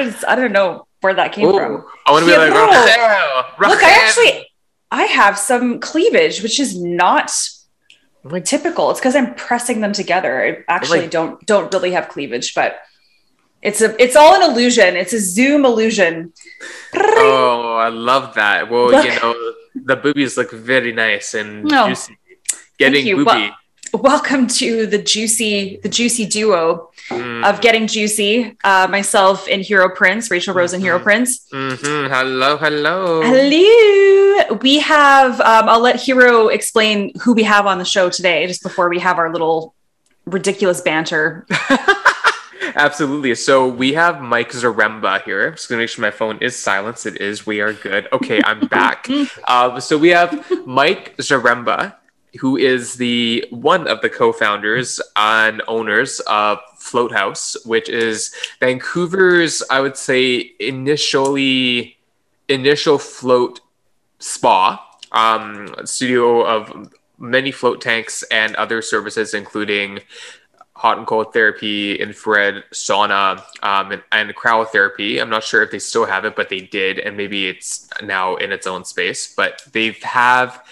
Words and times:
Where's 0.00 0.24
I 0.24 0.34
don't 0.36 0.52
know 0.52 0.86
where 1.00 1.14
that 1.14 1.32
came 1.32 1.50
from. 1.52 1.84
oh. 1.84 1.90
I 2.06 2.12
want 2.12 2.24
to 2.24 2.30
be 2.30 2.36
like 2.36 2.52
Hiro. 2.52 2.66
Rachel. 3.58 3.74
Look, 3.74 3.82
I 3.82 3.90
actually 4.06 4.46
I 4.90 5.04
have 5.04 5.38
some 5.38 5.78
cleavage, 5.80 6.42
which 6.42 6.58
is 6.60 6.80
not 6.80 7.30
Like- 8.24 8.44
typical. 8.44 8.90
It's 8.90 9.00
because 9.00 9.16
I'm 9.16 9.34
pressing 9.34 9.80
them 9.80 9.92
together. 9.92 10.42
I 10.68 10.72
actually 10.72 11.02
Like- 11.02 11.10
don't 11.10 11.44
don't 11.46 11.72
really 11.72 11.92
have 11.92 12.08
cleavage, 12.08 12.54
but 12.54 12.78
it's 13.62 13.80
a 13.80 14.00
it's 14.02 14.16
all 14.16 14.34
an 14.34 14.50
illusion. 14.50 14.96
It's 14.96 15.12
a 15.12 15.20
Zoom 15.20 15.64
illusion. 15.64 16.32
Oh, 16.94 17.76
I 17.76 17.88
love 17.88 18.34
that. 18.34 18.70
Well, 18.70 18.90
Look. 18.90 19.04
you 19.04 19.12
know, 19.20 19.34
the 19.74 19.96
boobies 19.96 20.36
look 20.36 20.50
very 20.50 20.92
nice 20.92 21.34
and 21.34 21.64
No. 21.64 21.88
juicy. 21.88 22.16
Getting 22.78 23.16
booby. 23.16 23.52
Welcome 23.92 24.46
to 24.62 24.86
the 24.86 24.98
juicy 24.98 25.78
the 25.82 25.88
juicy 25.88 26.26
duo 26.26 26.86
Mm, 27.10 27.44
of 27.44 27.60
getting 27.60 27.88
juicy. 27.88 28.56
Uh, 28.62 28.86
myself 28.88 29.48
and 29.50 29.62
Hero 29.62 29.88
Prince, 29.88 30.30
Rachel 30.30 30.54
Rose 30.54 30.72
and 30.72 30.80
Hero 30.80 31.00
Mhm. 31.00 31.02
Prince. 31.02 31.40
mhm. 31.52 32.08
Hello, 32.08 32.56
hello. 32.56 33.22
Hello. 33.22 34.56
We 34.62 34.78
have. 34.78 35.40
Um, 35.40 35.68
I'll 35.68 35.80
let 35.80 35.96
Hero 35.96 36.46
explain 36.48 37.10
who 37.22 37.32
we 37.32 37.42
have 37.42 37.66
on 37.66 37.78
the 37.78 37.84
show 37.84 38.10
today, 38.10 38.46
just 38.46 38.62
before 38.62 38.88
we 38.88 39.00
have 39.00 39.18
our 39.18 39.32
little 39.32 39.74
ridiculous 40.26 40.80
banter. 40.82 41.46
Absolutely. 42.76 43.34
So 43.34 43.66
we 43.66 43.94
have 43.94 44.20
Mike 44.22 44.52
Zaremba 44.52 45.22
here. 45.24 45.48
I'm 45.48 45.54
just 45.56 45.68
gonna 45.68 45.80
make 45.80 45.88
sure 45.88 46.02
my 46.02 46.12
phone 46.12 46.38
is 46.40 46.56
silenced. 46.56 47.06
It 47.06 47.20
is. 47.20 47.44
We 47.44 47.60
are 47.60 47.72
good. 47.72 48.06
Okay, 48.12 48.40
I'm 48.44 48.68
back. 48.68 49.08
um, 49.48 49.80
so 49.80 49.98
we 49.98 50.10
have 50.10 50.30
Mike 50.64 51.16
Zaremba, 51.16 51.94
who 52.38 52.56
is 52.56 52.94
the 52.94 53.44
one 53.50 53.88
of 53.88 54.00
the 54.00 54.10
co-founders 54.10 55.00
and 55.16 55.62
owners 55.66 56.20
of 56.20 56.58
Float 56.78 57.12
House, 57.12 57.56
which 57.64 57.88
is 57.88 58.34
Vancouver's, 58.60 59.62
I 59.70 59.80
would 59.80 59.96
say, 59.96 60.52
initially 60.60 61.96
initial 62.48 62.98
float 62.98 63.60
spa 64.18 64.84
um, 65.12 65.74
studio 65.84 66.44
of 66.44 66.92
many 67.18 67.50
float 67.50 67.80
tanks 67.80 68.22
and 68.30 68.56
other 68.56 68.82
services, 68.82 69.34
including 69.34 70.00
hot 70.74 70.96
and 70.96 71.06
cold 71.06 71.32
therapy, 71.32 71.96
infrared 71.96 72.64
sauna, 72.72 73.42
um, 73.62 73.92
and, 73.92 74.02
and 74.12 74.34
cryotherapy. 74.34 75.20
I'm 75.20 75.28
not 75.28 75.44
sure 75.44 75.62
if 75.62 75.70
they 75.70 75.78
still 75.78 76.06
have 76.06 76.24
it, 76.24 76.34
but 76.34 76.48
they 76.48 76.60
did, 76.60 76.98
and 76.98 77.16
maybe 77.16 77.48
it's 77.48 77.88
now 78.02 78.36
in 78.36 78.50
its 78.50 78.66
own 78.66 78.84
space. 78.84 79.34
But 79.34 79.62
they 79.72 79.94
have 80.02 80.64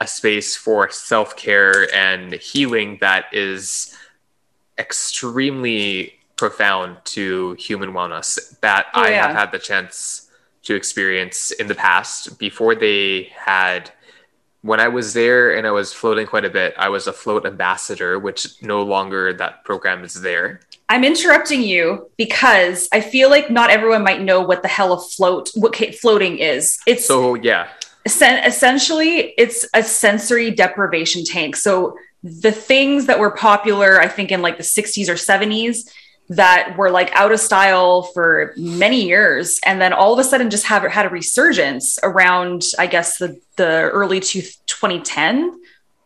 a 0.00 0.06
space 0.06 0.56
for 0.56 0.90
self 0.90 1.36
care 1.36 1.92
and 1.94 2.32
healing 2.34 2.98
that 3.00 3.26
is 3.32 3.96
extremely 4.78 6.14
profound 6.36 6.96
to 7.04 7.52
human 7.58 7.92
wellness 7.92 8.58
that 8.60 8.86
Oh, 8.94 9.02
I 9.02 9.10
yeah. 9.10 9.26
have 9.26 9.36
had 9.36 9.52
the 9.52 9.58
chance 9.58 10.30
to 10.62 10.74
experience 10.74 11.50
in 11.52 11.66
the 11.66 11.74
past 11.74 12.38
before 12.38 12.74
they 12.74 13.30
had 13.36 13.90
when 14.62 14.78
I 14.78 14.88
was 14.88 15.14
there 15.14 15.56
and 15.56 15.66
I 15.66 15.70
was 15.70 15.92
floating 15.92 16.26
quite 16.26 16.44
a 16.44 16.50
bit, 16.50 16.74
I 16.76 16.90
was 16.90 17.06
a 17.06 17.12
float 17.14 17.46
ambassador, 17.46 18.18
which 18.18 18.62
no 18.62 18.82
longer 18.82 19.32
that 19.34 19.64
program 19.64 20.04
is 20.04 20.14
there. 20.20 20.60
I'm 20.90 21.02
interrupting 21.02 21.62
you 21.62 22.10
because 22.18 22.88
I 22.92 23.00
feel 23.00 23.30
like 23.30 23.50
not 23.50 23.70
everyone 23.70 24.02
might 24.02 24.20
know 24.20 24.42
what 24.42 24.60
the 24.62 24.68
hell 24.68 24.92
a 24.92 25.00
float, 25.00 25.50
what 25.54 25.74
floating 25.94 26.38
is. 26.38 26.78
It's 26.86 27.06
So 27.06 27.36
yeah, 27.36 27.68
essentially 28.06 29.34
it's 29.36 29.66
a 29.74 29.82
sensory 29.82 30.50
deprivation 30.50 31.24
tank. 31.24 31.56
So 31.56 31.96
the 32.22 32.52
things 32.52 33.06
that 33.06 33.18
were 33.18 33.30
popular, 33.30 34.00
I 34.00 34.08
think 34.08 34.30
in 34.30 34.42
like 34.42 34.56
the 34.56 34.62
60s 34.62 35.08
or 35.08 35.14
70s, 35.14 35.90
that 36.30 36.76
were 36.76 36.90
like 36.90 37.10
out 37.12 37.32
of 37.32 37.40
style 37.40 38.02
for 38.02 38.54
many 38.56 39.04
years, 39.04 39.58
and 39.66 39.80
then 39.80 39.92
all 39.92 40.12
of 40.12 40.18
a 40.20 40.24
sudden 40.24 40.48
just 40.48 40.64
have 40.66 40.84
had 40.84 41.04
a 41.04 41.08
resurgence 41.08 41.98
around, 42.04 42.62
I 42.78 42.86
guess 42.86 43.18
the 43.18 43.40
the 43.56 43.90
early 43.90 44.20
to 44.20 44.42
2010, 44.66 45.60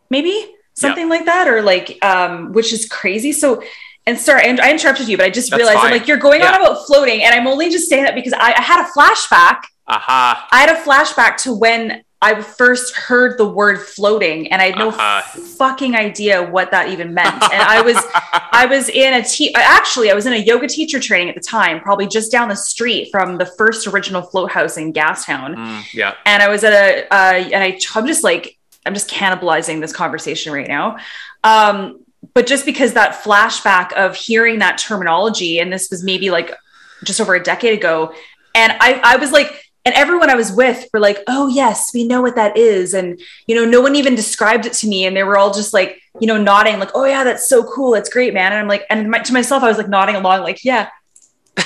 maybe 0.09 0.51
something 0.73 1.09
like 1.09 1.25
that, 1.25 1.47
or 1.47 1.61
like 1.61 2.03
um, 2.03 2.53
which 2.53 2.73
is 2.73 2.87
crazy. 2.87 3.31
So. 3.31 3.63
And 4.07 4.19
sorry, 4.19 4.43
I 4.43 4.55
I 4.61 4.69
interrupted 4.69 5.07
you, 5.07 5.17
but 5.17 5.25
I 5.25 5.31
just 5.31 5.49
That's 5.49 5.57
realized 5.57 5.79
I'm 5.79 5.89
like, 5.89 6.07
you're 6.07 6.17
going 6.17 6.43
on 6.43 6.53
about 6.53 6.85
floating, 6.85 7.23
and 7.23 7.33
I'm 7.33 7.47
only 7.47 7.71
just 7.71 7.89
saying 7.89 8.03
that 8.03 8.13
because 8.13 8.33
I, 8.33 8.53
I 8.53 8.61
had 8.61 8.85
a 8.85 8.91
flashback 8.91 9.63
aha, 9.87 10.47
I 10.51 10.59
had 10.61 10.69
a 10.69 10.81
flashback 10.81 11.37
to 11.43 11.53
when 11.53 12.03
I 12.21 12.41
first 12.41 12.95
heard 12.95 13.37
the 13.37 13.47
word 13.47 13.79
floating 13.79 14.51
and 14.51 14.59
I 14.61 14.65
had 14.71 14.77
no 14.79 14.89
Uh-huh. 14.89 15.21
fucking 15.57 15.95
idea 15.95 16.41
what 16.41 16.71
that 16.71 16.89
even 16.89 17.13
meant. 17.13 17.35
And 17.43 17.61
I 17.61 17.81
was 17.81 17.97
I 18.51 18.65
was 18.65 18.89
in 18.89 19.13
a 19.13 19.23
te- 19.23 19.53
actually 19.53 20.09
I 20.09 20.15
was 20.15 20.25
in 20.25 20.33
a 20.33 20.37
yoga 20.37 20.67
teacher 20.67 20.99
training 20.99 21.29
at 21.29 21.35
the 21.35 21.41
time, 21.41 21.81
probably 21.81 22.07
just 22.07 22.31
down 22.31 22.49
the 22.49 22.55
street 22.55 23.09
from 23.11 23.37
the 23.37 23.45
first 23.45 23.85
original 23.85 24.21
float 24.23 24.49
house 24.51 24.77
in 24.77 24.91
Gastown. 24.93 25.55
Mm, 25.55 25.93
yeah, 25.93 26.15
And 26.25 26.41
I 26.41 26.47
was 26.49 26.63
at 26.63 26.73
a 26.73 27.13
uh, 27.13 27.33
and 27.53 27.63
I 27.63 27.77
I'm 27.93 28.07
just 28.07 28.23
like 28.23 28.57
I'm 28.87 28.93
just 28.93 29.09
cannibalizing 29.09 29.81
this 29.81 29.93
conversation 29.93 30.51
right 30.51 30.67
now. 30.67 30.97
Um 31.43 31.99
but 32.33 32.47
just 32.47 32.65
because 32.65 32.93
that 32.93 33.21
flashback 33.23 33.91
of 33.93 34.15
hearing 34.15 34.59
that 34.59 34.79
terminology 34.79 35.59
and 35.59 35.71
this 35.71 35.91
was 35.91 36.03
maybe 36.03 36.31
like 36.31 36.55
just 37.03 37.21
over 37.21 37.35
a 37.35 37.43
decade 37.43 37.77
ago 37.77 38.13
and 38.55 38.71
I 38.79 38.99
I 39.03 39.15
was 39.17 39.31
like 39.31 39.61
and 39.85 39.93
everyone 39.95 40.29
I 40.29 40.35
was 40.35 40.51
with 40.51 40.87
were 40.93 40.99
like, 40.99 41.19
"Oh 41.27 41.47
yes, 41.47 41.91
we 41.93 42.07
know 42.07 42.21
what 42.21 42.35
that 42.35 42.57
is," 42.57 42.93
and 42.93 43.19
you 43.47 43.55
know, 43.55 43.65
no 43.65 43.81
one 43.81 43.95
even 43.95 44.15
described 44.15 44.65
it 44.65 44.73
to 44.73 44.87
me, 44.87 45.05
and 45.05 45.15
they 45.15 45.23
were 45.23 45.37
all 45.37 45.53
just 45.53 45.73
like, 45.73 46.01
you 46.19 46.27
know, 46.27 46.41
nodding, 46.41 46.79
like, 46.79 46.91
"Oh 46.95 47.05
yeah, 47.05 47.23
that's 47.23 47.47
so 47.47 47.63
cool, 47.63 47.91
that's 47.91 48.09
great, 48.09 48.33
man." 48.33 48.51
And 48.51 48.61
I'm 48.61 48.67
like, 48.67 48.85
and 48.89 49.09
my, 49.11 49.19
to 49.19 49.33
myself, 49.33 49.63
I 49.63 49.67
was 49.67 49.77
like 49.77 49.89
nodding 49.89 50.15
along, 50.15 50.41
like, 50.41 50.63
"Yeah, 50.65 50.89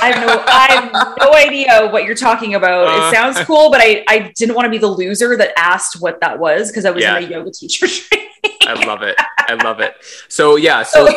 I 0.01 0.11
have 0.11 0.27
no, 0.27 0.43
I 0.47 0.67
have 0.91 1.17
no 1.19 1.33
idea 1.33 1.89
what 1.91 2.03
you're 2.03 2.15
talking 2.15 2.55
about. 2.55 2.87
Uh. 2.87 3.07
it 3.07 3.13
sounds 3.15 3.39
cool, 3.45 3.71
but 3.71 3.81
I, 3.81 4.03
I 4.07 4.31
didn't 4.35 4.55
want 4.55 4.65
to 4.65 4.69
be 4.69 4.77
the 4.77 4.87
loser 4.87 5.35
that 5.37 5.51
asked 5.57 6.01
what 6.01 6.21
that 6.21 6.37
was 6.39 6.69
because 6.69 6.85
I 6.85 6.91
was 6.91 7.03
Yeah. 7.03 7.17
in 7.17 7.23
a 7.23 7.27
yoga 7.27 7.51
teacher 7.51 7.87
training. 7.87 8.27
I 8.67 8.85
love 8.85 9.01
it. 9.01 9.15
I 9.39 9.55
love 9.55 9.79
it. 9.79 9.95
So 10.27 10.55
yeah, 10.57 10.83
so 10.83 11.07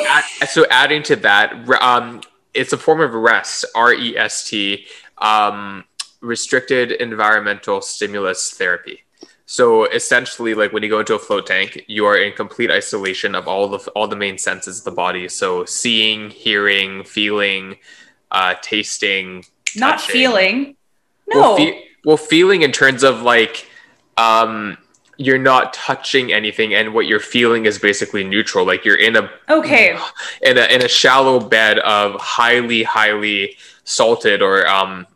so 0.49 0.65
adding 0.71 1.03
to 1.05 1.17
that, 1.17 1.69
um, 1.83 2.23
it's 2.55 2.73
a 2.73 2.79
form 2.79 3.01
of 3.01 3.13
rest, 3.13 3.65
R 3.75 3.93
E 3.93 4.17
S 4.17 4.49
T, 4.49 4.87
um, 5.19 5.85
restricted 6.23 6.93
environmental 6.93 7.83
stimulus 7.83 8.51
therapy. 8.53 9.01
So 9.45 9.85
essentially, 9.85 10.55
like 10.55 10.73
when 10.73 10.83
you 10.83 10.89
go 10.89 11.01
into 11.01 11.15
a 11.15 11.19
float 11.19 11.47
tank, 11.47 11.85
you 11.87 12.07
are 12.07 12.17
in 12.17 12.33
complete 12.33 12.71
isolation 12.71 13.35
of 13.35 13.47
all 13.49 13.69
the 13.69 13.79
all 13.91 14.09
the 14.09 14.17
main 14.17 14.39
senses 14.39 14.79
of 14.79 14.85
the 14.85 14.93
body. 14.93 15.29
So 15.29 15.67
seeing, 15.67 16.31
hearing, 16.31 17.05
feeling, 17.05 17.77
uh, 18.31 18.55
tasting, 18.63 19.45
Not 19.77 19.99
touching. 19.99 20.13
feeling. 20.13 20.77
No. 21.29 21.41
Well, 21.41 21.57
fe- 21.57 21.85
well, 22.05 22.17
feeling 22.17 22.63
in 22.63 22.73
terms 22.73 23.03
of 23.03 23.23
like, 23.23 23.69
um, 24.17 24.79
you're 25.19 25.39
not 25.39 25.75
touching 25.75 26.33
anything, 26.33 26.73
and 26.73 26.95
what 26.95 27.07
you're 27.07 27.21
feeling 27.21 27.67
is 27.67 27.79
basically 27.79 28.25
neutral. 28.25 28.65
Like 28.65 28.85
you're 28.85 28.97
in 28.97 29.17
a 29.17 29.31
okay. 29.51 29.99
in 30.41 30.57
a 30.57 30.65
in 30.65 30.83
a 30.83 30.89
shallow 30.89 31.41
bed 31.41 31.79
of 31.81 32.19
highly 32.21 32.85
highly 32.85 33.57
salted 33.85 34.41
or 34.41 34.67
um, 34.67 35.07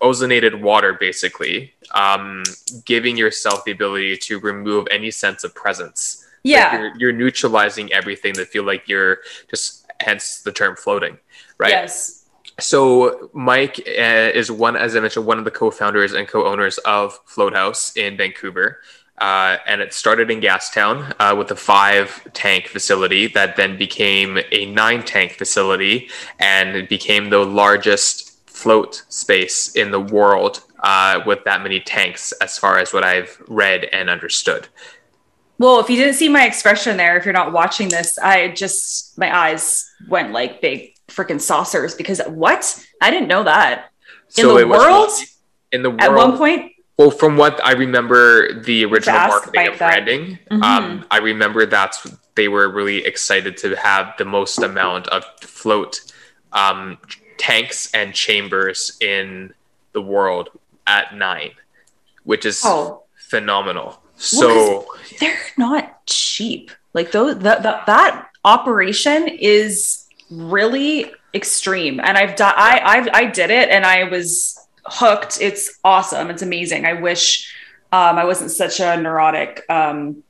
ozonated 0.00 0.60
water, 0.60 0.94
basically, 0.94 1.72
um, 1.94 2.42
giving 2.84 3.16
yourself 3.16 3.64
the 3.64 3.72
ability 3.72 4.16
to 4.16 4.38
remove 4.38 4.86
any 4.90 5.10
sense 5.10 5.44
of 5.44 5.54
presence. 5.54 6.24
Like, 6.44 6.52
Yeah. 6.54 6.78
you're, 6.78 6.92
you're 6.98 7.12
neutralizing 7.12 7.92
everything 7.92 8.34
that 8.34 8.48
feel 8.48 8.64
like 8.64 8.88
you're 8.88 9.18
just 9.50 9.86
hence 10.00 10.42
the 10.42 10.52
term 10.52 10.76
floating, 10.76 11.18
right? 11.58 11.70
Yes. 11.70 12.26
So 12.60 13.30
Mike 13.32 13.80
uh, 13.86 14.30
is 14.34 14.50
one, 14.50 14.76
as 14.76 14.96
I 14.96 15.00
mentioned, 15.00 15.26
one 15.26 15.38
of 15.38 15.44
the 15.44 15.50
co-founders 15.50 16.12
and 16.12 16.26
co-owners 16.26 16.78
of 16.78 17.18
Float 17.24 17.54
House 17.54 17.96
in 17.96 18.16
Vancouver. 18.16 18.80
Uh, 19.20 19.56
and 19.66 19.80
it 19.80 19.92
started 19.92 20.30
in 20.30 20.40
Gastown 20.40 21.12
uh, 21.18 21.34
with 21.36 21.50
a 21.50 21.56
five 21.56 22.26
tank 22.34 22.68
facility 22.68 23.26
that 23.28 23.56
then 23.56 23.76
became 23.76 24.38
a 24.52 24.66
nine 24.66 25.02
tank 25.02 25.32
facility 25.32 26.08
and 26.38 26.76
it 26.76 26.88
became 26.88 27.30
the 27.30 27.44
largest 27.44 28.27
float 28.62 29.02
space 29.08 29.70
in 29.76 29.90
the 29.92 30.00
world 30.00 30.62
uh, 30.82 31.20
with 31.26 31.44
that 31.44 31.62
many 31.62 31.78
tanks, 31.80 32.32
as 32.40 32.58
far 32.58 32.78
as 32.78 32.92
what 32.92 33.04
I've 33.04 33.40
read 33.46 33.84
and 33.92 34.10
understood. 34.10 34.66
Well, 35.58 35.80
if 35.80 35.88
you 35.90 35.96
didn't 35.96 36.14
see 36.14 36.28
my 36.28 36.44
expression 36.46 36.96
there, 36.96 37.16
if 37.16 37.24
you're 37.24 37.32
not 37.42 37.52
watching 37.52 37.88
this, 37.88 38.18
I 38.18 38.48
just 38.48 39.16
my 39.18 39.30
eyes 39.44 39.88
went 40.08 40.32
like 40.32 40.60
big 40.60 40.94
freaking 41.08 41.40
saucers 41.40 41.94
because 41.94 42.20
what? 42.26 42.62
I 43.00 43.10
didn't 43.10 43.28
know 43.28 43.44
that. 43.44 43.90
In 44.36 44.46
the 44.48 44.56
it 44.56 44.68
was- 44.68 44.78
world? 44.78 45.10
in 45.72 45.82
the 45.82 45.90
world, 45.90 46.00
At 46.02 46.12
one 46.12 46.36
point, 46.38 46.72
Well, 46.98 47.10
from 47.12 47.36
what 47.36 47.64
I 47.64 47.72
remember, 47.72 48.60
the 48.60 48.84
original 48.86 49.18
marketing 49.18 49.66
and 49.68 49.78
branding, 49.78 50.38
Mhm. 50.50 50.62
um, 50.64 51.04
I 51.10 51.18
remember 51.18 51.64
that's 51.66 51.98
they 52.34 52.48
were 52.48 52.68
really 52.78 53.04
excited 53.04 53.56
to 53.58 53.74
have 53.76 54.14
the 54.18 54.24
most 54.24 54.58
amount 54.70 55.06
of 55.08 55.24
float 55.42 56.00
um, 56.52 56.98
tanks 57.38 57.90
and 57.94 58.14
chambers 58.14 58.96
in 59.00 59.54
the 59.92 60.02
world 60.02 60.50
at 60.86 61.14
nine, 61.14 61.52
which 62.24 62.44
is 62.44 62.62
oh, 62.64 63.04
phenomenal. 63.16 63.84
Well, 63.84 64.00
So 64.16 64.86
they're 65.20 65.38
not 65.56 66.04
cheap. 66.06 66.70
Like 66.92 67.12
those 67.12 67.38
that 67.40 67.62
that, 67.62 67.86
that 67.86 68.28
operation 68.44 69.28
is 69.28 70.06
really 70.30 71.12
extreme. 71.34 72.00
And 72.00 72.16
I've 72.16 72.36
done, 72.36 72.54
I, 72.56 72.80
I've, 72.84 73.08
I 73.12 73.24
did 73.26 73.50
it 73.50 73.68
and 73.70 73.84
I 73.84 74.04
was 74.04 74.58
hooked. 74.84 75.40
It's 75.40 75.78
awesome. 75.84 76.30
It's 76.30 76.42
amazing. 76.42 76.86
I 76.86 76.94
wish 76.94 77.52
um, 77.92 78.16
I 78.16 78.24
wasn't 78.24 78.50
such 78.50 78.80
a 78.80 79.00
neurotic 79.00 79.64
um, 79.68 80.22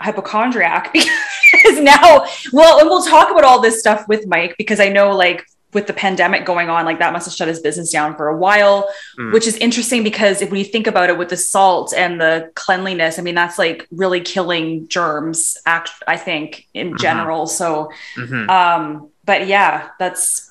hypochondriac 0.00 0.92
because 1.52 1.80
now, 1.80 2.26
well, 2.52 2.78
and 2.78 2.88
we'll 2.88 3.04
talk 3.04 3.30
about 3.30 3.44
all 3.44 3.60
this 3.60 3.80
stuff 3.80 4.06
with 4.08 4.26
Mike 4.26 4.54
because 4.58 4.80
I 4.80 4.88
know 4.88 5.14
like 5.14 5.46
with 5.76 5.86
the 5.86 5.92
pandemic 5.92 6.46
going 6.46 6.70
on, 6.70 6.86
like 6.86 6.98
that 7.00 7.12
must 7.12 7.26
have 7.26 7.34
shut 7.34 7.48
his 7.48 7.60
business 7.60 7.92
down 7.92 8.16
for 8.16 8.28
a 8.28 8.36
while, 8.38 8.88
mm. 9.18 9.30
which 9.30 9.46
is 9.46 9.58
interesting 9.58 10.02
because 10.02 10.40
if 10.40 10.50
we 10.50 10.64
think 10.64 10.86
about 10.86 11.10
it 11.10 11.18
with 11.18 11.28
the 11.28 11.36
salt 11.36 11.92
and 11.92 12.18
the 12.18 12.50
cleanliness, 12.54 13.18
I 13.18 13.22
mean, 13.22 13.34
that's 13.34 13.58
like 13.58 13.86
really 13.90 14.22
killing 14.22 14.88
germs, 14.88 15.58
act, 15.66 15.90
I 16.08 16.16
think, 16.16 16.66
in 16.72 16.86
mm-hmm. 16.88 16.96
general. 16.96 17.46
So, 17.46 17.90
mm-hmm. 18.16 18.48
um, 18.48 19.10
but 19.26 19.48
yeah, 19.48 19.90
that's 19.98 20.50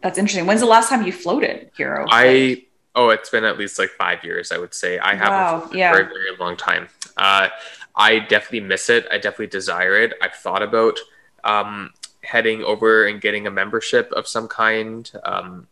that's 0.00 0.16
interesting. 0.16 0.46
When's 0.46 0.60
the 0.60 0.66
last 0.66 0.88
time 0.88 1.04
you 1.04 1.10
floated, 1.10 1.72
Hero? 1.76 2.06
I 2.08 2.66
oh, 2.94 3.08
it's 3.08 3.30
been 3.30 3.42
at 3.42 3.58
least 3.58 3.80
like 3.80 3.90
five 3.90 4.22
years, 4.22 4.52
I 4.52 4.58
would 4.58 4.74
say. 4.74 5.00
I 5.00 5.16
haven't 5.16 5.32
wow, 5.32 5.70
yeah. 5.72 5.92
for 5.92 6.02
a 6.02 6.04
very 6.04 6.36
long 6.38 6.56
time. 6.56 6.86
Uh, 7.16 7.48
I 7.96 8.20
definitely 8.20 8.60
miss 8.60 8.88
it. 8.90 9.08
I 9.10 9.16
definitely 9.16 9.48
desire 9.48 10.00
it. 10.00 10.12
I've 10.22 10.36
thought 10.36 10.62
about 10.62 11.00
um, 11.42 11.90
heading 12.26 12.62
over 12.62 13.06
and 13.06 13.20
getting 13.20 13.46
a 13.46 13.50
membership 13.50 14.12
of 14.12 14.26
some 14.26 14.48
kind. 14.48 15.10
Um, 15.24 15.68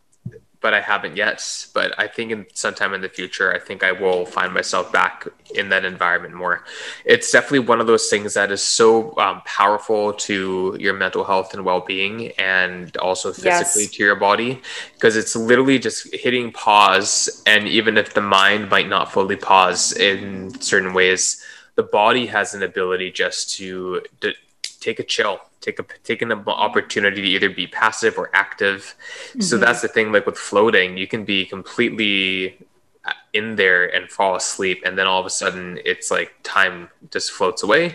but 0.61 0.73
I 0.73 0.81
haven't 0.81 1.15
yet. 1.15 1.67
But 1.75 1.93
I 1.99 2.07
think 2.07 2.31
in 2.31 2.47
sometime 2.53 2.95
in 2.95 3.01
the 3.01 3.09
future, 3.09 3.53
I 3.53 3.59
think 3.59 3.83
I 3.83 3.91
will 3.91 4.25
find 4.25 4.51
myself 4.51 4.91
back 4.91 5.27
in 5.53 5.69
that 5.69 5.85
environment 5.85 6.33
more. 6.33 6.63
It's 7.05 7.29
definitely 7.31 7.59
one 7.59 7.79
of 7.79 7.85
those 7.85 8.09
things 8.09 8.33
that 8.33 8.51
is 8.51 8.63
so 8.63 9.15
um, 9.19 9.43
powerful 9.45 10.13
to 10.13 10.75
your 10.79 10.95
mental 10.95 11.23
health 11.23 11.53
and 11.53 11.63
well 11.63 11.81
being, 11.81 12.31
and 12.39 12.97
also 12.97 13.31
physically 13.31 13.83
yes. 13.83 13.91
to 13.91 14.03
your 14.03 14.15
body, 14.15 14.59
because 14.95 15.15
it's 15.15 15.35
literally 15.35 15.77
just 15.77 16.11
hitting 16.15 16.51
pause. 16.51 17.43
And 17.45 17.67
even 17.67 17.95
if 17.95 18.15
the 18.15 18.21
mind 18.21 18.67
might 18.69 18.89
not 18.89 19.11
fully 19.11 19.35
pause 19.35 19.91
in 19.91 20.59
certain 20.61 20.95
ways, 20.95 21.43
the 21.75 21.83
body 21.83 22.25
has 22.25 22.55
an 22.55 22.63
ability 22.63 23.11
just 23.11 23.55
to, 23.57 24.01
to 24.21 24.33
take 24.85 24.99
a 24.99 25.03
chill 25.03 25.39
take 25.61 25.79
a 25.79 25.85
taking 26.03 26.31
an 26.31 26.43
opportunity 26.47 27.21
to 27.23 27.27
either 27.27 27.49
be 27.49 27.65
passive 27.65 28.19
or 28.19 28.29
active 28.33 28.95
mm-hmm. 29.29 29.41
so 29.41 29.57
that's 29.57 29.81
the 29.81 29.87
thing 29.87 30.11
like 30.11 30.27
with 30.27 30.37
floating 30.37 30.95
you 30.95 31.07
can 31.07 31.25
be 31.25 31.43
completely 31.43 32.55
uh, 33.05 33.11
in 33.33 33.55
there 33.55 33.83
and 33.95 34.11
fall 34.11 34.35
asleep 34.35 34.83
and 34.85 34.95
then 34.95 35.07
all 35.07 35.19
of 35.19 35.25
a 35.25 35.29
sudden 35.41 35.79
it's 35.85 36.11
like 36.11 36.35
time 36.43 36.87
just 37.09 37.31
floats 37.31 37.63
away 37.63 37.85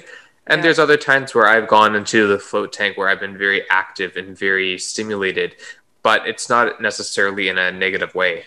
and 0.49 0.59
yeah. 0.59 0.63
there's 0.63 0.81
other 0.81 0.97
times 0.97 1.33
where 1.33 1.47
i've 1.47 1.69
gone 1.69 1.95
into 1.95 2.27
the 2.27 2.39
float 2.39 2.73
tank 2.73 2.97
where 2.97 3.09
i've 3.09 3.21
been 3.21 3.39
very 3.39 3.63
active 3.71 4.17
and 4.17 4.37
very 4.37 4.77
stimulated 4.77 5.55
but 6.03 6.27
it's 6.27 6.49
not 6.49 6.81
necessarily 6.83 7.49
in 7.49 7.57
a 7.57 7.71
negative 7.71 8.13
way 8.17 8.45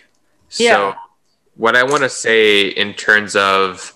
yeah. 0.58 0.76
so 0.76 0.94
what 1.56 1.78
i 1.78 1.84
want 1.84 2.04
to 2.04 2.10
say 2.10 2.68
in 2.68 2.94
terms 2.94 3.38
of 3.38 3.94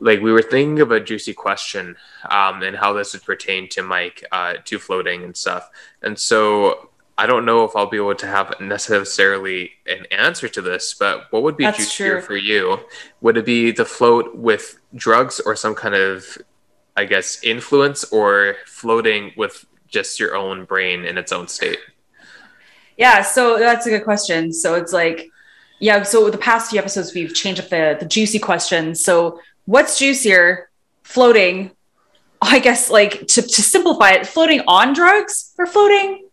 like 0.00 0.20
we 0.20 0.32
were 0.32 0.42
thinking 0.42 0.80
of 0.80 0.90
a 0.90 1.00
juicy 1.00 1.32
question 1.32 1.96
um, 2.30 2.62
and 2.62 2.76
how 2.76 2.92
this 2.92 3.12
would 3.12 3.24
pertain 3.24 3.68
to 3.70 3.82
Mike 3.82 4.24
uh, 4.30 4.54
to 4.64 4.78
floating 4.78 5.24
and 5.24 5.36
stuff. 5.36 5.70
And 6.02 6.18
so 6.18 6.90
I 7.18 7.26
don't 7.26 7.46
know 7.46 7.64
if 7.64 7.74
I'll 7.74 7.88
be 7.88 7.96
able 7.96 8.14
to 8.14 8.26
have 8.26 8.60
necessarily 8.60 9.72
an 9.86 10.04
answer 10.10 10.48
to 10.48 10.60
this, 10.60 10.94
but 10.98 11.26
what 11.30 11.42
would 11.42 11.56
be 11.56 11.64
That's 11.64 11.78
juicier 11.78 12.18
true. 12.18 12.20
for 12.20 12.36
you? 12.36 12.80
Would 13.22 13.38
it 13.38 13.46
be 13.46 13.70
the 13.70 13.86
float 13.86 14.36
with 14.36 14.78
drugs 14.94 15.40
or 15.40 15.56
some 15.56 15.74
kind 15.74 15.94
of, 15.94 16.36
I 16.94 17.06
guess, 17.06 17.42
influence, 17.42 18.04
or 18.04 18.56
floating 18.66 19.32
with 19.36 19.64
just 19.88 20.20
your 20.20 20.36
own 20.36 20.66
brain 20.66 21.06
in 21.06 21.16
its 21.16 21.32
own 21.32 21.48
state? 21.48 21.78
Yeah, 22.98 23.22
so 23.22 23.58
that's 23.58 23.86
a 23.86 23.90
good 23.90 24.04
question. 24.04 24.52
So 24.52 24.74
it's 24.74 24.92
like, 24.92 25.30
yeah, 25.80 26.02
so 26.02 26.28
the 26.28 26.38
past 26.38 26.70
few 26.70 26.78
episodes 26.78 27.14
we've 27.14 27.34
changed 27.34 27.60
up 27.60 27.68
the 27.70 27.96
the 27.98 28.06
juicy 28.06 28.38
questions. 28.38 29.02
So 29.02 29.40
what's 29.66 29.98
juicier 29.98 30.70
floating 31.02 31.70
i 32.40 32.58
guess 32.58 32.90
like 32.90 33.26
to, 33.26 33.42
to 33.42 33.62
simplify 33.62 34.12
it 34.12 34.26
floating 34.26 34.62
on 34.66 34.92
drugs 34.92 35.52
or 35.58 35.66
floating 35.66 36.26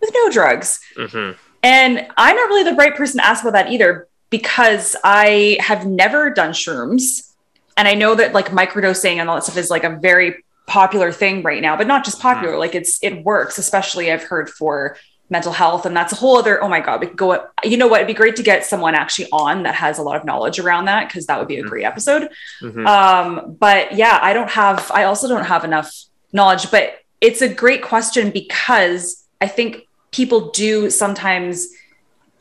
with 0.00 0.10
no 0.14 0.30
drugs 0.30 0.80
mm-hmm. 0.96 1.38
and 1.62 2.06
i'm 2.16 2.36
not 2.36 2.48
really 2.48 2.64
the 2.64 2.76
right 2.76 2.96
person 2.96 3.18
to 3.18 3.26
ask 3.26 3.42
about 3.42 3.52
that 3.52 3.70
either 3.70 4.08
because 4.30 4.96
i 5.04 5.56
have 5.60 5.86
never 5.86 6.30
done 6.30 6.52
shrooms 6.52 7.34
and 7.76 7.86
i 7.86 7.94
know 7.94 8.14
that 8.14 8.32
like 8.32 8.48
microdosing 8.48 9.16
and 9.16 9.28
all 9.28 9.36
that 9.36 9.44
stuff 9.44 9.56
is 9.56 9.70
like 9.70 9.84
a 9.84 9.96
very 9.96 10.42
popular 10.66 11.10
thing 11.10 11.42
right 11.42 11.62
now 11.62 11.76
but 11.76 11.86
not 11.86 12.04
just 12.04 12.20
popular 12.20 12.54
mm. 12.54 12.58
like 12.58 12.74
it's 12.74 13.02
it 13.02 13.24
works 13.24 13.58
especially 13.58 14.12
i've 14.12 14.22
heard 14.22 14.50
for 14.50 14.96
mental 15.30 15.52
health 15.52 15.84
and 15.84 15.96
that's 15.96 16.12
a 16.12 16.16
whole 16.16 16.38
other 16.38 16.62
oh 16.62 16.68
my 16.68 16.80
god 16.80 17.00
we 17.00 17.06
could 17.06 17.16
go 17.16 17.46
you 17.62 17.76
know 17.76 17.86
what 17.86 18.00
it'd 18.00 18.06
be 18.06 18.14
great 18.14 18.36
to 18.36 18.42
get 18.42 18.64
someone 18.64 18.94
actually 18.94 19.28
on 19.30 19.62
that 19.62 19.74
has 19.74 19.98
a 19.98 20.02
lot 20.02 20.16
of 20.16 20.24
knowledge 20.24 20.58
around 20.58 20.86
that 20.86 21.06
because 21.06 21.26
that 21.26 21.38
would 21.38 21.48
be 21.48 21.58
a 21.58 21.62
great 21.62 21.82
mm-hmm. 21.82 21.92
episode 21.92 22.28
mm-hmm. 22.62 22.86
um 22.86 23.56
but 23.58 23.94
yeah 23.94 24.18
i 24.22 24.32
don't 24.32 24.50
have 24.50 24.90
i 24.92 25.04
also 25.04 25.28
don't 25.28 25.44
have 25.44 25.64
enough 25.64 25.92
knowledge 26.32 26.70
but 26.70 26.94
it's 27.20 27.42
a 27.42 27.48
great 27.48 27.82
question 27.82 28.30
because 28.30 29.24
i 29.40 29.46
think 29.46 29.86
people 30.12 30.50
do 30.50 30.88
sometimes 30.88 31.68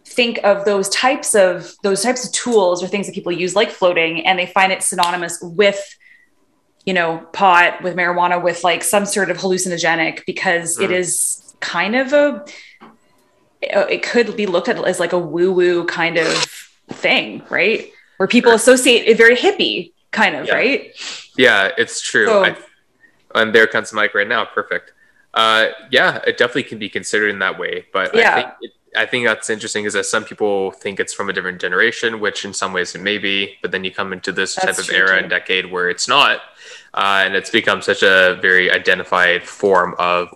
think 0.05 0.39
of 0.43 0.63
those 0.63 0.87
types 0.89 1.35
of 1.35 1.73
those 1.83 2.01
types 2.01 2.25
of 2.25 2.31
tools 2.31 2.81
or 2.81 2.87
things 2.87 3.05
that 3.05 3.13
people 3.13 3.31
use 3.31 3.55
like 3.55 3.69
floating 3.69 4.25
and 4.25 4.39
they 4.39 4.45
find 4.45 4.71
it 4.71 4.81
synonymous 4.81 5.39
with 5.41 5.97
you 6.85 6.93
know 6.93 7.17
pot 7.33 7.83
with 7.83 7.95
marijuana 7.95 8.41
with 8.41 8.63
like 8.63 8.81
some 8.81 9.05
sort 9.05 9.29
of 9.29 9.37
hallucinogenic 9.37 10.25
because 10.25 10.77
mm. 10.77 10.85
it 10.85 10.91
is 10.91 11.53
kind 11.59 11.95
of 11.95 12.13
a 12.13 12.45
it 13.61 14.03
could 14.03 14.35
be 14.35 14.45
looked 14.45 14.67
at 14.67 14.77
as 14.85 14.99
like 14.99 15.13
a 15.13 15.19
woo 15.19 15.51
woo 15.51 15.85
kind 15.85 16.17
of 16.17 16.27
thing, 16.89 17.41
right? 17.49 17.91
Where 18.17 18.27
people 18.27 18.51
associate 18.51 19.07
it 19.07 19.17
very 19.17 19.35
hippie 19.35 19.93
kind 20.11 20.35
of, 20.35 20.47
yeah. 20.47 20.55
right? 20.55 20.91
Yeah, 21.37 21.71
it's 21.77 22.01
true. 22.01 22.25
So, 22.25 22.45
I, 22.45 22.57
and 23.35 23.53
there 23.53 23.67
comes 23.67 23.93
Mike 23.93 24.15
right 24.15 24.27
now. 24.27 24.45
Perfect. 24.45 24.93
Uh, 25.33 25.67
yeah, 25.91 26.19
it 26.25 26.37
definitely 26.37 26.63
can 26.63 26.79
be 26.79 26.89
considered 26.89 27.29
in 27.29 27.39
that 27.39 27.59
way. 27.59 27.85
But 27.93 28.15
yeah. 28.15 28.31
I 28.31 28.35
think 28.35 28.53
it, 28.61 28.71
I 28.95 29.05
think 29.05 29.25
that's 29.25 29.49
interesting 29.49 29.85
is 29.85 29.93
that 29.93 30.05
some 30.05 30.23
people 30.23 30.71
think 30.71 30.99
it's 30.99 31.13
from 31.13 31.29
a 31.29 31.33
different 31.33 31.61
generation, 31.61 32.19
which 32.19 32.45
in 32.45 32.53
some 32.53 32.73
ways 32.73 32.95
it 32.95 33.01
may 33.01 33.17
be, 33.17 33.55
but 33.61 33.71
then 33.71 33.83
you 33.83 33.91
come 33.91 34.13
into 34.13 34.31
this 34.31 34.55
that's 34.55 34.77
type 34.77 34.77
of 34.79 34.89
era 34.89 35.09
too. 35.09 35.15
and 35.15 35.29
decade 35.29 35.71
where 35.71 35.89
it's 35.89 36.07
not, 36.07 36.41
uh, 36.93 37.21
and 37.25 37.35
it's 37.35 37.51
become 37.51 37.81
such 37.81 38.01
a 38.01 38.39
very 38.41 38.71
identified 38.71 39.43
form 39.43 39.93
of 39.99 40.33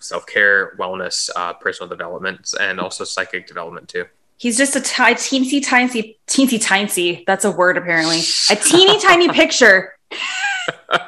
self 0.00 0.26
care, 0.26 0.74
wellness, 0.76 1.30
uh, 1.36 1.52
personal 1.54 1.88
development, 1.88 2.52
and 2.60 2.80
also 2.80 3.04
psychic 3.04 3.46
development 3.46 3.88
too. 3.88 4.06
He's 4.36 4.56
just 4.56 4.74
a 4.74 4.80
t- 4.80 5.02
teensy 5.02 5.64
tiny, 5.64 6.18
teensy 6.26 6.60
tiny. 6.60 7.24
That's 7.26 7.44
a 7.44 7.50
word 7.50 7.76
apparently. 7.76 8.20
A 8.50 8.56
teeny 8.56 8.98
tiny 8.98 9.28
picture. 9.28 9.94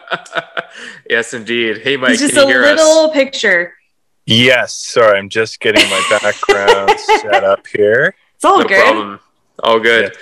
yes, 1.11 1.35
indeed. 1.35 1.79
Hey, 1.79 1.97
Mike. 1.97 2.11
He's 2.11 2.21
just 2.21 2.37
a 2.37 2.45
little 2.45 3.07
us? 3.07 3.13
picture. 3.13 3.75
Yes. 4.27 4.75
Sorry, 4.75 5.19
I'm 5.19 5.29
just 5.29 5.61
getting 5.61 5.89
my 5.91 6.07
background 6.11 6.99
set 7.01 7.43
up 7.43 7.67
here. 7.67 8.15
It's 8.37 8.45
all 8.45 8.59
no 8.59 8.69
good. 8.69 8.83
Problem. 8.83 9.21
All 9.63 9.81
good. 9.81 10.13
Yeah. 10.13 10.19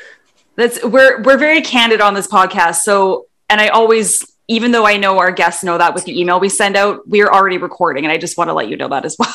That's 0.56 0.84
we're 0.84 1.22
we're 1.22 1.38
very 1.38 1.62
candid 1.62 2.00
on 2.00 2.14
this 2.14 2.26
podcast. 2.26 2.76
So, 2.76 3.26
and 3.48 3.60
I 3.60 3.68
always 3.68 4.36
even 4.50 4.72
though 4.72 4.84
I 4.84 4.96
know 4.96 5.18
our 5.18 5.30
guests 5.30 5.62
know 5.62 5.78
that 5.78 5.94
with 5.94 6.04
the 6.04 6.20
email 6.20 6.40
we 6.40 6.48
send 6.48 6.76
out, 6.76 7.06
we're 7.06 7.28
already 7.28 7.56
recording, 7.56 8.04
and 8.04 8.12
I 8.12 8.18
just 8.18 8.36
want 8.36 8.48
to 8.48 8.54
let 8.54 8.68
you 8.68 8.76
know 8.76 8.88
that 8.88 9.04
as 9.04 9.16
well. 9.16 9.32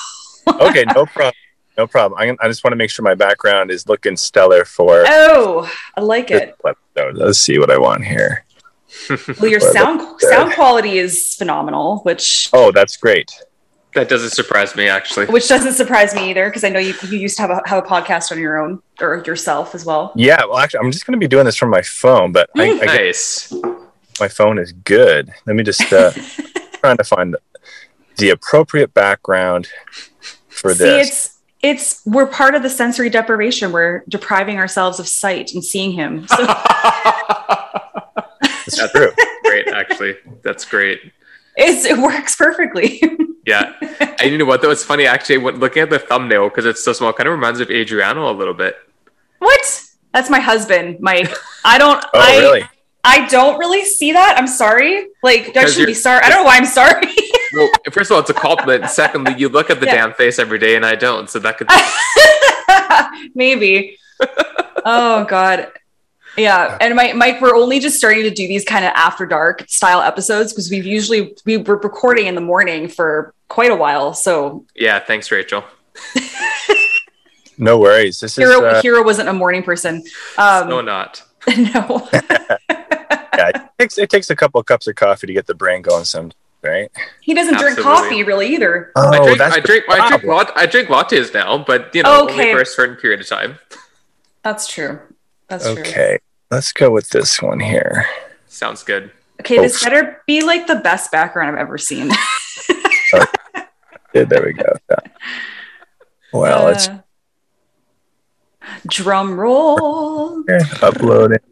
okay, 0.69 0.83
no 0.93 1.05
problem. 1.05 1.33
No 1.77 1.87
problem. 1.87 2.19
I, 2.19 2.35
I, 2.45 2.47
just 2.47 2.63
want 2.63 2.73
to 2.73 2.77
make 2.77 2.89
sure 2.89 3.03
my 3.03 3.15
background 3.15 3.71
is 3.71 3.87
looking 3.87 4.15
stellar 4.15 4.63
for. 4.63 5.03
Oh, 5.07 5.69
I 5.97 6.01
like 6.01 6.31
it. 6.31 6.55
Let's 6.95 7.39
see 7.39 7.59
what 7.59 7.71
I 7.71 7.77
want 7.77 8.05
here. 8.05 8.45
well, 9.39 9.49
your 9.49 9.59
sound 9.59 10.19
sound 10.21 10.53
quality 10.53 10.97
is 10.97 11.35
phenomenal. 11.35 11.99
Which 11.99 12.49
oh, 12.53 12.71
that's 12.71 12.95
great. 12.97 13.31
That 13.93 14.09
doesn't 14.09 14.31
surprise 14.31 14.75
me, 14.75 14.89
actually. 14.89 15.25
Which 15.27 15.47
doesn't 15.47 15.73
surprise 15.73 16.13
me 16.13 16.29
either, 16.29 16.49
because 16.49 16.65
I 16.65 16.69
know 16.69 16.79
you, 16.79 16.93
you 17.03 17.17
used 17.17 17.37
to 17.37 17.41
have 17.43 17.51
a, 17.51 17.61
have 17.65 17.83
a 17.83 17.87
podcast 17.87 18.31
on 18.33 18.39
your 18.39 18.57
own 18.57 18.81
or 18.99 19.23
yourself 19.25 19.73
as 19.73 19.85
well. 19.85 20.11
Yeah, 20.15 20.43
well, 20.45 20.57
actually, 20.57 20.81
I'm 20.81 20.91
just 20.91 21.05
going 21.05 21.13
to 21.13 21.17
be 21.17 21.29
doing 21.29 21.45
this 21.45 21.55
from 21.55 21.69
my 21.69 21.81
phone, 21.81 22.33
but. 22.33 22.49
I, 22.57 22.71
I 22.71 22.85
nice. 22.85 23.53
Get, 24.15 24.19
my 24.19 24.27
phone 24.27 24.59
is 24.59 24.71
good. 24.71 25.31
Let 25.45 25.55
me 25.55 25.63
just 25.63 25.91
uh, 25.91 26.11
trying 26.79 26.97
to 26.97 27.03
find 27.03 27.35
the 28.17 28.29
appropriate 28.29 28.93
background 28.93 29.67
for 30.47 30.73
See, 30.73 30.83
this. 30.83 31.07
It's 31.07 31.35
it's 31.61 32.01
we're 32.05 32.27
part 32.27 32.53
of 32.53 32.61
the 32.63 32.69
sensory 32.69 33.09
deprivation. 33.09 33.71
We're 33.71 34.03
depriving 34.07 34.57
ourselves 34.57 34.99
of 34.99 35.07
sight 35.07 35.53
and 35.53 35.63
seeing 35.63 35.91
him. 35.91 36.27
So. 36.27 36.35
That's 38.41 38.91
true. 38.91 39.11
great, 39.43 39.67
actually. 39.67 40.15
That's 40.43 40.65
great. 40.65 40.99
It's, 41.55 41.85
it 41.85 41.97
works 41.97 42.35
perfectly. 42.35 43.01
yeah. 43.45 43.73
And 44.19 44.31
you 44.31 44.37
know 44.37 44.45
what? 44.45 44.61
Though 44.61 44.71
it's 44.71 44.83
funny 44.83 45.07
actually. 45.07 45.37
When, 45.39 45.59
looking 45.59 45.81
at 45.81 45.89
the 45.89 45.99
thumbnail 45.99 46.49
because 46.49 46.65
it's 46.65 46.83
so 46.83 46.93
small, 46.93 47.13
kind 47.13 47.27
of 47.27 47.33
reminds 47.33 47.59
me 47.59 47.63
of 47.63 47.71
Adriano 47.71 48.29
a 48.29 48.33
little 48.33 48.53
bit. 48.53 48.75
What? 49.39 49.81
That's 50.13 50.29
my 50.29 50.39
husband, 50.39 50.99
Mike. 50.99 51.33
I 51.63 51.77
don't. 51.77 52.03
oh, 52.03 52.09
I, 52.13 52.37
really? 52.37 52.63
I 53.05 53.27
don't 53.27 53.57
really 53.59 53.85
see 53.85 54.11
that. 54.13 54.35
I'm 54.37 54.47
sorry. 54.47 55.07
Like, 55.21 55.41
I 55.41 55.45
Because 55.45 55.75
should 55.75 55.85
be 55.85 55.93
sorry. 55.93 56.21
I 56.23 56.29
don't 56.29 56.39
know 56.39 56.43
why 56.43 56.57
I'm 56.57 56.65
sorry. 56.65 57.07
Well, 57.53 57.69
first 57.91 58.09
of 58.11 58.15
all, 58.15 58.21
it's 58.21 58.29
a 58.31 58.33
compliment. 58.33 58.89
Secondly, 58.89 59.35
you 59.37 59.47
look 59.47 59.69
at 59.69 59.79
the 59.79 59.85
Yeah. 59.85 59.95
damn 59.95 60.13
face 60.13 60.39
every 60.39 60.59
day, 60.59 60.75
and 60.75 60.85
I 60.85 60.95
don't. 60.95 61.29
So 61.29 61.39
that 61.39 61.57
could. 61.57 61.69
Maybe. 63.35 63.97
oh 64.85 65.23
God. 65.25 65.67
Yeah. 66.37 66.77
And 66.81 66.95
Mike, 66.95 67.15
Mike, 67.15 67.39
we're 67.41 67.55
only 67.55 67.79
just 67.79 67.97
starting 67.97 68.23
to 68.23 68.29
do 68.31 68.47
these 68.47 68.65
kind 68.65 68.83
of 68.83 68.91
after 68.95 69.25
dark 69.25 69.65
style 69.69 70.01
episodes 70.01 70.51
because 70.51 70.69
we've 70.69 70.85
usually 70.85 71.35
we 71.45 71.57
were 71.57 71.77
recording 71.77 72.25
in 72.27 72.35
the 72.35 72.41
morning 72.41 72.87
for 72.89 73.33
quite 73.47 73.71
a 73.71 73.75
while. 73.75 74.13
So 74.13 74.65
yeah. 74.75 74.99
Thanks, 74.99 75.31
Rachel. 75.31 75.63
No 77.57 77.79
worries. 77.79 78.19
This 78.19 78.37
is 78.37 78.43
Hero 78.43 78.65
uh, 78.65 78.81
Hero 78.81 79.03
wasn't 79.03 79.29
a 79.29 79.33
morning 79.33 79.63
person. 79.63 80.03
Um, 80.37 80.67
no, 80.67 80.81
not. 80.81 81.23
no. 81.57 82.09
Yeah, 83.79 83.83
it 83.83 83.89
takes 83.89 83.97
it 83.97 84.09
takes 84.09 84.29
a 84.29 84.35
couple 84.35 84.59
of 84.59 84.65
cups 84.65 84.87
of 84.87 84.95
coffee 84.95 85.27
to 85.27 85.33
get 85.33 85.47
the 85.47 85.53
brain 85.55 85.81
going. 85.81 86.05
Some 86.05 86.31
right. 86.63 86.89
he 87.21 87.33
doesn't 87.33 87.57
drink 87.59 87.77
coffee 87.79 88.23
really 88.23 88.47
either. 88.53 88.91
Oh, 88.95 89.09
I 89.09 89.17
drink. 89.23 89.37
that's 89.37 89.55
I 89.55 89.59
drink. 89.59 89.85
I 89.89 90.07
drink. 90.09 90.23
problem. 90.23 90.37
Lat- 90.37 90.51
I 90.57 90.65
drink 90.65 90.89
lattes 90.89 91.33
now, 91.33 91.57
but 91.59 91.93
you 91.93 92.03
know, 92.03 92.21
only 92.21 92.33
Okay. 92.33 92.53
for 92.53 92.61
a 92.61 92.65
certain 92.65 92.95
period 92.95 93.19
of 93.21 93.27
time. 93.27 93.59
That's 94.43 94.67
true. 94.67 94.99
That's 95.47 95.63
true. 95.65 95.79
Okay, 95.81 96.19
let's 96.51 96.71
go 96.71 96.91
with 96.91 97.09
this 97.09 97.41
one 97.41 97.59
here. 97.59 98.05
Sounds 98.47 98.83
good. 98.83 99.11
Okay, 99.41 99.57
this 99.57 99.83
better 99.83 100.21
be 100.25 100.43
like 100.43 100.65
the 100.67 100.75
best 100.75 101.11
background 101.11 101.49
I've 101.55 101.61
ever 101.61 101.77
seen. 101.77 102.11
Yeah, 104.13 104.23
there 104.23 104.43
we 104.45 104.53
go. 104.53 104.71
Yeah. 104.89 104.99
Well, 106.31 106.63
let's 106.67 106.87
Uh, 106.87 106.99
drum 108.87 109.37
roll. 109.37 110.43
upload 110.45 111.35
it. 111.35 111.43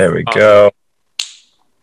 There 0.00 0.12
we 0.14 0.24
Oh. 0.28 0.32
go. 0.34 0.70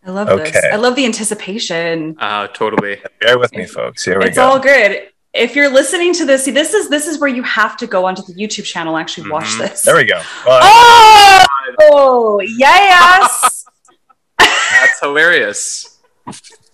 I 0.07 0.09
love 0.11 0.27
this. 0.39 0.55
I 0.73 0.75
love 0.77 0.95
the 0.95 1.05
anticipation. 1.05 2.15
Uh, 2.19 2.47
totally. 2.47 2.99
Bear 3.21 3.37
with 3.37 3.53
me, 3.53 3.65
folks. 3.67 4.03
Here 4.05 4.17
we 4.17 4.25
It's 4.25 4.37
go. 4.37 4.43
all 4.43 4.59
good. 4.59 5.09
If 5.33 5.55
you're 5.55 5.69
listening 5.69 6.13
to 6.15 6.25
this, 6.25 6.45
see, 6.45 6.51
this 6.51 6.73
is 6.73 6.89
this 6.89 7.05
is 7.05 7.19
where 7.19 7.29
you 7.29 7.43
have 7.43 7.77
to 7.77 7.85
go 7.85 8.05
onto 8.05 8.23
the 8.23 8.33
YouTube 8.33 8.63
channel 8.65 8.95
and 8.95 9.01
actually 9.03 9.29
watch 9.29 9.45
Mhm. 9.45 9.59
this. 9.59 9.81
there 9.83 9.95
we 9.95 10.05
go. 10.05 10.19
Well, 10.47 10.59
Oh, 10.63 11.45
oh 11.91 12.39
yes. 12.41 13.65
That's 14.39 14.99
hilarious. 14.99 15.99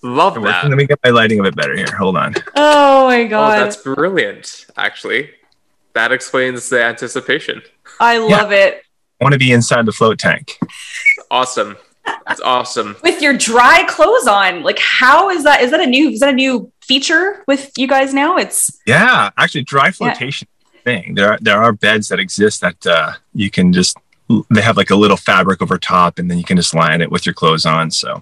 Love 0.02 0.38
we're 0.38 0.44
that. 0.44 0.56
working. 0.64 0.70
Let 0.70 0.78
me 0.78 0.86
get 0.86 1.00
my 1.04 1.10
lighting 1.10 1.40
a 1.40 1.44
bit 1.44 1.56
better 1.56 1.76
here. 1.76 1.88
Hold 1.98 2.16
on. 2.16 2.36
oh 2.56 3.08
my 3.08 3.24
god. 3.26 3.56
Oh, 3.56 3.58
god. 3.58 3.60
that's 3.66 3.78
brilliant. 3.78 4.66
Actually, 4.78 5.32
that 5.94 6.12
explains 6.14 6.70
the 6.70 6.82
anticipation. 6.84 7.62
I 8.00 8.18
love 8.20 8.52
it. 8.54 8.83
I 9.24 9.26
want 9.26 9.34
to 9.34 9.40
be 9.40 9.54
inside 9.54 9.86
the 9.86 9.94
float 9.94 10.20
tank. 10.20 10.60
Awesome. 11.32 11.78
That's 12.28 12.42
awesome. 12.42 12.98
With 13.04 13.22
your 13.22 13.38
dry 13.38 13.86
clothes 13.88 14.28
on. 14.28 14.64
Like 14.64 14.78
how 14.80 15.30
is 15.30 15.46
that? 15.46 15.62
Is 15.62 15.72
that 15.72 15.80
a 15.80 15.86
new 15.86 16.10
is 16.10 16.20
that 16.20 16.28
a 16.28 16.34
new 16.34 16.70
feature 16.82 17.42
with 17.48 17.72
you 17.78 17.88
guys 17.88 18.14
now? 18.14 18.36
It's 18.36 18.82
Yeah, 18.86 19.30
actually, 19.38 19.64
dry 19.64 19.92
flotation 19.92 20.50
thing. 20.84 21.16
There 21.16 21.32
are 21.32 21.38
there 21.40 21.64
are 21.64 21.72
beds 21.72 22.10
that 22.10 22.20
exist 22.20 22.60
that 22.60 22.86
uh, 22.86 23.14
you 23.34 23.50
can 23.50 23.72
just 23.72 23.96
they 24.50 24.62
have 24.62 24.76
like 24.76 24.90
a 24.90 24.96
little 24.98 25.16
fabric 25.16 25.62
over 25.62 25.78
top, 25.78 26.20
and 26.20 26.30
then 26.30 26.38
you 26.38 26.44
can 26.44 26.58
just 26.58 26.76
line 26.76 27.00
it 27.00 27.10
with 27.10 27.26
your 27.26 27.34
clothes 27.34 27.66
on. 27.66 27.92
So 27.92 28.22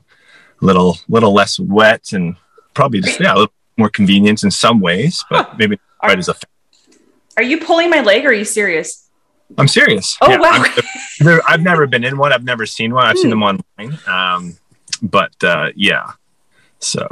a 0.62 0.66
little 0.66 1.00
little 1.10 1.34
less 1.34 1.60
wet 1.60 2.14
and 2.14 2.36
probably 2.76 3.02
just 3.02 3.20
yeah 3.20 3.34
a 3.34 3.38
little 3.38 3.54
more 3.76 3.90
convenience 3.90 4.44
in 4.44 4.52
some 4.52 4.80
ways, 4.80 5.26
but 5.32 5.58
maybe 5.58 5.78
not 5.78 6.10
quite 6.10 6.20
as 6.20 6.30
effective. 6.30 7.02
are 7.38 7.44
you 7.44 7.60
pulling 7.60 7.90
my 7.90 8.02
leg 8.02 8.24
or 8.24 8.30
are 8.30 8.34
you 8.34 8.46
serious? 8.46 9.08
I'm 9.58 9.68
serious. 9.68 10.18
Oh, 10.22 10.38
wow. 10.38 10.50
I'm- 10.52 10.66
there- 11.20 11.42
I've 11.48 11.62
never 11.62 11.88
been 11.88 12.04
in 12.04 12.18
one. 12.18 12.34
I've 12.34 12.44
never 12.44 12.66
seen 12.66 12.94
one. 12.94 13.06
I've 13.06 13.18
seen 13.18 13.32
Hmm. 13.32 13.40
them 13.42 13.44
online. 13.80 14.00
Um, 14.08 14.58
but 15.02 15.34
uh, 15.44 15.70
yeah, 15.76 16.12
so 16.80 17.08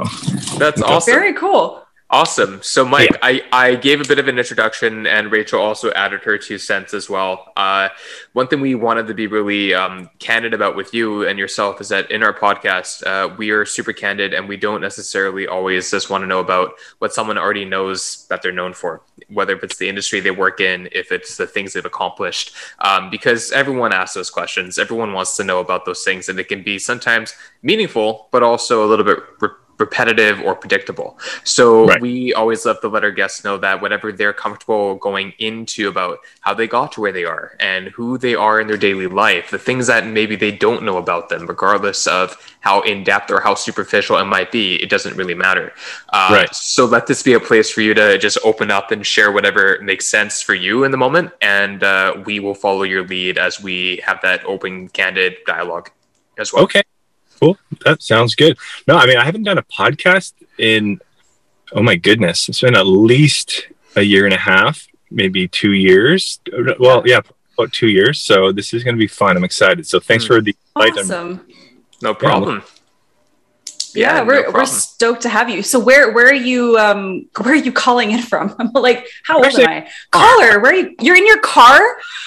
That's 0.58 0.80
awesome. 0.82 1.12
Very 1.14 1.34
cool. 1.34 1.79
Awesome. 2.12 2.60
So, 2.60 2.84
Mike, 2.84 3.16
I, 3.22 3.40
I 3.52 3.76
gave 3.76 4.00
a 4.00 4.04
bit 4.04 4.18
of 4.18 4.26
an 4.26 4.36
introduction, 4.36 5.06
and 5.06 5.30
Rachel 5.30 5.60
also 5.60 5.92
added 5.92 6.24
her 6.24 6.38
two 6.38 6.58
cents 6.58 6.92
as 6.92 7.08
well. 7.08 7.52
Uh, 7.56 7.88
one 8.32 8.48
thing 8.48 8.60
we 8.60 8.74
wanted 8.74 9.06
to 9.06 9.14
be 9.14 9.28
really 9.28 9.74
um, 9.74 10.10
candid 10.18 10.52
about 10.52 10.74
with 10.74 10.92
you 10.92 11.28
and 11.28 11.38
yourself 11.38 11.80
is 11.80 11.88
that 11.90 12.10
in 12.10 12.24
our 12.24 12.34
podcast, 12.34 13.06
uh, 13.06 13.32
we 13.36 13.50
are 13.50 13.64
super 13.64 13.92
candid, 13.92 14.34
and 14.34 14.48
we 14.48 14.56
don't 14.56 14.80
necessarily 14.80 15.46
always 15.46 15.88
just 15.88 16.10
want 16.10 16.22
to 16.22 16.26
know 16.26 16.40
about 16.40 16.72
what 16.98 17.14
someone 17.14 17.38
already 17.38 17.64
knows 17.64 18.26
that 18.26 18.42
they're 18.42 18.50
known 18.50 18.72
for, 18.72 19.02
whether 19.28 19.54
if 19.54 19.62
it's 19.62 19.76
the 19.76 19.88
industry 19.88 20.18
they 20.18 20.32
work 20.32 20.60
in, 20.60 20.88
if 20.90 21.12
it's 21.12 21.36
the 21.36 21.46
things 21.46 21.74
they've 21.74 21.84
accomplished, 21.84 22.56
um, 22.80 23.08
because 23.08 23.52
everyone 23.52 23.92
asks 23.92 24.16
those 24.16 24.30
questions. 24.30 24.80
Everyone 24.80 25.12
wants 25.12 25.36
to 25.36 25.44
know 25.44 25.60
about 25.60 25.84
those 25.84 26.02
things, 26.02 26.28
and 26.28 26.40
it 26.40 26.48
can 26.48 26.64
be 26.64 26.76
sometimes 26.76 27.36
meaningful, 27.62 28.26
but 28.32 28.42
also 28.42 28.84
a 28.84 28.88
little 28.88 29.04
bit. 29.04 29.18
Re- 29.38 29.50
repetitive 29.80 30.40
or 30.40 30.54
predictable. 30.54 31.18
So 31.44 31.86
Right. 31.86 32.00
we 32.00 32.34
always 32.34 32.64
let 32.66 32.80
the 32.82 32.88
let 32.88 33.04
our 33.04 33.10
guests 33.10 33.44
know 33.44 33.56
that 33.58 33.80
whatever 33.80 34.12
they're 34.12 34.32
comfortable 34.32 34.94
going 34.96 35.32
into 35.38 35.88
about 35.88 36.18
how 36.40 36.54
they 36.54 36.66
got 36.66 36.92
to 36.92 37.00
where 37.00 37.12
they 37.12 37.24
are 37.24 37.56
and 37.60 37.88
who 37.88 38.18
they 38.18 38.34
are 38.34 38.60
in 38.60 38.66
their 38.66 38.76
daily 38.76 39.06
life, 39.06 39.50
the 39.50 39.58
things 39.58 39.86
that 39.86 40.06
maybe 40.06 40.36
they 40.36 40.50
don't 40.52 40.82
know 40.82 40.98
about 40.98 41.28
them, 41.28 41.46
regardless 41.46 42.06
of 42.06 42.36
how 42.60 42.82
in 42.82 43.02
depth 43.04 43.30
or 43.30 43.40
how 43.40 43.54
superficial 43.54 44.18
it 44.18 44.24
might 44.24 44.52
be, 44.52 44.76
it 44.76 44.90
doesn't 44.90 45.16
really 45.16 45.34
matter. 45.34 45.72
Uh, 46.10 46.28
Right. 46.30 46.54
So 46.54 46.84
let 46.84 47.06
this 47.06 47.22
be 47.22 47.32
a 47.32 47.40
place 47.40 47.70
for 47.70 47.80
you 47.80 47.94
to 47.94 48.18
just 48.18 48.38
open 48.44 48.70
up 48.70 48.90
and 48.90 49.04
share 49.06 49.32
whatever 49.32 49.78
makes 49.82 50.06
sense 50.08 50.42
for 50.42 50.54
you 50.54 50.84
in 50.84 50.90
the 50.90 50.96
moment, 50.98 51.32
and 51.40 51.82
uh, 51.82 52.14
we 52.24 52.38
will 52.40 52.54
follow 52.54 52.82
your 52.82 53.04
lead 53.06 53.38
as 53.38 53.60
we 53.62 54.00
have 54.04 54.20
that 54.22 54.44
open, 54.44 54.88
candid 54.88 55.36
dialogue 55.46 55.90
as 56.38 56.52
well. 56.52 56.64
okay, 56.64 56.82
cool. 57.40 57.58
That 57.84 58.02
sounds 58.02 58.34
good. 58.34 58.56
No, 58.86 58.96
I 58.96 59.06
mean 59.06 59.16
I 59.16 59.24
haven't 59.24 59.44
done 59.44 59.58
a 59.58 59.62
podcast 59.64 60.34
in 60.58 61.00
oh 61.72 61.82
my 61.82 61.96
goodness, 61.96 62.48
it's 62.48 62.60
been 62.60 62.76
at 62.76 62.86
least 62.86 63.68
a 63.96 64.02
year 64.02 64.24
and 64.24 64.34
a 64.34 64.38
half, 64.38 64.86
maybe 65.10 65.48
two 65.48 65.72
years. 65.72 66.40
Well, 66.78 67.02
yeah, 67.06 67.20
about 67.56 67.72
two 67.72 67.88
years. 67.88 68.20
So 68.20 68.52
this 68.52 68.72
is 68.74 68.82
going 68.84 68.94
to 68.96 68.98
be 68.98 69.06
fun. 69.06 69.36
I'm 69.36 69.44
excited. 69.44 69.86
So 69.86 70.00
thanks 70.00 70.24
Hmm. 70.24 70.28
for 70.34 70.40
the 70.40 70.54
invite. 70.76 70.96
I'm- 70.98 71.04
Awesome. 71.06 71.46
No 72.02 72.14
problem. 72.14 72.62
Yeah, 73.94 74.18
no 74.20 74.24
we're 74.24 74.50
we're 74.52 74.64
stoked 74.66 75.22
to 75.22 75.28
have 75.28 75.50
you. 75.50 75.62
So 75.64 75.78
where 75.80 76.12
where 76.12 76.26
are 76.28 76.32
you 76.34 76.78
um 76.78 77.28
where 77.42 77.54
are 77.54 77.56
you 77.56 77.72
calling 77.72 78.12
in 78.12 78.22
from? 78.22 78.54
I'm 78.60 78.70
like, 78.72 79.06
how 79.24 79.36
old 79.38 79.46
Actually- 79.46 79.64
am 79.64 79.70
I? 79.70 79.88
Caller, 80.12 80.60
where 80.60 80.72
are 80.72 80.74
you? 80.74 80.94
You're 81.00 81.16
in 81.16 81.26
your 81.26 81.40
car? 81.40 81.80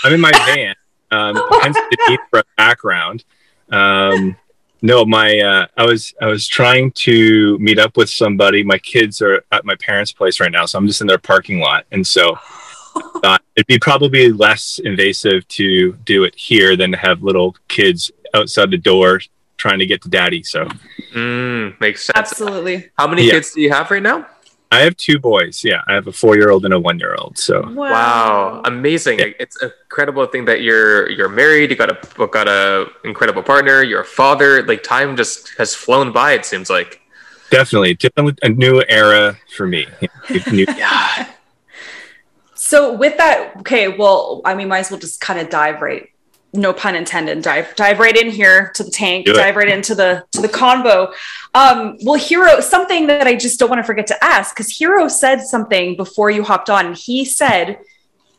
I'm 0.04 0.14
in 0.14 0.20
my 0.22 0.32
van. 0.46 0.76
Um, 1.12 1.36
hence 1.62 1.76
the 1.78 1.98
need 2.10 2.20
for 2.30 2.40
a 2.40 2.44
background. 2.58 3.24
Um, 3.72 4.36
no, 4.84 5.06
my 5.06 5.40
uh, 5.40 5.66
I 5.78 5.86
was 5.86 6.14
I 6.22 6.28
was 6.28 6.46
trying 6.48 6.92
to 7.08 7.58
meet 7.58 7.80
up 7.80 7.98
with 7.98 8.10
somebody. 8.10 8.64
My 8.64 8.78
kids 8.78 9.22
are 9.22 9.44
at 9.52 9.64
my 9.66 9.76
parents' 9.76 10.12
place 10.12 10.40
right 10.40 10.52
now, 10.52 10.66
so 10.66 10.78
I'm 10.78 10.86
just 10.88 11.02
in 11.02 11.08
their 11.08 11.18
parking 11.18 11.60
lot, 11.60 11.86
and 11.92 12.06
so 12.06 12.38
uh, 13.24 13.38
it'd 13.56 13.66
be 13.66 13.80
probably 13.80 14.32
less 14.32 14.80
invasive 14.84 15.48
to 15.48 15.94
do 16.06 16.26
it 16.26 16.36
here 16.36 16.76
than 16.76 16.92
to 16.92 16.98
have 16.98 17.24
little 17.24 17.56
kids 17.70 18.12
outside 18.36 18.70
the 18.72 18.78
door 18.78 19.22
trying 19.58 19.80
to 19.80 19.86
get 19.86 20.02
to 20.04 20.10
daddy. 20.10 20.44
So 20.44 20.68
Mm, 21.14 21.80
makes 21.80 22.04
sense. 22.04 22.18
Absolutely. 22.18 22.90
How 22.98 23.08
many 23.08 23.24
Yeah. 23.24 23.34
kids 23.34 23.54
do 23.54 23.62
you 23.62 23.72
have 23.72 23.90
right 23.92 24.02
now? 24.02 24.26
I 24.74 24.80
have 24.82 24.96
two 24.98 25.20
boys. 25.20 25.64
Yeah, 25.64 25.82
I 25.88 25.94
have 25.94 26.08
a 26.08 26.12
four 26.12 26.36
year 26.36 26.50
old 26.50 26.66
and 26.66 26.74
a 26.74 26.80
one 26.80 27.00
year 27.00 27.16
old. 27.18 27.38
So 27.38 27.62
Wow, 27.74 28.62
amazing! 28.66 29.20
Yeah. 29.20 29.32
It's 29.40 29.62
a 29.62 29.72
incredible 29.86 30.26
thing 30.28 30.46
that 30.46 30.62
you're 30.62 31.10
you're 31.10 31.30
married. 31.30 31.70
You 31.70 31.76
got 31.76 31.92
a 31.92 32.28
got 32.28 32.48
a 32.48 32.88
incredible 33.04 33.44
partner. 33.44 33.84
You're 33.84 34.02
a 34.02 34.06
father. 34.06 34.64
Like 34.64 34.82
time 34.84 35.16
just 35.16 35.50
has 35.58 35.76
flown 35.76 36.12
by. 36.12 36.34
It 36.34 36.46
seems 36.46 36.70
like. 36.70 37.00
definitely, 37.52 37.94
definitely 37.94 38.34
a 38.42 38.50
new 38.50 38.84
era 38.90 39.38
for 39.56 39.68
me. 39.68 39.86
New- 40.52 40.66
Yeah. 40.78 41.28
So 42.56 42.94
with 42.94 43.18
that, 43.18 43.58
okay, 43.58 43.90
well, 43.90 44.42
I 44.46 44.56
mean, 44.56 44.70
might 44.70 44.80
as 44.80 44.90
well 44.90 45.00
just 45.00 45.20
kind 45.20 45.38
of 45.40 45.50
dive 45.50 45.82
right, 45.82 46.08
no 46.54 46.72
pun 46.74 46.96
intended, 46.96 47.42
dive 47.42 47.76
dive 47.76 48.00
right 48.00 48.16
in 48.16 48.30
here 48.30 48.72
to 48.76 48.84
the 48.84 48.92
tank, 48.92 49.26
Do 49.26 49.32
it. 49.32 49.36
dive 49.36 49.56
right 49.56 49.70
into 49.70 49.96
the 49.96 50.24
to 50.32 50.42
the 50.42 50.48
convo. 50.48 51.12
Um, 51.56 51.98
well, 52.04 52.16
Hero, 52.20 52.60
something 52.60 53.08
that 53.08 53.28
I 53.28 53.36
just 53.36 53.60
don't 53.60 53.70
want 53.70 53.80
to 53.80 53.84
forget 53.86 54.08
to 54.08 54.24
ask 54.24 54.56
because 54.56 54.70
Hero 54.70 55.08
said 55.08 55.42
something 55.42 55.96
before 55.96 56.30
you 56.32 56.44
hopped 56.44 56.70
on. 56.70 56.88
and 56.88 56.96
He 56.96 57.26
said, 57.26 57.80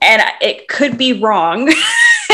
and 0.00 0.22
it 0.40 0.68
could 0.68 0.96
be 0.96 1.12
wrong, 1.20 1.66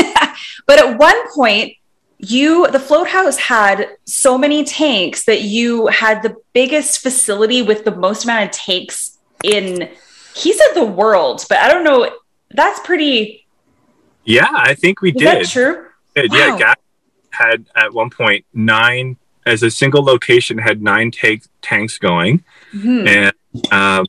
but 0.67 0.79
at 0.79 0.99
one 0.99 1.33
point. 1.35 1.75
You, 2.23 2.71
the 2.71 2.79
float 2.79 3.09
house 3.09 3.39
had 3.39 3.97
so 4.05 4.37
many 4.37 4.63
tanks 4.63 5.25
that 5.25 5.41
you 5.41 5.87
had 5.87 6.23
the 6.23 6.37
biggest 6.53 7.01
facility 7.01 7.63
with 7.63 7.87
the 7.87 7.97
most 7.97 8.25
amount 8.25 8.45
of 8.45 8.51
tanks 8.51 9.17
in 9.43 9.89
he 10.35 10.53
said 10.53 10.75
the 10.75 10.85
world, 10.85 11.45
but 11.49 11.59
I 11.59 11.69
don't 11.73 11.85
know. 11.85 12.11
That's 12.51 12.81
pretty. 12.81 13.40
Yeah, 14.25 14.49
I 14.53 14.75
think 14.75 15.01
we 15.01 15.11
Is 15.11 15.17
did. 15.17 15.27
that 15.27 15.49
true? 15.49 15.87
did. 16.15 16.31
Wow. 16.31 16.37
Yeah, 16.39 16.59
Gap 16.59 16.81
had 17.31 17.67
at 17.77 17.93
one 17.93 18.11
point 18.11 18.45
nine 18.53 19.17
as 19.47 19.63
a 19.63 19.71
single 19.71 20.03
location 20.05 20.59
had 20.59 20.83
nine 20.83 21.11
tank, 21.11 21.45
tanks 21.63 21.99
going, 21.99 22.45
Mhm. 22.75 23.07
and 23.09 23.73
um, 23.73 24.07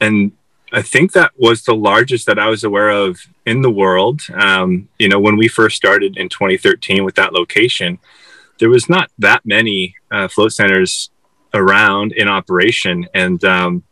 and 0.00 0.32
I 0.72 0.82
think 0.82 1.12
that 1.12 1.32
was 1.36 1.62
the 1.62 1.74
largest 1.74 2.26
that 2.26 2.38
I 2.38 2.48
was 2.48 2.64
aware 2.64 2.90
of 2.90 3.20
in 3.46 3.62
the 3.62 3.70
world. 3.70 4.22
Um, 4.34 4.88
you 4.98 5.08
know, 5.08 5.20
when 5.20 5.36
we 5.36 5.46
first 5.48 5.76
started 5.76 6.16
in 6.16 6.28
2013 6.28 7.04
with 7.04 7.14
that 7.14 7.32
location, 7.32 7.98
there 8.58 8.70
was 8.70 8.88
not 8.88 9.10
that 9.18 9.42
many 9.44 9.94
uh, 10.10 10.26
float 10.28 10.52
centers 10.52 11.10
around 11.52 12.12
in 12.12 12.26
operation, 12.28 13.06
and 13.14 13.44
um, 13.44 13.82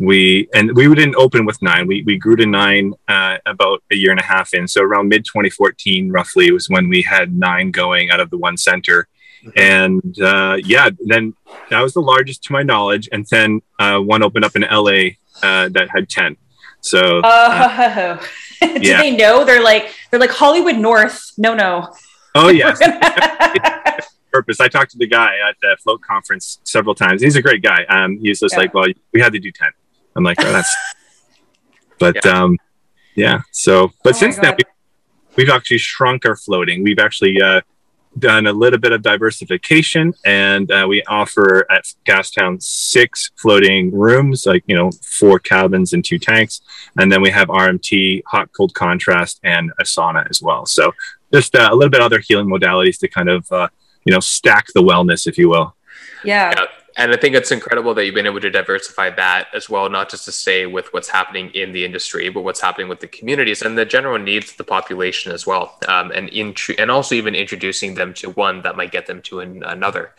we 0.00 0.48
and 0.54 0.74
we 0.74 0.92
didn't 0.94 1.16
open 1.16 1.44
with 1.44 1.60
nine. 1.60 1.86
We 1.86 2.02
we 2.02 2.16
grew 2.16 2.34
to 2.36 2.46
nine 2.46 2.94
uh, 3.06 3.36
about 3.46 3.82
a 3.90 3.94
year 3.94 4.10
and 4.10 4.18
a 4.18 4.24
half 4.24 4.54
in. 4.54 4.66
So 4.66 4.82
around 4.82 5.08
mid 5.08 5.24
2014, 5.24 6.10
roughly, 6.10 6.50
was 6.50 6.68
when 6.68 6.88
we 6.88 7.02
had 7.02 7.36
nine 7.36 7.70
going 7.70 8.10
out 8.10 8.18
of 8.18 8.30
the 8.30 8.38
one 8.38 8.56
center. 8.56 9.06
Mm-hmm. 9.44 9.58
And 9.58 10.20
uh, 10.20 10.56
yeah, 10.64 10.90
then 11.04 11.34
that 11.68 11.80
was 11.80 11.92
the 11.92 12.00
largest 12.00 12.42
to 12.44 12.52
my 12.52 12.62
knowledge. 12.62 13.08
And 13.12 13.26
then 13.30 13.60
uh, 13.78 13.98
one 13.98 14.22
opened 14.22 14.44
up 14.44 14.56
in 14.56 14.62
LA 14.62 15.16
uh, 15.42 15.68
that 15.70 15.88
had 15.90 16.08
10. 16.08 16.36
So, 16.80 17.20
oh, 17.22 18.28
do 18.60 18.68
yeah. 18.80 19.00
they 19.00 19.14
know? 19.14 19.44
They're 19.44 19.62
like, 19.62 19.94
they're 20.10 20.20
like 20.20 20.30
Hollywood 20.30 20.76
North. 20.76 21.32
No, 21.36 21.54
no. 21.54 21.94
Oh, 22.34 22.48
yes. 22.48 22.78
purpose. 24.30 24.60
I 24.60 24.68
talked 24.68 24.92
to 24.92 24.98
the 24.98 25.06
guy 25.06 25.34
at 25.48 25.56
the 25.60 25.76
float 25.82 26.00
conference 26.02 26.60
several 26.64 26.94
times. 26.94 27.22
He's 27.22 27.36
a 27.36 27.42
great 27.42 27.62
guy. 27.62 27.84
Um, 27.88 28.18
he's 28.18 28.40
just 28.40 28.54
yeah. 28.54 28.60
like, 28.60 28.74
well, 28.74 28.86
we 29.12 29.20
had 29.20 29.32
to 29.32 29.38
do 29.38 29.50
10. 29.50 29.70
I'm 30.16 30.24
like, 30.24 30.38
oh, 30.40 30.52
that's, 30.52 30.74
but, 31.98 32.16
yeah. 32.24 32.32
um, 32.32 32.56
yeah. 33.14 33.40
So, 33.52 33.92
but 34.02 34.14
oh 34.14 34.18
since 34.18 34.36
then, 34.36 34.56
we've 35.36 35.50
actually 35.50 35.78
shrunk 35.78 36.26
our 36.26 36.36
floating. 36.36 36.82
We've 36.82 36.98
actually, 36.98 37.40
uh, 37.40 37.60
done 38.18 38.46
a 38.46 38.52
little 38.52 38.78
bit 38.78 38.92
of 38.92 39.02
diversification 39.02 40.12
and 40.24 40.70
uh, 40.72 40.84
we 40.88 41.02
offer 41.04 41.70
at 41.70 41.84
gastown 42.04 42.60
six 42.60 43.30
floating 43.36 43.92
rooms 43.92 44.46
like 44.46 44.64
you 44.66 44.74
know 44.74 44.90
four 45.00 45.38
cabins 45.38 45.92
and 45.92 46.04
two 46.04 46.18
tanks 46.18 46.60
and 46.98 47.10
then 47.12 47.22
we 47.22 47.30
have 47.30 47.46
rmt 47.48 48.22
hot 48.26 48.50
cold 48.56 48.74
contrast 48.74 49.38
and 49.44 49.70
a 49.78 49.84
sauna 49.84 50.28
as 50.28 50.42
well 50.42 50.66
so 50.66 50.92
just 51.32 51.54
uh, 51.54 51.68
a 51.70 51.74
little 51.74 51.90
bit 51.90 52.00
other 52.00 52.18
healing 52.18 52.48
modalities 52.48 52.98
to 52.98 53.06
kind 53.06 53.28
of 53.28 53.50
uh, 53.52 53.68
you 54.04 54.12
know 54.12 54.20
stack 54.20 54.66
the 54.74 54.82
wellness 54.82 55.28
if 55.28 55.38
you 55.38 55.48
will 55.48 55.74
yeah. 56.24 56.52
yeah 56.56 56.66
and 57.00 57.12
I 57.12 57.16
think 57.16 57.34
it's 57.34 57.50
incredible 57.50 57.94
that 57.94 58.04
you've 58.04 58.14
been 58.14 58.26
able 58.26 58.40
to 58.40 58.50
diversify 58.50 59.08
that 59.10 59.48
as 59.54 59.70
well, 59.70 59.88
not 59.88 60.10
just 60.10 60.26
to 60.26 60.32
stay 60.32 60.66
with 60.66 60.92
what's 60.92 61.08
happening 61.08 61.50
in 61.54 61.72
the 61.72 61.82
industry, 61.82 62.28
but 62.28 62.42
what's 62.42 62.60
happening 62.60 62.88
with 62.88 63.00
the 63.00 63.06
communities 63.06 63.62
and 63.62 63.78
the 63.78 63.86
general 63.86 64.18
needs 64.18 64.50
of 64.50 64.58
the 64.58 64.64
population 64.64 65.32
as 65.32 65.46
well, 65.46 65.78
um, 65.88 66.12
and 66.12 66.30
and 66.78 66.90
also 66.90 67.14
even 67.14 67.34
introducing 67.34 67.94
them 67.94 68.12
to 68.12 68.28
one 68.30 68.60
that 68.62 68.76
might 68.76 68.92
get 68.92 69.06
them 69.06 69.22
to 69.22 69.40
an- 69.40 69.62
another. 69.64 70.12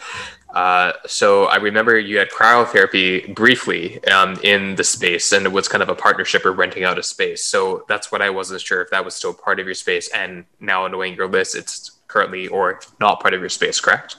Uh, 0.56 0.92
so 1.06 1.46
I 1.46 1.58
remember 1.58 1.98
you 2.00 2.18
had 2.18 2.30
cryotherapy 2.32 3.34
briefly 3.36 4.04
um, 4.06 4.40
in 4.44 4.76
the 4.76 4.84
space, 4.84 5.32
and 5.32 5.46
it 5.46 5.52
was 5.52 5.68
kind 5.68 5.84
of 5.84 5.90
a 5.90 5.96
partnership 5.96 6.46
or 6.46 6.52
renting 6.52 6.84
out 6.84 6.98
a 6.98 7.04
space. 7.04 7.46
So 7.46 7.86
that's 7.88 8.12
what 8.12 8.24
I 8.24 8.32
wasn't 8.32 8.62
sure 8.62 8.82
if 8.82 8.90
that 8.90 9.06
was 9.06 9.16
still 9.16 9.34
part 9.34 9.60
of 9.60 9.66
your 9.68 9.76
space. 9.76 10.10
And 10.10 10.46
now 10.60 10.88
knowing 10.88 11.16
your 11.16 11.28
list, 11.28 11.56
it's 11.56 11.92
currently 12.12 12.48
or 12.48 12.80
not 13.00 13.20
part 13.22 13.34
of 13.34 13.40
your 13.40 13.50
space, 13.50 13.80
correct? 13.80 14.18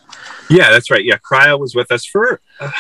Yeah, 0.49 0.71
that's 0.71 0.91
right. 0.91 1.05
Yeah, 1.05 1.17
Cryo 1.19 1.59
was 1.59 1.75
with 1.75 1.93
us 1.93 2.05
for 2.05 2.41
uh, 2.61 2.71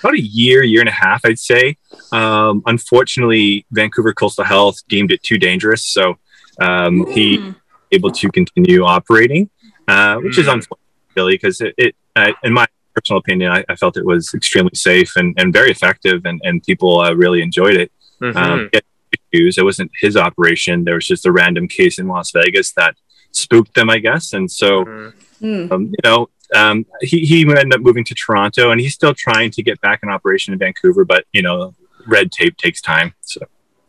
about 0.00 0.14
a 0.14 0.20
year, 0.20 0.62
year 0.64 0.80
and 0.80 0.88
a 0.88 0.92
half, 0.92 1.20
I'd 1.24 1.38
say. 1.38 1.76
Um, 2.12 2.62
unfortunately, 2.66 3.66
Vancouver 3.70 4.12
Coastal 4.12 4.44
Health 4.44 4.76
deemed 4.88 5.12
it 5.12 5.22
too 5.22 5.38
dangerous, 5.38 5.84
so 5.84 6.18
um, 6.60 7.04
mm. 7.04 7.12
he 7.12 7.54
able 7.92 8.10
to 8.10 8.28
continue 8.30 8.84
operating, 8.84 9.48
uh, 9.88 10.16
which 10.16 10.36
mm. 10.36 10.40
is 10.40 10.48
unfortunate, 10.48 10.78
really, 11.14 11.34
because 11.34 11.60
it, 11.60 11.74
it 11.78 11.96
uh, 12.16 12.32
in 12.42 12.52
my 12.52 12.66
personal 12.94 13.18
opinion, 13.18 13.52
I, 13.52 13.64
I, 13.68 13.76
felt 13.76 13.96
it 13.96 14.04
was 14.04 14.32
extremely 14.34 14.74
safe 14.74 15.16
and, 15.16 15.34
and 15.38 15.52
very 15.52 15.70
effective, 15.70 16.24
and, 16.24 16.40
and 16.44 16.62
people 16.62 17.00
uh, 17.00 17.12
really 17.12 17.42
enjoyed 17.42 17.76
it. 17.76 17.92
Mm-hmm. 18.20 18.36
Um, 18.36 18.70
it. 18.72 18.84
It 19.32 19.64
wasn't 19.64 19.90
his 20.00 20.16
operation. 20.16 20.84
There 20.84 20.94
was 20.94 21.06
just 21.06 21.26
a 21.26 21.32
random 21.32 21.68
case 21.68 21.98
in 21.98 22.08
Las 22.08 22.32
Vegas 22.32 22.72
that 22.72 22.96
spooked 23.36 23.74
them, 23.74 23.90
I 23.90 23.98
guess. 23.98 24.32
And 24.32 24.50
so, 24.50 24.84
mm-hmm. 24.84 25.72
um, 25.72 25.86
you 25.86 25.98
know, 26.04 26.28
um, 26.54 26.86
he, 27.00 27.20
he 27.26 27.42
ended 27.42 27.74
up 27.74 27.80
moving 27.80 28.04
to 28.04 28.14
Toronto 28.14 28.70
and 28.70 28.80
he's 28.80 28.94
still 28.94 29.14
trying 29.14 29.50
to 29.52 29.62
get 29.62 29.80
back 29.80 30.00
in 30.02 30.08
operation 30.08 30.52
in 30.52 30.58
Vancouver, 30.58 31.04
but, 31.04 31.24
you 31.32 31.42
know, 31.42 31.74
red 32.06 32.30
tape 32.32 32.56
takes 32.56 32.80
time. 32.80 33.14
So. 33.20 33.40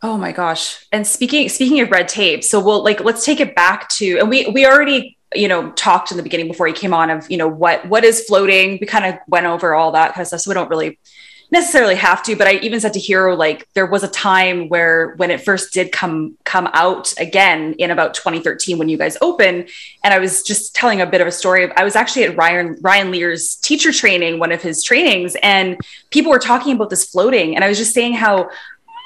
Oh 0.02 0.16
my 0.16 0.32
gosh. 0.32 0.86
And 0.92 1.06
speaking 1.06 1.48
speaking 1.48 1.80
of 1.80 1.90
red 1.90 2.08
tape, 2.08 2.44
so 2.44 2.60
we'll 2.60 2.84
like 2.84 3.00
let's 3.00 3.24
take 3.24 3.40
it 3.40 3.54
back 3.56 3.88
to 3.90 4.18
and 4.18 4.28
we 4.28 4.48
we 4.48 4.64
already 4.64 5.18
you 5.34 5.48
know 5.48 5.70
talked 5.72 6.10
in 6.10 6.16
the 6.16 6.22
beginning 6.22 6.48
before 6.48 6.66
he 6.66 6.72
came 6.72 6.94
on 6.94 7.10
of 7.10 7.30
you 7.30 7.36
know 7.36 7.48
what 7.48 7.86
what 7.86 8.04
is 8.04 8.24
floating 8.24 8.78
we 8.80 8.86
kind 8.86 9.04
of 9.04 9.16
went 9.26 9.44
over 9.44 9.74
all 9.74 9.92
that 9.92 10.14
kind 10.14 10.22
of 10.22 10.28
stuff 10.28 10.40
so 10.40 10.50
we 10.50 10.54
don't 10.54 10.70
really 10.70 10.98
necessarily 11.50 11.94
have 11.94 12.22
to, 12.24 12.36
but 12.36 12.46
I 12.46 12.54
even 12.56 12.80
said 12.80 12.92
to 12.92 13.00
Hero, 13.00 13.34
like 13.34 13.66
there 13.74 13.86
was 13.86 14.02
a 14.02 14.08
time 14.08 14.68
where 14.68 15.14
when 15.16 15.30
it 15.30 15.40
first 15.40 15.72
did 15.72 15.92
come 15.92 16.36
come 16.44 16.68
out 16.72 17.12
again 17.18 17.74
in 17.78 17.90
about 17.90 18.14
2013 18.14 18.78
when 18.78 18.88
you 18.88 18.98
guys 18.98 19.16
opened, 19.20 19.68
and 20.04 20.14
I 20.14 20.18
was 20.18 20.42
just 20.42 20.74
telling 20.74 21.00
a 21.00 21.06
bit 21.06 21.20
of 21.20 21.26
a 21.26 21.32
story. 21.32 21.70
I 21.76 21.84
was 21.84 21.96
actually 21.96 22.24
at 22.24 22.36
Ryan 22.36 22.76
Ryan 22.80 23.10
Leier's 23.10 23.56
teacher 23.56 23.92
training, 23.92 24.38
one 24.38 24.52
of 24.52 24.62
his 24.62 24.82
trainings, 24.82 25.36
and 25.42 25.78
people 26.10 26.30
were 26.30 26.38
talking 26.38 26.74
about 26.74 26.90
this 26.90 27.04
floating, 27.04 27.54
and 27.54 27.64
I 27.64 27.68
was 27.68 27.78
just 27.78 27.94
saying 27.94 28.14
how 28.14 28.50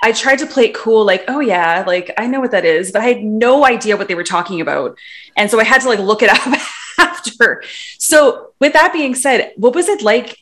I 0.05 0.11
tried 0.11 0.41
to 0.41 0.47
play 0.47 0.65
it 0.65 0.75
cool, 0.75 1.05
like, 1.05 1.25
oh 1.29 1.39
yeah, 1.39 1.85
like 1.87 2.13
I 2.19 2.27
know 2.27 2.41
what 2.41 2.51
that 2.51 2.65
is, 2.65 2.91
but 2.91 3.03
I 3.03 3.05
had 3.05 3.23
no 3.23 3.65
idea 3.65 3.97
what 3.97 4.09
they 4.09 4.17
were 4.17 4.25
talking 4.25 4.61
about. 4.61 4.99
And 5.37 5.49
so 5.49 5.61
I 5.61 5.65
had 5.65 5.81
to 5.83 5.89
like 5.89 6.01
look 6.01 6.23
it 6.23 6.29
up 6.29 6.61
after. 6.99 7.63
So 7.99 8.53
with 8.59 8.73
that 8.73 8.93
being 8.93 9.15
said, 9.15 9.53
what 9.57 9.77
was 9.77 9.89
it 9.89 10.03
like 10.03 10.42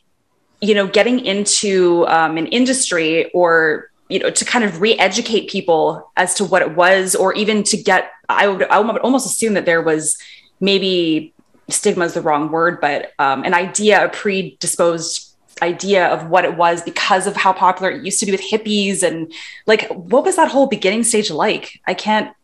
you 0.61 0.75
know, 0.75 0.87
getting 0.87 1.25
into 1.25 2.05
um, 2.07 2.37
an 2.37 2.47
industry 2.47 3.31
or 3.31 3.89
you 4.09 4.19
know 4.19 4.29
to 4.29 4.45
kind 4.45 4.63
of 4.63 4.81
re-educate 4.81 5.49
people 5.49 6.11
as 6.17 6.33
to 6.35 6.45
what 6.45 6.61
it 6.61 6.75
was, 6.75 7.15
or 7.15 7.33
even 7.33 7.63
to 7.63 7.77
get, 7.77 8.11
I 8.29 8.47
would, 8.47 8.63
I 8.63 8.79
would 8.79 8.97
almost 8.99 9.25
assume 9.25 9.55
that 9.55 9.65
there 9.65 9.81
was 9.81 10.17
maybe 10.59 11.33
stigma 11.69 12.05
is 12.05 12.13
the 12.13 12.21
wrong 12.21 12.51
word, 12.51 12.79
but 12.81 13.11
um, 13.19 13.43
an 13.43 13.53
idea, 13.53 14.05
a 14.05 14.09
predisposed 14.09 15.27
idea 15.61 16.07
of 16.07 16.27
what 16.27 16.43
it 16.43 16.57
was 16.57 16.81
because 16.81 17.27
of 17.27 17.35
how 17.35 17.53
popular 17.53 17.91
it 17.91 18.03
used 18.03 18.19
to 18.19 18.25
be 18.25 18.31
with 18.31 18.41
hippies 18.41 19.03
and 19.03 19.31
like 19.67 19.87
what 19.91 20.25
was 20.25 20.35
that 20.35 20.49
whole 20.49 20.67
beginning 20.67 21.03
stage 21.03 21.29
like? 21.29 21.79
I 21.85 21.93
can't 21.93 22.35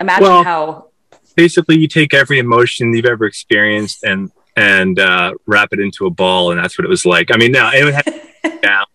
imagine 0.00 0.24
well, 0.24 0.44
how 0.44 0.88
basically 1.34 1.78
you 1.78 1.88
take 1.88 2.12
every 2.12 2.38
emotion 2.38 2.94
you've 2.94 3.06
ever 3.06 3.24
experienced 3.24 4.02
and 4.02 4.30
and 4.56 4.98
uh, 4.98 5.32
wrap 5.46 5.68
it 5.72 5.80
into 5.80 6.06
a 6.06 6.10
ball, 6.10 6.50
and 6.50 6.62
that's 6.62 6.78
what 6.78 6.84
it 6.84 6.88
was 6.88 7.06
like. 7.06 7.30
I 7.32 7.36
mean, 7.36 7.52
now 7.52 7.70
it 7.72 7.94
had 7.94 8.60
down 8.62 8.86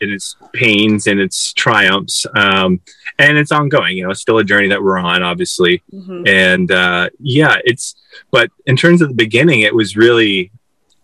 in 0.00 0.10
its 0.10 0.36
pains 0.52 1.06
and 1.06 1.20
its 1.20 1.52
triumphs, 1.52 2.26
um, 2.34 2.80
and 3.18 3.38
it's 3.38 3.52
ongoing. 3.52 3.96
You 3.96 4.04
know, 4.04 4.10
it's 4.10 4.20
still 4.20 4.38
a 4.38 4.44
journey 4.44 4.68
that 4.68 4.82
we're 4.82 4.98
on, 4.98 5.22
obviously, 5.22 5.82
mm-hmm. 5.92 6.26
and 6.26 6.70
uh, 6.70 7.10
yeah, 7.18 7.56
it's. 7.64 7.94
But 8.30 8.50
in 8.66 8.76
terms 8.76 9.02
of 9.02 9.08
the 9.08 9.14
beginning, 9.14 9.60
it 9.60 9.74
was 9.74 9.96
really. 9.96 10.50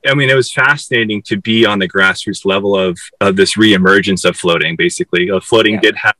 I 0.04 0.14
mean, 0.14 0.30
it 0.30 0.34
was 0.34 0.52
fascinating 0.52 1.22
to 1.26 1.40
be 1.40 1.64
on 1.64 1.78
the 1.78 1.88
grassroots 1.88 2.44
level 2.44 2.76
of 2.76 2.98
of 3.20 3.36
this 3.36 3.56
reemergence 3.56 4.28
of 4.28 4.36
floating. 4.36 4.74
Basically, 4.74 5.30
uh, 5.30 5.40
floating 5.40 5.74
yeah. 5.74 5.80
did 5.80 5.96
have 5.96 6.14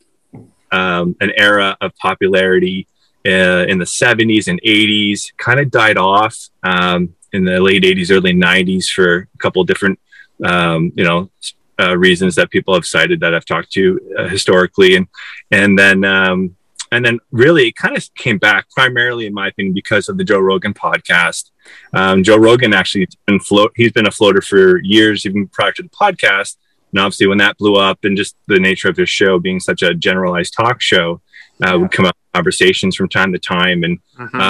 um, 0.70 1.16
an 1.20 1.32
era 1.36 1.76
of 1.80 1.94
popularity 1.96 2.86
uh, 3.26 3.66
in 3.68 3.78
the 3.78 3.84
70s 3.84 4.48
and 4.48 4.60
80s, 4.62 5.32
kind 5.36 5.60
of 5.60 5.70
died 5.70 5.96
off. 5.96 6.36
Um, 6.62 7.14
in 7.32 7.44
the 7.44 7.60
late 7.60 7.82
80s, 7.82 8.10
early 8.10 8.32
90s 8.32 8.88
for 8.88 9.28
a 9.34 9.38
couple 9.38 9.64
different, 9.64 9.98
um, 10.44 10.92
you 10.96 11.04
know, 11.04 11.30
uh, 11.80 11.96
reasons 11.96 12.34
that 12.34 12.50
people 12.50 12.74
have 12.74 12.84
cited 12.84 13.20
that 13.20 13.34
I've 13.34 13.44
talked 13.44 13.72
to 13.72 14.00
uh, 14.18 14.28
historically. 14.28 14.96
And, 14.96 15.06
and 15.50 15.78
then, 15.78 16.04
um, 16.04 16.56
and 16.90 17.04
then 17.04 17.18
really 17.30 17.68
it 17.68 17.76
kind 17.76 17.96
of 17.96 18.14
came 18.14 18.38
back 18.38 18.70
primarily 18.70 19.26
in 19.26 19.32
my 19.32 19.48
opinion 19.48 19.74
because 19.74 20.08
of 20.08 20.18
the 20.18 20.24
Joe 20.24 20.38
Rogan 20.38 20.74
podcast. 20.74 21.50
Um, 21.94 22.22
Joe 22.22 22.36
Rogan 22.36 22.74
actually 22.74 23.08
been 23.26 23.40
float. 23.40 23.72
He's 23.74 23.92
been 23.92 24.06
a 24.06 24.10
floater 24.10 24.42
for 24.42 24.78
years, 24.82 25.24
even 25.24 25.48
prior 25.48 25.72
to 25.72 25.82
the 25.82 25.88
podcast. 25.88 26.56
And 26.92 27.00
obviously, 27.00 27.26
when 27.26 27.38
that 27.38 27.56
blew 27.56 27.76
up, 27.76 28.04
and 28.04 28.16
just 28.16 28.36
the 28.46 28.60
nature 28.60 28.88
of 28.88 28.98
his 28.98 29.08
show 29.08 29.38
being 29.38 29.60
such 29.60 29.82
a 29.82 29.94
generalized 29.94 30.54
talk 30.54 30.82
show, 30.82 31.22
uh, 31.64 31.68
yeah. 31.68 31.74
would 31.76 31.90
come 31.90 32.04
up 32.04 32.16
conversations 32.34 32.94
from 32.96 33.08
time 33.08 33.32
to 33.32 33.38
time, 33.38 33.82
and 33.82 33.98
mm-hmm. 34.18 34.40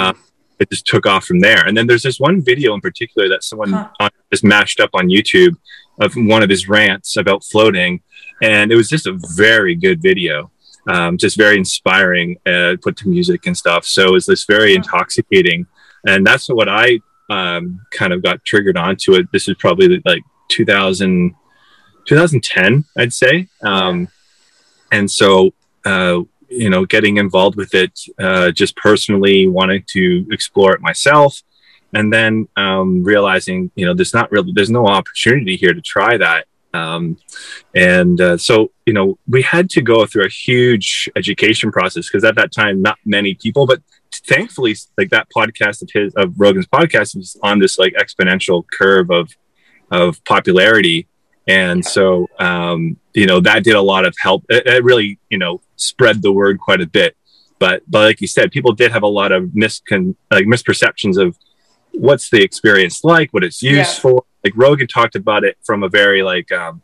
It 0.63 0.69
just 0.69 0.87
took 0.87 1.05
off 1.05 1.25
from 1.25 1.39
there. 1.39 1.65
And 1.67 1.77
then 1.77 1.87
there's 1.87 2.03
this 2.03 2.19
one 2.19 2.41
video 2.41 2.73
in 2.73 2.81
particular 2.81 3.29
that 3.29 3.43
someone 3.43 3.73
huh. 3.73 4.09
just 4.31 4.43
mashed 4.43 4.79
up 4.79 4.89
on 4.93 5.07
YouTube 5.07 5.55
of 5.99 6.13
one 6.15 6.41
of 6.41 6.49
his 6.49 6.67
rants 6.67 7.17
about 7.17 7.43
floating, 7.43 8.01
and 8.41 8.71
it 8.71 8.75
was 8.75 8.89
just 8.89 9.05
a 9.05 9.19
very 9.35 9.75
good 9.75 10.01
video, 10.01 10.49
um, 10.87 11.17
just 11.17 11.37
very 11.37 11.57
inspiring, 11.57 12.37
uh, 12.45 12.75
put 12.81 12.97
to 12.97 13.07
music 13.07 13.45
and 13.45 13.55
stuff. 13.55 13.85
So 13.85 14.07
it 14.07 14.11
was 14.11 14.25
this 14.25 14.45
very 14.45 14.73
intoxicating, 14.73 15.67
and 16.07 16.25
that's 16.25 16.47
what 16.49 16.67
I 16.67 16.99
um, 17.29 17.81
kind 17.91 18.13
of 18.13 18.23
got 18.23 18.43
triggered 18.43 18.77
onto 18.77 19.13
it. 19.13 19.27
This 19.31 19.47
is 19.47 19.55
probably 19.59 20.01
like 20.05 20.23
2000, 20.49 21.35
2010, 22.07 22.85
I'd 22.97 23.13
say. 23.13 23.47
Um, 23.61 24.07
and 24.91 25.09
so 25.09 25.53
uh, 25.85 26.21
you 26.63 26.69
know, 26.69 26.85
getting 26.85 27.17
involved 27.17 27.57
with 27.61 27.73
it 27.83 27.93
uh, 28.25 28.51
just 28.51 28.73
personally, 28.75 29.47
wanting 29.47 29.83
to 29.95 30.25
explore 30.35 30.71
it 30.75 30.81
myself, 30.81 31.41
and 31.97 32.11
then 32.15 32.47
um, 32.55 33.03
realizing, 33.03 33.59
you 33.75 33.85
know, 33.85 33.93
there's 33.97 34.15
not 34.19 34.31
really 34.31 34.51
there's 34.55 34.75
no 34.79 34.85
opportunity 34.97 35.55
here 35.63 35.73
to 35.73 35.81
try 35.81 36.17
that 36.17 36.43
Um, 36.73 37.17
and 37.75 38.19
uh, 38.19 38.37
so, 38.37 38.71
you 38.85 38.93
know, 38.93 39.17
we 39.27 39.41
had 39.43 39.69
to 39.71 39.81
go 39.81 40.05
through 40.05 40.25
a 40.25 40.29
huge 40.29 41.09
education 41.15 41.71
process 41.71 42.09
because 42.09 42.23
at 42.23 42.35
that 42.35 42.51
time, 42.51 42.81
not 42.81 42.97
many 43.05 43.35
people, 43.35 43.65
but 43.67 43.81
thankfully, 44.11 44.75
like 44.97 45.09
that 45.11 45.27
podcast 45.35 45.81
of 45.83 45.89
his, 45.93 46.13
of 46.15 46.33
Rogan's 46.37 46.67
podcast 46.67 47.15
was 47.15 47.37
on 47.43 47.59
this 47.59 47.77
like 47.77 47.93
exponential 47.93 48.63
curve 48.71 49.11
of, 49.11 49.29
of 49.91 50.23
popularity. 50.25 51.07
And 51.47 51.85
so, 51.85 52.27
um, 52.39 52.97
you 53.13 53.27
know, 53.27 53.39
that 53.41 53.63
did 53.63 53.75
a 53.75 53.81
lot 53.81 54.05
of 54.05 54.15
help. 54.19 54.43
It, 54.49 54.65
it 54.65 54.83
really, 54.83 55.19
you 55.29 55.37
know, 55.37 55.61
spread 55.83 56.21
the 56.21 56.31
word 56.31 56.59
quite 56.59 56.81
a 56.81 56.87
bit. 56.87 57.15
But, 57.59 57.83
but 57.87 57.99
like 57.99 58.21
you 58.21 58.27
said, 58.27 58.51
people 58.51 58.73
did 58.73 58.91
have 58.91 59.03
a 59.03 59.07
lot 59.07 59.31
of 59.31 59.43
miscon, 59.49 60.15
like 60.31 60.45
misperceptions 60.45 61.17
of 61.17 61.37
what's 61.93 62.29
the 62.29 62.41
experience 62.41 63.03
like, 63.03 63.31
what 63.31 63.43
it's 63.43 63.61
used 63.61 63.77
yeah. 63.77 64.01
for. 64.01 64.25
Like 64.43 64.53
Rogan 64.55 64.87
talked 64.87 65.15
about 65.15 65.43
it 65.43 65.57
from 65.63 65.83
a 65.83 65.89
very 65.89 66.23
like, 66.23 66.51
um, 66.51 66.81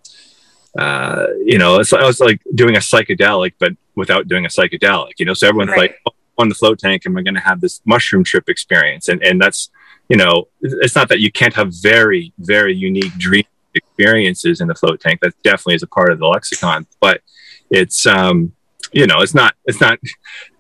uh, 0.77 1.25
you 1.43 1.57
know, 1.57 1.79
it's, 1.79 1.91
I 1.91 2.05
was 2.05 2.19
like 2.19 2.41
doing 2.55 2.75
a 2.75 2.79
psychedelic, 2.79 3.53
but 3.59 3.73
without 3.95 4.27
doing 4.27 4.45
a 4.45 4.49
psychedelic, 4.49 5.13
you 5.17 5.25
know, 5.25 5.33
so 5.33 5.47
everyone's 5.47 5.71
right. 5.71 5.79
like 5.79 5.97
oh, 6.07 6.11
on 6.37 6.47
the 6.47 6.55
float 6.55 6.79
tank 6.79 7.03
and 7.05 7.13
we're 7.13 7.23
going 7.23 7.33
to 7.35 7.41
have 7.41 7.59
this 7.59 7.81
mushroom 7.85 8.23
trip 8.23 8.47
experience. 8.47 9.09
And, 9.09 9.21
and 9.21 9.41
that's, 9.41 9.69
you 10.07 10.15
know, 10.15 10.47
it's 10.61 10.95
not 10.95 11.09
that 11.09 11.19
you 11.19 11.31
can't 11.31 11.55
have 11.55 11.73
very, 11.81 12.31
very 12.39 12.73
unique 12.73 13.13
dream 13.17 13.43
experiences 13.73 14.61
in 14.61 14.67
the 14.67 14.75
float 14.75 15.01
tank. 15.01 15.19
That 15.21 15.33
definitely 15.43 15.75
is 15.75 15.83
a 15.83 15.87
part 15.87 16.11
of 16.13 16.19
the 16.19 16.27
lexicon, 16.27 16.87
but 17.01 17.21
it's, 17.69 18.05
um, 18.05 18.53
you 18.91 19.07
know, 19.07 19.21
it's 19.21 19.35
not, 19.35 19.55
it's 19.65 19.79
not, 19.79 19.99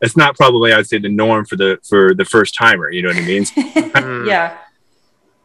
it's 0.01 0.17
not 0.17 0.35
probably, 0.37 0.73
I'd 0.73 0.87
say 0.87 0.99
the 0.99 1.09
norm 1.09 1.45
for 1.45 1.55
the, 1.55 1.79
for 1.87 2.13
the 2.13 2.25
first 2.25 2.55
timer, 2.55 2.91
you 2.91 3.01
know 3.01 3.09
what 3.09 3.17
I 3.17 3.21
mean? 3.21 3.45
yeah. 4.27 4.57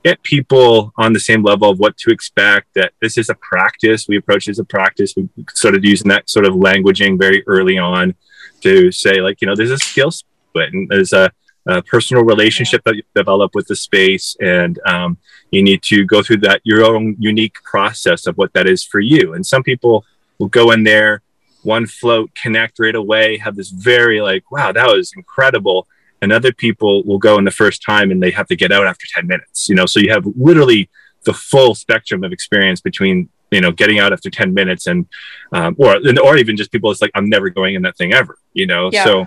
Get 0.05 0.23
people 0.23 0.93
on 0.99 1.15
the 1.15 1.21
same 1.21 1.43
level 1.43 1.71
of 1.71 1.79
what 1.79 1.97
to 1.99 2.11
expect 2.11 2.69
that 2.75 2.93
this 3.01 3.17
is 3.17 3.31
a 3.31 3.35
practice. 3.37 4.07
We 4.07 4.19
approach 4.19 4.49
it 4.49 4.53
as 4.53 4.59
a 4.59 4.65
practice. 4.65 5.15
We 5.17 5.29
started 5.55 5.83
using 5.83 6.09
that 6.09 6.29
sort 6.29 6.45
of 6.45 6.55
languaging 6.55 7.19
very 7.19 7.43
early 7.47 7.79
on 7.79 8.15
to 8.61 8.93
say 8.93 9.21
like, 9.21 9.41
you 9.41 9.47
know, 9.47 9.57
there's 9.57 9.71
a 9.71 9.79
skill 9.79 10.11
split 10.11 10.75
and 10.75 10.89
there's 10.91 11.15
a, 11.15 11.31
a 11.67 11.83
personal 11.83 12.23
relationship 12.23 12.83
yeah. 12.85 12.93
that 12.93 12.97
you 12.97 13.03
develop 13.15 13.55
with 13.55 13.67
the 13.67 13.77
space 13.77 14.37
and 14.41 14.79
um, 14.87 15.17
you 15.51 15.63
need 15.63 15.83
to 15.83 16.05
go 16.05 16.23
through 16.23 16.39
that 16.39 16.61
your 16.65 16.85
own 16.85 17.17
unique 17.19 17.63
process 17.63 18.27
of 18.27 18.37
what 18.37 18.53
that 18.53 18.67
is 18.67 18.85
for 18.85 19.01
you 19.01 19.35
and 19.35 19.47
some 19.47 19.63
people 19.63 20.05
will 20.39 20.49
go 20.49 20.73
in 20.73 20.85
there 20.85 21.23
one 21.65 21.87
float 21.87 22.35
connect 22.35 22.79
right 22.79 22.95
away 22.95 23.39
have 23.39 23.57
this 23.57 23.71
very 23.71 24.21
like 24.21 24.51
wow 24.51 24.73
that 24.73 24.87
was 24.87 25.13
incredible. 25.17 25.87
And 26.23 26.33
other 26.33 26.53
people 26.53 27.05
will 27.05 27.19
go 27.19 27.37
in 27.37 27.45
the 27.45 27.51
first 27.51 27.83
time 27.83 28.11
and 28.11 28.23
they 28.23 28.31
have 28.31 28.47
to 28.47 28.57
get 28.57 28.73
out 28.73 28.87
after 28.87 29.07
10 29.15 29.27
minutes 29.27 29.69
you 29.69 29.75
know? 29.75 29.87
So 29.87 30.01
you 30.01 30.11
have 30.11 30.25
literally 30.37 30.89
the 31.25 31.35
full 31.35 31.75
spectrum 31.75 32.23
of 32.25 32.33
experience 32.33 32.81
between 32.81 33.29
you 33.51 33.61
know 33.61 33.71
getting 33.71 33.99
out 33.99 34.13
after 34.13 34.31
10 34.31 34.53
minutes 34.55 34.87
and 34.87 35.07
um, 35.53 35.75
or 35.79 35.99
or 36.23 36.37
even 36.37 36.57
just 36.57 36.73
people 36.73 36.91
it's 36.91 37.03
like 37.03 37.11
i'm 37.15 37.29
never 37.29 37.51
going 37.51 37.75
in 37.75 37.83
that 37.83 37.97
thing 37.97 38.13
ever 38.13 38.39
you 38.53 38.67
know? 38.67 38.91
Yeah. 38.93 39.05
so 39.05 39.27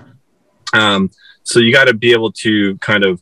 um 0.73 1.09
so 1.43 1.59
you 1.59 1.71
got 1.71 1.85
to 1.85 1.93
be 1.93 2.11
able 2.11 2.31
to 2.31 2.77
kind 2.77 3.05
of 3.05 3.21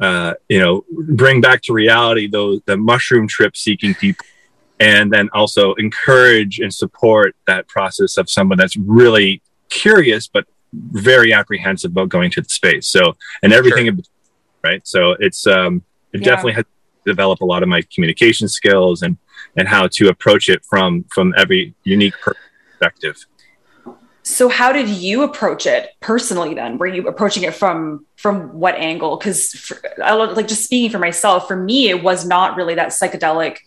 uh 0.00 0.34
you 0.48 0.58
know 0.58 0.84
bring 0.90 1.40
back 1.40 1.60
to 1.62 1.72
reality 1.72 2.26
those 2.28 2.60
the 2.66 2.76
mushroom 2.76 3.28
trip 3.28 3.56
seeking 3.56 3.94
people 3.94 4.24
and 4.80 5.12
then 5.12 5.28
also 5.32 5.74
encourage 5.74 6.60
and 6.60 6.72
support 6.72 7.34
that 7.46 7.66
process 7.68 8.16
of 8.16 8.30
someone 8.30 8.58
that's 8.58 8.76
really 8.76 9.42
curious 9.68 10.28
but 10.28 10.46
very 10.72 11.32
apprehensive 11.32 11.90
about 11.90 12.08
going 12.08 12.30
to 12.30 12.40
the 12.40 12.48
space. 12.48 12.88
So 12.88 13.16
and 13.42 13.52
everything 13.52 13.86
sure. 13.86 14.04
right? 14.62 14.86
So 14.86 15.16
it's 15.18 15.46
um 15.46 15.82
it 16.12 16.20
yeah. 16.20 16.26
definitely 16.26 16.52
has 16.52 16.64
develop 17.04 17.40
a 17.40 17.44
lot 17.44 17.62
of 17.62 17.68
my 17.68 17.82
communication 17.92 18.48
skills 18.48 19.02
and 19.02 19.16
and 19.56 19.66
how 19.66 19.86
to 19.88 20.08
approach 20.08 20.48
it 20.48 20.64
from 20.64 21.04
from 21.04 21.34
every 21.36 21.74
unique 21.84 22.14
perspective. 22.20 23.16
So 24.22 24.50
how 24.50 24.72
did 24.72 24.90
you 24.90 25.22
approach 25.22 25.64
it 25.66 25.92
personally 26.00 26.52
then? 26.52 26.76
Were 26.76 26.86
you 26.86 27.08
approaching 27.08 27.44
it 27.44 27.54
from 27.54 28.06
from 28.16 28.52
what 28.58 28.74
angle? 28.74 29.16
Because 29.16 29.72
I 30.04 30.12
like 30.12 30.48
just 30.48 30.64
speaking 30.64 30.90
for 30.90 30.98
myself 30.98 31.48
for 31.48 31.56
me 31.56 31.88
it 31.88 32.02
was 32.02 32.26
not 32.26 32.56
really 32.56 32.74
that 32.74 32.88
psychedelic 32.88 33.58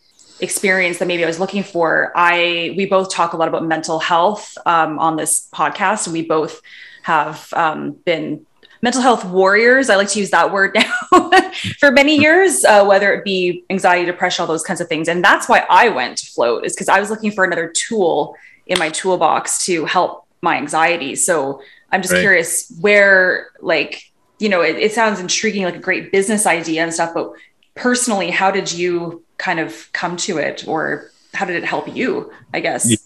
experience 0.42 0.98
that 0.98 1.08
maybe 1.08 1.24
I 1.24 1.28
was 1.28 1.40
looking 1.40 1.64
for. 1.64 2.12
I 2.16 2.74
we 2.76 2.86
both 2.86 3.12
talk 3.12 3.34
a 3.34 3.38
lot 3.38 3.48
about 3.48 3.66
mental 3.66 4.00
health 4.00 4.58
um, 4.66 5.00
on 5.00 5.16
this 5.16 5.48
podcast, 5.54 6.08
and 6.08 6.14
we 6.14 6.24
both 6.24 6.62
have 7.04 7.52
um, 7.54 7.94
been 8.06 8.46
mental 8.82 9.02
health 9.02 9.24
warriors. 9.26 9.90
I 9.90 9.96
like 9.96 10.10
to 10.10 10.20
use 10.20 10.32
that 10.32 10.52
word 10.52 10.76
now 10.76 11.32
for 11.80 11.92
many 11.92 12.18
years, 12.18 12.64
uh, 12.66 12.84
whether 12.84 13.14
it 13.14 13.24
be 13.24 13.64
anxiety, 13.70 14.06
depression, 14.06 14.44
all 14.44 14.48
those 14.48 14.64
kinds 14.64 14.82
of 14.82 14.88
things. 14.88 15.08
And 15.08 15.24
that's 15.24 15.48
why 15.48 15.66
I 15.70 15.90
went 15.90 16.18
to 16.18 16.26
float 16.26 16.66
is 16.66 16.74
because 16.74 16.90
I 16.90 17.00
was 17.00 17.10
looking 17.10 17.32
for 17.32 17.44
another 17.44 17.68
tool 17.68 18.36
in 18.66 18.80
my 18.80 18.90
toolbox 18.90 19.66
to 19.66 19.86
help 19.86 20.26
my 20.42 20.58
anxiety. 20.58 21.16
So 21.16 21.62
I'm 21.92 22.02
just 22.02 22.14
right. 22.14 22.22
curious 22.22 22.72
where, 22.80 23.50
like, 23.60 24.04
you 24.40 24.50
know, 24.50 24.62
it, 24.62 24.78
it 24.78 24.92
sounds 24.94 25.20
intriguing, 25.20 25.64
like 25.64 25.76
a 25.76 25.80
great 25.80 26.12
business 26.12 26.48
idea 26.48 26.82
and 26.82 26.94
stuff, 26.94 27.14
but 27.14 27.34
personally, 27.76 28.32
how 28.32 28.52
did 28.52 28.72
you 28.72 29.24
kind 29.38 29.60
of 29.60 29.92
come 29.94 30.18
to 30.18 30.38
it 30.38 30.68
or 30.68 31.12
how 31.34 31.46
did 31.46 31.56
it 31.56 31.64
help 31.64 31.96
you, 31.96 32.32
I 32.54 32.60
guess? 32.60 32.90
Yeah. 32.90 32.98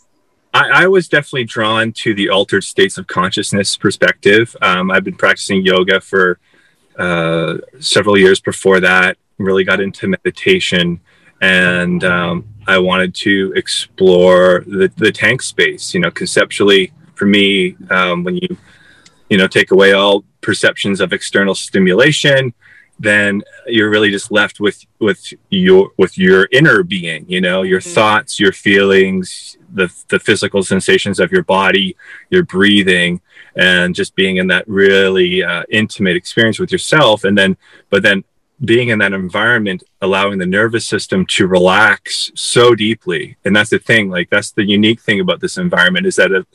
I, 0.54 0.84
I, 0.84 0.88
was 0.88 1.10
definitely 1.10 1.44
drawn 1.44 1.92
to 1.94 2.14
the 2.14 2.30
altered 2.30 2.64
states 2.64 2.98
of 2.98 3.08
consciousness 3.08 3.76
perspective. 3.76 4.56
Um, 4.62 4.90
I've 4.90 5.04
been 5.04 5.16
practicing 5.16 5.66
yoga 5.66 6.00
for 6.00 6.40
uh, 6.98 7.58
several 7.80 8.18
years 8.18 8.40
before 8.40 8.80
that, 8.80 9.18
really 9.38 9.66
got 9.66 9.82
into 9.82 10.08
meditation, 10.08 11.02
and 11.42 12.06
um, 12.06 12.48
I 12.68 12.78
wanted 12.78 13.14
to 13.16 13.52
explore 13.58 14.64
the, 14.66 14.90
the 14.96 15.12
tank 15.12 15.42
space. 15.42 15.94
You 15.94 16.00
know, 16.00 16.10
conceptually, 16.10 16.94
for 17.16 17.26
me, 17.26 17.76
um, 17.90 18.24
when 18.24 18.38
you 18.38 18.58
you 19.30 19.38
know 19.38 19.48
take 19.48 19.72
away 19.72 19.92
all 19.92 20.24
perceptions 20.40 21.02
of 21.02 21.12
external 21.12 21.54
stimulation 21.54 22.54
then 23.00 23.42
you're 23.68 23.90
really 23.90 24.10
just 24.10 24.32
left 24.32 24.60
with 24.60 24.86
with 25.00 25.34
your 25.50 25.92
with 25.98 26.18
your 26.18 26.48
inner 26.52 26.82
being 26.84 27.26
you 27.28 27.42
know 27.42 27.62
your 27.62 27.80
mm-hmm. 27.80 27.94
thoughts 27.94 28.40
your 28.40 28.54
feelings 28.54 29.58
the 29.74 29.94
the 30.10 30.20
physical 30.20 30.64
sensations 30.64 31.20
of 31.20 31.32
your 31.32 31.44
body 31.44 31.96
your 32.30 32.44
breathing 32.44 33.20
and 33.56 33.96
just 33.96 34.16
being 34.16 34.38
in 34.38 34.48
that 34.48 34.68
really 34.68 35.44
uh, 35.44 35.64
intimate 35.70 36.16
experience 36.16 36.60
with 36.60 36.72
yourself 36.72 37.24
and 37.24 37.38
then 37.38 37.58
but 37.90 38.02
then 38.02 38.24
being 38.64 38.88
in 38.88 39.00
that 39.00 39.12
environment 39.12 39.84
allowing 40.02 40.38
the 40.38 40.46
nervous 40.46 40.88
system 40.88 41.26
to 41.26 41.46
relax 41.46 42.32
so 42.36 42.74
deeply 42.74 43.36
and 43.44 43.54
that's 43.54 43.72
the 43.72 43.80
thing 43.80 44.10
like 44.10 44.30
that's 44.30 44.52
the 44.52 44.64
unique 44.64 45.02
thing 45.02 45.20
about 45.20 45.42
this 45.42 45.58
environment 45.58 46.06
is 46.06 46.16
that 46.16 46.32
it, 46.32 46.48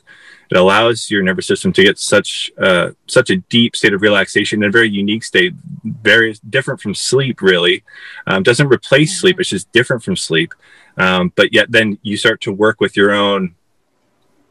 it 0.51 0.57
allows 0.57 1.09
your 1.09 1.23
nervous 1.23 1.47
system 1.47 1.71
to 1.71 1.83
get 1.83 1.97
such 1.97 2.51
uh, 2.61 2.91
such 3.07 3.29
a 3.29 3.37
deep 3.37 3.73
state 3.73 3.93
of 3.93 4.01
relaxation, 4.01 4.63
a 4.63 4.69
very 4.69 4.89
unique 4.89 5.23
state, 5.23 5.53
very 5.85 6.35
different 6.49 6.81
from 6.81 6.93
sleep. 6.93 7.41
Really, 7.41 7.83
um, 8.27 8.43
doesn't 8.43 8.67
replace 8.67 9.17
sleep; 9.17 9.39
it's 9.39 9.47
just 9.47 9.71
different 9.71 10.03
from 10.03 10.17
sleep. 10.17 10.53
Um, 10.97 11.31
but 11.37 11.53
yet, 11.53 11.71
then 11.71 11.97
you 12.01 12.17
start 12.17 12.41
to 12.41 12.51
work 12.51 12.81
with 12.81 12.97
your 12.97 13.11
own, 13.11 13.55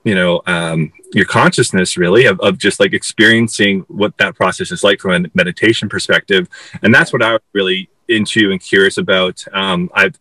you 0.02 0.14
know, 0.14 0.40
um, 0.46 0.90
your 1.12 1.26
consciousness 1.26 1.98
really 1.98 2.24
of, 2.24 2.40
of 2.40 2.56
just 2.56 2.80
like 2.80 2.94
experiencing 2.94 3.80
what 3.88 4.16
that 4.16 4.34
process 4.34 4.72
is 4.72 4.82
like 4.82 5.00
from 5.00 5.26
a 5.26 5.28
meditation 5.34 5.90
perspective, 5.90 6.48
and 6.82 6.94
that's 6.94 7.12
what 7.12 7.22
I 7.22 7.32
was 7.32 7.42
really 7.52 7.90
into 8.08 8.50
and 8.50 8.60
curious 8.60 8.96
about. 8.96 9.44
Um, 9.52 9.90
I've, 9.92 10.18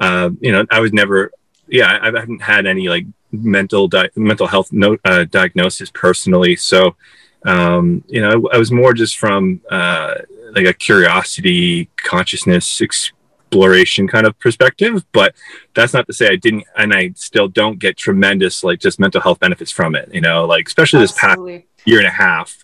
uh, 0.00 0.30
you 0.40 0.52
know, 0.52 0.64
I 0.70 0.78
was 0.78 0.92
never 0.92 1.32
yeah, 1.68 1.98
I 2.00 2.06
haven't 2.06 2.42
had 2.42 2.66
any 2.66 2.88
like 2.88 3.06
mental 3.32 3.88
di- 3.88 4.10
mental 4.16 4.46
health 4.46 4.72
no- 4.72 4.98
uh, 5.04 5.24
diagnosis 5.24 5.90
personally. 5.90 6.56
So, 6.56 6.96
um, 7.44 8.04
you 8.08 8.20
know, 8.20 8.48
I, 8.52 8.56
I, 8.56 8.58
was 8.58 8.72
more 8.72 8.92
just 8.92 9.18
from 9.18 9.60
uh, 9.70 10.14
like 10.54 10.66
a 10.66 10.72
curiosity, 10.72 11.88
consciousness 11.96 12.80
exploration 12.80 14.08
kind 14.08 14.26
of 14.26 14.38
perspective. 14.38 15.04
But 15.12 15.34
that's 15.74 15.94
not 15.94 16.06
to 16.06 16.12
say 16.12 16.28
I 16.28 16.36
didn't, 16.36 16.64
and 16.76 16.94
I 16.94 17.12
still 17.14 17.48
don't 17.48 17.78
get 17.78 17.96
tremendous 17.96 18.64
like 18.64 18.80
just 18.80 18.98
mental 18.98 19.20
health 19.20 19.40
benefits 19.40 19.70
from 19.70 19.94
it. 19.94 20.12
You 20.12 20.20
know, 20.20 20.46
like 20.46 20.66
especially 20.66 21.02
Absolutely. 21.02 21.56
this 21.56 21.64
past 21.64 21.88
year 21.88 21.98
and 21.98 22.08
a 22.08 22.10
half, 22.10 22.56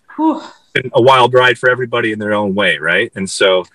a 0.93 1.01
wild 1.01 1.33
ride 1.33 1.57
for 1.57 1.69
everybody 1.69 2.11
in 2.11 2.19
their 2.19 2.33
own 2.33 2.55
way, 2.55 2.77
right? 2.77 3.11
And 3.15 3.29
so 3.29 3.65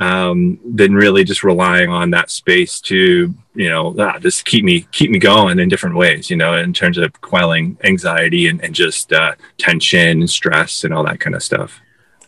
um, 0.00 0.58
than 0.64 0.94
really 0.94 1.24
just 1.24 1.44
relying 1.44 1.90
on 1.90 2.10
that 2.10 2.30
space 2.30 2.80
to 2.80 3.32
you 3.54 3.68
know 3.68 3.94
ah, 3.98 4.18
just 4.18 4.44
keep 4.44 4.64
me 4.64 4.86
keep 4.92 5.10
me 5.10 5.18
going 5.18 5.58
in 5.58 5.68
different 5.68 5.94
ways 5.94 6.30
you 6.30 6.36
know 6.36 6.56
in 6.56 6.72
terms 6.72 6.98
of 6.98 7.12
quelling 7.20 7.76
anxiety 7.84 8.48
and, 8.48 8.64
and 8.64 8.74
just 8.74 9.12
uh, 9.12 9.34
tension 9.58 10.20
and 10.20 10.30
stress 10.30 10.84
and 10.84 10.92
all 10.92 11.04
that 11.04 11.20
kind 11.20 11.36
of 11.36 11.42
stuff. 11.42 11.80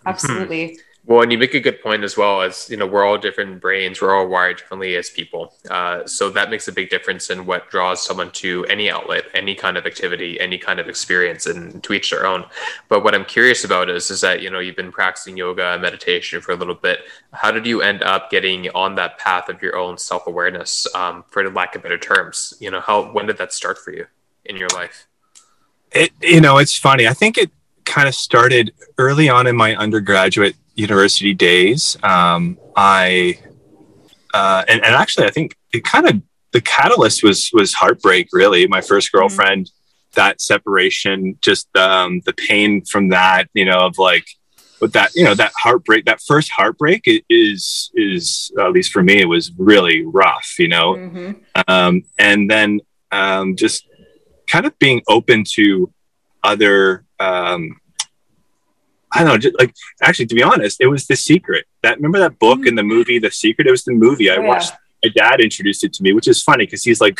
Absolutely 0.06 0.78
Well, 1.04 1.22
and 1.22 1.32
you 1.32 1.38
make 1.38 1.54
a 1.54 1.60
good 1.60 1.82
point 1.82 2.04
as 2.04 2.16
well 2.16 2.42
as 2.42 2.70
you 2.70 2.76
know 2.76 2.86
we're 2.86 3.04
all 3.04 3.18
different 3.18 3.60
brains, 3.60 4.00
we're 4.00 4.14
all 4.14 4.28
wired 4.28 4.58
differently 4.58 4.94
as 4.94 5.10
people, 5.10 5.52
uh, 5.68 6.06
so 6.06 6.30
that 6.30 6.48
makes 6.48 6.68
a 6.68 6.72
big 6.72 6.90
difference 6.90 7.28
in 7.28 7.44
what 7.44 7.68
draws 7.70 8.06
someone 8.06 8.30
to 8.32 8.64
any 8.66 8.88
outlet, 8.88 9.24
any 9.34 9.56
kind 9.56 9.76
of 9.76 9.84
activity, 9.84 10.38
any 10.38 10.58
kind 10.58 10.78
of 10.78 10.88
experience, 10.88 11.46
and 11.46 11.82
to 11.82 11.92
each 11.92 12.10
their 12.10 12.24
own. 12.24 12.44
But 12.88 13.02
what 13.02 13.16
I'm 13.16 13.24
curious 13.24 13.64
about 13.64 13.90
is 13.90 14.12
is 14.12 14.20
that 14.20 14.42
you 14.42 14.50
know 14.50 14.60
you've 14.60 14.76
been 14.76 14.92
practicing 14.92 15.36
yoga 15.36 15.72
and 15.72 15.82
meditation 15.82 16.40
for 16.40 16.52
a 16.52 16.56
little 16.56 16.76
bit. 16.76 17.00
How 17.32 17.50
did 17.50 17.66
you 17.66 17.82
end 17.82 18.04
up 18.04 18.30
getting 18.30 18.70
on 18.70 18.94
that 18.94 19.18
path 19.18 19.48
of 19.48 19.60
your 19.60 19.76
own 19.76 19.98
self 19.98 20.28
awareness, 20.28 20.86
um, 20.94 21.24
for 21.26 21.50
lack 21.50 21.74
of 21.74 21.82
better 21.82 21.98
terms? 21.98 22.54
You 22.60 22.70
know, 22.70 22.80
how 22.80 23.10
when 23.10 23.26
did 23.26 23.38
that 23.38 23.52
start 23.52 23.76
for 23.76 23.92
you 23.92 24.06
in 24.44 24.56
your 24.56 24.68
life? 24.68 25.08
It 25.90 26.12
you 26.20 26.40
know 26.40 26.58
it's 26.58 26.76
funny. 26.76 27.08
I 27.08 27.12
think 27.12 27.38
it 27.38 27.50
kind 27.84 28.06
of 28.06 28.14
started 28.14 28.72
early 28.98 29.28
on 29.28 29.48
in 29.48 29.56
my 29.56 29.74
undergraduate 29.74 30.54
university 30.74 31.34
days. 31.34 31.96
Um, 32.02 32.58
I 32.76 33.38
uh, 34.34 34.64
and, 34.68 34.84
and 34.84 34.94
actually, 34.94 35.26
I 35.26 35.30
think 35.30 35.56
it 35.72 35.84
kind 35.84 36.08
of 36.08 36.22
the 36.52 36.60
catalyst 36.60 37.22
was 37.22 37.50
was 37.52 37.74
heartbreak. 37.74 38.28
Really, 38.32 38.66
my 38.66 38.80
first 38.80 39.08
mm-hmm. 39.08 39.18
girlfriend, 39.18 39.66
mm-hmm. 39.66 40.20
that 40.20 40.40
separation, 40.40 41.38
just 41.40 41.74
um, 41.76 42.20
the 42.24 42.32
pain 42.32 42.84
from 42.84 43.10
that. 43.10 43.48
You 43.54 43.66
know, 43.66 43.78
of 43.86 43.98
like, 43.98 44.26
but 44.80 44.92
that 44.94 45.14
you 45.14 45.24
know 45.24 45.34
that 45.34 45.52
heartbreak, 45.56 46.06
that 46.06 46.20
first 46.22 46.50
heartbreak 46.50 47.02
is 47.28 47.90
is 47.94 48.52
at 48.58 48.72
least 48.72 48.92
for 48.92 49.02
me, 49.02 49.20
it 49.20 49.28
was 49.28 49.52
really 49.58 50.04
rough. 50.04 50.54
You 50.58 50.68
know, 50.68 50.94
mm-hmm. 50.94 51.32
um, 51.68 52.02
and 52.18 52.50
then 52.50 52.80
um, 53.10 53.56
just 53.56 53.86
kind 54.46 54.66
of 54.66 54.78
being 54.78 55.02
open 55.08 55.44
to 55.54 55.92
other 56.42 57.04
um, 57.20 57.80
I 59.12 59.18
don't 59.18 59.28
know, 59.28 59.38
just 59.38 59.58
like 59.58 59.74
actually, 60.00 60.26
to 60.26 60.34
be 60.34 60.42
honest, 60.42 60.80
it 60.80 60.86
was 60.86 61.06
The 61.06 61.16
Secret. 61.16 61.66
That 61.82 61.96
remember 61.96 62.18
that 62.20 62.38
book 62.38 62.60
mm-hmm. 62.60 62.68
and 62.68 62.78
the 62.78 62.82
movie 62.82 63.18
The 63.18 63.30
Secret? 63.30 63.66
It 63.66 63.70
was 63.70 63.84
the 63.84 63.92
movie 63.92 64.30
I 64.30 64.36
oh, 64.36 64.42
watched. 64.42 64.72
Yeah. 65.02 65.10
My 65.10 65.30
dad 65.30 65.40
introduced 65.40 65.84
it 65.84 65.92
to 65.94 66.02
me, 66.02 66.12
which 66.12 66.28
is 66.28 66.42
funny 66.42 66.64
because 66.64 66.84
he's 66.84 67.00
like 67.00 67.18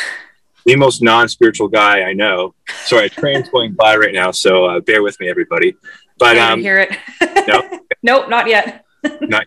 the 0.65 0.75
most 0.75 1.01
non-spiritual 1.01 1.67
guy 1.67 2.01
I 2.01 2.13
know. 2.13 2.55
Sorry, 2.85 3.07
a 3.07 3.09
train's 3.09 3.49
going 3.49 3.73
by 3.73 3.95
right 3.95 4.13
now, 4.13 4.31
so 4.31 4.65
uh, 4.65 4.79
bear 4.79 5.03
with 5.03 5.19
me, 5.19 5.29
everybody. 5.29 5.75
But 6.17 6.37
um, 6.37 6.61
hear 6.61 6.79
it? 6.79 6.97
no, 7.47 7.79
nope, 8.03 8.29
not 8.29 8.47
yet. 8.47 8.85
not. 9.21 9.45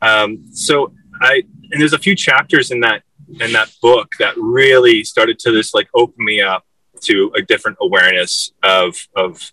Um, 0.00 0.46
so 0.52 0.92
I 1.20 1.42
and 1.70 1.80
there's 1.80 1.92
a 1.92 1.98
few 1.98 2.14
chapters 2.14 2.70
in 2.70 2.80
that 2.80 3.02
in 3.40 3.52
that 3.52 3.70
book 3.82 4.12
that 4.18 4.34
really 4.36 5.04
started 5.04 5.38
to 5.40 5.52
just 5.52 5.74
like 5.74 5.88
open 5.94 6.24
me 6.24 6.40
up 6.40 6.64
to 7.02 7.32
a 7.36 7.42
different 7.42 7.76
awareness 7.80 8.52
of 8.62 8.96
of 9.16 9.52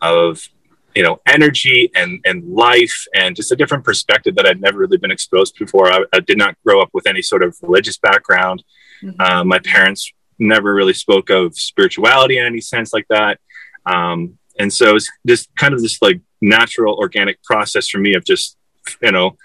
of 0.00 0.48
you 0.94 1.02
know 1.02 1.20
energy 1.26 1.90
and 1.94 2.20
and 2.24 2.44
life 2.44 3.06
and 3.14 3.34
just 3.34 3.52
a 3.52 3.56
different 3.56 3.84
perspective 3.84 4.34
that 4.36 4.46
I'd 4.46 4.60
never 4.60 4.78
really 4.78 4.98
been 4.98 5.10
exposed 5.10 5.56
to 5.56 5.64
before. 5.64 5.90
I, 5.90 6.04
I 6.12 6.20
did 6.20 6.38
not 6.38 6.56
grow 6.64 6.80
up 6.80 6.90
with 6.92 7.06
any 7.06 7.22
sort 7.22 7.42
of 7.42 7.56
religious 7.62 7.98
background. 7.98 8.62
Mm-hmm. 9.02 9.20
Uh, 9.20 9.44
my 9.44 9.58
parents 9.58 10.12
never 10.38 10.74
really 10.74 10.94
spoke 10.94 11.30
of 11.30 11.56
spirituality 11.56 12.38
in 12.38 12.44
any 12.44 12.60
sense 12.60 12.92
like 12.92 13.06
that. 13.08 13.38
Um, 13.86 14.38
and 14.58 14.72
so 14.72 14.96
it's 14.96 15.10
just 15.26 15.54
kind 15.56 15.74
of 15.74 15.82
this 15.82 16.00
like 16.00 16.20
natural 16.40 16.94
organic 16.94 17.42
process 17.42 17.88
for 17.88 17.98
me 17.98 18.14
of 18.14 18.24
just 18.24 18.56
you 19.02 19.12
know 19.12 19.36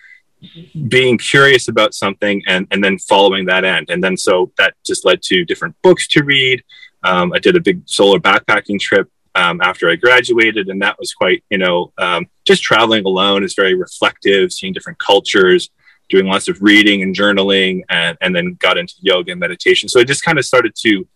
being 0.88 1.18
curious 1.18 1.68
about 1.68 1.94
something 1.94 2.42
and 2.48 2.68
and 2.72 2.84
then 2.84 2.98
following 2.98 3.46
that 3.46 3.66
end 3.66 3.90
and 3.90 4.04
then 4.04 4.16
so 4.16 4.52
that 4.58 4.74
just 4.86 5.06
led 5.06 5.22
to 5.22 5.44
different 5.46 5.76
books 5.82 6.08
to 6.08 6.24
read 6.24 6.64
um, 7.04 7.34
i 7.34 7.40
did 7.40 7.56
a 7.56 7.60
big 7.60 7.82
solar 7.86 8.20
backpacking 8.20 8.80
trip 8.80 9.10
um, 9.40 9.62
after 9.62 9.90
I 9.90 9.96
graduated, 9.96 10.68
and 10.68 10.82
that 10.82 11.00
was 11.00 11.14
quite, 11.14 11.44
you 11.50 11.58
know, 11.58 11.94
um, 11.98 12.28
just 12.46 12.62
traveling 12.62 13.06
alone 13.06 13.44
is 13.44 13.54
very 13.54 13.74
reflective, 13.74 14.52
seeing 14.52 14.74
different 14.74 15.00
cultures, 15.00 15.70
doing 16.10 16.26
lots 16.26 16.50
of 16.50 16.62
reading 16.62 17.04
and 17.04 17.16
journaling, 17.16 17.84
and, 17.90 18.18
and 18.20 18.36
then 18.36 18.56
got 18.60 18.78
into 18.78 18.96
yoga 19.00 19.32
and 19.32 19.40
meditation. 19.40 19.88
So 19.88 20.02
I 20.02 20.04
just 20.04 20.24
kind 20.24 20.38
of 20.38 20.46
started 20.46 20.76
to, 20.82 21.08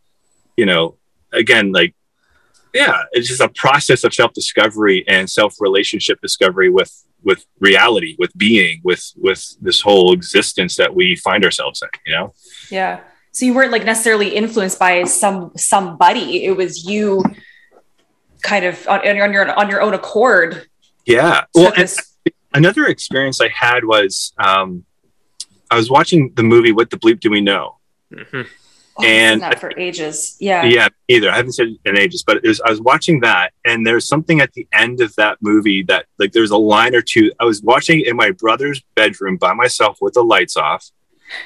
you 0.56 0.66
know, 0.66 0.96
again, 1.34 1.74
like, 1.74 1.96
yeah, 2.74 3.04
it's 3.12 3.28
just 3.28 3.42
a 3.42 3.50
process 3.50 4.04
of 4.04 4.14
self 4.14 4.32
discovery 4.34 5.04
and 5.08 5.30
self 5.30 5.56
relationship 5.60 6.22
discovery 6.22 6.70
with 6.70 6.92
with 7.24 7.46
reality, 7.60 8.16
with 8.18 8.36
being, 8.38 8.82
with 8.84 9.12
with 9.18 9.56
this 9.62 9.82
whole 9.82 10.14
existence 10.14 10.76
that 10.78 10.96
we 10.96 11.16
find 11.18 11.44
ourselves 11.44 11.84
in. 11.84 11.90
You 12.06 12.14
know? 12.16 12.34
Yeah. 12.72 13.02
So 13.32 13.46
you 13.46 13.54
weren't 13.54 13.72
like 13.72 13.86
necessarily 13.86 14.30
influenced 14.36 14.80
by 14.80 15.04
some 15.04 15.52
somebody. 15.56 16.46
It 16.46 16.56
was 16.56 16.86
you 16.86 17.24
kind 18.44 18.66
of 18.66 18.88
on, 18.88 19.00
on 19.00 19.34
your 19.34 19.60
on 19.60 19.70
your 19.70 19.82
own 19.82 19.94
accord. 19.94 20.68
Yeah. 21.06 21.46
Well, 21.56 21.74
another 22.54 22.86
experience 22.86 23.42
I 23.42 23.50
had 23.50 23.86
was 23.86 24.34
um, 24.38 24.86
I 25.72 25.76
was 25.76 25.90
watching 25.90 26.34
the 26.36 26.44
movie 26.44 26.72
"What 26.72 26.92
the 26.92 26.98
Bleep 26.98 27.20
Do 27.20 27.32
We 27.32 27.42
Know," 27.42 27.78
mm-hmm. 28.14 28.42
oh, 28.98 29.04
and 29.04 29.42
that 29.42 29.60
for 29.60 29.72
ages. 29.78 30.38
Yeah. 30.40 30.64
Yeah. 30.66 30.90
Either 31.08 31.32
I 31.32 31.38
haven't 31.38 31.54
said 31.54 31.68
it 31.68 31.80
in 31.86 31.98
ages, 31.98 32.24
but 32.26 32.44
was, 32.44 32.62
I 32.62 32.70
was 32.70 32.82
watching 32.82 33.22
that, 33.22 33.54
and 33.66 33.88
there's 33.88 34.08
something 34.08 34.40
at 34.40 34.54
the 34.54 34.68
end 34.72 35.02
of 35.02 35.16
that 35.16 35.40
movie 35.42 35.84
that 35.84 36.06
like 36.20 36.32
there's 36.34 36.52
a 36.52 36.58
line 36.58 36.94
or 36.94 37.02
two. 37.02 37.32
I 37.40 37.46
was 37.46 37.62
watching 37.62 38.02
in 38.02 38.16
my 38.16 38.32
brother's 38.32 38.82
bedroom 38.96 39.38
by 39.38 39.54
myself 39.54 39.98
with 40.00 40.14
the 40.14 40.24
lights 40.24 40.56
off, 40.58 40.92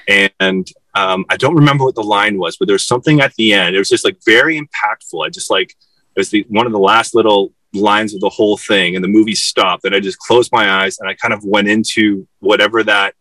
and 0.07 0.67
um, 0.93 1.25
I 1.29 1.37
don't 1.37 1.55
remember 1.55 1.85
what 1.85 1.95
the 1.95 2.03
line 2.03 2.37
was, 2.37 2.57
but 2.57 2.67
there's 2.67 2.85
something 2.85 3.21
at 3.21 3.33
the 3.35 3.53
end. 3.53 3.75
It 3.75 3.79
was 3.79 3.89
just 3.89 4.03
like 4.03 4.17
very 4.25 4.59
impactful. 4.59 5.25
I 5.25 5.29
just 5.29 5.49
like 5.49 5.75
it 6.17 6.21
was 6.21 6.29
the 6.31 6.45
one 6.49 6.65
of 6.65 6.71
the 6.71 6.79
last 6.79 7.13
little 7.13 7.53
lines 7.73 8.15
of 8.15 8.21
the 8.21 8.29
whole 8.29 8.57
thing, 8.57 8.95
and 8.95 9.03
the 9.03 9.07
movie 9.07 9.35
stopped. 9.35 9.85
And 9.85 9.93
I 9.93 9.99
just 9.99 10.17
closed 10.17 10.51
my 10.51 10.81
eyes 10.81 10.97
and 10.97 11.07
I 11.07 11.13
kind 11.13 11.31
of 11.31 11.43
went 11.45 11.67
into 11.67 12.27
whatever 12.39 12.83
that 12.83 13.13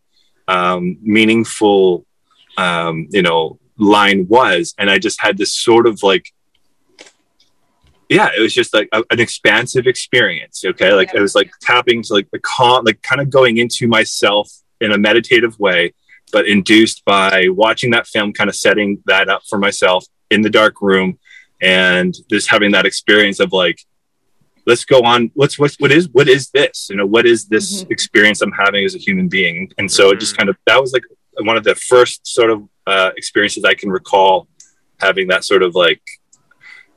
um, 0.49 0.97
meaningful, 1.03 2.07
um, 2.57 3.07
you 3.11 3.21
know, 3.21 3.59
line 3.77 4.27
was, 4.29 4.75
and 4.79 4.89
I 4.89 4.99
just 4.99 5.21
had 5.21 5.37
this 5.37 5.53
sort 5.53 5.87
of 5.87 6.03
like 6.03 6.33
yeah, 8.09 8.31
it 8.35 8.41
was 8.41 8.55
just 8.55 8.73
like 8.73 8.89
a, 8.93 9.03
an 9.11 9.21
expansive 9.21 9.87
experience. 9.87 10.65
Okay. 10.65 10.93
Like 10.95 11.13
it 11.13 11.21
was 11.21 11.35
like 11.35 11.51
tapping 11.61 12.03
to 12.05 12.15
like 12.15 12.31
the 12.31 12.39
calm, 12.39 12.85
like 12.85 13.03
kind 13.03 13.21
of 13.21 13.29
going 13.29 13.59
into 13.59 13.89
myself 13.89 14.51
in 14.81 14.93
a 14.93 14.99
meditative 14.99 15.59
way, 15.59 15.93
but 16.33 16.47
induced 16.47 17.05
by 17.05 17.49
watching 17.49 17.91
that 17.91 18.07
film, 18.07 18.33
kind 18.33 18.49
of 18.49 18.57
setting 18.57 19.03
that 19.07 19.29
up 19.29 19.43
for 19.51 19.59
myself 19.59 20.07
in 20.31 20.43
the 20.43 20.51
dark 20.51 20.81
room 20.81 21.19
and 21.61 22.15
just 22.31 22.51
having 22.51 22.73
that 22.73 22.87
experience 22.87 23.41
of 23.41 23.53
like 23.53 23.79
let's 24.67 24.85
go 24.85 25.01
on 25.03 25.31
what's 25.35 25.59
what, 25.59 25.75
what 25.79 25.93
is 25.93 26.09
what 26.11 26.29
is 26.29 26.51
this 26.51 26.89
you 26.91 26.97
know 26.97 27.07
what 27.07 27.25
is 27.25 27.47
this 27.47 27.83
mm-hmm. 27.83 27.93
experience 27.93 28.43
i'm 28.43 28.53
having 28.53 28.85
as 28.85 28.95
a 28.95 28.99
human 28.99 29.29
being 29.29 29.73
and 29.79 29.91
so 29.91 30.05
mm-hmm. 30.05 30.17
it 30.17 30.21
just 30.21 30.33
mm-hmm. 30.33 30.41
kind 30.41 30.51
of 30.51 30.57
that 30.67 30.81
was 30.81 30.93
like 30.93 31.05
one 31.41 31.57
of 31.57 31.65
the 31.65 31.75
first 31.75 32.27
sort 32.27 32.51
of 32.51 32.69
uh, 32.87 33.11
experiences 33.17 33.65
i 33.65 33.75
can 33.75 33.91
recall 33.91 34.49
having 35.01 35.29
that 35.29 35.45
sort 35.45 35.63
of 35.63 35.75
like 35.75 36.03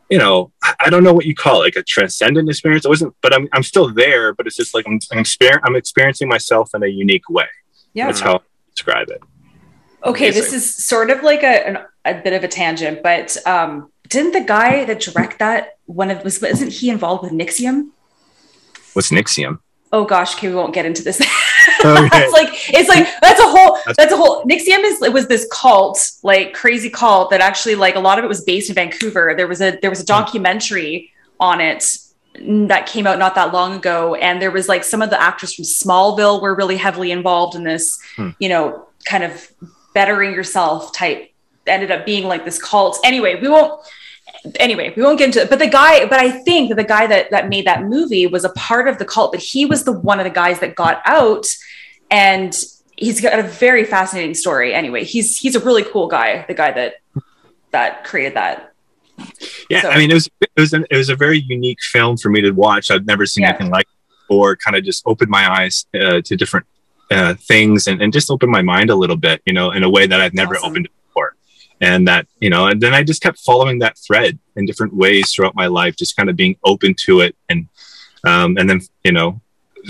you 0.10 0.18
know 0.18 0.52
i 0.80 0.90
don't 0.90 1.04
know 1.04 1.14
what 1.14 1.26
you 1.26 1.36
call 1.36 1.62
it 1.62 1.66
like 1.66 1.76
a 1.76 1.84
transcendent 1.84 2.50
experience 2.50 2.86
it 2.86 2.90
wasn't 2.90 3.14
but 3.22 3.34
i'm, 3.34 3.48
I'm 3.54 3.64
still 3.64 3.94
there 3.94 4.34
but 4.34 4.48
it's 4.48 4.56
just 4.56 4.74
like 4.74 4.88
i'm 4.88 5.00
I'm, 5.12 5.24
exper- 5.24 5.60
I'm 5.64 5.76
experiencing 5.76 6.28
myself 6.28 6.72
in 6.74 6.84
a 6.84 6.88
unique 6.88 7.30
way 7.30 7.48
yeah 7.94 8.08
that's 8.08 8.20
how 8.20 8.38
i 8.38 8.40
describe 8.76 9.10
it 9.10 9.22
okay 10.04 10.30
Amazing. 10.30 10.42
this 10.42 10.54
is 10.54 10.76
sort 10.76 11.10
of 11.10 11.24
like 11.24 11.44
a, 11.44 11.68
an, 11.68 11.78
a 12.06 12.14
bit 12.14 12.34
of 12.34 12.44
a 12.44 12.48
tangent 12.48 13.04
but 13.04 13.36
um 13.46 13.92
didn't 14.10 14.34
the 14.34 14.42
guy 14.42 14.86
that 14.86 15.00
direct 15.00 15.40
that 15.40 15.78
one 15.86 16.12
of 16.12 16.24
was 16.24 16.42
isn't 16.44 16.72
he 16.72 16.90
involved 16.90 17.24
with 17.24 17.32
NXIVM? 17.32 17.90
What's 18.94 19.12
NXIVM? 19.12 19.60
Oh 19.92 20.06
gosh, 20.06 20.36
okay, 20.36 20.50
we 20.50 20.56
won't 20.56 20.74
get 20.74 20.86
into 20.86 21.04
this. 21.04 21.22
Okay. 21.86 22.10
it's 22.12 22.34
like 22.34 22.50
it's 22.78 22.90
like 22.90 23.08
that's 23.22 23.40
a 23.40 23.48
whole 23.48 23.78
that's 23.96 24.12
a 24.12 24.18
whole 24.18 24.44
NXIVM 24.44 24.84
is 24.84 25.02
it 25.02 25.14
was 25.14 25.28
this 25.28 25.48
cult, 25.50 26.12
like 26.24 26.54
crazy 26.54 26.90
cult 26.90 27.30
that 27.30 27.40
actually 27.40 27.76
like 27.76 27.96
a 27.96 28.00
lot 28.00 28.20
of 28.20 28.26
it 28.26 28.28
was 28.28 28.44
based 28.44 28.70
in 28.70 28.76
Vancouver. 28.76 29.34
There 29.38 29.48
was 29.48 29.62
a 29.62 29.78
there 29.80 29.90
was 29.90 30.00
a 30.00 30.04
hmm. 30.04 30.08
documentary 30.08 31.14
on 31.40 31.62
it 31.62 31.98
that 32.34 32.86
came 32.86 33.08
out 33.08 33.18
not 33.18 33.36
that 33.36 33.54
long 33.54 33.76
ago 33.76 34.16
and 34.16 34.42
there 34.42 34.52
was 34.52 34.68
like 34.68 34.84
some 34.84 35.02
of 35.02 35.10
the 35.10 35.22
actors 35.22 35.54
from 35.54 35.64
Smallville 35.64 36.42
were 36.42 36.54
really 36.54 36.76
heavily 36.76 37.12
involved 37.12 37.56
in 37.56 37.64
this, 37.64 37.98
hmm. 38.18 38.32
you 38.40 38.50
know, 38.50 38.88
kind 39.06 39.24
of 39.24 39.50
bettering 39.94 40.34
yourself 40.34 40.92
type 40.92 41.32
ended 41.66 41.92
up 41.92 42.06
being 42.06 42.28
like 42.28 42.44
this 42.44 42.62
cult. 42.62 43.00
Anyway, 43.06 43.40
we 43.40 43.48
won't 43.48 43.82
anyway, 44.56 44.94
we 44.96 45.04
won't 45.04 45.18
get 45.18 45.28
into 45.28 45.42
it. 45.42 45.50
But 45.50 45.60
the 45.60 45.68
guy, 45.68 46.06
but 46.06 46.20
I 46.20 46.32
think 46.32 46.70
that 46.70 46.76
the 46.76 46.84
guy 46.84 47.08
that 47.08 47.32
that 47.32 47.50
made 47.50 47.66
that 47.66 47.84
movie 47.84 48.28
was 48.28 48.46
a 48.46 48.50
part 48.50 48.88
of 48.88 48.98
the 48.98 49.06
cult, 49.06 49.32
but 49.32 49.42
he 49.42 49.66
was 49.66 49.84
the 49.84 49.92
one 49.92 50.20
of 50.20 50.24
the 50.24 50.30
guys 50.30 50.60
that 50.60 50.76
got 50.76 51.02
out, 51.06 51.46
and 52.10 52.56
he's 52.96 53.22
got 53.22 53.40
a 53.40 53.44
very 53.44 53.86
fascinating 53.86 54.34
story. 54.34 54.74
Anyway, 54.74 55.04
he's 55.04 55.38
he's 55.38 55.56
a 55.56 55.60
really 55.60 55.84
cool 55.84 56.08
guy. 56.08 56.46
The 56.48 56.54
guy 56.54 56.72
that 56.72 56.96
that 57.72 58.04
created 58.04 58.36
that. 58.36 58.74
Yeah, 59.70 59.82
so. 59.82 59.90
I 59.90 59.98
mean, 59.98 60.12
it 60.12 60.14
was 60.14 60.30
it 60.42 60.50
was 60.58 60.74
an, 60.74 60.86
it 60.90 60.98
was 60.98 61.10
a 61.10 61.16
very 61.16 61.40
unique 61.40 61.82
film 61.82 62.18
for 62.18 62.30
me 62.30 62.42
to 62.42 62.52
watch. 62.52 62.92
I've 62.92 63.06
never 63.06 63.26
seen 63.26 63.44
yeah. 63.44 63.50
anything 63.50 63.70
like, 63.70 63.88
or 64.30 64.56
kind 64.56 64.78
of 64.78 64.84
just 64.84 65.04
opened 65.06 65.30
my 65.30 65.50
eyes 65.52 65.86
uh, 65.94 66.22
to 66.24 66.36
different 66.36 66.66
uh, 67.12 67.34
things 67.34 67.88
and, 67.88 68.02
and 68.02 68.14
just 68.14 68.32
opened 68.32 68.52
my 68.52 68.62
mind 68.62 68.90
a 68.90 68.96
little 68.96 69.18
bit, 69.18 69.42
you 69.46 69.54
know, 69.54 69.72
in 69.72 69.84
a 69.84 69.90
way 69.90 70.08
that 70.08 70.22
I've 70.22 70.34
never 70.34 70.56
awesome. 70.56 70.72
opened 70.72 70.90
and 71.82 72.08
that 72.08 72.28
you 72.40 72.50
know 72.50 72.68
and 72.68 72.82
then 72.82 72.94
i 72.94 73.04
just 73.04 73.22
kept 73.22 73.40
following 73.40 73.80
that 73.80 73.98
thread 73.98 74.38
in 74.56 74.66
different 74.66 74.94
ways 74.94 75.32
throughout 75.32 75.56
my 75.56 75.68
life 75.68 75.96
just 75.96 76.16
kind 76.16 76.30
of 76.30 76.36
being 76.36 76.56
open 76.64 76.94
to 76.94 77.22
it 77.22 77.36
and 77.50 77.68
um, 78.26 78.58
and 78.58 78.70
then 78.70 78.82
you 79.04 79.14
know 79.14 79.42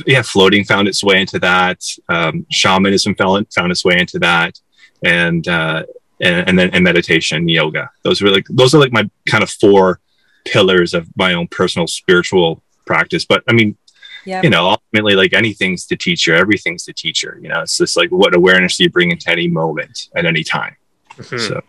yeah, 0.05 0.21
floating 0.21 0.63
found 0.63 0.87
its 0.87 1.03
way 1.03 1.19
into 1.19 1.39
that. 1.39 1.83
Um, 2.07 2.45
shamanism 2.51 3.15
found, 3.15 3.51
found 3.53 3.71
its 3.71 3.83
way 3.83 3.99
into 3.99 4.19
that, 4.19 4.59
and 5.03 5.47
uh, 5.47 5.83
and, 6.21 6.49
and 6.49 6.59
then 6.59 6.69
and 6.71 6.83
meditation, 6.83 7.47
yoga. 7.47 7.89
Those 8.03 8.21
were 8.21 8.29
like 8.29 8.45
those 8.49 8.73
are 8.73 8.79
like 8.79 8.91
my 8.91 9.09
kind 9.27 9.43
of 9.43 9.49
four 9.49 9.99
pillars 10.45 10.93
of 10.93 11.07
my 11.15 11.33
own 11.33 11.47
personal 11.47 11.87
spiritual 11.87 12.63
practice. 12.85 13.25
But 13.25 13.43
I 13.47 13.53
mean, 13.53 13.77
yeah. 14.25 14.41
you 14.41 14.49
know, 14.49 14.69
ultimately, 14.69 15.15
like 15.15 15.33
anything's 15.33 15.87
the 15.87 15.97
teacher, 15.97 16.35
everything's 16.35 16.85
the 16.85 16.93
teacher. 16.93 17.39
You 17.41 17.49
know, 17.49 17.61
it's 17.61 17.77
just 17.77 17.97
like 17.97 18.09
what 18.09 18.35
awareness 18.35 18.77
do 18.77 18.83
you 18.83 18.89
bring 18.89 19.11
into 19.11 19.29
any 19.29 19.47
moment 19.47 20.09
at 20.15 20.25
any 20.25 20.43
time. 20.43 20.75
Mm-hmm. 21.11 21.37
So, 21.37 21.61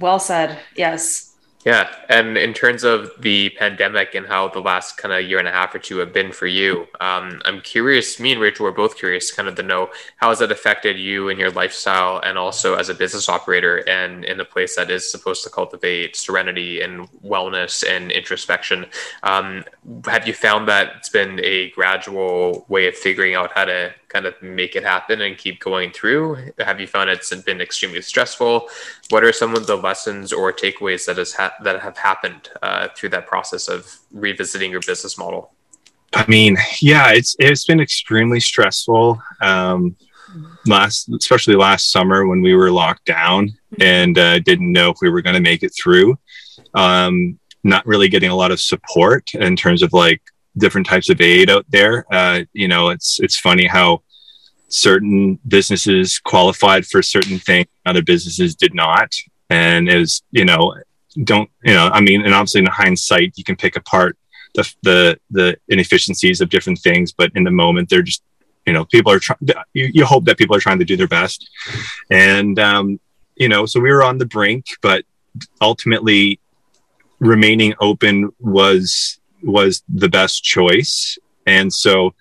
well 0.00 0.18
said. 0.18 0.58
Yes. 0.76 1.32
Yeah. 1.64 1.94
And 2.08 2.36
in 2.36 2.54
terms 2.54 2.82
of 2.82 3.10
the 3.20 3.50
pandemic 3.50 4.16
and 4.16 4.26
how 4.26 4.48
the 4.48 4.60
last 4.60 4.96
kind 4.96 5.14
of 5.14 5.28
year 5.28 5.38
and 5.38 5.46
a 5.46 5.52
half 5.52 5.72
or 5.74 5.78
two 5.78 5.98
have 5.98 6.12
been 6.12 6.32
for 6.32 6.48
you, 6.48 6.88
um, 7.00 7.40
I'm 7.44 7.60
curious, 7.60 8.18
me 8.18 8.32
and 8.32 8.40
Rachel 8.40 8.64
were 8.64 8.72
both 8.72 8.96
curious 8.96 9.30
kind 9.30 9.48
of 9.48 9.54
to 9.54 9.62
know 9.62 9.90
how 10.16 10.30
has 10.30 10.40
that 10.40 10.50
affected 10.50 10.98
you 10.98 11.28
and 11.28 11.38
your 11.38 11.52
lifestyle 11.52 12.18
and 12.18 12.36
also 12.36 12.74
as 12.74 12.88
a 12.88 12.94
business 12.94 13.28
operator 13.28 13.88
and 13.88 14.24
in 14.24 14.40
a 14.40 14.44
place 14.44 14.74
that 14.74 14.90
is 14.90 15.10
supposed 15.10 15.44
to 15.44 15.50
cultivate 15.50 16.16
serenity 16.16 16.80
and 16.80 17.08
wellness 17.22 17.88
and 17.88 18.10
introspection. 18.10 18.86
Um, 19.22 19.64
have 20.06 20.26
you 20.26 20.34
found 20.34 20.66
that 20.66 20.94
it's 20.96 21.10
been 21.10 21.38
a 21.44 21.70
gradual 21.70 22.66
way 22.68 22.88
of 22.88 22.96
figuring 22.96 23.36
out 23.36 23.52
how 23.54 23.66
to 23.66 23.94
kind 24.12 24.26
of 24.26 24.40
make 24.42 24.76
it 24.76 24.84
happen 24.84 25.22
and 25.22 25.38
keep 25.38 25.60
going 25.60 25.90
through? 25.90 26.52
Have 26.58 26.80
you 26.80 26.86
found 26.86 27.10
it's 27.10 27.34
been 27.42 27.60
extremely 27.60 28.02
stressful? 28.02 28.68
What 29.10 29.24
are 29.24 29.32
some 29.32 29.54
of 29.56 29.66
the 29.66 29.76
lessons 29.76 30.32
or 30.32 30.52
takeaways 30.52 31.06
that 31.06 31.16
has 31.16 31.32
ha- 31.32 31.54
that 31.62 31.80
have 31.80 31.96
happened 31.96 32.50
uh, 32.62 32.88
through 32.94 33.10
that 33.10 33.26
process 33.26 33.68
of 33.68 33.98
revisiting 34.12 34.70
your 34.70 34.80
business 34.80 35.16
model? 35.16 35.52
I 36.14 36.26
mean, 36.28 36.58
yeah, 36.80 37.12
it's 37.12 37.34
it's 37.38 37.64
been 37.64 37.80
extremely 37.80 38.40
stressful. 38.40 39.22
Um, 39.40 39.96
last, 40.66 41.08
especially 41.08 41.56
last 41.56 41.90
summer 41.90 42.26
when 42.26 42.42
we 42.42 42.54
were 42.54 42.70
locked 42.70 43.04
down 43.04 43.50
and 43.80 44.16
uh, 44.18 44.38
didn't 44.40 44.72
know 44.72 44.90
if 44.90 44.98
we 45.00 45.10
were 45.10 45.22
going 45.22 45.34
to 45.34 45.40
make 45.40 45.62
it 45.62 45.70
through. 45.70 46.18
Um, 46.74 47.38
not 47.64 47.86
really 47.86 48.08
getting 48.08 48.30
a 48.30 48.34
lot 48.34 48.50
of 48.50 48.60
support 48.60 49.34
in 49.34 49.56
terms 49.56 49.82
of 49.82 49.92
like 49.92 50.22
different 50.56 50.86
types 50.86 51.08
of 51.08 51.20
aid 51.20 51.50
out 51.50 51.66
there. 51.68 52.06
Uh, 52.12 52.42
you 52.52 52.68
know, 52.68 52.90
it's 52.90 53.20
it's 53.20 53.38
funny 53.38 53.66
how 53.66 54.02
certain 54.68 55.38
businesses 55.46 56.18
qualified 56.18 56.86
for 56.86 57.02
certain 57.02 57.38
things, 57.38 57.66
other 57.86 58.02
businesses 58.02 58.54
did 58.54 58.74
not, 58.74 59.14
and 59.50 59.88
was 59.88 60.22
you 60.30 60.44
know 60.44 60.74
don't 61.24 61.50
you 61.64 61.74
know 61.74 61.90
I 61.92 62.00
mean, 62.00 62.24
and 62.24 62.34
obviously 62.34 62.60
in 62.60 62.66
hindsight 62.66 63.34
you 63.36 63.44
can 63.44 63.56
pick 63.56 63.76
apart 63.76 64.16
the 64.54 64.74
the 64.82 65.18
the 65.30 65.56
inefficiencies 65.68 66.40
of 66.40 66.48
different 66.48 66.78
things, 66.78 67.12
but 67.12 67.30
in 67.34 67.44
the 67.44 67.50
moment 67.50 67.88
they're 67.88 68.02
just 68.02 68.22
you 68.66 68.72
know 68.72 68.84
people 68.84 69.12
are 69.12 69.18
trying. 69.18 69.38
You, 69.72 69.90
you 69.92 70.04
hope 70.04 70.24
that 70.26 70.38
people 70.38 70.56
are 70.56 70.60
trying 70.60 70.78
to 70.78 70.84
do 70.84 70.96
their 70.96 71.08
best, 71.08 71.48
and 72.10 72.58
um, 72.58 73.00
you 73.36 73.48
know 73.48 73.66
so 73.66 73.80
we 73.80 73.92
were 73.92 74.02
on 74.02 74.18
the 74.18 74.26
brink, 74.26 74.66
but 74.80 75.04
ultimately 75.60 76.38
remaining 77.18 77.72
open 77.80 78.30
was 78.40 79.20
was 79.42 79.82
the 79.88 80.08
best 80.08 80.42
choice. 80.42 81.18
And 81.46 81.72
so, 81.72 82.14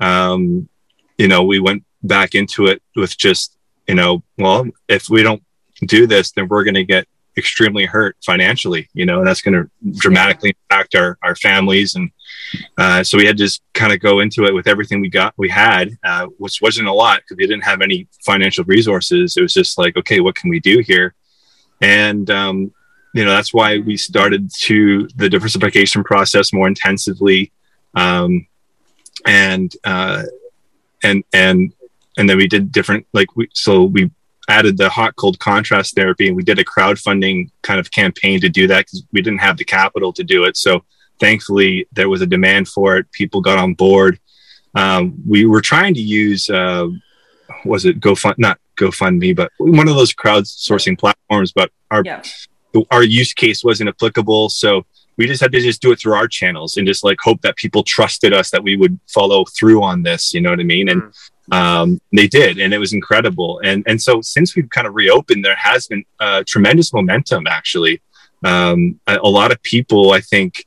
um, 0.00 0.68
you 1.16 1.28
know, 1.28 1.44
we 1.44 1.60
went 1.60 1.84
back 2.02 2.34
into 2.34 2.66
it 2.66 2.82
with 2.96 3.16
just, 3.16 3.56
you 3.86 3.94
know, 3.94 4.22
well, 4.36 4.66
if 4.88 5.08
we 5.08 5.22
don't 5.22 5.42
do 5.86 6.06
this, 6.06 6.32
then 6.32 6.48
we're 6.48 6.64
going 6.64 6.74
to 6.74 6.84
get 6.84 7.06
extremely 7.36 7.84
hurt 7.84 8.16
financially, 8.24 8.88
you 8.92 9.06
know, 9.06 9.18
and 9.18 9.26
that's 9.26 9.40
going 9.40 9.54
to 9.54 9.70
dramatically 9.98 10.56
impact 10.70 10.94
our, 10.94 11.16
our 11.22 11.36
families. 11.36 11.94
And 11.94 12.10
uh, 12.76 13.04
so 13.04 13.16
we 13.16 13.26
had 13.26 13.36
to 13.36 13.44
just 13.44 13.62
kind 13.74 13.92
of 13.92 14.00
go 14.00 14.20
into 14.20 14.44
it 14.44 14.52
with 14.52 14.66
everything 14.66 15.00
we 15.00 15.08
got, 15.08 15.34
we 15.36 15.48
had, 15.48 15.96
uh, 16.04 16.26
which 16.38 16.60
wasn't 16.60 16.88
a 16.88 16.92
lot 16.92 17.20
because 17.20 17.36
we 17.36 17.46
didn't 17.46 17.62
have 17.62 17.80
any 17.80 18.08
financial 18.26 18.64
resources. 18.64 19.36
It 19.36 19.42
was 19.42 19.54
just 19.54 19.78
like, 19.78 19.96
okay, 19.96 20.20
what 20.20 20.34
can 20.34 20.50
we 20.50 20.58
do 20.58 20.80
here? 20.80 21.14
And 21.80 22.28
um, 22.28 22.72
you 23.14 23.24
know 23.24 23.30
that's 23.30 23.54
why 23.54 23.78
we 23.78 23.96
started 23.96 24.50
to 24.60 25.08
the 25.16 25.28
diversification 25.28 26.04
process 26.04 26.52
more 26.52 26.68
intensively 26.68 27.52
um, 27.94 28.46
and 29.26 29.74
uh, 29.84 30.22
and 31.02 31.24
and 31.32 31.72
and 32.16 32.28
then 32.28 32.36
we 32.36 32.46
did 32.46 32.72
different 32.72 33.06
like 33.12 33.34
we 33.36 33.48
so 33.54 33.84
we 33.84 34.10
added 34.48 34.78
the 34.78 34.88
hot 34.88 35.14
cold 35.16 35.38
contrast 35.38 35.94
therapy 35.94 36.26
and 36.26 36.36
we 36.36 36.42
did 36.42 36.58
a 36.58 36.64
crowdfunding 36.64 37.50
kind 37.62 37.78
of 37.78 37.90
campaign 37.90 38.40
to 38.40 38.48
do 38.48 38.66
that 38.66 38.86
because 38.86 39.04
we 39.12 39.20
didn't 39.20 39.40
have 39.40 39.58
the 39.58 39.64
capital 39.64 40.10
to 40.10 40.24
do 40.24 40.44
it. 40.44 40.56
So 40.56 40.84
thankfully 41.20 41.86
there 41.92 42.08
was 42.08 42.22
a 42.22 42.26
demand 42.26 42.66
for 42.66 42.96
it. 42.96 43.12
People 43.12 43.42
got 43.42 43.58
on 43.58 43.74
board. 43.74 44.18
Um, 44.74 45.14
we 45.26 45.44
were 45.44 45.60
trying 45.60 45.94
to 45.94 46.00
use 46.00 46.48
uh, 46.48 46.88
was 47.64 47.84
it 47.84 48.00
GoFund 48.00 48.34
not 48.38 48.58
GoFundMe, 48.76 49.34
but 49.34 49.50
one 49.58 49.88
of 49.88 49.96
those 49.96 50.14
crowdsourcing 50.14 50.98
platforms. 50.98 51.52
But 51.52 51.70
our 51.90 52.02
yeah 52.04 52.22
our 52.90 53.02
use 53.02 53.32
case 53.32 53.64
wasn't 53.64 53.88
applicable. 53.88 54.48
So 54.48 54.84
we 55.16 55.26
just 55.26 55.40
had 55.40 55.52
to 55.52 55.60
just 55.60 55.82
do 55.82 55.90
it 55.92 55.98
through 55.98 56.14
our 56.14 56.28
channels 56.28 56.76
and 56.76 56.86
just 56.86 57.04
like 57.04 57.18
hope 57.20 57.40
that 57.42 57.56
people 57.56 57.82
trusted 57.82 58.32
us 58.32 58.50
that 58.50 58.62
we 58.62 58.76
would 58.76 58.98
follow 59.08 59.44
through 59.44 59.82
on 59.82 60.02
this. 60.02 60.32
You 60.32 60.40
know 60.40 60.50
what 60.50 60.60
I 60.60 60.64
mean? 60.64 60.88
And 60.88 61.02
mm. 61.02 61.54
um, 61.54 62.00
they 62.12 62.28
did, 62.28 62.58
and 62.58 62.72
it 62.72 62.78
was 62.78 62.92
incredible. 62.92 63.60
And 63.64 63.82
and 63.86 64.00
so 64.00 64.20
since 64.20 64.54
we've 64.54 64.70
kind 64.70 64.86
of 64.86 64.94
reopened, 64.94 65.44
there 65.44 65.56
has 65.56 65.88
been 65.88 66.04
uh, 66.20 66.44
tremendous 66.46 66.92
momentum. 66.92 67.46
Actually, 67.46 68.00
um, 68.44 69.00
a, 69.06 69.18
a, 69.18 69.28
lot 69.28 69.50
of 69.50 69.60
people, 69.62 70.12
I 70.12 70.20
think, 70.20 70.64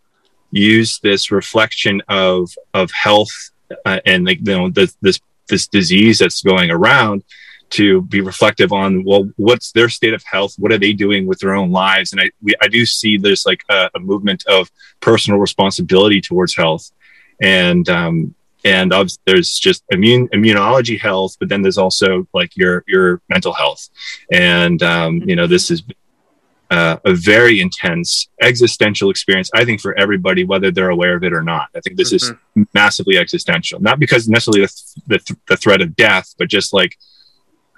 use 0.52 1.00
this 1.00 1.32
reflection 1.32 2.02
of 2.10 2.52
of 2.74 2.92
health 2.92 3.52
uh, 3.86 4.00
and 4.06 4.26
like 4.26 4.40
you 4.40 4.58
know 4.58 4.70
this 4.70 4.98
this 5.02 5.20
this 5.48 5.68
disease 5.68 6.20
that's 6.20 6.42
going 6.42 6.72
around 6.72 7.24
to 7.72 8.02
be 8.04 8.22
reflective 8.22 8.72
on 8.72 9.04
well 9.04 9.30
what's 9.38 9.72
their 9.72 9.90
state 9.90 10.14
of 10.14 10.24
health? 10.24 10.56
What 10.58 10.72
are 10.72 10.78
they 10.78 10.94
doing 10.94 11.26
with 11.26 11.40
their 11.40 11.56
own 11.56 11.72
lives? 11.72 12.12
And 12.12 12.22
i 12.22 12.30
we, 12.42 12.54
i 12.62 12.68
do 12.68 12.86
see 12.86 13.18
there's 13.18 13.46
like 13.46 13.64
a, 13.70 13.90
a, 13.96 14.00
movement 14.00 14.46
of 14.48 14.70
personal 15.00 15.40
responsibility 15.40 16.22
towards 16.22 16.56
health. 16.56 16.92
And 17.42 17.88
um 17.90 18.36
and 18.64 18.94
there's 19.26 19.58
just 19.58 19.84
immune 19.90 20.28
immunology 20.30 21.00
health 21.00 21.36
but 21.40 21.50
then 21.50 21.64
there's 21.64 21.80
also 21.80 22.28
like 22.34 22.56
your 22.56 22.84
your 22.88 23.22
mental 23.30 23.54
health. 23.54 23.90
And 24.32 24.82
um 24.84 25.22
you 25.26 25.36
know 25.36 25.48
this 25.48 25.72
is 25.72 25.82
uh, 26.70 26.96
a 27.04 27.14
very 27.14 27.60
intense 27.60 28.30
existential 28.42 29.10
experience 29.10 29.50
i 29.54 29.66
think 29.66 29.82
for 29.82 29.94
everybody 30.00 30.46
whether 30.46 30.72
they're 30.72 30.90
aware 30.90 31.18
of 31.18 31.24
it 31.24 31.34
or 31.34 31.44
not. 31.44 31.68
I 31.76 31.82
think 31.82 31.98
this 31.98 32.14
mm-hmm. 32.14 32.62
is 32.62 32.68
massively 32.74 33.18
existential. 33.18 33.82
Not 33.82 34.00
because 34.00 34.30
necessarily 34.30 34.66
the, 34.66 35.18
the, 35.18 35.38
the 35.50 35.58
threat 35.58 35.82
of 35.82 35.98
death 35.98 36.34
but 36.40 36.48
just 36.48 36.72
like 36.72 36.98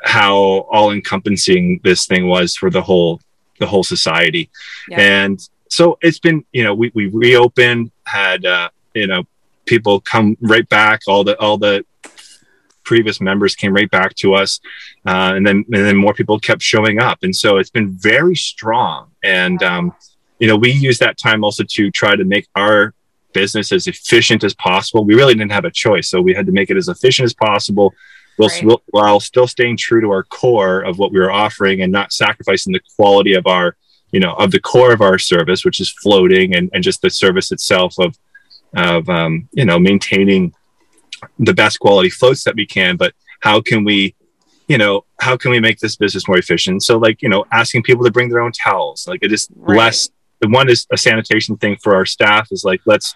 how 0.04 0.36
all 0.36 0.92
encompassing 0.92 1.80
this 1.84 2.06
thing 2.06 2.28
was 2.28 2.56
for 2.56 2.70
the 2.70 2.82
whole 2.82 3.20
the 3.60 3.68
whole 3.68 3.84
society. 3.84 4.50
Yeah. 4.90 5.00
and 5.00 5.50
so 5.70 5.98
it's 6.02 6.20
been 6.20 6.46
you 6.52 6.64
know 6.64 6.74
we, 6.74 6.92
we 6.94 7.08
reopened 7.08 7.92
had 8.06 8.46
uh 8.46 8.70
you 8.94 9.08
know 9.08 9.24
people 9.66 10.02
come 10.02 10.38
right 10.42 10.68
back. 10.70 11.02
All 11.08 11.24
the 11.24 11.40
all 11.40 11.58
the 11.58 11.86
previous 12.84 13.22
members 13.22 13.56
came 13.56 13.74
right 13.74 13.90
back 13.90 14.14
to 14.14 14.34
us 14.34 14.60
uh, 15.08 15.32
and 15.36 15.48
then 15.48 15.64
and 15.72 15.86
then 15.86 15.96
more 15.96 16.14
people 16.14 16.40
kept 16.40 16.62
showing 16.62 17.00
up. 17.00 17.20
And 17.24 17.36
so 17.36 17.58
it's 17.58 17.70
been 17.70 17.92
very 17.92 18.36
strong. 18.36 19.12
And 19.24 19.64
um, 19.64 19.94
you 20.40 20.48
know 20.48 20.58
we 20.58 20.72
use 20.72 21.00
that 21.00 21.18
time 21.18 21.44
also 21.44 21.64
to 21.64 21.92
try 21.92 22.16
to 22.16 22.26
make 22.26 22.48
our 22.56 22.94
business 23.32 23.72
as 23.72 23.88
efficient 23.88 24.44
as 24.44 24.54
possible. 24.54 25.06
We 25.06 25.16
really 25.16 25.34
didn't 25.34 25.54
have 25.54 25.66
a 25.66 25.72
choice 25.72 26.10
so 26.10 26.22
we 26.22 26.34
had 26.34 26.46
to 26.46 26.52
make 26.52 26.70
it 26.70 26.78
as 26.78 26.88
efficient 26.88 27.26
as 27.26 27.34
possible 27.34 27.94
while, 28.38 28.50
right. 28.64 28.80
while 28.88 29.20
still 29.20 29.48
staying 29.48 29.78
true 29.78 30.02
to 30.02 30.10
our 30.10 30.24
core 30.24 30.82
of 30.82 30.98
what 30.98 31.12
we 31.12 31.20
were 31.20 31.32
offering 31.32 31.82
and 31.82 31.92
not 31.92 32.14
sacrificing 32.14 32.74
the 32.74 32.82
quality 32.96 33.34
of 33.34 33.46
our 33.48 33.76
you 34.12 34.20
know 34.20 34.34
of 34.36 34.52
the 34.52 34.60
core 34.60 34.94
of 34.94 35.02
our 35.02 35.18
service 35.18 35.66
which 35.66 35.80
is 35.80 35.92
floating 35.92 36.56
and, 36.56 36.70
and 36.74 36.84
just 36.84 37.02
the 37.02 37.10
service 37.10 37.52
itself 37.52 37.96
of 38.00 38.18
of 38.76 39.08
um, 39.10 39.48
you 39.52 39.66
know 39.66 39.80
maintaining 39.80 40.54
the 41.40 41.54
best 41.54 41.80
quality 41.80 42.10
floats 42.10 42.44
that 42.44 42.56
we 42.56 42.66
can 42.66 42.96
but 42.98 43.14
how 43.42 43.62
can 43.62 43.84
we 43.84 44.16
you 44.68 44.78
know 44.78 45.06
how 45.20 45.36
can 45.38 45.52
we 45.52 45.60
make 45.60 45.80
this 45.80 45.96
business 45.96 46.28
more 46.28 46.38
efficient 46.38 46.84
so 46.84 46.98
like 46.98 47.22
you 47.22 47.30
know 47.30 47.46
asking 47.52 47.84
people 47.84 48.06
to 48.06 48.12
bring 48.12 48.30
their 48.30 48.42
own 48.42 48.52
towels 48.52 49.08
like 49.08 49.20
it 49.22 49.32
is 49.32 49.48
right. 49.56 49.78
less 49.78 50.10
the 50.42 50.50
one 50.50 50.70
is 50.70 50.86
a 50.92 50.98
sanitation 50.98 51.56
thing 51.58 51.76
for 51.82 51.96
our 51.96 52.06
staff 52.06 52.48
is 52.52 52.64
like 52.64 52.82
let's 52.86 53.16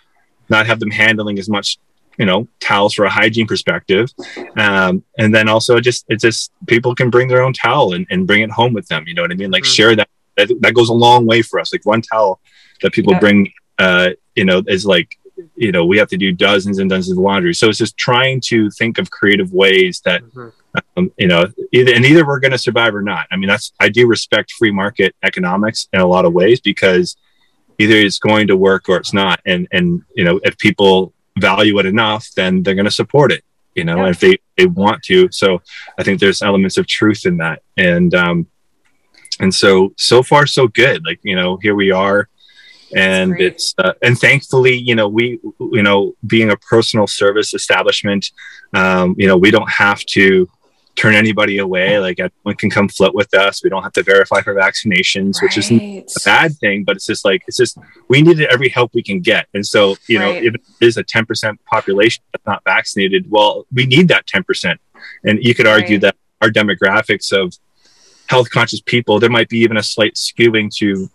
not 0.50 0.66
have 0.66 0.80
them 0.80 0.92
handling 0.92 1.38
as 1.38 1.50
much 1.50 1.78
you 2.18 2.26
know 2.26 2.48
towels 2.60 2.94
for 2.94 3.06
a 3.06 3.10
hygiene 3.10 3.48
perspective 3.48 4.10
um, 4.58 5.04
and 5.18 5.34
then 5.34 5.48
also 5.48 5.80
just 5.80 6.06
it's 6.10 6.24
just 6.24 6.52
people 6.68 6.96
can 6.96 7.10
bring 7.10 7.28
their 7.28 7.42
own 7.42 7.54
towel 7.54 7.94
and, 7.94 8.06
and 8.10 8.28
bring 8.28 8.42
it 8.42 8.52
home 8.52 8.74
with 8.74 8.88
them 8.88 9.08
you 9.08 9.14
know 9.14 9.22
what 9.22 9.32
i 9.32 9.36
mean 9.36 9.52
like 9.52 9.64
mm-hmm. 9.64 9.72
share 9.72 9.96
that, 9.96 10.10
that, 10.36 10.50
that 10.62 10.74
goes 10.74 10.90
a 10.90 10.94
long 10.94 11.26
way 11.26 11.42
for 11.42 11.60
us 11.60 11.72
like 11.72 11.86
one 11.86 12.02
towel 12.02 12.40
that 12.82 12.92
people 12.92 13.14
yeah. 13.14 13.20
bring 13.20 13.52
uh, 13.80 14.10
you 14.36 14.46
know 14.46 14.62
is 14.68 14.86
like 14.86 15.18
you 15.56 15.72
know 15.72 15.86
we 15.86 15.98
have 15.98 16.08
to 16.08 16.18
do 16.18 16.32
dozens 16.32 16.80
and 16.80 16.90
dozens 16.90 17.18
of 17.18 17.24
laundry 17.24 17.54
so 17.54 17.70
it's 17.70 17.78
just 17.78 17.96
trying 17.98 18.42
to 18.42 18.70
think 18.72 18.98
of 18.98 19.12
creative 19.12 19.54
ways 19.54 20.02
that 20.04 20.24
mm-hmm. 20.24 20.50
um, 20.98 21.12
you 21.18 21.28
know 21.28 21.46
either 21.72 21.94
and 21.94 22.06
either 22.06 22.26
we're 22.26 22.40
going 22.40 22.52
to 22.52 22.58
survive 22.58 22.96
or 22.96 23.04
not 23.04 23.28
i 23.32 23.36
mean 23.36 23.48
that's 23.48 23.72
i 23.80 23.88
do 23.88 24.08
respect 24.08 24.52
free 24.52 24.72
market 24.72 25.16
economics 25.24 25.88
in 25.94 26.00
a 26.00 26.08
lot 26.08 26.26
of 26.26 26.34
ways 26.34 26.60
because 26.60 27.16
either 27.78 27.96
it's 27.96 28.18
going 28.18 28.48
to 28.48 28.58
work 28.58 28.90
or 28.90 28.98
it's 28.98 29.14
not 29.14 29.40
and 29.46 29.68
and 29.72 30.02
you 30.16 30.24
know 30.24 30.40
if 30.44 30.58
people 30.58 31.14
value 31.38 31.80
it 31.80 31.86
enough, 31.86 32.30
then 32.36 32.64
they're 32.64 32.76
going 32.76 32.86
to 32.86 32.92
support 32.92 33.32
it. 33.32 33.44
You 33.76 33.84
know, 33.84 34.04
Yeah. 34.04 34.10
if 34.10 34.20
they 34.20 34.38
they 34.58 34.66
want 34.66 35.04
to. 35.04 35.30
So 35.32 35.62
I 36.00 36.04
think 36.04 36.20
there's 36.20 36.42
elements 36.42 36.78
of 36.78 36.88
truth 36.88 37.26
in 37.26 37.38
that, 37.38 37.62
and 37.78 38.14
um, 38.16 38.48
and 39.40 39.54
so 39.54 39.94
so 39.98 40.24
far 40.24 40.48
so 40.48 40.68
good. 40.68 41.06
Like 41.06 41.20
you 41.24 41.36
know, 41.36 41.58
here 41.58 41.76
we 41.76 41.92
are, 41.92 42.28
and 42.96 43.40
it's 43.40 43.76
uh, 43.78 43.94
and 44.02 44.18
thankfully, 44.20 44.76
you 44.76 44.96
know, 44.96 45.08
we 45.08 45.40
you 45.60 45.84
know, 45.84 46.14
being 46.26 46.50
a 46.52 46.58
personal 46.58 47.06
service 47.06 47.54
establishment, 47.54 48.32
um, 48.74 49.14
you 49.18 49.28
know, 49.28 49.38
we 49.38 49.52
don't 49.52 49.70
have 49.70 50.04
to 50.06 50.50
turn 50.98 51.14
anybody 51.14 51.60
away. 51.60 52.00
Like 52.00 52.20
everyone 52.20 52.56
can 52.58 52.70
come 52.70 52.90
float 52.90 53.14
with 53.14 53.34
us. 53.34 53.64
We 53.64 53.70
don't 53.70 53.84
have 53.84 53.94
to 53.94 54.04
verify 54.04 54.42
for 54.42 54.54
vaccinations, 54.56 55.42
which 55.42 55.58
isn't 55.58 55.82
a 55.82 56.20
bad 56.26 56.56
thing, 56.58 56.84
but 56.84 56.96
it's 56.98 57.06
just 57.06 57.24
like 57.24 57.44
it's 57.48 57.58
just 57.58 57.78
we 58.10 58.22
needed 58.22 58.48
every 58.48 58.68
help 58.70 58.92
we 58.94 59.04
can 59.04 59.20
get. 59.22 59.48
And 59.54 59.66
so, 59.66 59.96
you 60.08 60.18
know, 60.20 60.32
Right. 60.32 60.44
if 60.46 60.56
it 60.56 60.62
is 60.82 60.98
a 60.98 61.04
10% 61.04 61.58
population 61.66 62.24
that's 62.34 62.46
not 62.46 62.64
vaccinated, 62.66 63.30
well, 63.30 63.66
we 63.72 63.86
need 63.86 64.08
that 64.10 64.26
10%. 64.26 64.78
And 65.24 65.44
you 65.44 65.54
could 65.54 65.68
argue 65.68 65.96
Right. 65.96 66.02
that 66.02 66.16
our 66.42 66.50
demographics 66.50 67.32
of 67.32 67.54
health 68.28 68.50
conscious 68.50 68.82
people, 68.82 69.20
there 69.20 69.30
might 69.30 69.50
be 69.50 69.60
even 69.60 69.78
a 69.78 69.84
slight 69.84 70.16
skewing 70.16 70.74
to 70.78 71.10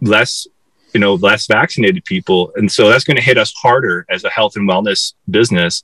less, 0.00 0.46
you 0.92 1.00
know, 1.00 1.14
less 1.14 1.46
vaccinated 1.46 2.04
people. 2.04 2.52
And 2.56 2.70
so 2.70 2.88
that's 2.88 3.04
going 3.04 3.16
to 3.16 3.22
hit 3.22 3.38
us 3.38 3.52
harder 3.54 4.04
as 4.10 4.24
a 4.24 4.30
health 4.30 4.56
and 4.56 4.68
wellness 4.68 5.14
business. 5.30 5.82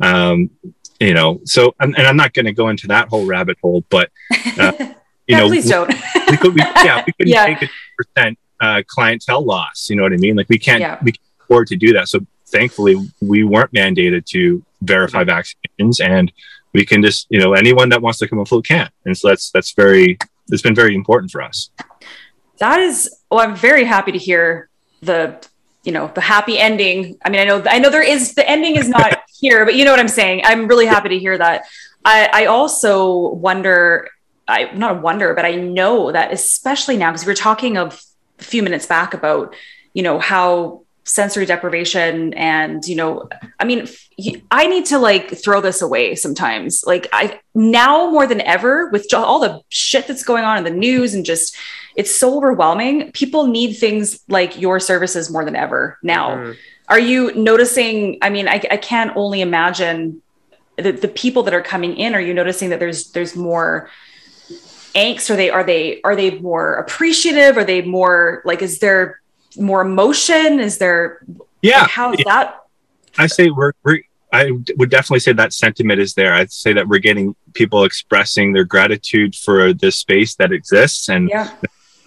Um, 0.00 0.50
you 1.00 1.14
know, 1.14 1.40
so 1.44 1.74
and, 1.80 1.96
and 1.96 2.06
I'm 2.06 2.16
not 2.16 2.32
going 2.32 2.46
to 2.46 2.52
go 2.52 2.68
into 2.68 2.86
that 2.88 3.08
whole 3.08 3.26
rabbit 3.26 3.58
hole, 3.62 3.84
but 3.90 4.10
uh, 4.58 4.72
you 4.78 4.94
yeah, 5.26 5.38
know, 5.40 5.48
please 5.48 5.68
don't. 5.68 5.88
we 6.30 6.36
could, 6.36 6.54
we, 6.54 6.60
yeah, 6.62 7.02
we 7.06 7.12
couldn't 7.18 7.32
Yeah. 7.32 7.46
take 7.46 7.62
a 7.68 7.72
percent 7.96 8.38
uh, 8.60 8.82
clientele 8.86 9.44
loss. 9.44 9.88
You 9.90 9.96
know 9.96 10.02
what 10.02 10.12
I 10.12 10.16
mean? 10.16 10.36
Like 10.36 10.48
we 10.48 10.58
can't, 10.58 10.80
Yeah. 10.80 10.98
we 11.02 11.12
can't 11.12 11.22
afford 11.42 11.66
to 11.68 11.76
do 11.76 11.92
that. 11.94 12.08
So 12.08 12.20
thankfully, 12.46 12.96
we 13.20 13.44
weren't 13.44 13.72
mandated 13.72 14.24
to 14.26 14.64
verify 14.82 15.24
vaccinations, 15.24 16.00
and 16.04 16.32
we 16.72 16.84
can 16.86 17.02
just, 17.02 17.26
you 17.30 17.40
know, 17.40 17.52
anyone 17.54 17.88
that 17.90 18.00
wants 18.02 18.18
to 18.20 18.28
come 18.28 18.38
afloat 18.38 18.66
can. 18.66 18.88
And 19.04 19.16
so 19.16 19.28
that's 19.28 19.50
that's 19.50 19.72
very, 19.72 20.18
it's 20.50 20.62
been 20.62 20.74
very 20.74 20.94
important 20.94 21.30
for 21.30 21.42
us. 21.42 21.70
that 22.58 22.80
is 22.80 23.14
well 23.30 23.40
i'm 23.40 23.54
very 23.54 23.84
happy 23.84 24.12
to 24.12 24.18
hear 24.18 24.70
the 25.02 25.36
you 25.84 25.92
know 25.92 26.10
the 26.14 26.22
happy 26.22 26.58
ending 26.58 27.18
i 27.22 27.28
mean 27.28 27.38
i 27.40 27.44
know 27.44 27.62
i 27.68 27.78
know 27.78 27.90
there 27.90 28.02
is 28.02 28.34
the 28.34 28.48
ending 28.48 28.76
is 28.76 28.88
not 28.88 29.15
here 29.38 29.64
but 29.64 29.74
you 29.74 29.84
know 29.84 29.90
what 29.90 30.00
i'm 30.00 30.08
saying? 30.08 30.42
I'm 30.44 30.66
really 30.66 30.86
happy 30.86 31.10
to 31.10 31.18
hear 31.18 31.36
that. 31.38 31.64
I 32.04 32.28
i 32.32 32.46
also 32.46 33.28
wonder 33.30 34.08
i 34.48 34.70
not 34.74 34.96
a 34.96 35.00
wonder 35.00 35.34
but 35.34 35.44
i 35.44 35.54
know 35.54 36.12
that 36.12 36.32
especially 36.32 36.96
now 36.96 37.10
because 37.10 37.26
we 37.26 37.30
were 37.30 37.36
talking 37.36 37.76
of 37.76 38.00
a 38.38 38.44
few 38.44 38.62
minutes 38.62 38.86
back 38.86 39.14
about 39.14 39.54
you 39.94 40.02
know 40.02 40.18
how 40.18 40.82
sensory 41.04 41.46
deprivation 41.46 42.34
and 42.34 42.86
you 42.86 42.96
know 42.96 43.28
i 43.60 43.64
mean 43.64 43.86
i 44.50 44.66
need 44.66 44.84
to 44.84 44.98
like 44.98 45.30
throw 45.38 45.60
this 45.60 45.80
away 45.80 46.14
sometimes. 46.16 46.82
Like 46.84 47.08
i 47.12 47.40
now 47.54 48.10
more 48.10 48.26
than 48.26 48.40
ever 48.40 48.88
with 48.90 49.06
all 49.14 49.38
the 49.38 49.60
shit 49.68 50.06
that's 50.08 50.24
going 50.24 50.44
on 50.44 50.58
in 50.58 50.64
the 50.64 50.70
news 50.70 51.14
and 51.14 51.24
just 51.24 51.56
it's 51.96 52.14
so 52.14 52.36
overwhelming. 52.36 53.10
People 53.12 53.46
need 53.46 53.74
things 53.74 54.20
like 54.28 54.60
your 54.60 54.78
services 54.78 55.30
more 55.30 55.44
than 55.44 55.56
ever 55.56 55.98
now. 56.02 56.36
Mm. 56.36 56.56
are 56.88 57.00
you 57.00 57.34
noticing 57.34 58.18
i 58.22 58.30
mean 58.30 58.46
i, 58.46 58.60
I 58.70 58.76
can't 58.76 59.12
only 59.16 59.40
imagine 59.40 60.22
the, 60.76 60.92
the 60.92 61.08
people 61.08 61.42
that 61.44 61.54
are 61.54 61.62
coming 61.62 61.96
in. 61.96 62.14
Are 62.14 62.20
you 62.20 62.34
noticing 62.34 62.70
that 62.70 62.78
there's 62.78 63.10
there's 63.10 63.34
more 63.34 63.90
angst? 64.94 65.30
Are 65.30 65.36
they 65.36 65.50
are 65.50 65.64
they 65.64 66.00
are 66.02 66.16
they 66.16 66.38
more 66.38 66.74
appreciative? 66.74 67.56
Are 67.56 67.64
they 67.64 67.82
more 67.82 68.42
like 68.44 68.62
is 68.62 68.78
there 68.78 69.20
more 69.56 69.82
emotion? 69.82 70.60
Is 70.60 70.78
there 70.78 71.20
Yeah, 71.62 71.82
like, 71.82 71.90
how's 71.90 72.16
that? 72.24 72.60
I 73.18 73.26
say 73.26 73.50
we're, 73.50 73.72
we're 73.82 74.00
I 74.32 74.50
would 74.76 74.90
definitely 74.90 75.20
say 75.20 75.32
that 75.32 75.54
sentiment 75.54 76.00
is 76.00 76.14
there. 76.14 76.34
I'd 76.34 76.52
say 76.52 76.72
that 76.74 76.88
we're 76.88 76.98
getting 76.98 77.34
people 77.54 77.84
expressing 77.84 78.52
their 78.52 78.64
gratitude 78.64 79.34
for 79.34 79.72
this 79.72 79.96
space 79.96 80.34
that 80.36 80.52
exists 80.52 81.08
and 81.08 81.30
yeah 81.30 81.50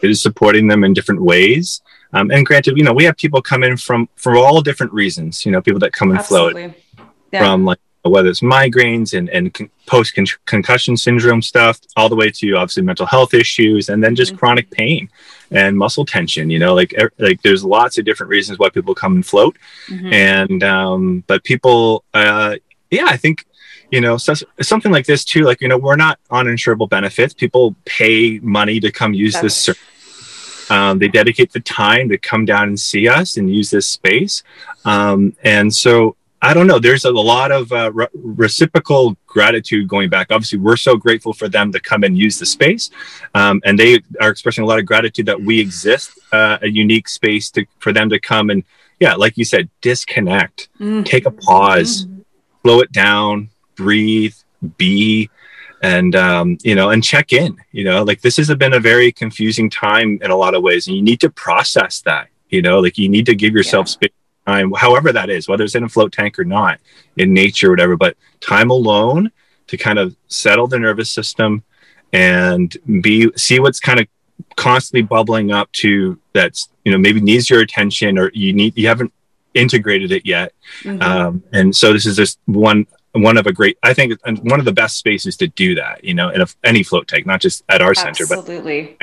is 0.01 0.21
supporting 0.21 0.67
them 0.67 0.83
in 0.83 0.93
different 0.93 1.21
ways. 1.21 1.81
Um, 2.13 2.31
and 2.31 2.45
granted, 2.45 2.77
you 2.77 2.83
know, 2.83 2.93
we 2.93 3.03
have 3.03 3.17
people 3.17 3.41
come 3.41 3.63
in 3.63 3.77
from 3.77 4.09
for 4.15 4.35
all 4.35 4.61
different 4.61 4.91
reasons. 4.93 5.45
You 5.45 5.51
know, 5.51 5.61
people 5.61 5.79
that 5.81 5.93
come 5.93 6.11
and 6.11 6.23
float 6.23 6.55
absolutely 6.55 6.83
yeah 7.31 7.39
from 7.41 7.65
like 7.65 7.77
whether 8.03 8.29
it's 8.29 8.39
migraines 8.39 9.15
and, 9.15 9.29
and 9.29 9.53
con- 9.53 9.69
post 9.85 10.15
con- 10.15 10.25
concussion 10.45 10.95
syndrome 10.97 11.41
stuff, 11.41 11.79
all 11.97 12.07
the 12.09 12.15
way 12.15 12.31
to 12.31 12.53
obviously 12.53 12.81
mental 12.81 13.05
health 13.05 13.33
issues, 13.33 13.89
and 13.89 14.01
then 14.03 14.15
just 14.15 14.33
Mhm. 14.33 14.39
chronic 14.39 14.71
pain 14.71 15.09
and 15.51 15.77
muscle 15.77 16.05
tension. 16.05 16.49
You 16.49 16.59
know, 16.59 16.73
like 16.73 16.93
er- 16.97 17.11
like 17.19 17.41
there's 17.43 17.63
lots 17.63 17.97
of 17.97 18.05
different 18.05 18.29
reasons 18.31 18.57
why 18.57 18.69
people 18.69 18.95
come 18.95 19.13
and 19.15 19.25
float. 19.25 19.57
Mhm. 19.89 20.13
And 20.13 20.63
um, 20.63 21.23
but 21.27 21.43
people, 21.43 22.03
uh, 22.13 22.55
yeah, 22.89 23.05
I 23.07 23.17
think 23.17 23.45
you 23.91 24.01
know 24.01 24.17
so, 24.17 24.33
something 24.61 24.91
like 24.91 25.05
this 25.05 25.23
too. 25.25 25.43
Like 25.43 25.61
you 25.61 25.67
know, 25.67 25.77
we're 25.77 25.95
not 25.95 26.19
on 26.29 26.45
insurable 26.45 26.89
benefits. 26.89 27.33
People 27.33 27.75
pay 27.85 28.39
money 28.39 28.79
to 28.79 28.91
come 28.91 29.13
use 29.13 29.39
this 29.39 29.55
service. 29.55 29.81
Um, 30.71 30.99
they 30.99 31.07
dedicate 31.07 31.51
the 31.51 31.61
time 31.61 32.09
to 32.09 32.17
come 32.17 32.45
down 32.45 32.67
and 32.67 32.79
see 32.79 33.07
us 33.07 33.37
and 33.37 33.53
use 33.53 33.71
this 33.71 33.87
space. 33.87 34.43
Um, 34.85 35.35
and 35.43 35.73
so 35.73 36.15
I 36.41 36.53
don't 36.53 36.67
know. 36.67 36.79
There's 36.79 37.05
a 37.05 37.11
lot 37.11 37.51
of 37.51 37.71
uh, 37.73 37.91
re- 37.91 38.07
reciprocal 38.13 39.17
gratitude 39.27 39.87
going 39.89 40.09
back. 40.09 40.27
Obviously, 40.31 40.59
we're 40.59 40.77
so 40.77 40.95
grateful 40.95 41.33
for 41.33 41.49
them 41.49 41.71
to 41.73 41.79
come 41.81 42.03
and 42.03 42.17
use 42.17 42.39
the 42.39 42.45
space, 42.45 42.89
um, 43.35 43.61
and 43.65 43.77
they 43.77 43.99
are 44.21 44.29
expressing 44.29 44.63
a 44.63 44.67
lot 44.67 44.79
of 44.79 44.85
gratitude 44.85 45.25
that 45.25 45.41
we 45.41 45.59
exist, 45.59 46.17
uh, 46.31 46.57
a 46.61 46.69
unique 46.69 47.09
space 47.09 47.51
to 47.51 47.65
for 47.79 47.91
them 47.91 48.07
to 48.09 48.19
come 48.19 48.49
and, 48.49 48.63
yeah, 49.01 49.15
like 49.15 49.37
you 49.37 49.43
said, 49.43 49.69
disconnect, 49.81 50.69
Mhm. 50.79 51.03
take 51.03 51.25
a 51.25 51.31
pause, 51.31 52.07
slow 52.61 52.79
it 52.79 52.91
down, 52.93 53.49
breathe, 53.83 54.35
be, 54.77 55.29
and 55.81 56.11
um, 56.15 56.57
you 56.63 56.75
know, 56.75 56.89
and 56.93 57.01
check 57.03 57.31
in. 57.33 57.51
You 57.71 57.85
know, 57.85 58.03
like 58.09 58.21
this 58.21 58.37
has 58.37 58.53
been 58.55 58.73
a 58.73 58.79
very 58.91 59.11
confusing 59.23 59.69
time 59.69 60.09
in 60.21 60.29
a 60.31 60.35
lot 60.43 60.53
of 60.55 60.61
ways, 60.67 60.87
and 60.87 60.95
you 60.97 61.01
need 61.09 61.21
to 61.21 61.29
process 61.29 62.01
that. 62.01 62.27
You 62.49 62.61
know, 62.61 62.79
like 62.85 62.97
you 62.97 63.09
need 63.15 63.25
to 63.27 63.35
give 63.35 63.53
yourself 63.53 63.85
Yeah. 63.87 63.95
space, 63.97 64.17
time, 64.45 64.71
however 64.85 65.09
that 65.13 65.29
is, 65.29 65.47
whether 65.47 65.63
it's 65.63 65.75
in 65.75 65.83
a 65.83 65.89
float 65.89 66.11
tank 66.11 66.37
or 66.41 66.45
not, 66.59 66.75
in 67.21 67.33
nature, 67.33 67.67
or 67.67 67.71
whatever. 67.71 67.95
But 68.05 68.13
time 68.41 68.69
alone 68.69 69.31
to 69.67 69.77
kind 69.77 69.99
of 69.99 70.15
settle 70.27 70.67
the 70.67 70.79
nervous 70.79 71.09
system 71.19 71.63
and 72.11 72.75
be 73.01 73.15
see 73.35 73.59
what's 73.59 73.79
kind 73.79 73.99
of 74.01 74.07
constantly 74.55 75.03
bubbling 75.03 75.51
up 75.51 75.71
to 75.83 76.17
that's 76.33 76.69
you 76.83 76.91
know 76.91 76.97
maybe 76.97 77.19
needs 77.21 77.49
your 77.51 77.61
attention 77.61 78.17
or 78.17 78.31
you 78.33 78.51
need 78.53 78.71
you 78.75 78.87
haven't 78.87 79.13
integrated 79.53 80.11
it 80.11 80.25
yet 80.25 80.49
Mhm. 80.83 81.01
um, 81.09 81.43
and 81.57 81.75
so 81.75 81.91
this 81.93 82.05
is 82.05 82.15
just 82.15 82.39
one 82.45 82.87
one 83.21 83.37
of 83.37 83.47
a 83.47 83.53
great 83.53 83.77
i 83.83 83.93
think 83.93 84.17
and 84.25 84.39
one 84.49 84.59
of 84.59 84.65
the 84.65 84.71
best 84.71 84.97
spaces 84.97 85.35
to 85.37 85.47
do 85.47 85.75
that 85.75 86.03
you 86.03 86.13
know 86.13 86.29
in 86.29 86.41
a, 86.41 86.47
any 86.63 86.83
float 86.83 87.07
tank 87.07 87.25
not 87.25 87.41
just 87.41 87.63
at 87.69 87.81
our 87.81 87.93
center 87.93 88.25
but 88.27 88.39
absolutely 88.39 88.97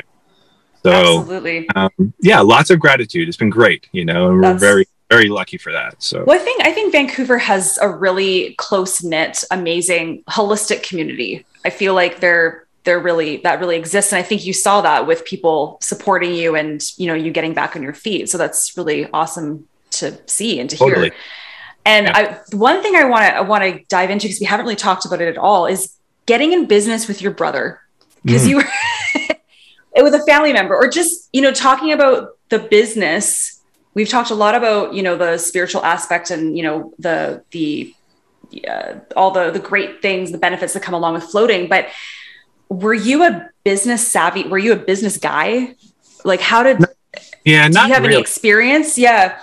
so 0.83 0.91
absolutely 0.91 1.69
um, 1.75 2.13
yeah 2.21 2.39
lots 2.39 2.69
of 2.69 2.79
gratitude 2.79 3.27
it's 3.27 3.37
been 3.37 3.49
great 3.49 3.87
you 3.91 4.05
know 4.05 4.29
and 4.29 4.41
we're 4.41 4.53
very 4.53 4.85
very 5.09 5.29
lucky 5.29 5.57
for 5.57 5.71
that 5.71 6.01
so 6.03 6.23
Well, 6.25 6.39
I 6.39 6.43
think 6.43 6.65
I 6.65 6.71
think 6.71 6.91
Vancouver 6.91 7.37
has 7.37 7.77
a 7.81 7.89
really 7.89 8.55
close 8.55 9.03
knit, 9.03 9.43
amazing, 9.51 10.23
holistic 10.23 10.83
community. 10.83 11.45
I 11.63 11.69
feel 11.69 11.93
like 11.93 12.19
they're 12.19 12.67
they're 12.83 12.99
really 12.99 13.37
that 13.37 13.59
really 13.59 13.77
exists, 13.77 14.11
and 14.11 14.19
I 14.19 14.23
think 14.23 14.45
you 14.45 14.53
saw 14.53 14.81
that 14.81 15.07
with 15.07 15.25
people 15.25 15.77
supporting 15.81 16.33
you 16.33 16.55
and 16.55 16.81
you 16.97 17.07
know 17.07 17.13
you 17.13 17.31
getting 17.31 17.53
back 17.53 17.75
on 17.75 17.83
your 17.83 17.93
feet. 17.93 18.29
So 18.29 18.37
that's 18.37 18.75
really 18.77 19.09
awesome 19.11 19.67
to 19.91 20.17
see 20.25 20.59
and 20.59 20.69
to 20.69 20.77
Totally. 20.77 21.09
hear. 21.09 21.17
And 21.87 22.07
Yeah. 22.07 22.17
I, 22.17 22.55
one 22.55 22.81
thing 22.83 22.95
I 22.95 23.05
want 23.05 23.23
to 23.25 23.31
I 23.37 23.41
want 23.41 23.63
to 23.63 23.71
dive 23.87 24.09
into 24.11 24.27
because 24.27 24.39
we 24.39 24.45
haven't 24.45 24.65
really 24.65 24.75
talked 24.75 25.05
about 25.05 25.21
it 25.21 25.29
at 25.29 25.37
all 25.37 25.65
is 25.65 25.81
getting 26.25 26.51
in 26.51 26.65
business 26.67 27.07
with 27.07 27.21
your 27.21 27.31
brother. 27.31 27.79
Because 28.23 28.43
Mm. 28.45 28.49
you 28.49 28.55
were 28.57 30.03
with 30.03 30.13
a 30.13 30.23
family 30.27 30.51
member 30.53 30.75
or 30.75 30.87
just 30.89 31.29
you 31.33 31.41
know 31.41 31.51
talking 31.51 31.91
about 31.93 32.19
the 32.49 32.59
business. 32.59 33.53
We've 33.93 34.09
talked 34.09 34.29
a 34.31 34.35
lot 34.35 34.53
about 34.53 34.93
you 34.93 35.01
know 35.01 35.15
the 35.17 35.37
spiritual 35.37 35.83
aspect 35.83 36.29
and 36.29 36.57
you 36.57 36.63
know 36.67 36.93
the 36.99 37.43
the 37.51 37.93
uh, 38.69 38.95
all 39.15 39.31
the 39.31 39.51
the 39.51 39.59
great 39.71 40.01
things 40.01 40.31
the 40.31 40.37
benefits 40.37 40.73
that 40.73 40.83
come 40.83 40.93
along 40.93 41.13
with 41.15 41.25
floating 41.25 41.67
but 41.67 41.87
were 42.69 42.93
you 42.93 43.23
a 43.23 43.49
business 43.63 44.05
savvy 44.07 44.43
were 44.47 44.57
you 44.65 44.73
a 44.73 44.81
business 44.91 45.17
guy? 45.17 45.75
Like 46.23 46.41
how 46.41 46.63
did 46.63 46.77
yeah 47.45 47.67
do 47.67 47.73
not 47.73 47.87
you 47.87 47.93
have 47.93 48.03
any 48.05 48.19
experience? 48.19 48.97
Yeah 48.97 49.39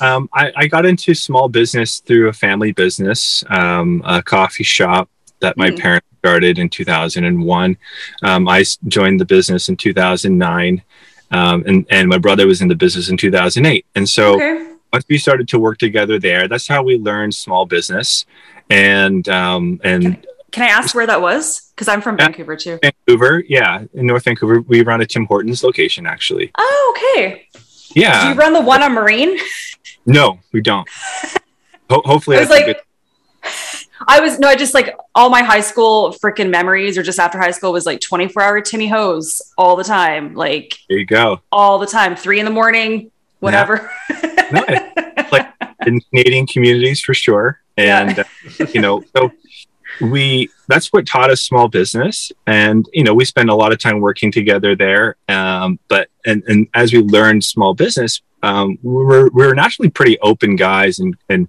Um, 0.00 0.28
I, 0.32 0.52
I 0.56 0.66
got 0.66 0.84
into 0.86 1.14
small 1.14 1.48
business 1.48 2.00
through 2.00 2.28
a 2.28 2.32
family 2.32 2.72
business, 2.72 3.42
um, 3.48 4.02
a 4.04 4.22
coffee 4.22 4.64
shop 4.64 5.08
that 5.40 5.56
my 5.56 5.70
Hmm. 5.70 5.76
parents 5.76 6.06
started 6.18 6.58
in 6.58 6.68
2001. 6.68 7.76
Um, 8.22 8.48
I 8.48 8.64
joined 8.88 9.20
the 9.20 9.24
business 9.24 9.68
in 9.68 9.76
2009, 9.76 10.82
um, 11.30 11.64
and, 11.66 11.86
and 11.90 12.08
my 12.08 12.18
brother 12.18 12.46
was 12.46 12.60
in 12.62 12.68
the 12.68 12.74
business 12.74 13.08
in 13.08 13.16
2008. 13.16 13.86
And 13.94 14.08
so 14.08 14.34
okay 14.36 14.62
once 14.92 15.04
we 15.10 15.18
started 15.18 15.48
to 15.48 15.58
work 15.58 15.78
together 15.78 16.18
there, 16.18 16.48
that's 16.48 16.66
how 16.68 16.82
we 16.82 16.96
learned 16.96 17.34
small 17.34 17.66
business. 17.66 18.24
And 18.70 19.28
um, 19.28 19.80
and 19.84 20.24
can 20.52 20.62
i 20.62 20.68
ask 20.68 20.94
where 20.94 21.06
that 21.06 21.20
was 21.20 21.70
because 21.74 21.86
i'm 21.88 22.00
from 22.00 22.16
vancouver 22.16 22.56
too 22.56 22.78
Vancouver, 22.82 23.44
yeah, 23.48 23.82
in 23.94 24.06
North 24.06 24.24
Vancouver, 24.24 24.60
we 24.62 24.82
run 24.82 25.00
a 25.00 25.06
Tim 25.06 25.26
Hortons 25.26 25.62
location 25.62 26.06
actually. 26.06 26.50
oh 26.58 26.94
okay 26.96 27.48
do 27.52 28.00
Yeah, 28.00 28.32
you 28.32 28.34
run 28.34 28.52
the 28.52 28.60
one 28.60 28.82
on 28.82 28.92
marine 28.92 29.36
no, 30.04 30.38
we 30.52 30.60
don't. 30.60 30.88
Ho- 31.90 32.02
hopefully, 32.04 32.36
I 32.36 32.40
was 32.40 32.50
like, 32.50 32.66
good- 32.66 32.76
I 34.08 34.20
was 34.20 34.38
no, 34.38 34.48
I 34.48 34.56
just 34.56 34.74
like 34.74 34.94
all 35.14 35.30
my 35.30 35.42
high 35.42 35.60
school 35.60 36.14
freaking 36.22 36.50
memories, 36.50 36.98
or 36.98 37.02
just 37.02 37.18
after 37.18 37.38
high 37.38 37.50
school, 37.52 37.72
was 37.72 37.86
like 37.86 38.00
24 38.00 38.42
hour 38.42 38.60
Timmy 38.60 38.88
Ho's 38.88 39.40
all 39.56 39.76
the 39.76 39.84
time, 39.84 40.34
like 40.34 40.78
there 40.88 40.98
you 40.98 41.06
go. 41.06 41.40
all 41.50 41.78
the 41.78 41.86
time, 41.86 42.14
three 42.16 42.38
in 42.38 42.44
the 42.44 42.50
morning, 42.52 43.10
whatever. 43.40 43.90
No, 44.52 44.62
it's 44.68 45.32
like 45.32 45.48
in 45.86 46.00
Canadian 46.02 46.46
communities 46.46 47.00
for 47.00 47.14
sure, 47.14 47.60
and 47.76 48.16
Yeah. 48.16 48.22
uh, 48.60 48.66
you 48.72 48.80
know, 48.80 49.02
so 49.16 49.32
we 50.00 50.48
that's 50.68 50.92
what 50.92 51.04
taught 51.04 51.30
us 51.30 51.40
small 51.42 51.66
business, 51.66 52.30
and 52.46 52.88
you 52.92 53.02
know, 53.02 53.12
we 53.12 53.24
spend 53.24 53.50
a 53.50 53.54
lot 53.56 53.72
of 53.72 53.80
time 53.80 53.98
working 53.98 54.30
together 54.30 54.76
there. 54.76 55.16
Um, 55.28 55.80
but 55.88 56.08
and 56.26 56.42
and 56.46 56.68
as 56.74 56.92
we 56.92 57.00
learned 57.00 57.44
small 57.44 57.74
business, 57.74 58.20
um, 58.42 58.78
we 58.82 59.04
were 59.04 59.30
we 59.32 59.46
were 59.46 59.54
naturally 59.54 59.90
pretty 59.90 60.18
open 60.20 60.56
guys, 60.56 60.98
and 60.98 61.16
and 61.28 61.48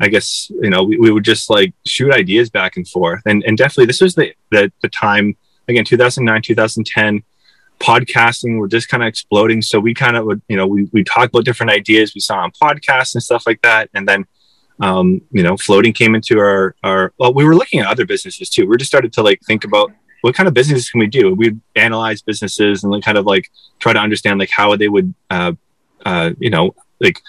I 0.00 0.08
guess 0.08 0.50
you 0.50 0.70
know 0.70 0.84
we, 0.84 0.98
we 0.98 1.10
would 1.10 1.24
just 1.24 1.50
like 1.50 1.74
shoot 1.86 2.12
ideas 2.12 2.50
back 2.50 2.76
and 2.76 2.86
forth, 2.86 3.22
and 3.26 3.42
and 3.44 3.56
definitely 3.58 3.86
this 3.86 4.00
was 4.00 4.14
the 4.14 4.32
the, 4.50 4.72
the 4.82 4.88
time 4.88 5.36
again 5.66 5.84
2009 5.84 6.42
2010 6.42 7.22
podcasting 7.78 8.58
were 8.58 8.68
just 8.68 8.88
kind 8.88 9.02
of 9.02 9.08
exploding. 9.08 9.62
So 9.62 9.78
we 9.78 9.94
kind 9.94 10.16
of 10.16 10.24
would, 10.26 10.42
you 10.48 10.56
know, 10.56 10.66
we 10.66 10.88
we 10.92 11.04
talk 11.04 11.28
about 11.28 11.44
different 11.44 11.72
ideas 11.72 12.14
we 12.14 12.20
saw 12.20 12.38
on 12.38 12.52
podcasts 12.52 13.14
and 13.14 13.22
stuff 13.22 13.44
like 13.46 13.62
that, 13.62 13.90
and 13.94 14.06
then, 14.06 14.26
um, 14.80 15.20
you 15.30 15.42
know, 15.42 15.56
floating 15.56 15.92
came 15.92 16.14
into 16.14 16.38
our 16.38 16.74
our. 16.82 17.12
Well, 17.18 17.34
we 17.34 17.44
were 17.44 17.54
looking 17.54 17.80
at 17.80 17.86
other 17.86 18.06
businesses 18.06 18.48
too. 18.48 18.66
We 18.66 18.76
just 18.76 18.90
started 18.90 19.12
to 19.14 19.22
like 19.22 19.40
think 19.46 19.64
about 19.64 19.92
what 20.22 20.34
kind 20.34 20.48
of 20.48 20.54
businesses 20.54 20.90
can 20.90 21.00
we 21.00 21.06
do. 21.06 21.34
We'd 21.34 21.60
analyze 21.76 22.22
businesses 22.22 22.82
and 22.82 22.92
like 22.92 23.04
kind 23.04 23.18
of 23.18 23.26
like 23.26 23.50
try 23.78 23.92
to 23.92 23.98
understand 23.98 24.38
like 24.40 24.50
how 24.50 24.76
they 24.76 24.88
would, 24.88 25.14
uh, 25.30 25.52
uh, 26.04 26.30
you 26.38 26.50
know, 26.50 26.74
like 27.00 27.20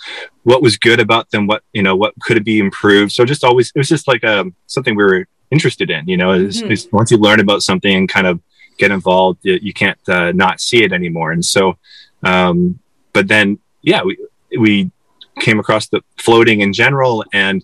what 0.43 0.61
was 0.61 0.77
good 0.77 0.99
about 0.99 1.29
them, 1.31 1.47
what 1.47 1.63
you 1.73 1.83
know, 1.83 1.95
what 1.95 2.13
could 2.21 2.37
it 2.37 2.43
be 2.43 2.59
improved. 2.59 3.11
So 3.11 3.25
just 3.25 3.43
always, 3.43 3.71
it 3.75 3.77
was 3.77 3.89
just 3.89 4.07
like 4.07 4.23
um, 4.23 4.55
something 4.67 4.95
we 4.95 5.03
were 5.03 5.27
interested 5.51 5.89
in. 5.91 6.07
You 6.07 6.17
know, 6.17 6.31
is 6.31 6.63
Mhm. 6.63 6.71
is 6.71 6.87
once 6.91 7.11
you 7.11 7.17
learn 7.17 7.39
about 7.39 7.61
something 7.63 7.95
and 7.95 8.09
kind 8.09 8.27
of 8.27 8.39
get 8.77 8.91
involved, 8.91 9.39
you, 9.43 9.59
you 9.61 9.73
can't 9.73 9.99
uh, 10.07 10.31
not 10.31 10.59
see 10.59 10.83
it 10.83 10.91
anymore. 10.91 11.31
And 11.31 11.43
so, 11.43 11.77
um, 12.23 12.79
but 13.13 13.27
then, 13.27 13.59
yeah, 13.81 14.01
we 14.03 14.17
we 14.57 14.91
came 15.39 15.59
across 15.59 15.87
the 15.87 16.01
floating 16.17 16.61
in 16.61 16.73
general, 16.73 17.23
and 17.33 17.61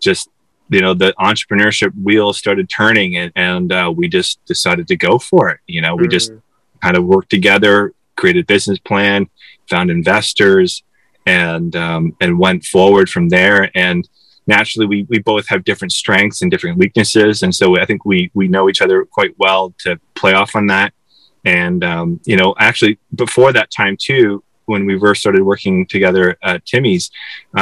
just 0.00 0.28
you 0.72 0.80
know 0.80 0.94
the 0.94 1.14
entrepreneurship 1.20 1.92
wheel 2.02 2.32
started 2.32 2.68
turning, 2.68 3.16
and 3.16 3.32
and 3.36 3.72
uh, 3.72 3.92
we 3.94 4.08
just 4.08 4.44
decided 4.44 4.88
to 4.88 4.96
go 4.96 5.18
for 5.18 5.50
it. 5.50 5.60
You 5.66 5.82
know, 5.82 5.94
we 5.94 6.08
just 6.08 6.32
kind 6.82 6.96
of 6.96 7.04
worked 7.04 7.30
together, 7.30 7.92
created 8.16 8.46
business 8.46 8.78
plan, 8.78 9.28
found 9.68 9.90
investors, 9.90 10.82
and 11.26 11.74
um, 11.76 12.16
and 12.20 12.38
went 12.38 12.64
forward 12.64 13.08
from 13.08 13.28
there. 13.28 13.70
And 13.76 14.08
naturally, 14.46 14.86
we 14.86 15.02
we 15.08 15.18
both 15.18 15.48
have 15.48 15.64
different 15.64 15.92
strengths 15.92 16.42
and 16.42 16.50
different 16.50 16.78
weaknesses, 16.78 17.42
and 17.42 17.54
so 17.54 17.78
I 17.78 17.84
think 17.84 18.04
we 18.04 18.30
we 18.34 18.48
know 18.48 18.68
each 18.68 18.82
other 18.82 19.04
quite 19.04 19.34
well 19.38 19.74
to 19.80 19.98
play 20.14 20.32
off 20.32 20.56
on 20.56 20.66
that. 20.68 20.92
And 21.44 21.82
um, 21.84 22.20
you 22.24 22.36
know, 22.36 22.54
actually, 22.58 22.98
before 23.14 23.52
that 23.52 23.70
time 23.70 23.96
too, 23.96 24.42
when 24.72 24.82
we 24.86 24.98
first 24.98 25.20
started 25.20 25.42
working 25.52 25.86
together 25.94 26.24
at 26.42 26.64
Timmy's, 26.70 27.04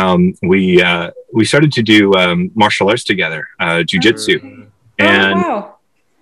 um, 0.01 0.21
we 0.53 0.63
uh, 0.91 1.11
we 1.39 1.45
started 1.45 1.71
to 1.79 1.83
do 1.83 2.01
um, 2.23 2.51
martial 2.55 2.89
arts 2.91 3.05
together, 3.13 3.43
uh, 3.65 3.81
jujitsu, 3.91 4.37
Mm. 4.41 4.67
and 4.99 5.35
oh, 5.35 5.49
wow. 5.49 5.77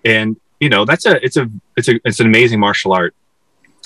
and 0.04 0.28
you 0.60 0.68
know 0.72 0.82
that's 0.90 1.04
a 1.10 1.14
it's 1.26 1.36
a 1.42 1.44
it's 1.78 1.88
a 1.88 1.94
it's 2.08 2.20
an 2.20 2.26
amazing 2.26 2.60
martial 2.66 2.92
art 2.92 3.12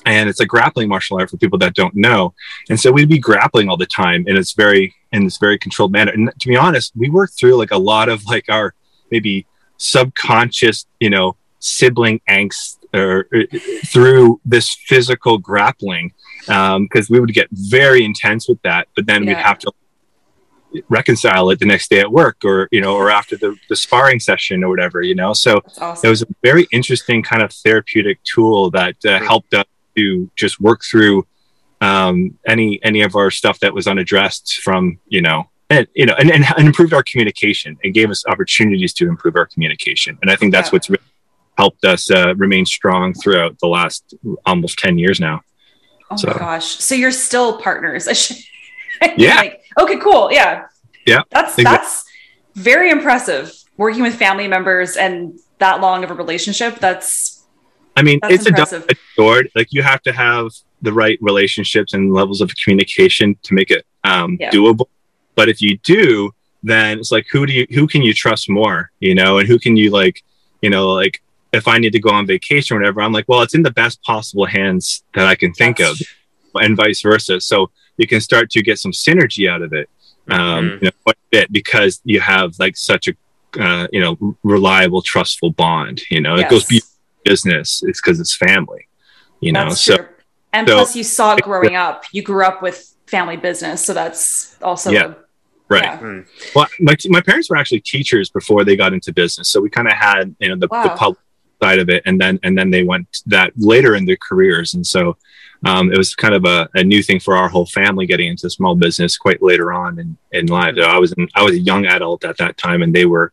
and 0.05 0.28
it's 0.30 0.40
a 0.40 0.46
grappling 0.55 0.88
martial 0.94 1.18
art 1.18 1.30
for 1.30 1.38
people 1.44 1.59
that 1.64 1.72
don't 1.74 1.94
know 1.94 2.34
and 2.68 2.78
so 2.80 2.86
we'd 2.92 3.09
be 3.09 3.22
grappling 3.30 3.66
all 3.68 3.76
the 3.84 3.92
time 4.05 4.20
and 4.28 4.36
it's 4.40 4.53
very 4.64 4.84
in 5.12 5.24
this 5.24 5.38
very 5.46 5.59
controlled 5.64 5.92
manner 5.92 6.12
and 6.16 6.30
to 6.40 6.46
be 6.48 6.57
honest 6.66 6.92
we 7.03 7.09
worked 7.09 7.34
through 7.38 7.57
like 7.62 7.70
a 7.70 7.82
lot 7.92 8.09
of 8.09 8.18
like 8.34 8.46
our 8.48 8.74
maybe 9.11 9.46
subconscious 9.78 10.86
you 11.00 11.11
know 11.11 11.36
sibling 11.59 12.20
angst 12.28 12.78
or, 12.95 13.28
or 13.32 13.45
through 13.86 14.40
this 14.45 14.76
physical 14.86 15.38
grappling 15.38 16.12
because 16.47 17.09
we 17.09 17.20
would 17.20 17.32
get 17.32 17.49
very 17.53 18.05
intense 18.05 18.49
with 18.49 18.61
that 18.62 18.88
but 18.97 19.07
then 19.07 19.24
we'd 19.26 19.36
have 19.36 19.59
to 19.59 19.72
reconcile 20.88 21.51
it 21.51 21.59
the 21.59 21.66
next 21.66 21.90
day 21.90 22.01
at 22.01 22.11
work 22.11 22.38
or 22.45 22.68
you 22.72 22.80
know 22.80 22.95
or 22.95 23.11
after 23.11 23.36
the, 23.36 23.55
the 23.68 23.76
sparring 23.76 24.18
session 24.18 24.64
or 24.64 24.68
whatever 24.70 25.03
you 25.03 25.14
know 25.14 25.32
so 25.32 25.61
awesome. 25.80 26.07
it 26.07 26.11
was 26.11 26.22
a 26.22 26.26
very 26.43 26.66
interesting 26.72 27.22
kind 27.22 27.43
of 27.43 27.53
therapeutic 27.53 28.18
tool 28.24 28.70
that 28.70 28.97
uh, 29.05 29.18
helped 29.20 29.53
us 29.55 29.64
to 29.97 30.30
just 30.36 30.61
work 30.61 30.80
through 30.82 31.26
um, 31.82 32.38
any 32.47 32.80
any 32.82 33.03
of 33.03 33.16
our 33.16 33.30
stuff 33.30 33.59
that 33.61 33.74
was 33.74 33.86
unaddressed 33.86 34.61
from 34.62 34.99
you 35.09 35.20
know 35.20 35.45
and 35.68 35.86
you 35.95 36.07
know 36.07 36.14
and, 36.18 36.30
and, 36.30 36.45
and 36.57 36.66
improved 36.66 36.95
our 36.95 37.03
communication 37.03 37.76
and 37.84 37.93
gave 37.93 38.11
us 38.11 38.24
opportunities 38.26 38.95
to 38.95 39.09
improve 39.09 39.36
our 39.36 39.47
communication 39.47 40.18
and 40.22 40.30
i 40.30 40.36
think 40.36 40.53
that's 40.53 40.68
Yeah. 40.68 40.72
what's 40.72 40.88
really 40.90 41.03
helped 41.59 41.84
us 41.84 42.11
uh, 42.11 42.34
remain 42.36 42.64
strong 42.66 43.12
throughout 43.14 43.59
the 43.61 43.66
last 43.68 44.14
almost 44.46 44.78
10 44.78 44.98
years 44.98 45.20
now 45.20 45.40
oh 46.11 46.16
so- 46.16 46.28
my 46.28 46.38
gosh. 46.38 46.66
So 46.78 46.94
you're 46.94 47.11
still 47.12 47.59
partners. 47.59 48.07
Yeah. 49.16 49.34
like, 49.44 49.62
okay, 49.80 49.96
cool. 49.98 50.30
Yeah. 50.30 50.66
Yeah, 51.07 51.22
That's 51.30 51.59
exactly. 51.59 51.64
that's 51.64 52.05
very 52.55 52.88
impressive. 52.90 53.53
Working 53.76 54.03
with 54.03 54.14
family 54.14 54.46
members 54.46 54.96
and 54.96 55.40
that 55.59 55.80
long 55.80 56.05
of 56.05 56.12
a 56.12 56.14
relationship. 56.14 56.78
That's 56.78 57.44
I 57.96 58.03
mean, 58.03 58.20
That's 58.22 58.34
it's 58.34 58.44
a 58.46 58.48
impressive. 58.50 58.82
double-edged 58.82 59.00
sword. 59.16 59.50
Like 59.57 59.68
you 59.72 59.82
have 59.82 60.03
to 60.03 60.12
have 60.12 60.50
the 60.82 60.92
right 60.92 61.18
relationships 61.20 61.94
and 61.94 62.12
levels 62.12 62.40
of 62.40 62.53
communication 62.62 63.34
to 63.42 63.55
make 63.55 63.72
it 63.72 63.84
um, 64.05 64.36
Yeah. 64.38 64.50
doable. 64.50 64.86
But 65.34 65.48
if 65.48 65.61
you 65.61 65.78
do, 65.78 66.30
then 66.62 67.00
it's 67.00 67.11
like 67.11 67.26
who 67.32 67.44
do 67.44 67.53
you 67.53 67.66
who 67.70 67.88
can 67.88 68.03
you 68.03 68.14
trust 68.14 68.48
more? 68.48 68.92
You 69.00 69.16
know, 69.16 69.38
and 69.38 69.48
who 69.48 69.59
can 69.59 69.76
you 69.76 69.90
like, 69.90 70.22
you 70.61 70.70
know, 70.70 70.90
like 70.92 71.20
if 71.53 71.68
I 71.68 71.78
need 71.78 71.92
to 71.92 72.00
go 72.00 72.11
on 72.11 72.26
vacation 72.26 72.76
or 72.76 72.80
whatever, 72.80 73.03
I'm 73.03 73.12
like, 73.12 73.26
well, 73.28 73.42
it's 73.42 73.55
in 73.55 73.62
the 73.62 73.70
best 73.70 74.03
possible 74.03 74.46
hands 74.46 75.03
that 75.14 75.26
I 75.26 75.34
can 75.34 75.53
think 75.53 75.78
that's- 75.78 76.00
of, 76.00 76.07
and 76.62 76.76
vice 76.76 77.00
versa. 77.03 77.40
So 77.40 77.70
you 77.96 78.07
can 78.07 78.20
start 78.20 78.50
to 78.50 78.62
get 78.62 78.78
some 78.78 78.92
synergy 78.92 79.48
out 79.50 79.62
of 79.62 79.72
it, 79.72 79.88
um, 80.28 80.38
Mhm. 80.38 80.72
you 80.74 80.84
know, 80.86 80.90
quite 81.05 81.16
a 81.16 81.28
bit 81.30 81.53
because 81.53 82.00
you 82.05 82.20
have 82.20 82.55
like 82.59 82.76
such 82.76 83.09
a 83.09 83.12
uh, 83.61 83.86
you 83.92 84.00
know 84.00 84.36
reliable, 84.42 85.03
trustful 85.03 85.50
bond. 85.50 86.00
You 86.11 86.22
know, 86.22 86.36
it 86.36 86.48
goes 86.48 86.64
beyond 86.64 86.84
business. 87.24 87.82
It's 87.86 88.00
because 88.00 88.18
it's 88.18 88.34
family. 88.34 88.88
You 89.40 89.53
know, 89.53 89.68
That's 89.68 89.80
so 89.82 89.96
true. 89.98 90.07
And 90.55 90.66
so- 90.68 90.74
plus, 90.76 90.96
you 90.96 91.05
saw 91.05 91.34
it 91.34 91.42
growing 91.44 91.74
up. 91.76 92.05
You 92.12 92.22
grew 92.22 92.44
up 92.46 92.62
with 92.62 92.94
family 93.07 93.36
business, 93.36 93.84
so 93.84 93.92
that's 93.92 94.57
also 94.62 94.90
Yeah. 94.90 95.05
a- 95.05 95.14
right. 95.68 95.82
yeah. 95.84 96.20
Well, 96.55 96.66
my, 96.80 96.96
my 97.09 97.20
parents 97.20 97.50
were 97.50 97.57
actually 97.59 97.80
teachers 97.80 98.30
before 98.30 98.64
they 98.64 98.74
got 98.74 98.94
into 98.94 99.12
business, 99.12 99.48
so 99.50 99.61
we 99.61 99.68
kind 99.68 99.86
of 99.88 99.94
had 99.94 100.34
you 100.40 100.48
know 100.48 100.55
the, 100.55 100.61
the 100.61 100.68
Wow. 100.70 100.96
public 100.96 101.18
side 101.62 101.78
of 101.84 101.88
it, 101.94 102.02
and 102.06 102.16
then 102.22 102.34
and 102.44 102.54
then 102.58 102.68
they 102.74 102.84
went 102.92 103.06
that 103.34 103.50
later 103.56 103.94
in 103.98 104.04
their 104.06 104.18
careers, 104.28 104.68
and 104.74 104.84
so 104.94 105.16
um, 105.70 105.84
it 105.92 105.98
was 106.02 106.10
kind 106.24 106.34
of 106.38 106.44
a, 106.44 106.68
a 106.74 106.82
new 106.92 107.02
thing 107.08 107.20
for 107.20 107.36
our 107.40 107.48
whole 107.48 107.66
family 107.66 108.04
getting 108.12 108.28
into 108.32 108.50
small 108.50 108.74
business 108.74 109.16
quite 109.24 109.40
later 109.50 109.72
on 109.72 109.90
in 110.02 110.08
in 110.38 110.46
life. 110.46 110.74
I 110.96 110.98
was 110.98 111.12
in, 111.18 111.28
I 111.38 111.42
was 111.46 111.54
a 111.54 111.60
young 111.70 111.84
adult 111.86 112.24
at 112.30 112.36
that 112.42 112.54
time, 112.66 112.82
and 112.84 112.92
they 112.94 113.06
were 113.14 113.28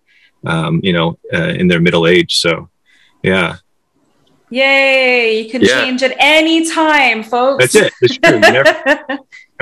um, 0.46 0.74
you 0.88 0.94
know 0.98 1.18
uh, 1.38 1.54
in 1.60 1.68
their 1.68 1.82
middle 1.88 2.06
age. 2.16 2.34
So 2.46 2.70
yeah, 3.24 3.58
Yay! 4.50 5.42
You 5.44 5.50
can 5.52 5.62
Yeah. 5.62 5.82
change 5.82 6.02
at 6.04 6.16
any 6.20 6.70
time, 6.70 7.24
folks. 7.24 7.60
that's 7.74 7.76
it. 7.76 7.94
It's 8.02 8.18
true. 8.18 8.40
Never 8.40 8.74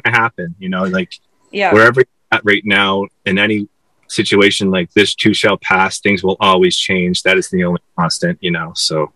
gonna 0.03 0.17
happen. 0.23 0.55
You 0.59 0.69
know, 0.69 0.83
like 0.83 1.11
yeah. 1.51 1.73
wherever 1.73 2.01
you're 2.01 2.07
at 2.31 2.41
right 2.45 2.65
now 2.65 3.05
in 3.25 3.37
any 3.37 3.67
situation 4.07 4.69
like 4.71 4.91
this 4.93 5.13
too 5.15 5.33
shall 5.33 5.57
pass 5.57 5.99
things 5.99 6.23
will 6.23 6.37
always 6.39 6.77
change. 6.77 7.23
That 7.23 7.37
is 7.37 7.49
the 7.49 7.63
only 7.63 7.81
constant 7.97 8.37
you 8.41 8.51
know 8.51 8.71
so 8.75 9.11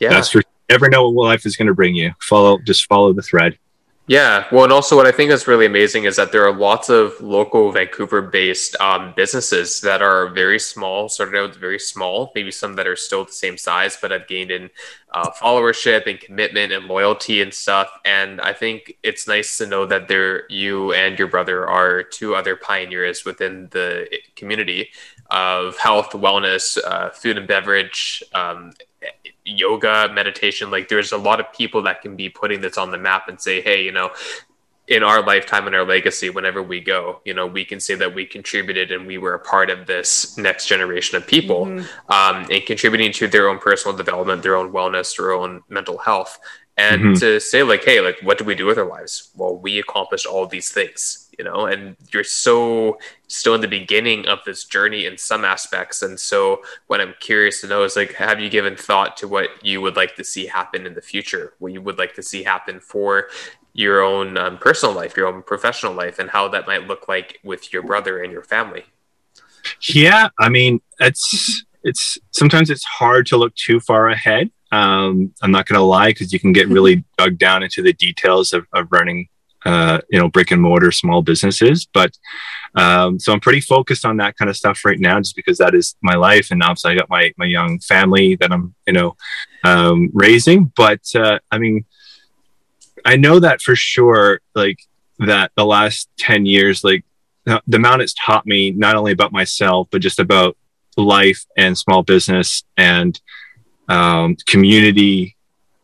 Yeah. 0.00 0.10
that's 0.10 0.30
for 0.30 0.42
never 0.68 0.88
know 0.88 1.08
what 1.10 1.26
life 1.26 1.46
is 1.46 1.56
going 1.56 1.68
to 1.68 1.74
bring 1.74 1.94
you. 1.94 2.12
Follow 2.20 2.58
just 2.66 2.86
follow 2.86 3.12
the 3.12 3.22
thread 3.22 3.58
Yeah. 4.08 4.46
Well, 4.52 4.62
and 4.62 4.72
also 4.72 4.94
what 4.94 5.06
I 5.06 5.10
think 5.10 5.32
is 5.32 5.48
really 5.48 5.66
amazing 5.66 6.04
is 6.04 6.14
that 6.14 6.30
there 6.30 6.46
are 6.46 6.54
lots 6.56 6.88
of 6.88 7.20
local 7.20 7.72
Vancouver 7.72 8.22
based 8.22 8.76
um, 8.80 9.12
businesses 9.16 9.80
that 9.80 10.00
are 10.00 10.28
very 10.28 10.60
small, 10.60 11.08
started 11.08 11.36
out 11.36 11.56
very 11.56 11.80
small, 11.80 12.30
maybe 12.32 12.52
some 12.52 12.74
that 12.76 12.86
are 12.86 12.94
still 12.94 13.24
the 13.24 13.32
same 13.32 13.58
size, 13.58 13.98
but 14.00 14.12
have 14.12 14.28
gained 14.28 14.52
in 14.52 14.70
uh, 15.12 15.30
followership 15.32 16.06
and 16.06 16.20
commitment 16.20 16.72
and 16.72 16.86
loyalty 16.86 17.42
and 17.42 17.52
stuff. 17.52 17.90
And 18.04 18.40
I 18.40 18.52
think 18.52 18.96
it's 19.02 19.26
nice 19.26 19.58
to 19.58 19.66
know 19.66 19.86
that 19.86 20.06
there, 20.06 20.48
you 20.48 20.92
and 20.92 21.18
your 21.18 21.28
brother 21.28 21.66
are 21.66 22.04
two 22.04 22.36
other 22.36 22.54
pioneers 22.54 23.24
within 23.24 23.66
the 23.72 24.08
community 24.36 24.90
of 25.32 25.76
health, 25.78 26.10
wellness, 26.12 26.78
uh, 26.84 27.10
food 27.10 27.38
and 27.38 27.48
beverage, 27.48 28.22
um, 28.34 28.70
yoga, 29.46 30.10
meditation. 30.12 30.70
Like 30.70 30.88
there's 30.88 31.12
a 31.12 31.16
lot 31.16 31.40
of 31.40 31.52
people 31.52 31.82
that 31.82 32.02
can 32.02 32.16
be 32.16 32.28
putting 32.28 32.60
this 32.60 32.76
on 32.76 32.90
the 32.90 32.98
map 32.98 33.28
and 33.28 33.40
say, 33.40 33.62
hey, 33.62 33.82
you 33.84 33.92
know, 33.92 34.10
in 34.88 35.02
our 35.02 35.20
lifetime 35.22 35.66
and 35.66 35.74
our 35.74 35.84
legacy, 35.84 36.30
whenever 36.30 36.62
we 36.62 36.80
go, 36.80 37.20
you 37.24 37.34
know, 37.34 37.46
we 37.46 37.64
can 37.64 37.80
say 37.80 37.94
that 37.96 38.14
we 38.14 38.24
contributed 38.24 38.92
and 38.92 39.06
we 39.06 39.18
were 39.18 39.34
a 39.34 39.38
part 39.38 39.68
of 39.68 39.86
this 39.86 40.36
next 40.38 40.66
generation 40.66 41.16
of 41.16 41.26
people 41.26 41.66
Mhm. 41.66 41.88
um, 42.08 42.46
and 42.50 42.64
contributing 42.66 43.12
to 43.12 43.26
their 43.26 43.48
own 43.48 43.58
personal 43.58 43.96
development, 43.96 44.42
their 44.42 44.56
own 44.56 44.72
wellness, 44.72 45.16
their 45.16 45.32
own 45.32 45.62
mental 45.68 45.98
health. 45.98 46.38
And 46.76 47.02
Mhm. 47.02 47.20
to 47.20 47.40
say, 47.40 47.62
like, 47.62 47.84
hey, 47.84 48.00
like, 48.00 48.18
what 48.22 48.38
do 48.38 48.44
we 48.44 48.54
do 48.54 48.66
with 48.66 48.78
our 48.78 48.84
lives? 48.84 49.30
Well, 49.34 49.56
we 49.56 49.78
accomplished 49.78 50.26
all 50.26 50.46
these 50.46 50.70
things. 50.70 51.25
You 51.38 51.44
know, 51.44 51.66
and 51.66 51.96
you're 52.12 52.24
so 52.24 52.98
still 53.28 53.54
in 53.54 53.60
the 53.60 53.68
beginning 53.68 54.26
of 54.26 54.40
this 54.46 54.64
journey 54.64 55.06
in 55.06 55.18
some 55.18 55.44
aspects. 55.44 56.02
And 56.02 56.18
so, 56.18 56.62
what 56.86 57.00
I'm 57.00 57.14
curious 57.20 57.60
to 57.60 57.66
know 57.66 57.84
is 57.84 57.96
like, 57.96 58.14
have 58.14 58.40
you 58.40 58.48
given 58.48 58.76
thought 58.76 59.16
to 59.18 59.28
what 59.28 59.48
you 59.64 59.80
would 59.80 59.96
like 59.96 60.16
to 60.16 60.24
see 60.24 60.46
happen 60.46 60.86
in 60.86 60.94
the 60.94 61.02
future? 61.02 61.54
What 61.58 61.72
you 61.72 61.82
would 61.82 61.98
like 61.98 62.14
to 62.14 62.22
see 62.22 62.42
happen 62.42 62.80
for 62.80 63.28
your 63.72 64.02
own 64.02 64.38
um, 64.38 64.58
personal 64.58 64.94
life, 64.94 65.16
your 65.16 65.26
own 65.26 65.42
professional 65.42 65.92
life, 65.92 66.18
and 66.18 66.30
how 66.30 66.48
that 66.48 66.66
might 66.66 66.86
look 66.86 67.08
like 67.08 67.38
with 67.44 67.72
your 67.72 67.82
brother 67.82 68.22
and 68.22 68.32
your 68.32 68.42
family? 68.42 68.84
Yeah, 69.82 70.28
I 70.38 70.48
mean, 70.48 70.80
it's 70.98 71.64
it's 71.82 72.18
sometimes 72.32 72.70
it's 72.70 72.84
hard 72.84 73.26
to 73.26 73.36
look 73.36 73.54
too 73.54 73.80
far 73.80 74.08
ahead. 74.08 74.50
Um, 74.72 75.32
I'm 75.42 75.52
not 75.52 75.66
going 75.66 75.78
to 75.78 75.84
lie 75.84 76.08
because 76.08 76.32
you 76.32 76.40
can 76.40 76.52
get 76.52 76.68
really 76.68 77.04
dug 77.18 77.38
down 77.38 77.62
into 77.62 77.82
the 77.82 77.92
details 77.92 78.52
of, 78.52 78.66
of 78.72 78.88
running, 78.90 79.28
uh, 79.66 80.00
you 80.08 80.18
know, 80.18 80.28
brick 80.28 80.52
and 80.52 80.62
mortar 80.62 80.92
small 80.92 81.22
businesses. 81.22 81.86
But 81.92 82.16
um, 82.76 83.18
so 83.18 83.32
I'm 83.32 83.40
pretty 83.40 83.60
focused 83.60 84.04
on 84.04 84.18
that 84.18 84.36
kind 84.36 84.48
of 84.48 84.56
stuff 84.56 84.84
right 84.84 85.00
now, 85.00 85.18
just 85.18 85.34
because 85.34 85.58
that 85.58 85.74
is 85.74 85.96
my 86.02 86.14
life, 86.14 86.50
and 86.50 86.62
obviously 86.62 86.92
I 86.92 86.94
got 86.94 87.10
my 87.10 87.32
my 87.36 87.46
young 87.46 87.80
family 87.80 88.36
that 88.36 88.52
I'm, 88.52 88.74
you 88.86 88.92
know, 88.92 89.16
um, 89.64 90.10
raising. 90.14 90.72
But 90.76 91.00
uh, 91.14 91.40
I 91.50 91.58
mean, 91.58 91.84
I 93.04 93.16
know 93.16 93.40
that 93.40 93.60
for 93.60 93.74
sure, 93.74 94.40
like 94.54 94.78
that 95.18 95.50
the 95.56 95.66
last 95.66 96.08
ten 96.16 96.46
years, 96.46 96.84
like 96.84 97.04
the 97.44 97.76
amount 97.76 98.02
it's 98.02 98.14
taught 98.14 98.46
me 98.46 98.70
not 98.70 98.96
only 98.96 99.12
about 99.12 99.32
myself 99.32 99.86
but 99.90 100.00
just 100.00 100.18
about 100.18 100.56
life 100.96 101.44
and 101.56 101.78
small 101.78 102.02
business 102.02 102.64
and 102.76 103.20
um, 103.88 104.36
community 104.46 105.35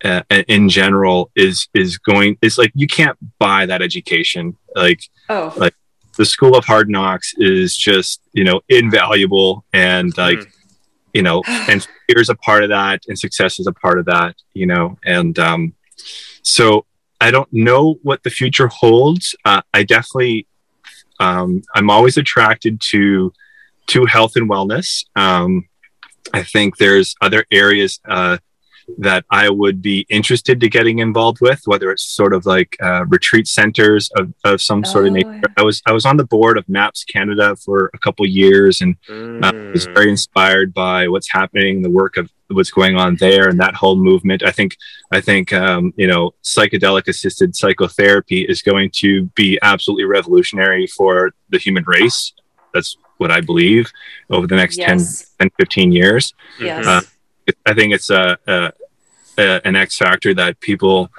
uh, 0.05 0.23
in 0.49 0.69
general 0.69 1.31
is 1.37 1.69
is 1.75 1.99
going 1.99 2.37
it's 2.43 2.59
like 2.59 2.73
you 2.75 2.87
can't 2.87 3.19
buy 3.39 3.67
that 3.67 3.83
education 3.83 4.57
like 4.75 5.01
oh 5.29 5.53
like 5.57 5.75
the 6.19 6.25
school 6.25 6.57
of 6.57 6.65
hard 6.65 6.89
knocks 6.89 7.35
is 7.39 7.77
just 7.77 8.21
you 8.33 8.45
know 8.45 8.61
invaluable 8.69 9.65
and 9.73 10.17
like 10.19 10.39
mm. 10.39 10.53
you 11.15 11.23
know 11.23 11.43
and 11.69 11.87
fear 12.07 12.21
is 12.21 12.29
a 12.29 12.35
part 12.37 12.63
of 12.63 12.69
that 12.69 13.03
and 13.09 13.19
success 13.19 13.59
is 13.59 13.67
a 13.67 13.73
part 13.73 13.99
of 13.99 14.05
that 14.05 14.35
you 14.55 14.67
know 14.67 14.99
and 15.05 15.39
um 15.39 15.73
so 16.43 16.85
i 17.21 17.31
don't 17.31 17.49
know 17.53 17.99
what 18.03 18.23
the 18.23 18.31
future 18.31 18.69
holds 18.69 19.35
uh, 19.45 19.63
i 19.73 19.83
definitely 19.83 20.47
um, 21.23 21.63
I'm 21.75 21.89
always 21.89 22.17
attracted 22.17 22.81
to 22.91 23.33
to 23.89 24.07
health 24.07 24.33
and 24.37 24.49
wellness. 24.49 25.05
Um, 25.17 25.69
I 26.33 26.43
think 26.43 26.77
there's 26.77 27.15
other 27.21 27.45
areas 27.51 28.01
uh, 28.09 28.39
that 28.99 29.25
I 29.31 29.49
would 29.49 29.83
be 29.83 30.07
interested 30.09 30.61
to 30.61 30.69
getting 30.69 30.99
involved 30.99 31.41
with, 31.41 31.61
whether 31.67 31.91
it's 31.91 32.05
sort 32.05 32.35
of 32.35 32.47
like 32.47 32.77
uh, 32.83 33.05
retreat 33.07 33.47
centers 33.47 34.11
of, 34.17 34.33
of 34.45 34.61
some 34.61 34.85
sort 34.85 35.05
oh, 35.05 35.09
of 35.09 35.13
nature. 35.15 35.35
Yeah. 35.35 35.55
I 35.57 35.63
was 35.63 35.83
I 35.87 35.93
was 35.93 36.07
on 36.07 36.17
the 36.17 36.25
board 36.25 36.59
of 36.59 36.69
MAPS 36.69 37.05
Canada 37.05 37.57
for 37.57 37.91
a 37.95 37.99
couple 37.99 38.27
years, 38.27 38.81
and 38.81 39.01
mm. 39.03 39.45
uh, 39.45 39.73
was 39.73 39.87
very 39.87 40.11
inspired 40.11 40.73
by 40.75 41.09
what's 41.09 41.31
happening, 41.31 41.83
the 41.83 41.91
work 41.91 42.17
of 42.17 42.31
what's 42.49 42.71
going 42.71 42.97
on 42.97 43.17
there, 43.17 43.49
and 43.49 43.59
that 43.61 43.75
whole 43.75 43.97
movement. 43.97 44.43
I 44.43 44.51
think 44.51 44.77
I 45.11 45.21
think 45.21 45.53
um, 45.53 45.93
you 45.97 46.07
know 46.07 46.33
psychedelic 46.43 47.09
assisted 47.09 47.57
psychotherapy 47.57 48.43
is 48.43 48.63
going 48.63 48.91
to 48.97 49.27
be 49.35 49.59
absolutely 49.63 50.05
revolutionary 50.05 50.87
for 50.87 51.33
the 51.51 51.59
human 51.59 51.85
race. 51.87 52.33
That's 52.75 52.97
what 53.19 53.31
I 53.31 53.41
believe 53.41 53.91
over 54.31 54.47
the 54.47 54.57
next 54.57 54.79
yes. 54.79 55.31
10, 55.39 55.51
10 55.51 55.51
15 55.59 55.93
years. 55.93 56.35
Yes. 56.61 56.87
Uh, 56.87 57.01
I 57.67 57.75
think 57.75 57.95
it's 57.95 58.11
a, 58.11 58.39
a, 58.47 58.73
a, 59.39 59.67
an 59.67 59.77
X 59.77 59.99
factor 59.99 60.35
that 60.35 60.61
people, 60.61 61.11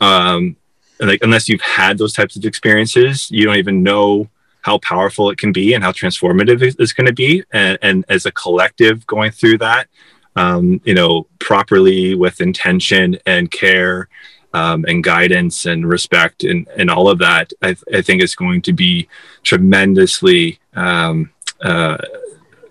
um, 0.00 0.56
like, 1.00 1.22
unless 1.22 1.48
you've 1.48 1.60
had 1.60 1.98
those 1.98 2.12
types 2.12 2.36
of 2.36 2.44
experiences, 2.44 3.30
you 3.30 3.44
don't 3.44 3.56
even 3.56 3.82
know 3.82 4.28
how 4.62 4.78
powerful 4.78 5.30
it 5.30 5.38
can 5.38 5.52
be 5.52 5.74
and 5.74 5.84
how 5.84 5.92
transformative 5.92 6.60
it's 6.78 6.92
going 6.92 7.06
to 7.06 7.12
be. 7.12 7.44
And, 7.52 7.78
and, 7.82 8.04
as 8.08 8.26
a 8.26 8.32
collective 8.32 9.06
going 9.06 9.30
through 9.30 9.58
that, 9.58 9.88
um, 10.34 10.80
you 10.84 10.94
know, 10.94 11.28
properly 11.38 12.14
with 12.14 12.40
intention 12.40 13.16
and 13.26 13.50
care 13.50 14.08
um, 14.54 14.84
and 14.88 15.04
guidance 15.04 15.66
and 15.66 15.88
respect 15.88 16.42
and, 16.42 16.66
and 16.76 16.90
all 16.90 17.08
of 17.08 17.18
that, 17.18 17.52
I, 17.62 17.76
I 17.94 18.02
think 18.02 18.22
is 18.22 18.34
going 18.34 18.62
to 18.62 18.72
be 18.72 19.08
tremendously, 19.44 20.58
um, 20.74 21.30
uh, 21.60 21.98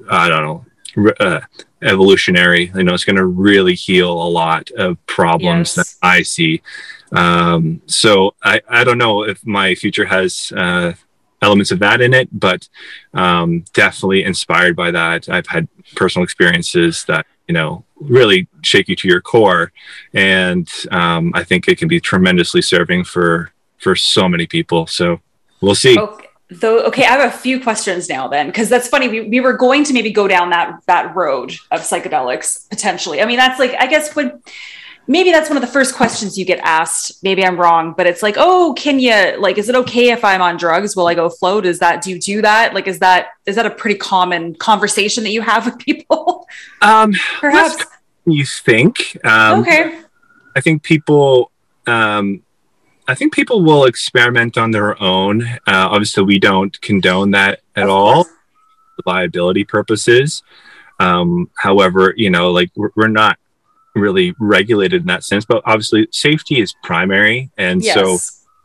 I 0.09 0.27
don't 0.27 0.43
know, 0.43 1.13
uh, 1.19 1.41
evolutionary. 1.85 2.71
You 2.75 2.83
know, 2.83 2.93
it's 2.93 3.05
going 3.05 3.15
to 3.15 3.25
really 3.25 3.75
heal 3.75 4.11
a 4.11 4.29
lot 4.29 4.71
of 4.71 5.03
problems 5.05 5.77
yes. 5.77 5.93
that 5.93 6.05
I 6.05 6.21
see. 6.23 6.61
Um, 7.11 7.81
so 7.85 8.35
I, 8.43 8.61
I 8.67 8.83
don't 8.83 8.97
know 8.97 9.23
if 9.23 9.45
my 9.45 9.75
future 9.75 10.05
has 10.05 10.51
uh, 10.55 10.93
elements 11.41 11.71
of 11.71 11.79
that 11.79 12.01
in 12.01 12.13
it, 12.13 12.27
but 12.31 12.67
um, 13.13 13.63
definitely 13.73 14.23
inspired 14.23 14.75
by 14.75 14.91
that. 14.91 15.29
I've 15.29 15.47
had 15.47 15.67
personal 15.95 16.23
experiences 16.23 17.05
that 17.05 17.25
you 17.47 17.53
know 17.53 17.85
really 17.99 18.47
shake 18.63 18.89
you 18.89 18.95
to 18.97 19.07
your 19.07 19.21
core, 19.21 19.71
and 20.13 20.67
um, 20.91 21.31
I 21.35 21.43
think 21.43 21.67
it 21.67 21.77
can 21.77 21.87
be 21.87 21.99
tremendously 21.99 22.61
serving 22.61 23.03
for 23.05 23.51
for 23.77 23.95
so 23.95 24.27
many 24.27 24.47
people. 24.47 24.87
So 24.87 25.21
we'll 25.61 25.75
see. 25.75 25.97
Okay 25.97 26.25
though 26.51 26.81
okay 26.81 27.03
i 27.03 27.07
have 27.07 27.33
a 27.33 27.35
few 27.35 27.59
questions 27.59 28.07
now 28.07 28.27
then 28.27 28.47
because 28.47 28.69
that's 28.69 28.87
funny. 28.87 29.07
We, 29.07 29.21
we 29.21 29.39
were 29.39 29.53
going 29.53 29.83
to 29.85 29.93
maybe 29.93 30.11
go 30.11 30.27
down 30.27 30.51
that 30.51 30.79
that 30.85 31.15
road 31.15 31.55
of 31.71 31.81
psychedelics 31.81 32.69
potentially. 32.69 33.21
I 33.21 33.25
mean 33.25 33.37
that's 33.37 33.59
like 33.59 33.75
i 33.79 33.87
guess 33.87 34.15
when 34.15 34.41
maybe 35.07 35.31
that's 35.31 35.49
one 35.49 35.57
of 35.57 35.61
the 35.61 35.67
first 35.67 35.95
questions 35.95 36.37
you 36.37 36.45
get 36.45 36.59
asked. 36.59 37.23
Maybe 37.23 37.43
i'm 37.43 37.59
wrong 37.59 37.93
but 37.97 38.05
it's 38.05 38.21
like 38.21 38.35
oh 38.37 38.75
can 38.77 38.99
you 38.99 39.39
like 39.39 39.57
is 39.57 39.69
it 39.69 39.75
okay 39.75 40.11
if 40.11 40.23
i'm 40.23 40.41
on 40.41 40.57
drugs? 40.57 40.95
Will 40.95 41.07
i 41.07 41.15
go 41.15 41.29
float? 41.29 41.65
Is 41.65 41.79
that 41.79 42.03
do 42.03 42.11
you 42.11 42.19
do 42.19 42.43
that? 42.43 42.75
Like 42.75 42.87
is 42.87 42.99
that 42.99 43.29
is 43.47 43.55
that 43.55 43.65
a 43.65 43.71
pretty 43.71 43.97
common 43.97 44.53
conversation 44.55 45.23
that 45.23 45.31
you 45.31 45.41
have 45.41 45.65
with 45.65 45.79
people? 45.79 46.47
Um 46.81 47.13
perhaps. 47.39 47.83
you 48.25 48.45
think? 48.45 49.17
Um 49.23 49.61
okay. 49.61 49.99
I 50.55 50.61
think 50.61 50.83
people 50.83 51.51
um 51.87 52.43
I 53.07 53.15
think 53.15 53.33
people 53.33 53.61
will 53.61 53.85
experiment 53.85 54.57
on 54.57 54.71
their 54.71 55.01
own. 55.01 55.43
Uh, 55.43 55.59
obviously, 55.67 56.23
we 56.23 56.39
don't 56.39 56.79
condone 56.81 57.31
that 57.31 57.61
at 57.75 57.87
all, 57.87 58.25
liability 59.05 59.63
purposes. 59.63 60.41
Um, 60.99 61.49
however, 61.55 62.13
you 62.17 62.29
know, 62.29 62.51
like 62.51 62.71
we're, 62.75 62.89
we're, 62.95 63.07
not 63.07 63.37
really 63.95 64.33
regulated 64.39 65.01
in 65.01 65.07
that 65.07 65.23
sense, 65.23 65.45
but 65.45 65.61
obviously, 65.65 66.07
safety 66.11 66.61
is 66.61 66.73
primary, 66.83 67.51
and 67.57 67.83
yes. 67.83 67.93
so 67.93 68.17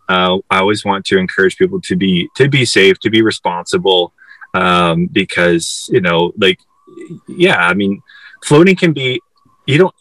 uh, 0.09 0.39
I 0.51 0.61
always 0.61 0.85
want 0.85 1.05
to 1.07 1.19
encourage 1.19 1.57
people 1.57 1.81
to 1.83 1.97
be 1.97 2.29
to 2.37 2.49
be 2.49 2.65
safe, 2.65 2.99
to 3.01 3.11
be 3.11 3.23
responsible, 3.23 4.13
um, 4.55 5.07
because 5.07 5.89
you 5.93 6.01
know, 6.01 6.33
like, 6.39 6.61
yeah, 7.29 7.59
I 7.59 7.75
mean, 7.75 8.01
floating 8.45 8.77
can 8.77 8.93
be. 8.93 9.21
You 9.67 9.79
don't 9.79 9.95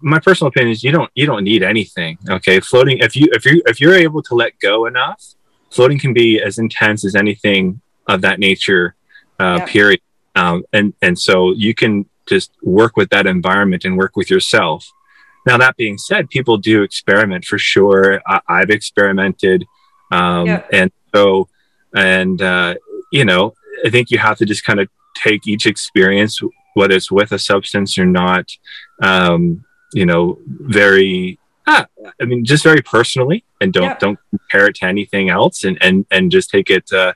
my 0.00 0.18
personal 0.18 0.48
opinion 0.48 0.72
is 0.72 0.82
you 0.82 0.92
don't 0.92 1.10
you 1.14 1.26
don't 1.26 1.44
need 1.44 1.62
anything 1.62 2.18
okay 2.28 2.60
floating 2.60 2.98
if 2.98 3.16
you 3.16 3.28
if 3.32 3.44
you 3.44 3.62
if 3.66 3.80
you're 3.80 3.94
able 3.94 4.22
to 4.22 4.34
let 4.34 4.58
go 4.60 4.86
enough 4.86 5.34
floating 5.70 5.98
can 5.98 6.12
be 6.12 6.40
as 6.40 6.58
intense 6.58 7.04
as 7.04 7.14
anything 7.14 7.80
of 8.06 8.20
that 8.20 8.38
nature 8.38 8.94
uh, 9.40 9.56
yeah. 9.58 9.66
period 9.66 10.00
um, 10.36 10.64
and 10.72 10.94
and 11.02 11.18
so 11.18 11.52
you 11.52 11.74
can 11.74 12.06
just 12.26 12.50
work 12.62 12.96
with 12.96 13.10
that 13.10 13.26
environment 13.26 13.84
and 13.84 13.96
work 13.96 14.16
with 14.16 14.30
yourself 14.30 14.90
now 15.46 15.56
that 15.56 15.76
being 15.76 15.98
said 15.98 16.28
people 16.30 16.56
do 16.56 16.82
experiment 16.82 17.44
for 17.44 17.58
sure 17.58 18.20
I, 18.26 18.60
have 18.60 18.70
experimented 18.70 19.64
um, 20.12 20.46
yeah. 20.46 20.62
and 20.72 20.90
so 21.14 21.48
and 21.94 22.40
uh, 22.40 22.74
you 23.12 23.24
know 23.24 23.54
i 23.84 23.90
think 23.90 24.10
you 24.10 24.18
have 24.18 24.38
to 24.38 24.46
just 24.46 24.64
kind 24.64 24.80
of 24.80 24.88
take 25.16 25.46
each 25.46 25.66
experience 25.66 26.40
whether 26.74 26.94
it's 26.94 27.10
with 27.10 27.32
a 27.32 27.38
substance 27.38 27.98
or 27.98 28.06
not, 28.06 28.50
um, 29.02 29.64
you 29.92 30.06
know, 30.06 30.38
very, 30.46 31.38
ah, 31.66 31.86
I 32.20 32.24
mean, 32.24 32.44
just 32.44 32.62
very 32.62 32.82
personally, 32.82 33.44
and 33.60 33.72
don't 33.72 33.84
yeah. 33.84 33.96
don't 33.98 34.18
compare 34.30 34.66
it 34.66 34.76
to 34.76 34.86
anything 34.86 35.30
else, 35.30 35.64
and 35.64 35.78
and 35.80 36.06
and 36.10 36.30
just 36.30 36.50
take 36.50 36.70
it 36.70 36.90
uh, 36.92 37.12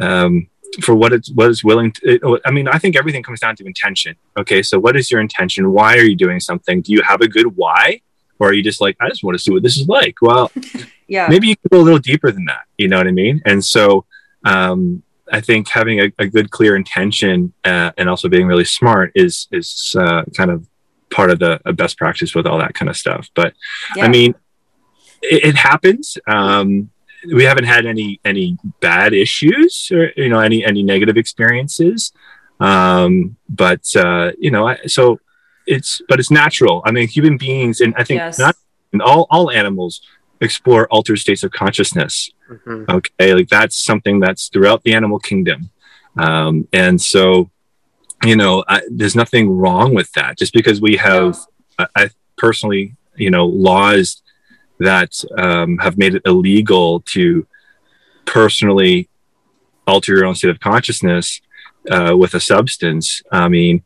um, 0.00 0.48
for 0.82 0.94
what 0.94 1.12
it's 1.12 1.30
what 1.30 1.50
is 1.50 1.64
willing 1.64 1.92
to. 1.92 2.14
It, 2.14 2.42
I 2.44 2.50
mean, 2.50 2.68
I 2.68 2.78
think 2.78 2.96
everything 2.96 3.22
comes 3.22 3.40
down 3.40 3.56
to 3.56 3.64
intention. 3.64 4.16
Okay, 4.36 4.62
so 4.62 4.78
what 4.78 4.96
is 4.96 5.10
your 5.10 5.20
intention? 5.20 5.72
Why 5.72 5.96
are 5.96 6.04
you 6.04 6.16
doing 6.16 6.40
something? 6.40 6.82
Do 6.82 6.92
you 6.92 7.02
have 7.02 7.20
a 7.20 7.28
good 7.28 7.56
why? 7.56 8.00
Or 8.40 8.50
are 8.50 8.52
you 8.52 8.62
just 8.62 8.80
like, 8.80 8.96
I 9.00 9.08
just 9.08 9.24
want 9.24 9.36
to 9.36 9.42
see 9.42 9.50
what 9.50 9.64
this 9.64 9.76
is 9.76 9.88
like? 9.88 10.22
Well, 10.22 10.52
yeah, 11.08 11.26
maybe 11.28 11.48
you 11.48 11.56
can 11.56 11.68
go 11.72 11.80
a 11.80 11.82
little 11.82 11.98
deeper 11.98 12.30
than 12.30 12.44
that. 12.44 12.66
You 12.76 12.88
know 12.88 12.96
what 12.96 13.08
I 13.08 13.10
mean? 13.10 13.42
And 13.44 13.64
so, 13.64 14.04
um, 14.44 15.02
I 15.32 15.40
think 15.40 15.68
having 15.68 16.00
a, 16.00 16.12
a 16.18 16.26
good, 16.26 16.50
clear 16.50 16.76
intention 16.76 17.52
uh, 17.64 17.92
and 17.96 18.08
also 18.08 18.28
being 18.28 18.46
really 18.46 18.64
smart 18.64 19.12
is 19.14 19.48
is 19.52 19.94
uh, 19.98 20.24
kind 20.36 20.50
of 20.50 20.66
part 21.10 21.30
of 21.30 21.38
the 21.38 21.60
best 21.74 21.96
practice 21.98 22.34
with 22.34 22.46
all 22.46 22.58
that 22.58 22.74
kind 22.74 22.88
of 22.88 22.96
stuff. 22.96 23.28
But 23.34 23.54
yeah. 23.96 24.04
I 24.04 24.08
mean, 24.08 24.34
it, 25.22 25.44
it 25.44 25.54
happens. 25.56 26.18
Um, 26.26 26.90
we 27.32 27.44
haven't 27.44 27.64
had 27.64 27.86
any 27.86 28.20
any 28.24 28.56
bad 28.80 29.12
issues 29.12 29.90
or 29.92 30.12
you 30.16 30.28
know 30.28 30.40
any 30.40 30.64
any 30.64 30.82
negative 30.82 31.16
experiences. 31.16 32.12
Um, 32.60 33.36
but 33.48 33.84
uh, 33.96 34.32
you 34.38 34.50
know, 34.50 34.68
I, 34.68 34.76
so 34.86 35.20
it's 35.66 36.00
but 36.08 36.18
it's 36.18 36.30
natural. 36.30 36.82
I 36.84 36.90
mean, 36.90 37.08
human 37.08 37.36
beings, 37.36 37.80
and 37.80 37.94
I 37.96 38.04
think 38.04 38.18
yes. 38.18 38.38
not 38.38 38.56
all 39.00 39.26
all 39.30 39.50
animals 39.50 40.00
explore 40.40 40.86
altered 40.88 41.18
states 41.18 41.42
of 41.42 41.50
consciousness. 41.50 42.30
Mhm. 42.50 42.88
Okay, 42.88 43.34
like 43.34 43.48
that's 43.48 43.76
something 43.76 44.20
that's 44.20 44.48
throughout 44.48 44.82
the 44.82 44.94
animal 44.94 45.18
kingdom, 45.18 45.70
um, 46.16 46.66
and 46.72 47.00
so 47.00 47.50
you 48.24 48.36
know, 48.36 48.64
I, 48.68 48.82
there's 48.90 49.14
nothing 49.14 49.48
wrong 49.50 49.94
with 49.94 50.10
that. 50.12 50.38
Just 50.38 50.52
because 50.52 50.80
we 50.80 50.96
have, 50.96 51.38
I, 51.78 51.86
I 51.96 52.10
personally, 52.36 52.96
you 53.16 53.30
know, 53.30 53.46
laws 53.46 54.22
that 54.80 55.22
um, 55.36 55.78
have 55.78 55.98
made 55.98 56.14
it 56.14 56.22
illegal 56.24 57.00
to 57.00 57.46
personally 58.24 59.08
alter 59.86 60.14
your 60.16 60.26
own 60.26 60.34
state 60.34 60.50
of 60.50 60.60
consciousness 60.60 61.40
uh, 61.90 62.14
with 62.16 62.34
a 62.34 62.40
substance. 62.40 63.22
I 63.32 63.48
mean, 63.48 63.82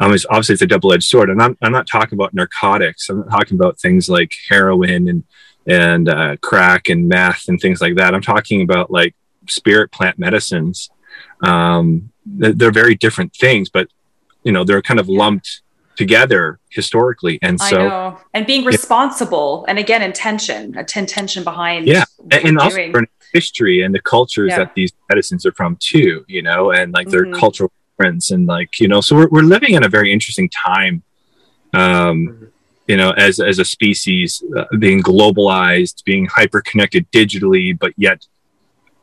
um, 0.00 0.12
it's, 0.12 0.26
obviously 0.28 0.54
it's 0.54 0.62
a 0.62 0.66
double-edged 0.66 1.04
sword. 1.04 1.30
And 1.30 1.40
I'm, 1.40 1.56
I'm 1.62 1.72
not 1.72 1.86
talking 1.86 2.16
about 2.16 2.34
narcotics. 2.34 3.08
I'm 3.08 3.20
not 3.20 3.30
talking 3.30 3.56
about 3.56 3.78
things 3.78 4.08
like 4.08 4.34
heroin 4.48 5.08
and 5.08 5.24
and 5.66 6.08
uh, 6.08 6.36
crack 6.42 6.88
and 6.88 7.08
meth 7.08 7.48
and 7.48 7.60
things 7.60 7.80
like 7.80 7.96
that. 7.96 8.14
I'm 8.14 8.22
talking 8.22 8.62
about 8.62 8.90
like 8.90 9.14
spirit 9.48 9.90
plant 9.92 10.18
medicines. 10.18 10.90
Um, 11.42 12.10
they're, 12.26 12.52
they're 12.52 12.72
very 12.72 12.94
different 12.94 13.34
things, 13.34 13.68
but 13.70 13.88
you 14.42 14.52
know 14.52 14.64
they're 14.64 14.82
kind 14.82 15.00
of 15.00 15.08
lumped 15.08 15.62
together 15.96 16.58
historically, 16.70 17.38
and 17.40 17.58
I 17.60 17.70
so 17.70 17.76
know. 17.88 18.18
And 18.34 18.46
being 18.46 18.64
responsible 18.64 19.64
and 19.68 19.78
again 19.78 20.02
intention, 20.02 20.76
a 20.76 20.84
t- 20.84 20.98
intention 21.00 21.44
behind 21.44 21.86
Yeah, 21.86 22.04
what 22.16 22.34
and, 22.34 22.44
and 22.46 22.52
you're 22.54 22.62
also 22.62 22.76
doing. 22.76 23.06
history 23.32 23.82
and 23.82 23.94
the 23.94 24.00
cultures 24.00 24.50
Yeah. 24.50 24.58
that 24.58 24.74
these 24.74 24.92
medicines 25.08 25.44
are 25.46 25.52
from 25.52 25.76
too 25.80 26.24
you 26.28 26.42
know 26.42 26.70
and 26.72 26.92
like 26.92 27.08
their 27.10 27.26
Mhm. 27.26 27.34
cultural 27.34 27.72
friends 27.96 28.30
and 28.30 28.46
like 28.46 28.78
you 28.80 28.86
know 28.88 29.00
so 29.00 29.14
we're, 29.16 29.28
we're 29.28 29.42
living 29.42 29.74
in 29.74 29.82
a 29.84 29.88
very 29.88 30.12
interesting 30.12 30.48
time 30.50 31.02
um 31.72 32.48
you 32.86 32.96
know 32.96 33.10
as 33.12 33.40
as 33.40 33.58
a 33.58 33.64
species 33.64 34.42
uh, 34.56 34.64
being 34.78 35.02
globalized 35.02 36.04
being 36.04 36.26
hyper 36.26 36.60
connected 36.60 37.10
digitally 37.10 37.76
but 37.78 37.92
yet 37.96 38.26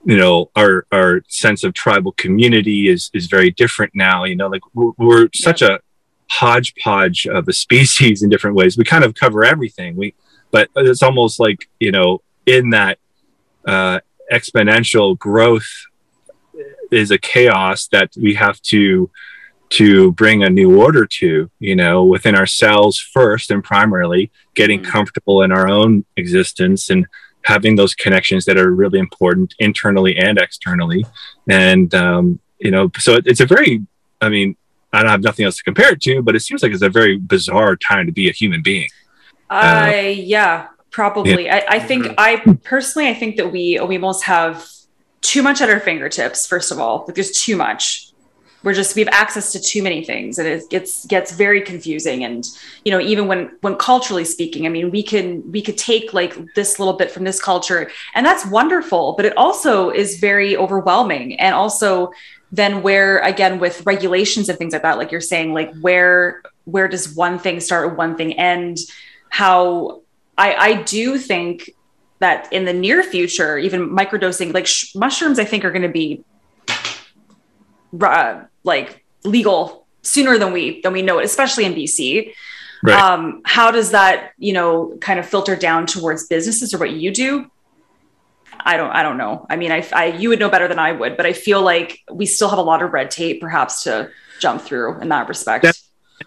you 0.06 0.18
know 0.18 0.50
our 0.56 0.86
our 0.92 1.22
sense 1.28 1.64
of 1.64 1.74
tribal 1.74 2.12
community 2.14 2.90
is 2.90 3.10
is 3.14 3.28
very 3.28 3.52
different 3.52 3.92
now 3.96 4.24
you 4.24 4.36
know 4.36 4.48
like 4.48 4.62
we're, 4.74 4.92
we're 4.98 5.30
such 5.34 5.62
a 5.62 5.80
hodgepodge 6.32 7.28
of 7.28 7.48
a 7.48 7.54
species 7.66 8.24
in 8.24 8.30
different 8.30 8.56
ways. 8.56 8.78
We 8.78 8.84
kind 8.84 9.04
of 9.04 9.14
cover 9.14 9.44
everything. 9.44 9.96
We 9.96 10.16
but 10.52 10.70
it's 10.76 11.04
almost 11.04 11.40
like 11.40 11.70
you 11.80 11.92
know 11.92 12.22
in 12.46 12.72
that 12.72 12.98
uh, 13.66 14.00
exponential 14.32 15.18
growth 15.18 15.70
is 16.92 17.12
a 17.12 17.18
chaos 17.18 17.88
that 17.88 18.12
we 18.18 18.34
have 18.34 18.62
to 18.62 19.10
to 19.72 20.12
bring 20.14 20.44
a 20.44 20.50
new 20.50 20.80
order 20.82 21.06
to 21.06 21.50
you 21.60 21.76
know 21.76 22.04
within 22.04 22.36
ourselves 22.36 23.00
first 23.00 23.52
and 23.52 23.64
primarily 23.64 24.30
getting 24.56 24.80
Mhm. 24.82 24.86
comfortable 24.86 25.42
in 25.44 25.52
our 25.52 25.68
own 25.68 26.04
existence 26.18 26.90
and 26.90 27.06
having 27.44 27.76
those 27.76 27.96
connections 27.96 28.46
that 28.46 28.58
are 28.58 28.72
really 28.72 29.00
important 29.00 29.56
internally 29.60 30.16
and 30.18 30.38
externally 30.38 31.06
and 31.50 31.96
um, 31.96 32.40
you 32.60 32.70
know 32.70 32.92
so 33.00 33.16
it, 33.16 33.24
it's 33.26 33.40
a 33.40 33.46
very 33.46 33.82
i 34.22 34.30
mean 34.30 34.56
i 34.94 35.02
don't 35.02 35.10
have 35.10 35.24
nothing 35.24 35.46
else 35.46 35.58
to 35.58 35.64
compare 35.64 35.92
it 35.94 36.02
to 36.02 36.22
but 36.22 36.36
it 36.36 36.42
seems 36.42 36.62
like 36.62 36.72
it's 36.74 36.84
a 36.84 36.90
very 36.90 37.18
bizarre 37.18 37.76
time 37.76 38.06
to 38.06 38.12
be 38.12 38.30
a 38.30 38.34
human 38.34 38.62
being 38.62 38.90
I 39.50 40.24
yeah, 40.36 40.68
probably. 40.92 41.50
I, 41.50 41.66
I 41.68 41.80
think 41.80 42.06
Mhm. 42.06 42.14
I 42.18 42.38
personally 42.64 43.10
I 43.10 43.14
think 43.14 43.36
that 43.36 43.52
we 43.52 43.78
we 43.90 43.96
almost 43.98 44.24
have 44.24 44.66
too 45.22 45.44
much 45.44 45.60
at 45.62 45.70
our 45.70 45.80
fingertips. 45.82 46.48
First 46.48 46.72
of 46.72 46.80
all, 46.80 47.04
like 47.06 47.16
there's 47.16 47.32
too 47.32 47.58
much. 47.58 48.11
We're 48.64 48.74
just 48.74 48.96
we 48.96 49.02
have 49.02 49.14
access 49.14 49.52
to 49.54 49.60
too 49.60 49.82
many 49.82 50.04
things, 50.04 50.38
and 50.38 50.48
it 50.48 50.70
gets 50.70 51.06
gets 51.06 51.32
very 51.32 51.62
confusing. 51.62 52.24
And 52.24 52.48
you 52.86 52.92
know, 52.92 53.00
even 53.00 53.28
when 53.28 53.52
when 53.62 53.76
culturally 53.76 54.26
speaking, 54.26 54.66
I 54.66 54.70
mean, 54.70 54.92
we 54.92 55.04
can 55.04 55.52
we 55.52 55.62
could 55.62 55.78
take 55.78 56.14
like 56.14 56.36
this 56.56 56.80
little 56.80 56.96
bit 56.96 57.12
from 57.12 57.24
this 57.24 57.42
culture, 57.42 57.90
and 58.14 58.26
that's 58.26 58.46
wonderful. 58.46 59.14
But 59.14 59.26
it 59.26 59.36
also 59.38 59.90
is 59.90 60.20
very 60.20 60.56
overwhelming, 60.56 61.40
and 61.40 61.56
also 61.56 62.12
then 62.52 62.82
where 62.82 63.20
again 63.20 63.60
with 63.60 63.86
regulations 63.86 64.50
and 64.50 64.58
things 64.58 64.74
like 64.74 64.82
that, 64.84 64.98
like 64.98 65.12
you're 65.12 65.22
saying, 65.22 65.54
like 65.54 65.74
where 65.80 66.42
where 66.66 66.88
does 66.88 67.16
one 67.16 67.40
thing 67.40 67.60
start 67.60 67.98
one 67.98 68.16
thing 68.16 68.34
end? 68.34 68.78
how 69.32 70.02
I, 70.38 70.54
I 70.54 70.84
do 70.84 71.18
think 71.18 71.72
that 72.20 72.52
in 72.54 72.66
the 72.66 72.74
near 72.74 73.02
future, 73.02 73.58
even 73.58 73.90
microdosing, 73.90 74.54
like 74.54 74.68
sh- 74.68 74.94
mushrooms, 74.94 75.40
I 75.40 75.46
think 75.46 75.66
are 75.66 75.72
going 75.72 75.82
to 75.82 75.90
be 75.90 76.24
uh, 78.00 78.44
like 78.64 79.04
legal 79.24 79.86
sooner 80.02 80.38
than 80.38 80.52
we 80.54 80.82
than 80.82 80.94
we 80.94 81.02
know 81.02 81.20
it, 81.20 81.26
especially 81.26 81.66
in 81.66 81.74
BC. 81.74 82.34
Right. 82.84 83.00
Um, 83.00 83.42
how 83.46 83.70
does 83.70 83.92
that, 83.92 84.32
you 84.40 84.54
know, 84.54 84.98
kind 85.02 85.20
of 85.20 85.28
filter 85.28 85.56
down 85.56 85.86
towards 85.86 86.26
businesses 86.28 86.74
or 86.74 86.80
what 86.80 86.92
you 86.92 87.12
do? 87.12 87.52
I 88.64 88.78
don't, 88.78 88.90
I 88.92 89.04
don't 89.04 89.18
know. 89.18 89.46
I 89.50 89.56
mean, 89.56 89.72
I, 89.72 89.88
I, 89.94 90.06
you 90.08 90.30
would 90.30 90.40
know 90.40 90.50
better 90.50 90.68
than 90.68 90.80
I 90.80 90.92
would, 90.92 91.18
but 91.18 91.26
I 91.26 91.34
feel 91.34 91.62
like 91.62 92.00
we 92.12 92.26
still 92.26 92.50
have 92.50 92.60
a 92.60 92.64
lot 92.64 92.82
of 92.84 92.92
red 92.92 93.10
tape, 93.12 93.42
perhaps, 93.42 93.84
to 93.84 94.10
jump 94.40 94.62
through 94.62 95.00
in 95.00 95.10
that 95.10 95.28
respect. 95.28 95.64
Yeah. 95.64 95.72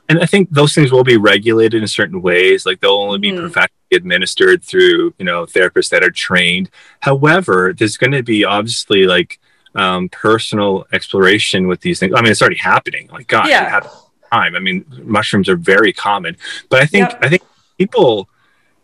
and 0.09 0.21
I 0.21 0.27
think 0.27 0.51
those 0.51 0.75
things 0.75 0.91
will 0.93 1.05
be 1.05 1.17
regulated 1.17 1.81
in 1.81 1.89
certain 1.89 2.23
ways. 2.23 2.65
Like 2.67 2.81
they'll 2.81 2.91
only 2.93 3.19
be 3.19 3.31
Mhm. 3.33 3.41
professionally 3.41 3.71
administered 3.93 4.63
through, 4.65 5.15
you 5.19 5.25
know, 5.25 5.47
therapists 5.47 5.91
that 5.91 6.03
are 6.05 6.11
trained. 6.11 6.71
However, 7.01 7.73
there's 7.77 7.97
going 7.97 8.13
to 8.13 8.23
be 8.23 8.45
obviously 8.45 9.07
like 9.07 9.39
um, 9.75 10.09
personal 10.09 10.87
exploration 10.93 11.67
with 11.67 11.81
these 11.81 11.99
things. 11.99 12.13
I 12.17 12.23
mean, 12.23 12.31
it's 12.31 12.43
already 12.43 12.57
happening. 12.59 13.09
Like, 13.13 13.27
God, 13.27 13.49
Yeah. 13.49 13.65
you 13.65 13.71
have 13.71 13.91
time. 14.33 14.55
I 14.55 14.59
mean, 14.61 14.85
mushrooms 15.03 15.49
are 15.49 15.57
very 15.57 15.93
common, 15.93 16.37
but 16.69 16.81
I 16.83 16.87
think 16.87 17.11
Yep. 17.11 17.19
I 17.23 17.29
think 17.29 17.43
people, 17.79 18.29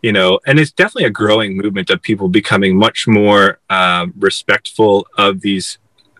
you 0.01 0.11
know, 0.11 0.39
and 0.45 0.59
it's 0.59 0.71
definitely 0.71 1.05
a 1.05 1.11
growing 1.11 1.55
movement 1.57 1.89
of 1.89 2.01
people 2.01 2.27
becoming 2.27 2.75
much 2.75 3.07
more 3.07 3.59
um, 3.69 4.13
respectful 4.17 5.07
of 5.17 5.41
these 5.41 5.77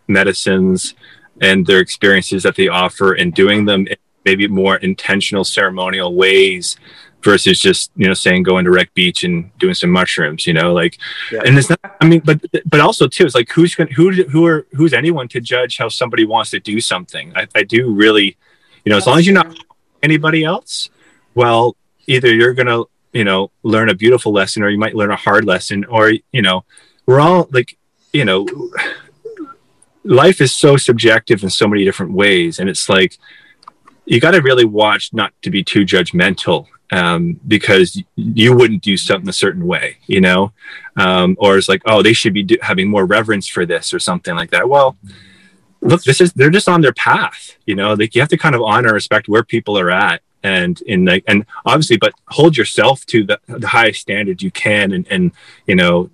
medicines 0.07 0.93
and 1.41 1.65
their 1.65 1.79
experiences 1.79 2.43
that 2.43 2.55
they 2.55 2.67
offer 2.67 3.13
and 3.13 3.33
doing 3.33 3.65
them 3.65 3.87
in 3.87 3.95
maybe 4.25 4.47
more 4.47 4.75
intentional 4.77 5.43
ceremonial 5.43 6.13
ways 6.13 6.77
versus 7.23 7.59
just 7.59 7.91
you 7.95 8.07
know 8.07 8.13
saying 8.13 8.43
going 8.43 8.65
to 8.65 8.71
wreck 8.71 8.93
beach 8.93 9.23
and 9.23 9.55
doing 9.59 9.73
some 9.73 9.89
mushrooms 9.89 10.47
you 10.47 10.53
know 10.53 10.73
like 10.73 10.97
Yeah. 11.31 11.41
and 11.45 11.57
it's 11.57 11.69
not 11.69 11.79
i 12.01 12.05
mean 12.07 12.21
but 12.23 12.41
but 12.65 12.79
also 12.79 13.07
too 13.07 13.25
it's 13.25 13.35
like 13.35 13.49
who's 13.51 13.75
gonna 13.75 13.91
who 13.93 14.11
who 14.11 14.45
are 14.45 14.65
who's 14.73 14.93
anyone 14.93 15.27
to 15.29 15.39
judge 15.39 15.77
how 15.77 15.89
somebody 15.89 16.25
wants 16.25 16.49
to 16.51 16.59
do 16.59 16.81
something 16.81 17.31
i, 17.35 17.47
I 17.55 17.63
do 17.63 17.91
really 17.91 18.37
you 18.85 18.89
know 18.89 18.97
as 18.97 19.05
long 19.07 19.19
as 19.19 19.25
you're 19.27 19.35
not 19.35 19.55
anybody 20.01 20.43
else 20.43 20.89
well 21.35 21.75
either 22.07 22.33
you're 22.33 22.53
gonna 22.53 22.83
you 23.13 23.23
know 23.23 23.51
learn 23.63 23.89
a 23.89 23.93
beautiful 23.95 24.31
lesson 24.31 24.63
or 24.63 24.69
you 24.69 24.79
might 24.79 24.95
learn 24.95 25.11
a 25.11 25.15
hard 25.15 25.45
lesson 25.45 25.85
or 25.85 26.11
you 26.31 26.41
know 26.41 26.63
we're 27.05 27.19
all 27.19 27.47
like 27.51 27.77
you 28.13 28.25
know 28.25 28.47
life 30.03 30.41
is 30.41 30.53
so 30.53 30.77
subjective 30.77 31.43
in 31.43 31.49
so 31.49 31.67
many 31.67 31.83
different 31.85 32.13
ways 32.13 32.57
and 32.59 32.69
it's 32.69 32.89
like 32.89 33.17
you 34.05 34.19
got 34.19 34.31
to 34.31 34.41
really 34.41 34.65
watch 34.65 35.13
not 35.13 35.31
to 35.43 35.51
be 35.51 35.63
too 35.63 35.85
judgmental 35.85 36.65
um, 36.91 37.39
because 37.47 38.01
you 38.15 38.55
wouldn't 38.55 38.83
do 38.83 38.97
something 38.97 39.29
a 39.29 39.33
certain 39.33 39.65
way 39.65 39.97
you 40.07 40.21
know? 40.21 40.51
Um, 40.97 41.37
or 41.39 41.57
it's 41.57 41.69
like 41.69 41.81
oh 41.85 42.01
they 42.01 42.13
should 42.13 42.33
be 42.33 42.43
do- 42.43 42.57
having 42.61 42.89
more 42.89 43.05
reverence 43.05 43.47
for 43.47 43.65
this 43.65 43.93
or 43.93 43.99
something 43.99 44.35
like 44.35 44.51
that. 44.51 44.69
Well 44.69 44.97
look 45.81 46.03
this 46.03 46.21
is 46.21 46.31
they're 46.33 46.51
just 46.51 46.69
on 46.69 46.81
their 46.81 46.93
path 46.93 47.57
you 47.65 47.75
know? 47.75 47.93
Like 47.93 48.15
you 48.15 48.21
have 48.21 48.29
to 48.29 48.37
kind 48.37 48.55
of 48.55 48.61
honor 48.61 48.93
respect 48.93 49.27
where 49.27 49.43
people 49.43 49.77
are 49.77 49.91
at 49.91 50.21
and 50.43 50.81
in 50.81 51.05
like 51.05 51.23
and 51.27 51.45
obviously 51.65 51.97
but 51.97 52.13
hold 52.29 52.57
yourself 52.57 53.05
to 53.05 53.23
the, 53.23 53.39
the 53.47 53.67
highest 53.67 54.01
standard 54.01 54.41
you 54.41 54.49
can 54.51 54.91
and 54.91 55.07
and 55.09 55.31
you 55.67 55.75
know 55.75 56.09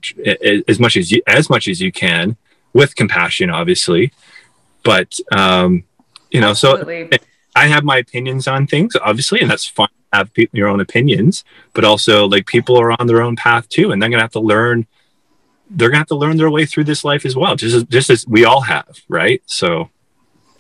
as 0.68 0.80
much 0.80 0.98
as 0.98 1.12
you 1.12 1.22
as 1.28 1.50
much 1.50 1.68
as 1.68 1.82
you 1.82 1.92
can 1.92 2.36
with 2.74 2.96
compassion 2.96 3.50
obviously. 3.50 4.12
But 4.84 5.20
um 5.32 5.84
you 6.30 6.42
know 6.42 6.54
so 6.54 6.84
I 7.58 7.66
have 7.66 7.84
my 7.84 7.98
opinions 7.98 8.48
on 8.48 8.68
things, 8.68 8.96
obviously, 8.96 9.42
and 9.42 9.50
that's 9.50 9.66
fine. 9.66 9.88
To 10.18 10.26
Have 10.26 10.34
pe- 10.34 10.48
your 10.52 10.68
own 10.68 10.80
opinions, 10.80 11.44
but 11.74 11.84
also 11.84 12.28
like 12.28 12.46
people 12.46 12.80
are 12.80 13.00
on 13.00 13.08
their 13.08 13.22
own 13.22 13.36
path 13.36 13.68
too, 13.70 13.92
and 13.92 14.02
they're 14.02 14.10
gonna 14.10 14.22
have 14.22 14.32
to 14.32 14.40
learn. 14.40 14.86
They're 15.70 15.90
gonna 15.90 16.00
have 16.00 16.08
to 16.08 16.16
learn 16.16 16.38
their 16.38 16.50
way 16.50 16.66
through 16.66 16.86
this 16.86 17.04
life 17.04 17.26
as 17.26 17.36
well, 17.36 17.56
just 17.56 17.76
as, 17.76 17.84
just 17.84 18.10
as 18.10 18.28
we 18.28 18.46
all 18.46 18.62
have, 18.62 19.00
right? 19.10 19.42
So 19.46 19.90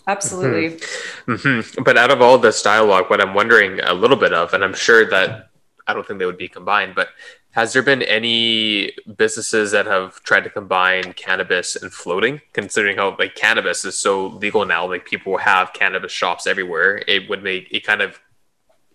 Absolutely. 0.07 0.79
hmm 1.27 1.61
But 1.83 1.97
out 1.97 2.11
of 2.11 2.21
all 2.21 2.37
this 2.37 2.61
dialogue, 2.61 3.09
what 3.09 3.19
I'm 3.19 3.33
wondering 3.33 3.81
a 3.81 3.93
little 3.93 4.15
bit 4.15 4.33
of, 4.33 4.53
and 4.53 4.63
I'm 4.63 4.73
sure 4.73 5.05
that 5.09 5.49
I 5.85 5.93
don't 5.93 6.07
think 6.07 6.19
they 6.19 6.25
would 6.25 6.37
be 6.37 6.47
combined, 6.47 6.95
but 6.95 7.09
has 7.51 7.73
there 7.73 7.81
been 7.81 8.03
any 8.03 8.91
businesses 9.17 9.71
that 9.71 9.87
have 9.87 10.21
tried 10.23 10.43
to 10.43 10.49
combine 10.49 11.13
cannabis 11.13 11.75
and 11.75 11.91
floating? 11.91 12.39
Considering 12.53 12.97
how 12.97 13.15
like 13.17 13.35
cannabis 13.35 13.83
is 13.83 13.97
so 13.97 14.27
legal 14.27 14.63
now, 14.63 14.87
like 14.87 15.05
people 15.05 15.37
have 15.37 15.73
cannabis 15.73 16.11
shops 16.11 16.45
everywhere, 16.45 17.01
it 17.07 17.27
would 17.29 17.43
make 17.43 17.67
it 17.71 17.83
kind 17.83 18.01
of 18.01 18.19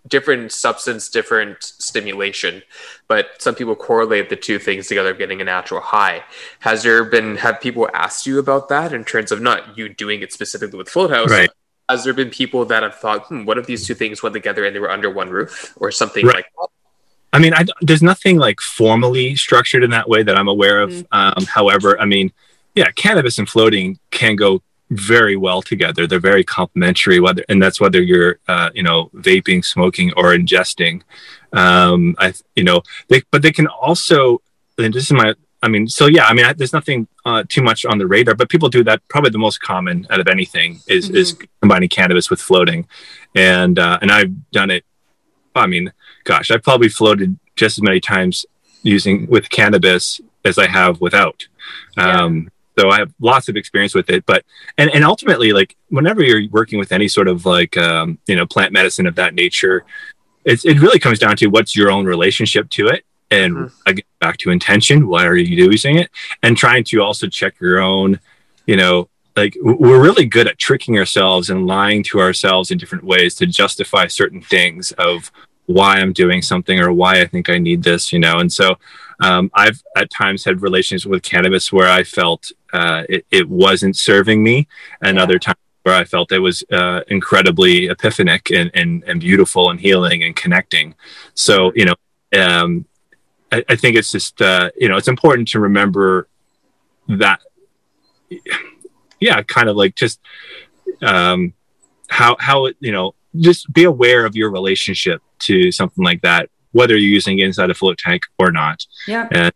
different 0.09 0.53
substance, 0.53 1.09
different 1.09 1.63
stimulation. 1.63 2.63
But 3.09 3.41
some 3.41 3.55
people 3.55 3.77
correlate 3.77 4.29
the 4.29 4.37
two 4.37 4.59
things 4.59 4.89
together, 4.89 5.15
getting 5.15 5.41
a 5.41 5.45
natural 5.45 5.81
high. 5.81 6.25
Has 6.61 6.83
there 6.83 7.05
been 7.05 7.37
have 7.37 7.61
people 7.61 7.89
asked 7.95 8.27
you 8.27 8.39
about 8.39 8.69
that 8.69 8.93
in 8.93 9.05
terms 9.05 9.33
of 9.33 9.41
not 9.41 9.77
you 9.77 9.89
doing 9.89 10.23
it 10.23 10.33
specifically 10.33 10.79
with 10.79 10.89
Float 10.89 11.11
House? 11.11 11.31
Right. 11.31 11.51
Has 11.89 12.05
there 12.05 12.15
been 12.15 12.31
people 12.31 12.65
that 12.67 12.83
have 12.83 12.95
thought, 12.95 13.27
hmm, 13.27 13.45
what 13.45 13.59
if 13.59 13.67
these 13.67 13.87
two 13.87 13.95
things 13.95 14.23
went 14.23 14.33
together 14.33 14.65
and 14.65 14.75
they 14.75 14.81
were 14.81 14.91
under 14.91 15.11
one 15.11 15.31
roof 15.31 15.73
or 15.77 15.91
something 15.91 16.25
Right. 16.25 16.37
like 16.37 16.47
that? 16.59 16.69
I 17.35 17.39
mean, 17.39 17.55
I, 17.55 17.65
there's 17.81 18.03
nothing 18.03 18.37
like 18.37 18.61
formally 18.61 19.37
structured 19.37 19.83
in 19.83 19.91
that 19.91 20.09
way 20.09 20.23
that 20.23 20.37
I'm 20.37 20.49
aware 20.49 20.81
of. 20.81 20.91
Mm-hmm. 20.91 21.07
Um, 21.13 21.47
however, 21.47 21.99
I 21.99 22.05
mean, 22.05 22.31
yeah, 22.75 22.91
cannabis 22.93 23.39
and 23.39 23.49
floating 23.49 23.99
can 24.11 24.37
go 24.37 24.63
very 24.93 25.37
well 25.37 25.63
together. 25.63 26.07
They're 26.07 26.19
very 26.19 26.45
complementary, 26.45 27.21
whether 27.21 27.45
and 27.49 27.63
that's 27.63 27.81
whether 27.81 28.03
you're 28.03 28.39
uh, 28.49 28.71
you 28.75 28.83
know 28.83 29.11
vaping, 29.15 29.65
smoking, 29.65 30.13
or 30.17 30.35
ingesting. 30.35 31.03
Um, 31.53 32.15
I 32.19 32.35
you 32.55 32.65
know 32.65 32.83
they 33.09 33.23
but 33.31 33.43
they 33.43 33.53
can 33.53 33.67
also 33.67 34.43
and 34.79 34.93
this 34.93 35.05
is 35.05 35.13
my 35.13 35.35
I 35.63 35.69
mean 35.69 35.89
so 35.89 36.07
yeah 36.07 36.27
I 36.27 36.35
mean 36.35 36.45
I, 36.45 36.53
there's 36.53 36.73
nothing 36.73 37.09
uh, 37.25 37.45
too 37.49 37.63
much 37.63 37.85
on 37.85 37.99
the 37.99 38.07
radar, 38.07 38.35
but 38.35 38.49
people 38.49 38.69
do 38.69 38.85
that. 38.85 39.07
Probably 39.09 39.31
the 39.31 39.39
most 39.39 39.61
common 39.61 40.07
out 40.11 40.21
of 40.21 40.29
anything 40.29 40.81
is 40.87 41.07
mm-hmm. 41.07 41.17
is 41.17 41.37
combining 41.61 41.89
cannabis 41.89 42.31
with 42.31 42.41
floating, 42.41 42.87
and 43.35 43.79
uh, 43.79 43.99
and 44.03 44.11
I've 44.11 44.51
done 44.51 44.71
it. 44.71 44.85
I 45.55 45.67
mean, 45.67 45.93
gosh, 46.25 46.51
I've 46.51 46.63
probably 46.63 46.89
floated 46.89 47.39
just 47.57 47.79
as 47.79 47.83
many 47.83 48.01
times 48.01 48.47
using 48.83 49.27
with 49.27 49.51
cannabis 49.51 50.21
as 50.45 50.59
I 50.59 50.67
have 50.67 51.01
without. 51.01 51.47
Um, 51.97 52.51
so 52.79 52.91
I 52.91 52.99
have 52.99 53.13
lots 53.21 53.49
of 53.49 53.57
experience 53.57 53.95
with 53.95 54.11
it. 54.11 54.25
But 54.27 54.45
and 54.79 54.91
and 54.91 55.05
ultimately, 55.05 55.53
like 55.53 55.77
whenever 55.89 56.23
you're 56.23 56.49
working 56.51 56.79
with 56.79 56.93
any 56.93 57.09
sort 57.09 57.29
of 57.29 57.45
like 57.47 57.77
um, 57.77 58.19
you 58.27 58.37
know 58.37 58.47
plant 58.47 58.73
medicine 58.73 59.07
of 59.07 59.15
that 59.17 59.35
nature, 59.35 59.85
it's 60.45 60.65
it 60.65 60.81
really 60.81 60.99
comes 60.99 61.19
down 61.19 61.37
to 61.37 61.47
what's 61.49 61.77
your 61.77 61.91
own 61.91 62.05
relationship 62.05 62.69
to 62.71 62.89
it. 62.89 63.05
And 63.31 63.55
mm-hmm. 63.55 63.89
again, 63.89 64.05
back 64.21 64.37
to 64.39 64.51
intention. 64.51 65.09
Why 65.09 65.27
are 65.27 65.37
you 65.37 65.67
using 65.71 65.99
it? 65.99 66.11
And 66.43 66.57
trying 66.57 66.85
to 66.85 67.01
also 67.01 67.29
check 67.29 67.55
your 67.61 67.79
own, 67.79 68.21
you 68.67 68.77
know, 68.77 69.09
like 69.37 69.57
we're 69.63 70.03
really 70.03 70.27
good 70.27 70.47
at 70.47 70.59
tricking 70.59 70.99
ourselves 70.99 71.49
and 71.51 71.67
lying 71.67 72.03
to 72.05 72.21
ourselves 72.21 72.71
in 72.71 72.79
different 72.79 73.05
ways 73.05 73.35
to 73.37 73.47
justify 73.47 74.07
certain 74.07 74.43
things 74.43 74.93
of 74.93 75.31
why 75.67 75.97
I'm 75.97 76.13
doing 76.13 76.43
something 76.43 76.81
or 76.81 76.93
why 76.93 77.21
I 77.21 77.27
think 77.27 77.49
I 77.49 77.59
need 77.59 77.83
this, 77.83 78.13
you 78.13 78.19
know. 78.19 78.39
And 78.39 78.53
so 78.53 78.77
um, 79.23 79.51
I've 79.55 79.83
at 79.97 80.11
times 80.11 80.45
had 80.45 80.63
relationships 80.63 81.07
with 81.07 81.23
cannabis 81.23 81.73
where 81.73 81.89
I 81.89 82.03
felt 82.03 82.51
uh, 82.73 83.05
it, 83.09 83.25
it, 83.31 83.49
wasn't 83.49 83.97
serving 83.97 84.43
me, 84.43 84.67
and 85.01 85.17
yeah. 85.17 85.23
other 85.23 85.39
times 85.39 85.59
where 85.85 85.95
I 85.95 86.05
felt 86.05 86.33
it 86.33 86.39
was 86.39 86.65
uh, 86.73 87.03
incredibly 87.09 87.89
epiphanic 87.89 88.51
and, 88.51 88.71
and, 88.75 89.05
and 89.05 89.21
beautiful 89.21 89.71
and 89.71 89.81
healing 89.81 90.25
and 90.25 90.35
connecting. 90.35 90.95
So, 91.35 91.73
you 91.75 91.85
know, 91.85 91.95
um, 92.41 92.87
I, 93.51 93.65
I, 93.69 93.77
think 93.77 93.97
it's 93.97 94.11
just, 94.11 94.41
uh, 94.41 94.71
you 94.77 94.89
know, 94.89 94.97
it's 94.97 95.09
important 95.09 95.49
to 95.49 95.61
remember 95.61 96.29
that, 97.09 97.41
yeah, 99.21 99.43
kind 99.43 99.69
of 99.69 99.77
like 99.77 99.95
just 99.95 100.21
um, 101.03 101.53
how, 102.09 102.37
how, 102.39 102.69
you 102.81 102.93
know, 102.93 103.15
just 103.37 103.73
be 103.73 103.85
aware 103.85 104.25
of 104.25 104.37
your 104.37 104.51
relationship 104.51 105.23
to 105.41 105.73
something 105.73 106.05
like 106.05 106.23
that, 106.23 106.49
whether 106.73 106.97
you're 106.97 107.09
using 107.09 107.39
it 107.39 107.45
inside 107.45 107.71
a 107.71 107.75
float 107.75 107.99
tank 107.99 108.25
or 108.39 108.51
not. 108.51 108.85
Yeah. 109.07 109.29
And, 109.31 109.53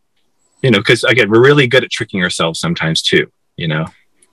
you 0.63 0.71
know, 0.71 0.79
because 0.79 1.05
again, 1.05 1.31
we're 1.31 1.43
really 1.43 1.67
good 1.67 1.85
at 1.85 1.91
tricking 1.91 2.23
ourselves 2.23 2.61
sometimes 2.61 3.03
too, 3.03 3.31
you 3.57 3.69
know? 3.69 3.87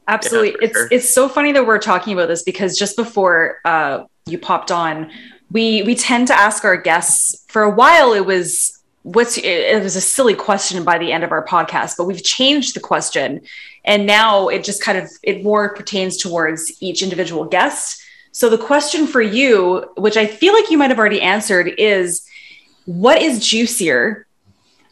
Absolutely. 0.08 0.52
Yeah, 0.52 0.68
it's, 0.68 0.78
sure. 0.78 0.88
it's 0.92 1.10
so 1.10 1.30
funny 1.30 1.52
that 1.54 1.66
we're 1.66 1.80
talking 1.80 2.14
about 2.14 2.28
this 2.28 2.44
because 2.44 2.78
just 2.78 2.96
before 2.96 3.60
uh, 3.66 4.04
you 4.26 4.38
popped 4.38 4.72
on, 4.72 5.12
we, 5.52 5.84
we 5.84 5.96
tend 5.96 6.28
to 6.28 6.34
ask 6.34 6.66
our 6.66 6.78
guests 6.78 7.46
for 7.48 7.64
a 7.64 7.70
while. 7.70 8.14
It 8.14 8.26
was, 8.26 8.80
what's 9.04 9.38
it 9.38 9.84
was 9.84 9.98
a 9.98 10.02
silly 10.02 10.34
question 10.34 10.82
by 10.86 10.98
the 10.98 11.12
end 11.12 11.26
of 11.26 11.34
our 11.34 11.46
podcast 11.46 11.98
but 11.98 12.06
we've 12.06 12.24
changed 12.24 12.74
the 12.74 12.80
question 12.80 13.42
and 13.84 14.06
now 14.06 14.48
it 14.48 14.64
just 14.64 14.82
kind 14.82 14.98
of 14.98 15.12
it 15.24 15.44
more 15.44 15.76
pertains 15.76 16.16
towards 16.16 16.72
each 16.82 17.04
individual 17.04 17.44
guest 17.44 18.02
so 18.34 18.50
the 18.50 18.58
question 18.58 19.06
for 19.06 19.22
you, 19.22 19.92
which 19.96 20.18
I 20.18 20.26
feel 20.26 20.54
like 20.54 20.72
you 20.72 20.78
might 20.78 20.90
have 20.90 20.98
already 20.98 21.22
answered, 21.22 21.72
is 21.78 22.28
what 22.86 23.22
is 23.22 23.46
juicier, 23.46 24.28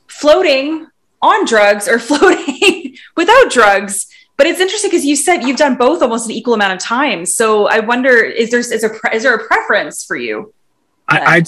floating 0.08 0.88
on 1.22 1.46
drugs 1.46 1.88
or 1.88 2.00
floating 2.10 2.96
without 3.16 3.52
drugs? 3.52 4.08
But 4.38 4.48
it's 4.48 4.60
interesting 4.60 4.90
because 4.90 5.06
you 5.06 5.16
said 5.16 5.44
you've 5.44 5.58
done 5.58 5.76
both 5.76 6.02
almost 6.02 6.26
an 6.26 6.32
equal 6.32 6.56
amount 6.56 6.74
of 6.74 6.80
time. 6.80 7.26
So 7.26 7.68
I 7.68 7.80
wonder, 7.80 8.24
is 8.24 8.50
there 8.50 8.60
is 8.60 8.82
there 8.82 9.00
is 9.14 9.24
there 9.24 9.36
a 9.36 9.46
preference 9.46 10.04
for 10.04 10.16
you? 10.16 10.54
I, 11.08 11.38
would 11.38 11.48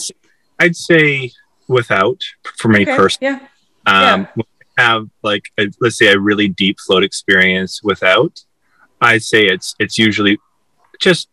I'd 0.59 0.75
say 0.75 1.31
without 1.67 2.21
for 2.57 2.67
me 2.67 2.83
okay, 2.83 2.95
personally. 2.95 3.39
Yeah. 3.87 4.13
Um, 4.13 4.27
yeah. 4.35 4.43
Have 4.77 5.09
like 5.21 5.43
a, 5.59 5.69
let's 5.79 5.97
say 5.97 6.07
a 6.07 6.19
really 6.19 6.47
deep 6.47 6.79
float 6.79 7.03
experience 7.03 7.81
without. 7.83 8.43
I'd 9.01 9.23
say 9.23 9.45
it's 9.45 9.75
it's 9.79 9.97
usually 9.97 10.39
just 10.99 11.29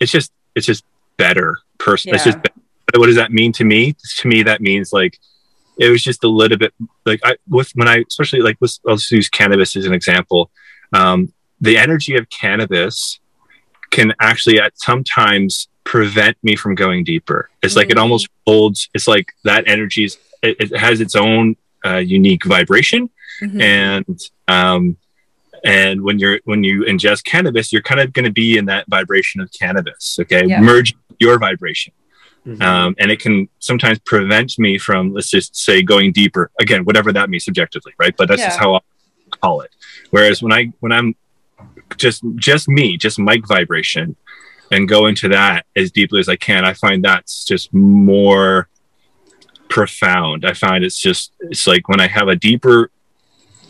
it's 0.00 0.10
just 0.10 0.32
it's 0.54 0.66
just 0.66 0.84
better 1.16 1.58
person. 1.78 2.10
Yeah. 2.10 2.14
It's 2.16 2.24
just 2.24 2.38
better. 2.38 2.57
What 2.94 3.06
does 3.06 3.16
that 3.16 3.32
mean 3.32 3.52
to 3.52 3.64
me? 3.64 3.94
To 4.18 4.28
me, 4.28 4.42
that 4.44 4.60
means 4.60 4.92
like 4.92 5.18
it 5.78 5.90
was 5.90 6.02
just 6.02 6.24
a 6.24 6.28
little 6.28 6.58
bit 6.58 6.72
like 7.04 7.20
I 7.24 7.36
with 7.48 7.70
when 7.74 7.88
I 7.88 8.04
especially 8.08 8.40
like 8.40 8.56
let's, 8.60 8.80
let's 8.84 9.10
use 9.10 9.28
cannabis 9.28 9.76
as 9.76 9.86
an 9.86 9.94
example. 9.94 10.50
Um, 10.92 11.32
the 11.60 11.76
energy 11.76 12.16
of 12.16 12.28
cannabis 12.30 13.20
can 13.90 14.14
actually 14.20 14.60
at 14.60 14.78
sometimes 14.78 15.68
prevent 15.84 16.36
me 16.42 16.56
from 16.56 16.74
going 16.74 17.04
deeper. 17.04 17.50
It's 17.62 17.72
mm-hmm. 17.72 17.78
like 17.78 17.90
it 17.90 17.96
mm. 17.96 18.02
almost 18.02 18.28
holds. 18.46 18.88
It's 18.94 19.08
like 19.08 19.32
that 19.44 19.64
energy 19.66 20.04
is 20.04 20.18
it, 20.42 20.56
it 20.60 20.76
has 20.76 21.00
its 21.00 21.16
own 21.16 21.56
uh, 21.84 21.96
unique 21.96 22.44
vibration, 22.44 23.10
mm-hmm. 23.42 23.60
and 23.60 24.20
um, 24.48 24.96
and 25.64 26.02
when 26.02 26.18
you're 26.18 26.40
when 26.44 26.64
you 26.64 26.82
ingest 26.82 27.24
cannabis 27.24 27.72
you're 27.72 27.82
kind 27.82 28.00
of 28.00 28.12
going 28.12 28.24
to 28.24 28.32
be 28.32 28.58
in 28.58 28.66
that 28.66 28.86
vibration 28.88 29.40
of 29.40 29.50
cannabis 29.52 30.18
okay 30.20 30.44
yeah. 30.46 30.60
merge 30.60 30.94
your 31.18 31.38
vibration 31.38 31.92
mm-hmm. 32.46 32.62
um, 32.62 32.94
and 32.98 33.10
it 33.10 33.20
can 33.20 33.48
sometimes 33.58 33.98
prevent 34.00 34.58
me 34.58 34.78
from 34.78 35.12
let's 35.12 35.30
just 35.30 35.56
say 35.56 35.82
going 35.82 36.12
deeper 36.12 36.50
again 36.60 36.84
whatever 36.84 37.12
that 37.12 37.30
means 37.30 37.44
subjectively 37.44 37.92
right 37.98 38.16
but 38.16 38.28
that's 38.28 38.40
yeah. 38.40 38.48
just 38.48 38.58
how 38.58 38.74
i 38.74 38.80
call 39.42 39.60
it 39.60 39.70
whereas 40.10 40.42
when 40.42 40.52
i 40.52 40.72
when 40.80 40.92
i'm 40.92 41.14
just 41.96 42.22
just 42.36 42.68
me 42.68 42.96
just 42.96 43.18
Mike 43.18 43.46
vibration 43.46 44.16
and 44.70 44.88
go 44.88 45.06
into 45.06 45.28
that 45.28 45.64
as 45.76 45.90
deeply 45.90 46.20
as 46.20 46.28
i 46.28 46.36
can 46.36 46.64
i 46.64 46.72
find 46.72 47.04
that's 47.04 47.44
just 47.44 47.72
more 47.72 48.68
profound 49.68 50.44
i 50.44 50.52
find 50.52 50.84
it's 50.84 50.98
just 50.98 51.32
it's 51.40 51.66
like 51.66 51.88
when 51.88 52.00
i 52.00 52.06
have 52.06 52.28
a 52.28 52.36
deeper 52.36 52.90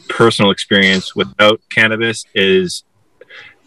personal 0.09 0.51
experience 0.51 1.15
without 1.15 1.61
cannabis 1.71 2.25
is 2.35 2.85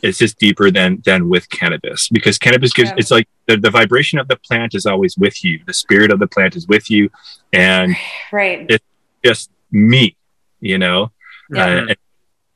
it's 0.02 0.18
just 0.18 0.38
deeper 0.40 0.72
than 0.72 1.02
than 1.06 1.30
with 1.30 1.50
cannabis 1.50 2.10
because 2.10 2.38
cannabis 2.38 2.74
gives 2.74 2.90
yeah. 2.90 2.96
it's 2.98 3.12
like 3.12 3.28
the, 3.48 3.58
the 3.58 3.70
vibration 3.70 4.20
of 4.20 4.28
the 4.28 4.36
plant 4.36 4.74
is 4.74 4.86
always 4.86 5.18
with 5.18 5.44
you 5.44 5.60
the 5.66 5.74
spirit 5.74 6.12
of 6.12 6.20
the 6.20 6.28
plant 6.28 6.56
is 6.56 6.68
with 6.68 6.90
you 6.90 7.10
and 7.54 7.96
right 8.32 8.66
it's 8.70 8.86
just 9.24 9.52
me 9.72 10.16
you 10.60 10.78
know 10.78 11.12
yeah. 11.50 11.86
uh, 11.90 11.94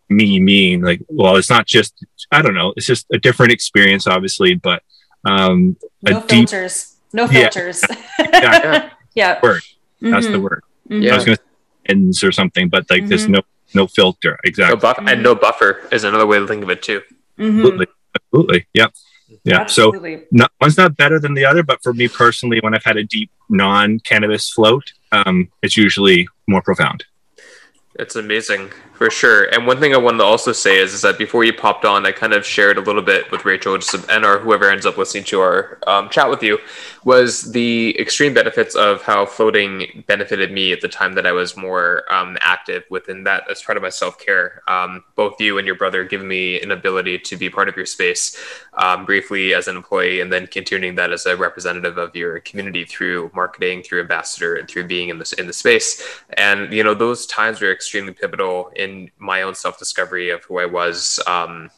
me 0.10 0.40
mean 0.40 0.82
like 0.82 1.02
well 1.08 1.36
it's 1.36 1.50
not 1.50 1.66
just 1.66 2.06
i 2.32 2.42
don't 2.42 2.54
know 2.54 2.74
it's 2.76 2.86
just 2.86 3.06
a 3.14 3.18
different 3.18 3.52
experience 3.52 4.08
obviously 4.08 4.56
but 4.56 4.84
um 5.26 5.76
no 6.04 6.22
filters 6.22 6.96
deep, 7.12 7.14
no 7.14 7.28
filters 7.28 7.84
yeah 8.20 8.30
yeah, 8.34 8.90
yeah. 9.16 9.40
word 9.42 9.62
that's 10.02 10.26
mm-hmm. 10.26 10.34
the 10.34 10.40
word 10.40 10.64
mm-hmm. 10.90 11.12
i 11.12 11.16
was 11.16 11.26
gonna 11.26 11.38
ends 11.88 12.24
or 12.24 12.32
something 12.32 12.70
but 12.70 12.90
like 12.90 13.02
mm-hmm. 13.02 13.10
there's 13.10 13.28
no 13.28 13.42
no 13.76 13.88
filter. 13.88 14.40
Exactly. 14.44 14.76
No 14.76 14.82
buff- 14.82 15.04
and 15.06 15.24
no 15.24 15.36
buffer 15.36 15.88
is 15.92 16.04
another 16.04 16.26
way 16.26 16.40
to 16.40 16.48
think 16.48 16.64
of 16.64 16.70
it 16.70 16.82
too. 16.82 17.02
Mm-hmm. 17.38 17.60
Absolutely. 17.60 17.88
Absolutely. 18.16 18.68
Yep. 18.74 18.94
Yeah. 19.44 19.62
Absolutely. 19.62 20.18
So 20.18 20.26
not, 20.32 20.52
one's 20.62 20.78
not 20.78 20.96
better 20.98 21.20
than 21.20 21.34
the 21.34 21.46
other, 21.46 21.64
but 21.64 21.82
for 21.84 21.94
me 21.94 22.08
personally, 22.08 22.60
when 22.62 22.74
I've 22.74 22.84
had 22.84 22.98
a 22.98 23.04
deep 23.04 23.32
non 23.50 24.00
cannabis 24.00 24.50
float, 24.50 24.92
um, 25.12 25.50
it's 25.62 25.78
usually 25.78 26.28
more 26.48 26.62
profound. 26.62 27.06
It's 27.98 28.16
amazing 28.16 28.72
for 28.96 29.10
sure. 29.10 29.44
And 29.54 29.68
one 29.68 29.80
thing 29.80 29.94
I 29.94 29.98
wanted 29.98 30.20
to 30.20 30.24
also 30.24 30.52
say 30.54 30.80
is, 30.80 30.94
is 30.94 31.02
that 31.02 31.18
before 31.18 31.44
you 31.44 31.54
popped 31.54 31.86
on, 31.86 32.06
I 32.06 32.12
kind 32.12 32.34
of 32.34 32.46
shared 32.46 32.78
a 32.78 32.82
little 32.82 33.02
bit 33.02 33.30
with 33.30 33.44
Rachel 33.44 33.78
just, 33.78 33.94
and 34.10 34.26
or 34.26 34.40
whoever 34.40 34.70
ends 34.70 34.86
up 34.86 34.98
listening 34.98 35.26
to 35.26 35.42
our 35.42 35.80
um, 35.86 36.10
chat 36.10 36.30
with 36.30 36.42
you 36.42 36.60
was 37.04 37.52
the 37.52 37.98
extreme 38.00 38.34
benefits 38.34 38.74
of 38.76 39.02
how 39.04 39.26
floating 39.26 40.04
benefited 40.08 40.52
me 40.52 40.72
at 40.72 40.82
the 40.82 40.88
time 40.88 41.14
that 41.14 41.28
I 41.28 41.32
was 41.34 41.56
more 41.56 42.04
um, 42.12 42.38
active 42.42 42.84
within 42.90 43.24
that 43.26 43.50
as 43.50 43.62
part 43.62 43.78
of 43.78 43.84
my 43.84 43.90
self 43.90 44.18
care. 44.18 44.64
Um, 44.68 45.04
both 45.16 45.40
you 45.40 45.58
and 45.58 45.68
your 45.68 45.76
brother 45.76 46.04
giving 46.04 46.28
me 46.28 46.62
an 46.62 46.72
ability 46.72 47.20
to 47.20 47.38
be 47.38 47.50
part 47.50 47.70
of 47.70 47.76
your 47.76 47.86
space 47.86 48.38
um, 48.74 49.06
briefly 49.06 49.54
as 49.54 49.68
an 49.68 49.76
employee, 49.76 50.22
and 50.22 50.32
then 50.32 50.48
continuing 50.48 50.96
that 50.96 51.12
as 51.12 51.26
a 51.26 51.36
representative 51.36 51.98
of 51.98 52.16
your 52.16 52.40
community 52.40 52.86
through 52.86 53.30
marketing, 53.36 53.84
through 53.84 54.02
ambassador, 54.02 54.56
and 54.56 54.68
through 54.68 54.88
being 54.88 55.10
in 55.10 55.20
this 55.20 55.34
in 55.34 55.48
the 55.48 55.54
space. 55.54 56.04
And 56.38 56.74
you 56.74 56.84
know 56.84 56.94
those 56.94 57.26
times 57.26 57.62
were 57.62 57.72
extremely 57.72 58.14
pivotal 58.14 58.72
in 58.76 58.85
my 59.18 59.42
own 59.42 59.56
self 59.56 59.78
discovery 59.78 60.30
of 60.30 60.44
who 60.44 60.60
I 60.60 60.66
was 60.66 61.20
um, 61.28 61.70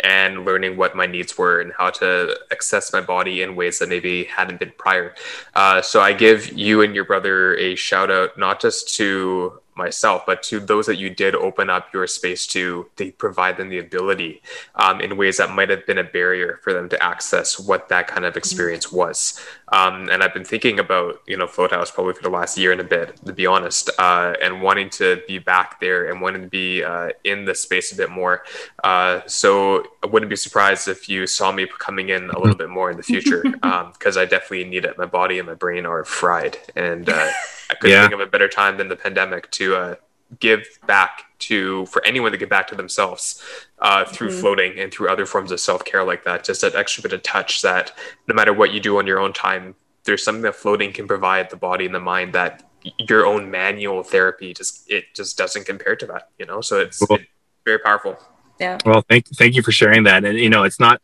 and 0.00 0.44
learning 0.44 0.76
what 0.76 0.94
my 0.94 1.06
needs 1.06 1.36
were 1.38 1.60
and 1.60 1.72
how 1.76 1.90
to 1.90 2.38
access 2.52 2.92
my 2.92 3.00
body 3.00 3.42
in 3.42 3.56
ways 3.56 3.78
that 3.78 3.88
maybe 3.88 4.24
hadn't 4.24 4.60
been 4.60 4.72
prior. 4.76 5.14
Uh, 5.54 5.80
so 5.80 6.00
I 6.00 6.12
give 6.12 6.52
you 6.52 6.82
and 6.82 6.94
your 6.94 7.04
brother 7.04 7.56
a 7.56 7.74
shout 7.74 8.10
out, 8.10 8.38
not 8.38 8.60
just 8.60 8.94
to 8.96 9.60
myself, 9.76 10.24
but 10.26 10.42
to 10.44 10.60
those 10.60 10.86
that 10.86 10.96
you 10.96 11.10
did 11.10 11.34
open 11.34 11.70
up 11.70 11.92
your 11.92 12.06
space 12.06 12.46
to, 12.48 12.88
they 12.96 13.10
provide 13.10 13.56
them 13.56 13.68
the 13.68 13.78
ability 13.78 14.42
um, 14.76 15.00
in 15.00 15.16
ways 15.16 15.36
that 15.38 15.50
might 15.50 15.70
have 15.70 15.86
been 15.86 15.98
a 15.98 16.04
barrier 16.04 16.60
for 16.62 16.72
them 16.72 16.88
to 16.88 17.02
access 17.02 17.58
what 17.58 17.88
that 17.88 18.06
kind 18.06 18.24
of 18.24 18.36
experience 18.36 18.90
was. 18.92 19.40
Um, 19.68 20.08
and 20.08 20.22
I've 20.22 20.34
been 20.34 20.44
thinking 20.44 20.78
about, 20.78 21.20
you 21.26 21.36
know, 21.36 21.46
Float 21.46 21.72
House 21.72 21.90
probably 21.90 22.14
for 22.14 22.22
the 22.22 22.30
last 22.30 22.56
year 22.56 22.70
and 22.70 22.80
a 22.80 22.84
bit, 22.84 23.16
to 23.24 23.32
be 23.32 23.46
honest, 23.46 23.90
uh, 23.98 24.34
and 24.40 24.62
wanting 24.62 24.90
to 24.90 25.22
be 25.26 25.38
back 25.38 25.80
there 25.80 26.10
and 26.10 26.20
wanting 26.20 26.42
to 26.42 26.48
be 26.48 26.84
uh, 26.84 27.08
in 27.24 27.44
the 27.44 27.54
space 27.54 27.92
a 27.92 27.96
bit 27.96 28.10
more. 28.10 28.44
Uh, 28.84 29.20
so 29.26 29.84
I 30.02 30.06
wouldn't 30.06 30.30
be 30.30 30.36
surprised 30.36 30.86
if 30.86 31.08
you 31.08 31.26
saw 31.26 31.50
me 31.50 31.66
coming 31.78 32.10
in 32.10 32.30
a 32.30 32.38
little 32.38 32.56
bit 32.56 32.68
more 32.68 32.90
in 32.90 32.96
the 32.96 33.02
future 33.02 33.42
because 33.42 34.16
um, 34.16 34.22
I 34.22 34.24
definitely 34.26 34.64
need 34.64 34.84
it. 34.84 34.96
My 34.96 35.06
body 35.06 35.38
and 35.38 35.48
my 35.48 35.54
brain 35.54 35.86
are 35.86 36.04
fried. 36.04 36.58
And 36.76 37.08
uh, 37.08 37.30
I 37.70 37.74
couldn't 37.74 37.96
yeah. 37.96 38.02
think 38.02 38.14
of 38.14 38.20
a 38.20 38.26
better 38.26 38.48
time 38.48 38.76
than 38.76 38.88
the 38.88 38.96
pandemic 38.96 39.50
to 39.52 39.76
uh, 39.76 39.94
give 40.40 40.66
back 40.86 41.24
to 41.38 41.86
for 41.86 42.04
anyone 42.04 42.32
to 42.32 42.38
give 42.38 42.48
back 42.48 42.66
to 42.68 42.74
themselves 42.74 43.42
uh, 43.80 44.04
through 44.04 44.30
mm-hmm. 44.30 44.40
floating 44.40 44.78
and 44.78 44.92
through 44.92 45.08
other 45.08 45.26
forms 45.26 45.50
of 45.50 45.60
self-care 45.60 46.04
like 46.04 46.24
that. 46.24 46.44
Just 46.44 46.60
that 46.62 46.74
extra 46.74 47.02
bit 47.02 47.12
of 47.12 47.22
touch 47.22 47.62
that 47.62 47.92
no 48.28 48.34
matter 48.34 48.52
what 48.52 48.72
you 48.72 48.80
do 48.80 48.98
on 48.98 49.06
your 49.06 49.18
own 49.18 49.32
time 49.32 49.74
there's 50.04 50.22
something 50.22 50.42
that 50.42 50.54
floating 50.54 50.92
can 50.92 51.08
provide 51.08 51.50
the 51.50 51.56
body 51.56 51.86
and 51.86 51.94
the 51.94 52.00
mind 52.00 52.34
that 52.34 52.62
your 52.98 53.24
own 53.24 53.50
manual 53.50 54.02
therapy 54.02 54.52
just 54.52 54.90
it 54.90 55.04
just 55.14 55.38
doesn't 55.38 55.64
compare 55.64 55.96
to 55.96 56.06
that 56.06 56.28
you 56.38 56.46
know? 56.46 56.60
So 56.60 56.80
it's, 56.80 57.00
it's 57.00 57.24
very 57.64 57.78
powerful. 57.78 58.18
Yeah. 58.60 58.78
Well 58.84 59.04
thank 59.08 59.26
thank 59.28 59.54
you 59.54 59.62
for 59.62 59.72
sharing 59.72 60.04
that. 60.04 60.24
And 60.24 60.38
you 60.38 60.50
know 60.50 60.62
it's 60.62 60.80
not 60.80 61.00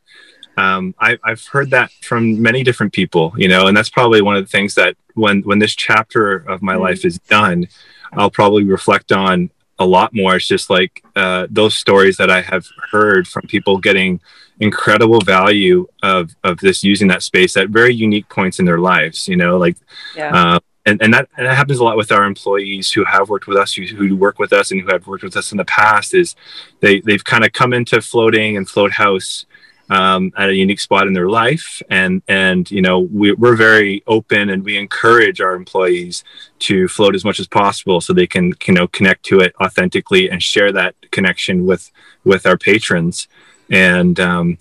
um, 0.61 0.95
I, 0.99 1.17
have 1.25 1.47
heard 1.47 1.71
that 1.71 1.91
from 2.03 2.41
many 2.43 2.63
different 2.63 2.93
people, 2.93 3.33
you 3.37 3.49
know, 3.49 3.67
and 3.67 3.77
that's 3.77 3.89
probably 3.89 4.21
one 4.21 4.37
of 4.37 4.45
the 4.45 4.51
things 4.51 4.75
that 4.75 4.95
when 5.15 5.41
when 5.43 5.59
this 5.59 5.75
chapter 5.75 6.37
of 6.37 6.61
my 6.61 6.75
mm 6.75 6.81
life 6.81 7.05
is 7.05 7.19
done, 7.21 7.67
I'll 8.13 8.31
probably 8.31 8.65
reflect 8.65 9.13
on 9.13 9.51
a 9.79 9.87
lot 9.87 10.15
more. 10.15 10.37
It's 10.37 10.47
just 10.47 10.69
like 10.69 11.03
uh, 11.17 11.47
those 11.51 11.75
stories 11.75 12.17
that 12.19 12.31
I 12.31 12.43
have 12.43 12.67
heard 12.91 13.27
from 13.27 13.43
people 13.47 13.79
getting 13.79 14.21
incredible 14.61 15.21
value 15.21 15.87
of 16.03 16.31
of 16.45 16.59
this 16.59 16.85
using 16.85 17.09
that 17.09 17.23
space 17.23 17.57
at 17.57 17.69
very 17.71 17.95
unique 17.95 18.29
points 18.29 18.59
in 18.59 18.67
their 18.67 18.81
lives. 18.93 19.29
You 19.29 19.37
know, 19.37 19.57
like. 19.57 19.77
Yeah. 20.15 20.35
Uh, 20.35 20.61
and, 20.87 21.01
and 21.03 21.13
that, 21.13 21.29
and 21.37 21.47
that 21.47 21.57
happens 21.57 21.79
a 21.79 21.85
lot 21.85 21.99
with 21.99 22.11
our 22.11 22.25
employees 22.25 22.91
who 22.91 23.05
have 23.05 23.29
worked 23.29 23.47
with 23.47 23.59
us, 23.59 23.75
who, 23.75 23.85
who 23.85 24.17
work 24.17 24.39
with 24.39 24.51
us, 24.51 24.71
and 24.71 24.81
who 24.81 24.87
have 24.89 25.07
worked 25.07 25.23
with 25.23 25.37
us 25.37 25.53
in 25.53 25.59
the 25.59 25.65
past. 25.67 26.15
Is 26.15 26.35
they 26.81 27.01
they've 27.01 27.23
kind 27.23 27.45
of 27.45 27.53
come 27.53 27.75
into 27.75 28.01
floating 28.01 28.57
and 28.57 28.67
float 28.67 28.93
house 28.93 29.45
um, 29.91 30.33
at 30.37 30.49
a 30.49 30.55
unique 30.55 30.81
spot 30.81 31.07
in 31.07 31.13
their 31.13 31.29
life. 31.29 31.83
And 31.91 32.23
and 32.29 32.71
you 32.71 32.81
know 32.81 33.01
we, 33.01 33.33
we're 33.33 33.57
very 33.57 34.03
open 34.07 34.49
and 34.49 34.65
we 34.65 34.79
encourage 34.79 35.41
our 35.41 35.55
employees 35.55 36.25
to 36.61 36.89
float 36.89 37.15
as 37.15 37.25
much 37.25 37.39
as 37.41 37.47
possible 37.47 38.01
so 38.01 38.13
they 38.13 38.27
can 38.27 38.55
you 38.67 38.75
know 38.75 38.87
connect 38.89 39.25
to 39.27 39.41
it 39.41 39.55
authentically 39.61 40.31
and 40.31 40.43
share 40.43 40.73
that 40.73 40.95
connection 41.11 41.67
with 41.67 41.91
with 42.25 42.47
our 42.47 42.57
patrons. 42.57 43.29
And 43.69 44.19
um, 44.19 44.59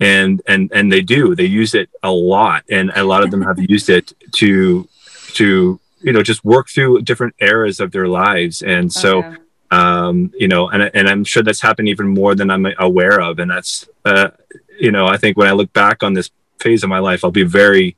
and 0.00 0.42
and 0.48 0.70
and 0.74 0.92
they 0.92 1.00
do. 1.02 1.34
They 1.34 1.44
use 1.44 1.74
it 1.74 1.88
a 2.02 2.10
lot. 2.10 2.64
And 2.70 2.90
a 2.96 3.04
lot 3.04 3.22
of 3.22 3.30
them 3.30 3.42
have 3.42 3.58
used 3.58 3.88
it 3.88 4.12
to 4.32 4.88
to 5.34 5.78
you 6.00 6.12
know 6.12 6.22
just 6.22 6.44
work 6.44 6.68
through 6.68 7.02
different 7.02 7.34
eras 7.40 7.78
of 7.78 7.92
their 7.92 8.08
lives. 8.08 8.62
And 8.62 8.92
so 8.92 9.18
okay. 9.18 9.36
um, 9.70 10.32
you 10.38 10.48
know 10.48 10.68
and, 10.68 10.90
and 10.94 11.08
i'm 11.08 11.24
sure 11.24 11.42
that's 11.42 11.60
happened 11.60 11.88
even 11.88 12.08
more 12.08 12.34
than 12.34 12.50
i'm 12.50 12.66
aware 12.78 13.20
of. 13.20 13.38
And 13.38 13.50
that's 13.50 13.88
uh, 14.04 14.30
you 14.78 14.90
know, 14.90 15.06
I 15.06 15.16
think 15.16 15.36
when 15.36 15.48
I 15.48 15.52
look 15.52 15.72
back 15.72 16.02
on 16.02 16.14
this 16.14 16.30
phase 16.60 16.82
of 16.82 16.90
my 16.90 16.98
life, 16.98 17.24
I'll 17.24 17.30
be 17.30 17.44
very, 17.44 17.96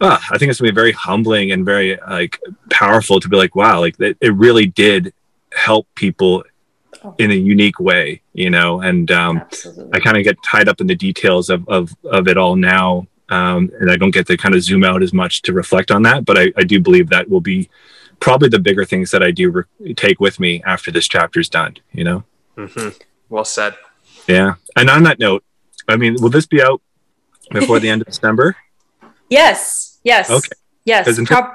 uh, 0.00 0.18
I 0.30 0.38
think 0.38 0.50
it's 0.50 0.60
gonna 0.60 0.72
be 0.72 0.74
very 0.74 0.92
humbling 0.92 1.52
and 1.52 1.64
very 1.64 1.98
like 2.08 2.40
powerful 2.70 3.20
to 3.20 3.28
be 3.28 3.36
like, 3.36 3.54
wow, 3.54 3.80
like 3.80 3.98
it, 4.00 4.16
it 4.20 4.34
really 4.34 4.66
did 4.66 5.12
help 5.52 5.86
people 5.94 6.44
in 7.18 7.30
a 7.30 7.34
unique 7.34 7.78
way, 7.78 8.22
you 8.32 8.50
know, 8.50 8.80
and 8.80 9.10
um, 9.10 9.42
I 9.92 10.00
kind 10.00 10.16
of 10.16 10.24
get 10.24 10.42
tied 10.42 10.68
up 10.68 10.80
in 10.80 10.86
the 10.86 10.94
details 10.94 11.50
of, 11.50 11.68
of, 11.68 11.94
of 12.04 12.28
it 12.28 12.38
all 12.38 12.56
now. 12.56 13.06
Um, 13.30 13.70
and 13.80 13.90
I 13.90 13.96
don't 13.96 14.10
get 14.10 14.26
to 14.26 14.36
kind 14.36 14.54
of 14.54 14.62
zoom 14.62 14.84
out 14.84 15.02
as 15.02 15.12
much 15.12 15.42
to 15.42 15.52
reflect 15.52 15.90
on 15.90 16.02
that, 16.02 16.24
but 16.24 16.38
I, 16.38 16.52
I 16.56 16.64
do 16.64 16.80
believe 16.80 17.08
that 17.08 17.28
will 17.28 17.40
be 17.40 17.68
probably 18.20 18.48
the 18.48 18.58
bigger 18.58 18.84
things 18.84 19.10
that 19.10 19.22
I 19.22 19.30
do 19.30 19.50
re- 19.50 19.94
take 19.94 20.20
with 20.20 20.38
me 20.38 20.62
after 20.64 20.90
this 20.90 21.08
chapter 21.08 21.40
is 21.40 21.48
done, 21.48 21.76
you 21.92 22.04
know? 22.04 22.24
Mm-hmm. 22.56 22.90
Well 23.28 23.44
said. 23.44 23.74
Yeah. 24.26 24.54
And 24.76 24.88
on 24.90 25.02
that 25.04 25.18
note, 25.18 25.44
I 25.88 25.96
mean, 25.96 26.16
will 26.20 26.30
this 26.30 26.46
be 26.46 26.62
out 26.62 26.80
before 27.50 27.80
the 27.80 27.88
end 27.88 28.02
of 28.02 28.06
December? 28.08 28.56
Yes. 29.28 29.98
Yes. 30.04 30.30
Okay. 30.30 30.48
Yes. 30.84 31.18
Pro- 31.26 31.54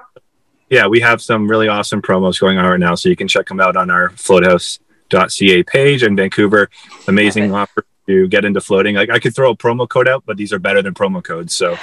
yeah, 0.70 0.88
we 0.88 1.00
have 1.00 1.22
some 1.22 1.48
really 1.48 1.68
awesome 1.68 2.02
promos 2.02 2.40
going 2.40 2.58
on 2.58 2.66
right 2.66 2.80
now, 2.80 2.96
so 2.96 3.10
you 3.10 3.16
can 3.16 3.28
check 3.28 3.48
them 3.48 3.60
out 3.60 3.76
on 3.76 3.90
our 3.90 4.10
floathouse.ca 4.12 5.64
page 5.64 6.04
in 6.04 6.16
Vancouver. 6.16 6.70
Amazing 7.08 7.54
offer 7.54 7.86
to 8.08 8.28
get 8.28 8.46
into 8.46 8.62
floating. 8.62 8.96
Like 8.96 9.10
I 9.10 9.20
could 9.20 9.36
throw 9.36 9.52
a 9.52 9.58
promo 9.58 9.88
code 9.88 10.08
out, 10.08 10.24
but 10.26 10.38
these 10.38 10.54
are 10.54 10.60
better 10.60 10.82
than 10.82 10.94
promo 10.94 11.24
codes. 11.24 11.56
So 11.56 11.78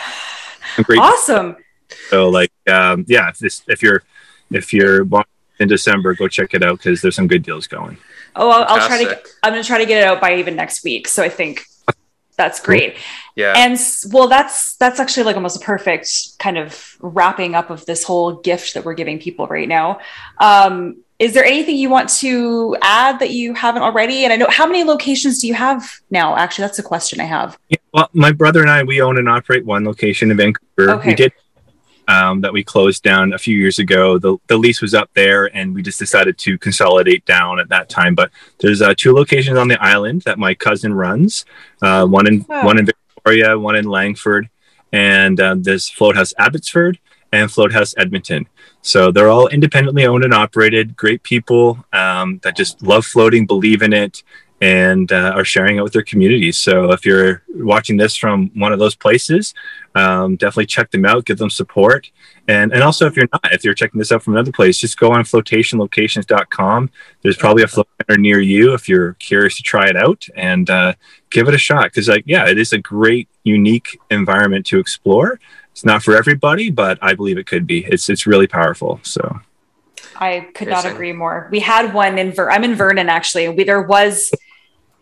great. 0.82 1.01
Awesome. 1.01 1.57
So 2.11 2.28
like, 2.28 2.53
um, 2.68 3.05
yeah, 3.09 3.28
if 3.28 3.38
this, 3.38 3.62
if 3.68 3.82
you're, 3.82 4.03
if 4.51 4.72
you're 4.72 5.07
in 5.59 5.68
December, 5.68 6.14
go 6.14 6.28
check 6.28 6.55
it 6.55 6.62
out 6.62 6.78
because 6.78 7.01
there's 7.01 7.16
some 7.16 7.28
good 7.28 7.42
deals 7.42 7.66
going. 7.66 7.97
Oh, 8.34 8.51
I'll, 8.51 8.64
I'll 8.68 8.86
try 8.86 8.99
to. 9.03 9.05
Get, 9.05 9.26
I'm 9.42 9.53
going 9.53 9.62
to 9.62 9.66
try 9.66 9.78
to 9.78 9.86
get 9.86 10.03
it 10.03 10.07
out 10.07 10.20
by 10.20 10.36
even 10.36 10.55
next 10.55 10.84
week. 10.84 11.09
So 11.09 11.22
I 11.22 11.28
think 11.28 11.64
that's 12.37 12.61
great. 12.61 12.97
Yeah. 13.34 13.55
And 13.57 13.78
well, 14.12 14.28
that's 14.28 14.76
that's 14.76 15.01
actually 15.01 15.24
like 15.24 15.37
almost 15.37 15.57
a 15.57 15.64
perfect 15.64 16.39
kind 16.39 16.59
of 16.59 16.97
wrapping 17.01 17.55
up 17.55 17.70
of 17.70 17.84
this 17.87 18.05
whole 18.05 18.37
gift 18.37 18.74
that 18.74 18.84
we're 18.84 18.95
giving 18.95 19.18
people 19.18 19.47
right 19.47 19.68
now. 19.68 20.01
Um, 20.39 21.03
is 21.18 21.32
there 21.32 21.45
anything 21.45 21.76
you 21.76 21.89
want 21.89 22.11
to 22.11 22.76
add 22.82 23.20
that 23.20 23.30
you 23.30 23.55
haven't 23.55 23.82
already? 23.82 24.24
And 24.24 24.32
I 24.32 24.37
know 24.37 24.49
how 24.51 24.66
many 24.66 24.84
locations 24.84 25.41
do 25.41 25.47
you 25.47 25.55
have 25.55 26.01
now? 26.11 26.37
Actually, 26.37 26.66
that's 26.66 26.78
a 26.78 26.82
question 26.82 27.20
I 27.20 27.24
have. 27.24 27.59
Yeah, 27.70 27.78
well, 27.95 28.11
my 28.12 28.32
brother 28.32 28.61
and 28.61 28.70
I 28.70 28.82
we 28.82 29.01
own 29.01 29.16
and 29.16 29.28
operate 29.28 29.64
one 29.64 29.84
location 29.84 30.30
in 30.30 30.37
Vancouver. 30.37 30.91
Okay. 30.97 31.09
We 31.09 31.14
did 31.14 31.32
um, 32.09 32.40
that 32.40 32.52
we 32.52 32.62
closed 32.62 33.02
down 33.02 33.32
a 33.32 33.38
few 33.38 33.57
years 33.57 33.78
ago. 33.78 34.18
The, 34.18 34.36
the 34.46 34.57
lease 34.57 34.80
was 34.80 34.94
up 34.94 35.11
there, 35.14 35.54
and 35.57 35.74
we 35.74 35.82
just 35.82 35.98
decided 35.98 36.38
to 36.38 36.59
consolidate 36.59 37.24
down 37.24 37.59
at 37.61 37.68
that 37.70 37.88
time. 37.88 38.14
But 38.14 38.30
there's 38.59 38.82
uh, 38.82 38.94
two 38.96 39.12
locations 39.12 39.59
on 39.59 39.68
the 39.68 39.82
island 39.82 40.22
that 40.22 40.38
my 40.38 40.54
cousin 40.54 40.94
runs. 40.94 41.44
Uh, 41.82 42.07
one 42.07 42.26
in 42.26 42.44
wow. 42.48 42.64
one 42.64 42.78
in 42.78 42.86
Victoria, 42.86 43.59
one 43.59 43.76
in 43.76 43.86
Langford, 43.86 44.48
and 44.92 45.40
uh, 45.40 45.57
there's 45.59 45.88
Float 45.88 46.16
House 46.16 46.32
Abbotsford 46.38 46.98
and 47.32 47.50
Float 47.50 47.72
House 47.72 47.94
Edmonton. 47.96 48.46
So 48.82 49.11
they're 49.11 49.28
all 49.28 49.48
independently 49.48 50.07
owned 50.07 50.24
and 50.24 50.32
operated. 50.32 50.96
Great 50.96 51.22
people 51.24 51.84
um, 51.92 52.38
that 52.44 52.57
just 52.57 52.82
love 52.82 53.04
floating, 53.04 53.44
believe 53.44 53.82
in 53.82 53.92
it, 53.92 54.22
and 54.61 55.12
uh, 55.12 55.32
are 55.34 55.44
sharing 55.44 55.76
it 55.76 55.82
with 55.82 55.92
their 55.92 56.02
communities. 56.02 56.57
So 56.57 56.92
if 56.92 57.04
you're 57.04 57.42
watching 57.54 57.96
this 57.96 58.16
from 58.16 58.50
one 58.54 58.72
of 58.72 58.78
those 58.78 58.94
places, 58.94 59.52
um, 59.94 60.36
definitely 60.36 60.66
check 60.66 60.90
them 60.90 61.04
out, 61.04 61.26
give 61.26 61.38
them 61.38 61.50
support. 61.50 62.11
And, 62.48 62.72
and 62.72 62.82
also, 62.82 63.07
if 63.07 63.16
you're 63.16 63.28
not, 63.32 63.52
if 63.52 63.64
you're 63.64 63.74
checking 63.74 63.98
this 63.98 64.12
out 64.12 64.22
from 64.22 64.34
another 64.34 64.52
place, 64.52 64.78
just 64.78 64.98
go 64.98 65.12
on 65.12 65.24
flotationlocations.com. 65.24 66.90
There's 67.22 67.36
probably 67.36 67.64
a 67.64 67.68
float 67.68 67.88
center 68.00 68.18
near 68.18 68.40
you 68.40 68.72
if 68.72 68.88
you're 68.88 69.14
curious 69.14 69.57
to 69.57 69.62
try 69.62 69.88
it 69.88 69.96
out 69.96 70.26
and 70.36 70.70
uh, 70.70 70.94
give 71.30 71.48
it 71.48 71.54
a 71.54 71.59
shot. 71.59 71.84
Because, 71.84 72.09
like, 72.09 72.24
yeah, 72.26 72.48
it 72.48 72.59
is 72.59 72.72
a 72.72 72.78
great, 72.78 73.28
unique 73.44 73.98
environment 74.11 74.64
to 74.66 74.78
explore. 74.78 75.40
It's 75.72 75.84
not 75.84 76.02
for 76.02 76.16
everybody, 76.16 76.70
but 76.70 76.98
I 77.02 77.14
believe 77.14 77.36
it 77.36 77.46
could 77.46 77.66
be. 77.66 77.84
It's 77.84 78.09
it's 78.09 78.26
really 78.26 78.46
powerful. 78.46 79.00
So 79.02 79.40
I 80.16 80.48
could 80.54 80.68
not 80.68 80.86
agree 80.86 81.12
more. 81.12 81.48
We 81.50 81.61
had 81.61 81.92
one 81.92 82.16
in 82.16 82.32
Ver- 82.32 82.50
I'm 82.50 82.64
in 82.64 82.74
Vernon 82.74 83.09
actually. 83.09 83.48
We 83.50 83.64
there 83.64 83.82
was 83.82 84.32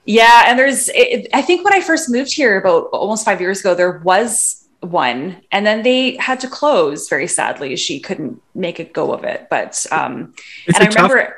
yeah, 0.06 0.44
and 0.46 0.58
there's 0.58 0.88
it, 0.94 1.28
I 1.32 1.42
think 1.42 1.64
when 1.64 1.72
I 1.72 1.80
first 1.80 2.10
moved 2.10 2.32
here 2.32 2.58
about 2.58 2.88
almost 2.92 3.24
5 3.24 3.40
years 3.40 3.60
ago 3.60 3.74
there 3.74 3.98
was 3.98 4.68
one 4.80 5.42
and 5.50 5.66
then 5.66 5.82
they 5.82 6.16
had 6.16 6.40
to 6.40 6.48
close 6.48 7.08
very 7.08 7.26
sadly. 7.26 7.74
She 7.76 8.00
couldn't 8.00 8.40
make 8.54 8.78
a 8.78 8.84
go 8.84 9.12
of 9.12 9.24
it. 9.24 9.46
But 9.48 9.84
um 9.90 10.34
it's 10.66 10.78
and 10.78 10.88
I 10.88 10.90
tough, 10.90 11.10
remember 11.10 11.36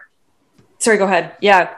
Sorry, 0.78 0.98
go 0.98 1.04
ahead. 1.04 1.32
Yeah. 1.40 1.74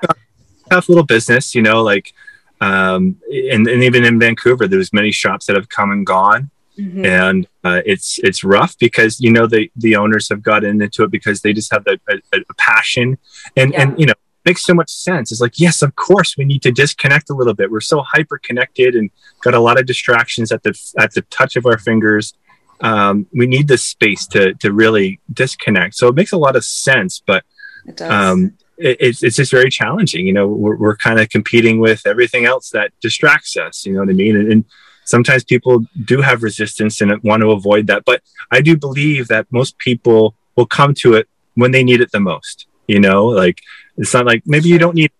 Tough 0.70 0.89
little 0.89 1.05
business, 1.05 1.55
you 1.55 1.62
know, 1.62 1.82
like 1.82 2.14
um 2.61 3.16
and, 3.30 3.66
and 3.68 3.82
even 3.84 4.05
in 4.05 4.18
Vancouver 4.18 4.66
there's 4.66 4.93
many 4.93 5.12
shops 5.12 5.47
that 5.47 5.57
have 5.57 5.68
come 5.68 5.91
and 5.91 6.07
gone 6.07 6.51
Mm-hmm. 6.78 7.05
and 7.07 7.49
uh, 7.64 7.80
it's 7.84 8.20
it's 8.22 8.45
rough 8.45 8.78
because 8.78 9.18
you 9.18 9.32
know 9.32 9.49
the 9.49 9.68
the 9.74 9.97
owners 9.97 10.28
have 10.28 10.45
gotten 10.45 10.80
into 10.80 11.03
it 11.03 11.11
because 11.11 11.41
they 11.41 11.53
just 11.53 11.72
have 11.72 11.84
a, 11.89 11.99
a, 12.09 12.39
a 12.39 12.55
passion 12.57 13.18
and 13.57 13.72
yeah. 13.72 13.82
and 13.82 13.99
you 13.99 14.07
know 14.07 14.14
makes 14.49 14.64
so 14.64 14.74
much 14.74 14.90
sense. 14.90 15.30
It's 15.30 15.40
like 15.40 15.59
yes 15.59 15.82
of 15.82 15.94
course 15.96 16.36
we 16.36 16.44
need 16.44 16.62
to 16.62 16.72
disconnect 16.72 17.30
a 17.30 17.34
little 17.34 17.55
bit. 17.55 17.70
We're 17.70 17.80
so 17.80 18.03
hyper 18.03 18.38
connected 18.38 18.94
and 18.94 19.11
got 19.42 19.55
a 19.55 19.61
lot 19.61 19.78
of 19.78 19.86
distractions 19.86 20.51
at 20.53 20.62
the 20.62 20.72
at 20.99 21.12
the 21.14 21.22
touch 21.22 21.57
of 21.57 21.66
our 21.66 21.78
fingers. 21.78 22.34
Um, 22.80 23.26
we 23.32 23.46
need 23.46 23.68
this 23.68 23.84
space 23.84 24.26
to 24.28 24.55
to 24.55 24.72
really 24.72 25.20
disconnect. 25.32 25.94
So 25.94 26.09
it 26.09 26.14
makes 26.14 26.32
a 26.32 26.38
lot 26.38 26.57
of 26.57 26.64
sense 26.64 27.22
but 27.30 27.44
it 27.86 28.01
um, 28.03 28.55
it, 28.78 28.96
it's, 29.01 29.22
it's 29.22 29.36
just 29.36 29.51
very 29.51 29.70
challenging 29.70 30.26
you 30.26 30.32
know. 30.32 30.46
We're, 30.49 30.76
we're 30.76 30.96
kind 30.96 31.18
of 31.20 31.28
competing 31.28 31.80
with 31.80 32.07
everything 32.07 32.44
else 32.44 32.70
that 32.70 32.92
distracts 33.01 33.57
us 33.57 33.86
you 33.86 33.92
know 33.92 34.01
what 34.01 34.11
i 34.11 34.12
mean? 34.24 34.36
And, 34.36 34.53
and 34.53 34.64
sometimes 35.09 35.42
people 35.42 35.84
do 36.05 36.20
have 36.20 36.42
resistance 36.42 37.01
and 37.01 37.11
want 37.22 37.40
to 37.42 37.51
avoid 37.51 37.86
that. 37.88 38.05
But 38.05 38.22
I 38.51 38.61
do 38.61 38.76
believe 38.76 39.28
that 39.28 39.46
most 39.51 39.78
people 39.78 40.34
will 40.57 40.66
come 40.66 40.94
to 41.03 41.14
it 41.14 41.28
when 41.55 41.72
they 41.72 41.82
need 41.82 42.01
it 42.01 42.12
the 42.12 42.20
most. 42.20 42.68
You 42.89 43.01
know, 43.01 43.26
like 43.26 43.61
it's 43.99 44.14
not 44.14 44.26
like 44.26 44.43
maybe 44.47 44.68
you 44.68 44.78
don't 44.78 44.95
need 44.95 45.12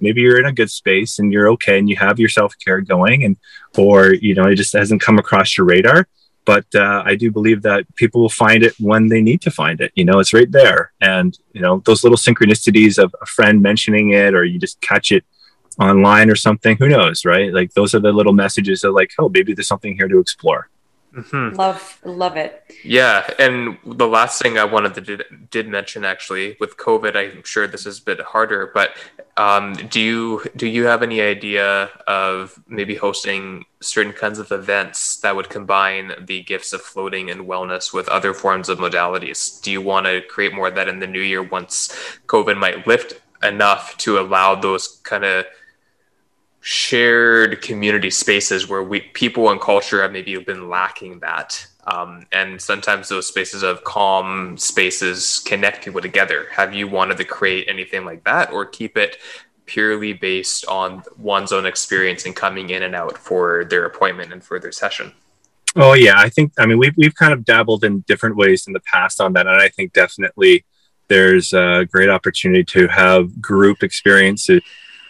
maybe 0.00 0.20
you're 0.20 0.38
in 0.38 0.46
a 0.46 0.52
good 0.52 0.70
space 0.70 1.18
and 1.18 1.32
you're 1.32 1.50
okay 1.50 1.78
and 1.78 1.88
you 1.88 1.96
have 1.96 2.18
your 2.18 2.28
self-care 2.28 2.80
going 2.82 3.24
and 3.24 3.36
or 3.76 4.12
you 4.14 4.34
know 4.34 4.44
it 4.44 4.54
just 4.54 4.72
hasn't 4.72 5.02
come 5.02 5.18
across 5.18 5.58
your 5.58 5.66
radar. 5.66 6.08
But 6.44 6.66
uh, 6.76 7.02
i 7.04 7.16
do 7.16 7.32
believe 7.32 7.62
that 7.62 7.82
people 7.96 8.20
will 8.20 8.28
find 8.28 8.62
it 8.62 8.74
when 8.78 9.08
they 9.08 9.20
need 9.20 9.40
to 9.42 9.50
find 9.50 9.80
it 9.80 9.90
you 9.96 10.04
know 10.04 10.20
it's 10.20 10.32
right 10.32 10.50
there. 10.50 10.92
And 11.00 11.36
you 11.52 11.60
know 11.60 11.82
those 11.84 12.04
little 12.04 12.18
synchronicities 12.18 13.02
of 13.02 13.14
a 13.20 13.26
friend 13.26 13.60
mentioning 13.60 14.10
it 14.12 14.32
or 14.34 14.44
you 14.44 14.58
just 14.60 14.80
catch 14.80 15.10
it 15.10 15.24
online 15.80 16.30
or 16.30 16.36
something 16.36 16.76
who 16.76 16.88
knows 16.88 17.24
right? 17.24 17.52
Like 17.52 17.74
those 17.74 17.92
are 17.94 18.00
the 18.00 18.12
little 18.12 18.32
messages 18.32 18.84
of 18.84 18.94
like 18.94 19.10
oh 19.18 19.28
maybe 19.28 19.52
there's 19.52 19.66
something 19.66 19.96
here 19.96 20.08
to 20.08 20.20
explore 20.20 20.68
Mm-hmm. 21.16 21.56
Love, 21.56 21.98
love 22.04 22.36
it. 22.36 22.62
Yeah, 22.84 23.26
and 23.38 23.78
the 23.86 24.06
last 24.06 24.42
thing 24.42 24.58
I 24.58 24.64
wanted 24.64 24.94
to 24.96 25.00
did, 25.00 25.22
did 25.50 25.66
mention 25.66 26.04
actually 26.04 26.58
with 26.60 26.76
COVID, 26.76 27.16
I'm 27.16 27.42
sure 27.42 27.66
this 27.66 27.86
is 27.86 27.98
a 28.00 28.02
bit 28.02 28.20
harder, 28.20 28.70
but 28.74 28.90
um, 29.38 29.72
do 29.74 29.98
you 29.98 30.44
do 30.56 30.66
you 30.66 30.84
have 30.84 31.02
any 31.02 31.22
idea 31.22 31.90
of 32.06 32.58
maybe 32.68 32.94
hosting 32.94 33.64
certain 33.80 34.12
kinds 34.12 34.38
of 34.38 34.52
events 34.52 35.20
that 35.20 35.34
would 35.34 35.48
combine 35.48 36.12
the 36.20 36.42
gifts 36.42 36.74
of 36.74 36.82
floating 36.82 37.30
and 37.30 37.42
wellness 37.42 37.94
with 37.94 38.08
other 38.08 38.34
forms 38.34 38.68
of 38.68 38.78
modalities? 38.78 39.60
Do 39.62 39.72
you 39.72 39.80
want 39.80 40.04
to 40.06 40.20
create 40.20 40.54
more 40.54 40.68
of 40.68 40.74
that 40.74 40.88
in 40.88 41.00
the 41.00 41.06
new 41.06 41.20
year 41.20 41.42
once 41.42 41.88
COVID 42.26 42.58
might 42.58 42.86
lift 42.86 43.20
enough 43.42 43.96
to 43.98 44.18
allow 44.18 44.54
those 44.54 45.00
kind 45.02 45.24
of 45.24 45.46
shared 46.66 47.62
community 47.62 48.10
spaces 48.10 48.68
where 48.68 48.82
we 48.82 48.98
people 48.98 49.50
and 49.50 49.60
culture 49.60 50.02
have 50.02 50.10
maybe 50.10 50.36
been 50.38 50.68
lacking 50.68 51.20
that. 51.20 51.64
Um, 51.86 52.26
and 52.32 52.60
sometimes 52.60 53.08
those 53.08 53.28
spaces 53.28 53.62
of 53.62 53.84
calm 53.84 54.58
spaces 54.58 55.40
connect 55.46 55.84
people 55.84 56.00
together. 56.00 56.48
Have 56.50 56.74
you 56.74 56.88
wanted 56.88 57.18
to 57.18 57.24
create 57.24 57.68
anything 57.68 58.04
like 58.04 58.24
that 58.24 58.50
or 58.50 58.66
keep 58.66 58.96
it 58.96 59.18
purely 59.66 60.12
based 60.12 60.66
on 60.66 61.04
one's 61.16 61.52
own 61.52 61.66
experience 61.66 62.26
and 62.26 62.34
coming 62.34 62.70
in 62.70 62.82
and 62.82 62.96
out 62.96 63.16
for 63.16 63.64
their 63.66 63.84
appointment 63.84 64.32
and 64.32 64.42
for 64.42 64.58
their 64.58 64.72
session? 64.72 65.12
Oh 65.76 65.92
yeah. 65.92 66.18
I 66.18 66.28
think 66.28 66.52
i 66.58 66.66
mean 66.66 66.78
we've, 66.78 66.96
we've 66.96 67.14
kind 67.14 67.32
of 67.32 67.44
dabbled 67.44 67.84
in 67.84 68.00
different 68.08 68.34
ways 68.34 68.66
in 68.66 68.72
the 68.72 68.80
past 68.80 69.20
on 69.20 69.34
that. 69.34 69.46
And 69.46 69.62
i 69.62 69.68
think 69.68 69.92
definitely 69.92 70.64
there's 71.06 71.52
a 71.52 71.86
great 71.92 72.08
opportunity 72.08 72.64
to 72.64 72.88
have 72.88 73.40
group 73.40 73.84
experiences. 73.84 74.62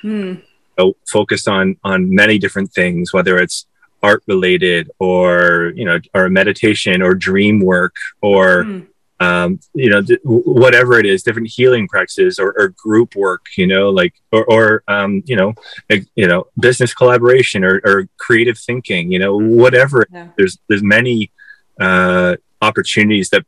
Mm 0.05 0.43
know, 0.79 0.95
focused 1.07 1.49
on 1.49 1.77
on 1.85 2.15
many 2.15 2.39
different 2.39 2.73
things, 2.73 3.13
whether 3.13 3.39
it's 3.39 3.67
art 4.03 4.23
related 4.27 4.91
or 4.99 5.73
you 5.75 5.85
know 5.85 5.99
or 6.15 6.29
meditation 6.29 7.03
or 7.03 7.15
dream 7.15 7.61
work 7.61 7.95
or 8.21 8.65
mm. 8.65 8.87
um, 9.21 9.59
you 9.75 9.91
know 9.91 10.03
th- 10.03 10.21
whatever 10.25 10.99
it 10.99 11.07
is 11.07 11.23
different 11.23 11.49
healing 11.49 11.89
practices 11.89 12.39
or, 12.39 12.55
or 12.59 12.69
group 12.77 13.17
work 13.17 13.47
you 13.57 13.67
know 13.67 13.91
like 13.91 14.15
or, 14.33 14.45
or 14.55 14.83
um, 14.89 15.23
you 15.27 15.37
know 15.37 15.55
you 16.15 16.27
know 16.27 16.47
business 16.59 16.93
collaboration 16.95 17.65
or, 17.65 17.81
or 17.85 18.09
creative 18.19 18.59
thinking 18.59 19.11
you 19.11 19.19
know 19.19 19.37
whatever 19.37 20.07
yeah. 20.13 20.29
there's 20.37 20.59
there's 20.69 20.83
many 20.83 21.31
uh, 21.81 22.37
opportunities 22.63 23.31
that 23.31 23.45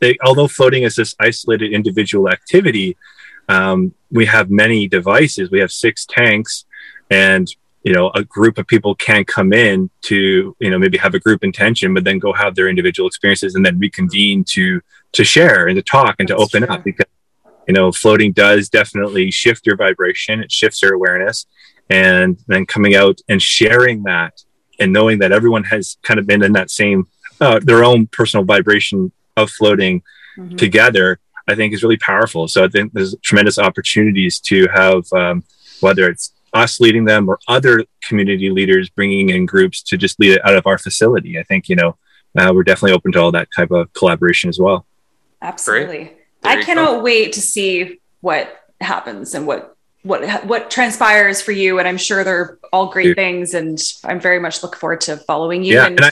they, 0.00 0.16
although 0.24 0.48
floating 0.48 0.82
is 0.82 0.96
this 0.96 1.14
isolated 1.18 1.72
individual 1.72 2.28
activity 2.28 2.96
um, 3.48 3.94
we 4.10 4.26
have 4.26 4.50
many 4.50 4.88
devices. 4.88 5.50
We 5.50 5.60
have 5.60 5.72
six 5.72 6.06
tanks, 6.06 6.64
and 7.10 7.48
you 7.82 7.92
know 7.92 8.10
a 8.14 8.24
group 8.24 8.58
of 8.58 8.66
people 8.66 8.94
can 8.94 9.24
come 9.24 9.52
in 9.52 9.90
to 10.02 10.56
you 10.58 10.70
know 10.70 10.78
maybe 10.78 10.98
have 10.98 11.14
a 11.14 11.18
group 11.18 11.44
intention, 11.44 11.94
but 11.94 12.04
then 12.04 12.18
go 12.18 12.32
have 12.32 12.54
their 12.54 12.68
individual 12.68 13.06
experiences 13.06 13.54
and 13.54 13.64
then 13.64 13.78
reconvene 13.78 14.44
to 14.50 14.80
to 15.12 15.24
share 15.24 15.68
and 15.68 15.76
to 15.76 15.82
talk 15.82 16.16
and 16.18 16.28
That's 16.28 16.38
to 16.38 16.44
open 16.44 16.66
true. 16.66 16.74
up 16.74 16.84
because 16.84 17.06
you 17.66 17.74
know 17.74 17.92
floating 17.92 18.32
does 18.32 18.68
definitely 18.68 19.30
shift 19.30 19.66
your 19.66 19.76
vibration. 19.76 20.40
It 20.40 20.52
shifts 20.52 20.82
your 20.82 20.94
awareness, 20.94 21.46
and 21.88 22.38
then 22.46 22.66
coming 22.66 22.94
out 22.94 23.20
and 23.28 23.42
sharing 23.42 24.02
that 24.04 24.42
and 24.78 24.92
knowing 24.92 25.18
that 25.18 25.32
everyone 25.32 25.64
has 25.64 25.96
kind 26.02 26.20
of 26.20 26.26
been 26.26 26.42
in 26.42 26.52
that 26.52 26.70
same 26.70 27.06
uh, 27.40 27.60
their 27.62 27.84
own 27.84 28.06
personal 28.06 28.44
vibration 28.44 29.12
of 29.36 29.50
floating 29.50 30.02
mm-hmm. 30.36 30.56
together 30.56 31.20
I 31.48 31.54
think 31.54 31.72
is 31.72 31.82
really 31.82 31.96
powerful. 31.96 32.46
So 32.46 32.64
I 32.64 32.68
think 32.68 32.92
there's 32.92 33.14
tremendous 33.22 33.58
opportunities 33.58 34.38
to 34.40 34.68
have, 34.68 35.10
um, 35.12 35.42
whether 35.80 36.08
it's 36.08 36.32
us 36.52 36.80
leading 36.80 37.04
them 37.04 37.28
or 37.28 37.38
other 37.48 37.84
community 38.02 38.50
leaders 38.50 38.88
bringing 38.90 39.30
in 39.30 39.46
groups 39.46 39.82
to 39.82 39.96
just 39.96 40.20
lead 40.20 40.32
it 40.32 40.44
out 40.44 40.56
of 40.56 40.66
our 40.66 40.78
facility. 40.78 41.38
I 41.38 41.42
think, 41.42 41.68
you 41.68 41.76
know, 41.76 41.96
uh, 42.38 42.52
we're 42.54 42.64
definitely 42.64 42.92
open 42.92 43.12
to 43.12 43.20
all 43.20 43.32
that 43.32 43.48
type 43.56 43.70
of 43.70 43.92
collaboration 43.94 44.48
as 44.48 44.58
well. 44.58 44.86
Absolutely. 45.40 46.12
I 46.44 46.62
cannot 46.62 46.98
go. 46.98 47.02
wait 47.02 47.32
to 47.32 47.40
see 47.40 48.00
what 48.20 48.64
happens 48.80 49.34
and 49.34 49.46
what 49.46 49.76
what 50.02 50.46
what 50.46 50.70
transpires 50.70 51.42
for 51.42 51.50
you 51.50 51.80
and 51.80 51.88
i'm 51.88 51.96
sure 51.96 52.22
they're 52.22 52.58
all 52.72 52.86
great 52.86 53.16
things 53.16 53.54
and 53.54 53.80
i'm 54.04 54.20
very 54.20 54.38
much 54.38 54.62
looking 54.62 54.78
forward 54.78 55.00
to 55.00 55.16
following 55.16 55.64
you 55.64 55.74
yeah, 55.74 55.86
and, 55.86 55.98
and 55.98 56.04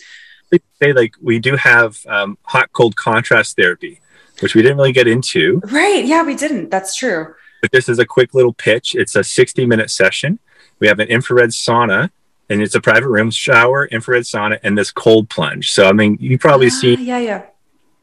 I 0.53 0.59
say 0.83 0.93
like 0.93 1.15
we 1.23 1.39
do 1.39 1.57
have 1.57 1.99
um, 2.07 2.39
hot 2.43 2.73
cold 2.73 2.97
contrast 2.97 3.57
therapy 3.57 4.01
which 4.41 4.55
we 4.55 4.63
didn't 4.63 4.77
really 4.77 4.93
get 4.93 5.07
into. 5.07 5.61
Right. 5.71 6.05
Yeah, 6.05 6.23
we 6.23 6.35
didn't. 6.35 6.71
That's 6.71 6.95
true. 6.95 7.35
But 7.63 7.73
this 7.73 7.89
is 7.89 7.99
a 7.99 8.07
quick 8.07 8.35
little 8.35 8.53
pitch. 8.53 8.95
It's 8.95 9.17
a 9.17 9.25
60 9.25 9.67
minute 9.67 9.91
session. 9.91 10.39
We 10.79 10.89
have 10.89 10.99
an 10.99 11.09
infrared 11.09 11.51
sauna 11.51 12.11
and 12.49 12.63
it's 12.63 12.75
a 12.75 12.81
private 12.81 13.09
room 13.09 13.31
shower, 13.31 13.87
infrared 13.87 14.23
sauna, 14.23 14.59
and 14.63 14.77
this 14.77 14.93
cold 14.93 15.29
plunge. 15.29 15.73
So, 15.73 15.89
I 15.89 15.93
mean, 15.93 16.17
you 16.21 16.39
probably 16.39 16.69
uh, 16.69 16.71
see 16.71 16.95
yeah, 16.95 17.19
yeah. 17.19 17.47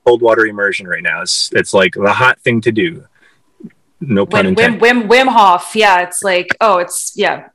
cold 0.06 0.22
water 0.22 0.46
immersion 0.46 0.88
right 0.88 1.04
now. 1.04 1.22
It's, 1.22 1.52
it's 1.54 1.74
like 1.74 1.94
the 1.94 2.12
hot 2.12 2.40
thing 2.42 2.62
to 2.62 2.72
do. 2.72 3.06
No 4.02 4.26
pun 4.26 4.46
Wim, 4.46 4.50
intended. 4.50 4.82
Wim, 4.82 5.04
Wim, 5.04 5.08
Wim 5.08 5.28
Hof. 5.28 5.76
Yeah. 5.76 6.02
It's 6.02 6.24
like, 6.24 6.58
oh, 6.60 6.80
it's, 6.80 7.14
yeah. 7.16 7.50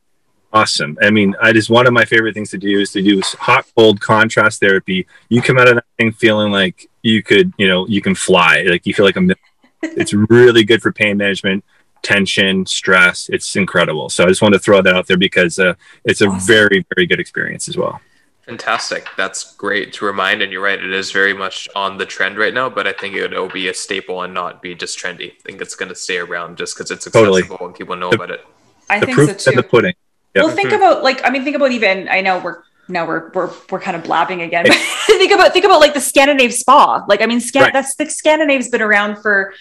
Awesome. 0.52 0.96
I 1.02 1.10
mean, 1.10 1.34
it 1.42 1.56
is 1.56 1.68
one 1.68 1.86
of 1.86 1.92
my 1.92 2.06
favorite 2.06 2.32
things 2.34 2.50
to 2.50 2.58
do 2.58 2.80
is 2.80 2.92
to 2.92 3.02
do 3.02 3.20
hot 3.38 3.66
cold 3.76 4.00
contrast 4.00 4.60
therapy. 4.60 5.06
You 5.28 5.42
come 5.42 5.58
out 5.58 5.68
of 5.68 5.74
that 5.74 5.84
thing 5.98 6.12
feeling 6.12 6.50
like 6.50 6.88
you 7.02 7.22
could, 7.22 7.52
you 7.58 7.68
know, 7.68 7.86
you 7.86 8.00
can 8.00 8.14
fly. 8.14 8.62
Like 8.62 8.86
you 8.86 8.94
feel 8.94 9.04
like 9.04 9.16
a. 9.16 9.28
it's 9.82 10.14
really 10.14 10.64
good 10.64 10.80
for 10.80 10.90
pain 10.90 11.18
management, 11.18 11.64
tension, 12.02 12.64
stress. 12.64 13.28
It's 13.28 13.56
incredible. 13.56 14.08
So 14.08 14.24
I 14.24 14.28
just 14.28 14.40
want 14.40 14.54
to 14.54 14.58
throw 14.58 14.80
that 14.80 14.94
out 14.94 15.06
there 15.06 15.18
because 15.18 15.58
uh, 15.58 15.74
it's 16.04 16.22
a 16.22 16.28
awesome. 16.28 16.46
very, 16.46 16.86
very 16.94 17.06
good 17.06 17.20
experience 17.20 17.68
as 17.68 17.76
well. 17.76 18.00
Fantastic. 18.46 19.06
That's 19.18 19.54
great 19.56 19.92
to 19.94 20.06
remind. 20.06 20.40
And 20.40 20.50
you're 20.50 20.62
right, 20.62 20.82
it 20.82 20.92
is 20.92 21.12
very 21.12 21.34
much 21.34 21.68
on 21.76 21.98
the 21.98 22.06
trend 22.06 22.38
right 22.38 22.54
now, 22.54 22.70
but 22.70 22.86
I 22.86 22.94
think 22.94 23.14
it 23.14 23.30
will 23.30 23.50
be 23.50 23.68
a 23.68 23.74
staple 23.74 24.22
and 24.22 24.32
not 24.32 24.62
be 24.62 24.74
just 24.74 24.98
trendy. 24.98 25.32
I 25.32 25.36
think 25.44 25.60
it's 25.60 25.74
going 25.74 25.90
to 25.90 25.94
stay 25.94 26.16
around 26.16 26.56
just 26.56 26.74
because 26.74 26.90
it's 26.90 27.06
accessible 27.06 27.36
totally. 27.36 27.66
and 27.66 27.74
people 27.74 27.96
know 27.96 28.08
the, 28.08 28.16
about 28.16 28.30
it. 28.30 28.46
I 28.88 29.00
the 29.00 29.06
think 29.06 29.16
proof 29.16 29.40
so 29.40 29.50
too. 29.50 29.56
the 29.58 29.62
pudding. 29.62 29.92
Yep. 30.34 30.44
Well, 30.44 30.54
think 30.54 30.68
mm-hmm. 30.68 30.82
about 30.82 31.02
like 31.02 31.24
I 31.24 31.30
mean, 31.30 31.44
think 31.44 31.56
about 31.56 31.72
even 31.72 32.08
I 32.08 32.20
know 32.20 32.38
we're 32.38 32.62
now 32.88 33.06
we're 33.06 33.30
we're 33.34 33.50
we're 33.70 33.80
kind 33.80 33.96
of 33.96 34.04
blabbing 34.04 34.42
again. 34.42 34.64
But 34.66 34.76
think 35.06 35.32
about 35.32 35.52
think 35.52 35.64
about 35.64 35.80
like 35.80 35.94
the 35.94 36.00
Scandinave 36.00 36.52
spa. 36.52 37.04
Like 37.08 37.22
I 37.22 37.26
mean, 37.26 37.40
Scan- 37.40 37.64
right. 37.64 37.72
that's 37.72 37.94
the 37.96 38.04
Scandinave's 38.04 38.68
been 38.68 38.82
around 38.82 39.20
for 39.22 39.54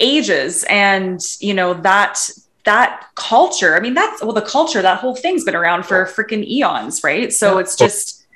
ages, 0.00 0.64
and 0.68 1.20
you 1.40 1.54
know 1.54 1.74
that 1.74 2.18
that 2.64 3.06
culture. 3.14 3.76
I 3.76 3.80
mean, 3.80 3.94
that's 3.94 4.22
well, 4.22 4.32
the 4.32 4.42
culture 4.42 4.82
that 4.82 4.98
whole 4.98 5.14
thing's 5.14 5.44
been 5.44 5.56
around 5.56 5.86
for 5.86 6.04
freaking 6.06 6.46
eons, 6.46 7.02
right? 7.02 7.32
So 7.32 7.54
yeah. 7.54 7.60
it's 7.60 7.76
just 7.76 8.26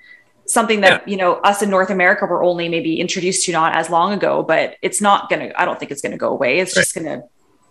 something 0.47 0.81
that 0.81 1.07
yeah. 1.07 1.11
you 1.11 1.17
know 1.17 1.35
us 1.35 1.63
in 1.63 1.71
North 1.71 1.91
America 1.91 2.27
were 2.27 2.43
only 2.43 2.69
maybe 2.69 3.01
introduced 3.01 3.47
to 3.47 3.53
not 3.53 3.75
as 3.75 3.91
long 3.91 4.13
ago, 4.13 4.43
but 4.43 4.77
it's 4.83 5.01
not 5.01 5.29
gonna. 5.29 5.53
I 5.57 5.65
don't 5.65 5.79
think 5.79 5.91
it's 5.91 6.03
gonna 6.03 6.17
go 6.17 6.31
away. 6.31 6.61
It's 6.61 6.77
right. 6.77 6.83
just 6.83 6.95
gonna 6.95 7.25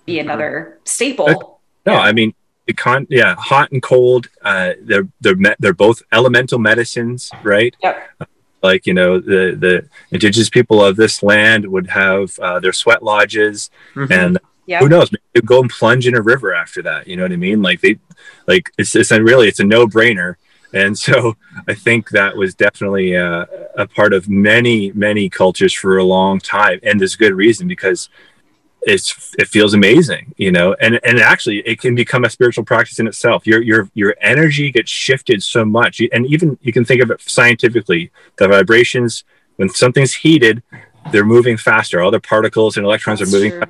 be 0.06 0.16
mm-hmm. 0.16 0.30
another 0.30 0.80
staple. 0.86 1.62
No, 1.86 1.94
yeah. 1.94 2.00
I 2.00 2.12
mean 2.12 2.34
con 2.76 3.08
yeah 3.10 3.36
hot 3.36 3.72
and 3.72 3.82
cold 3.82 4.30
uh 4.44 4.74
they're 4.82 5.08
they're 5.20 5.36
me- 5.36 5.56
they're 5.60 5.74
both 5.74 6.02
elemental 6.12 6.60
medicines 6.60 7.32
right 7.44 7.76
yep. 7.84 8.10
like 8.64 8.86
you 8.86 8.94
know 8.94 9.20
the 9.20 9.56
the 9.60 9.88
indigenous 10.12 10.50
people 10.50 10.84
of 10.84 10.96
this 10.96 11.22
land 11.22 11.66
would 11.66 11.88
have 11.88 12.38
uh, 12.40 12.60
their 12.60 12.74
sweat 12.74 13.04
lodges 13.04 13.70
mm-hmm. 13.94 14.12
and 14.12 14.40
yep. 14.66 14.82
who 14.82 14.90
knows 14.90 15.12
maybe 15.12 15.24
they 15.34 15.42
go 15.42 15.60
and 15.60 15.70
plunge 15.70 16.08
in 16.08 16.16
a 16.16 16.22
river 16.22 16.54
after 16.54 16.82
that 16.82 17.08
you 17.08 17.16
know 17.16 17.24
what 17.24 17.32
i 17.32 17.36
mean 17.36 17.62
like 17.62 17.82
they 17.82 17.98
like 18.48 18.72
it's 18.78 18.96
it's 18.96 19.12
a 19.12 19.22
really 19.22 19.48
it's 19.48 19.60
a 19.60 19.66
no-brainer 19.66 20.36
and 20.74 20.98
so 20.98 21.36
i 21.68 21.74
think 21.74 22.10
that 22.10 22.38
was 22.38 22.56
definitely 22.56 23.18
uh, 23.18 23.46
a 23.78 23.88
part 23.88 24.14
of 24.14 24.30
many 24.30 24.92
many 24.94 25.30
cultures 25.30 25.74
for 25.74 25.98
a 25.98 26.04
long 26.04 26.40
time 26.40 26.80
and 26.84 27.00
there's 27.00 27.16
good 27.16 27.34
reason 27.34 27.68
because 27.68 28.10
it's 28.84 29.36
it 29.38 29.48
feels 29.48 29.74
amazing 29.74 30.32
you 30.42 30.52
know? 30.52 30.76
And 30.82 31.00
and 31.04 31.20
actually 31.20 31.60
it 31.60 31.80
can 31.80 31.94
become 31.96 32.24
a 32.24 32.30
spiritual 32.30 32.66
practice 32.66 33.00
in 33.00 33.08
itself. 33.08 33.46
Your 33.46 33.62
your 33.62 33.90
your 33.94 34.16
energy 34.22 34.72
gets 34.72 34.90
shifted 34.90 35.44
so 35.44 35.64
much. 35.64 36.02
And 36.12 36.26
even 36.26 36.58
you 36.62 36.74
can 36.74 36.84
think 36.84 37.02
of 37.02 37.12
it 37.12 37.22
scientifically 37.22 38.12
the 38.38 38.48
vibrations 38.48 39.24
when 39.58 39.70
something's 39.70 40.14
heated 40.14 40.64
they're 41.12 41.26
moving 41.26 41.58
faster. 41.58 42.02
All 42.02 42.12
the 42.12 42.20
particles 42.20 42.78
and 42.78 42.86
electrons 42.86 43.20
That's 43.20 43.34
are 43.34 43.38
moving 43.38 43.64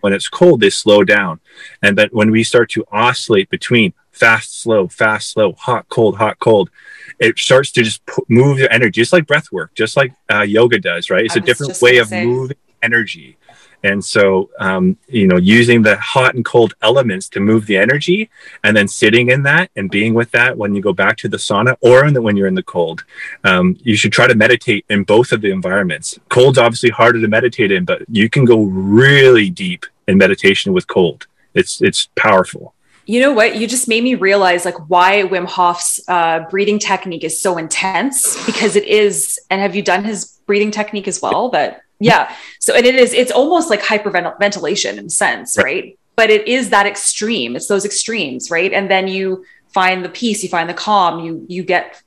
when 0.00 0.12
it's 0.12 0.28
cold 0.28 0.60
they 0.60 0.70
slow 0.70 1.04
down. 1.04 1.40
And 1.82 1.96
that 1.98 2.12
when 2.12 2.30
we 2.30 2.42
start 2.42 2.70
to 2.70 2.84
oscillate 2.90 3.50
between 3.50 3.92
fast 4.12 4.62
slow 4.62 4.86
fast 4.86 5.32
slow 5.32 5.52
hot 5.54 5.88
cold 5.88 6.16
hot 6.16 6.38
cold 6.38 6.70
it 7.18 7.36
starts 7.36 7.72
to 7.72 7.82
just 7.82 8.00
move 8.28 8.58
your 8.60 8.70
energy. 8.70 9.00
Just 9.00 9.12
like 9.12 9.26
breath 9.26 9.50
work 9.50 9.74
just 9.74 9.96
like 9.96 10.14
uh, 10.32 10.42
yoga 10.42 10.78
does 10.78 11.10
right? 11.10 11.24
It's 11.24 11.36
a 11.36 11.40
different 11.40 11.76
way 11.82 11.98
of 11.98 12.08
say. 12.08 12.24
moving 12.24 12.56
energy 12.80 13.36
And 13.84 14.02
so, 14.02 14.48
um, 14.58 14.96
you 15.08 15.26
know, 15.26 15.36
using 15.36 15.82
the 15.82 15.96
hot 15.96 16.34
and 16.34 16.42
cold 16.42 16.72
elements 16.80 17.28
to 17.28 17.40
move 17.40 17.66
the 17.66 17.76
energy 17.76 18.30
and 18.64 18.74
then 18.74 18.88
sitting 18.88 19.28
in 19.28 19.42
that 19.42 19.70
and 19.76 19.90
being 19.90 20.14
with 20.14 20.30
that 20.30 20.56
when 20.56 20.74
you 20.74 20.80
go 20.80 20.94
back 20.94 21.18
to 21.18 21.28
the 21.28 21.36
sauna 21.36 21.76
or 21.82 22.10
the, 22.10 22.22
when 22.22 22.34
you're 22.34 22.46
in 22.46 22.54
the 22.54 22.62
cold. 22.62 23.04
Um, 23.44 23.76
you 23.82 23.94
should 23.94 24.12
try 24.12 24.26
to 24.26 24.34
meditate 24.34 24.86
in 24.88 25.04
both 25.04 25.32
of 25.32 25.42
the 25.42 25.50
environments. 25.50 26.18
Cold's 26.30 26.56
obviously 26.56 26.88
harder 26.88 27.20
to 27.20 27.28
meditate 27.28 27.70
in, 27.70 27.84
but 27.84 28.02
you 28.08 28.30
can 28.30 28.46
go 28.46 28.62
really 28.62 29.50
deep 29.50 29.84
in 30.08 30.16
meditation 30.16 30.72
with 30.72 30.86
cold. 30.86 31.26
It's, 31.52 31.82
it's 31.82 32.08
powerful. 32.16 32.74
You 33.04 33.20
know 33.20 33.32
what? 33.34 33.56
You 33.56 33.66
just 33.66 33.86
made 33.86 34.02
me 34.02 34.14
realize 34.14 34.64
like 34.64 34.88
why 34.88 35.24
Wim 35.24 35.44
Hof's 35.44 36.00
uh, 36.08 36.40
breathing 36.48 36.78
technique 36.78 37.22
is 37.22 37.38
so 37.38 37.58
intense 37.58 38.42
because 38.46 38.76
it 38.76 38.84
is. 38.84 39.38
And 39.50 39.60
have 39.60 39.76
you 39.76 39.82
done 39.82 40.04
his 40.04 40.40
breathing 40.46 40.70
technique 40.70 41.06
as 41.06 41.20
well? 41.20 41.50
That 41.50 41.83
yeah. 42.00 42.34
So, 42.60 42.74
and 42.74 42.86
it 42.86 42.94
is, 42.94 43.12
it's 43.12 43.32
almost 43.32 43.70
like 43.70 43.80
hyperventilation 43.82 44.98
in 44.98 45.06
a 45.06 45.10
sense, 45.10 45.56
right. 45.56 45.64
right? 45.64 45.98
But 46.16 46.30
it 46.30 46.46
is 46.46 46.70
that 46.70 46.86
extreme. 46.86 47.56
It's 47.56 47.66
those 47.66 47.84
extremes, 47.84 48.50
right? 48.50 48.72
And 48.72 48.90
then 48.90 49.08
you 49.08 49.44
find 49.72 50.04
the 50.04 50.08
peace, 50.08 50.42
you 50.42 50.48
find 50.48 50.68
the 50.68 50.74
calm, 50.74 51.24
you, 51.24 51.44
you 51.48 51.64
get 51.64 52.02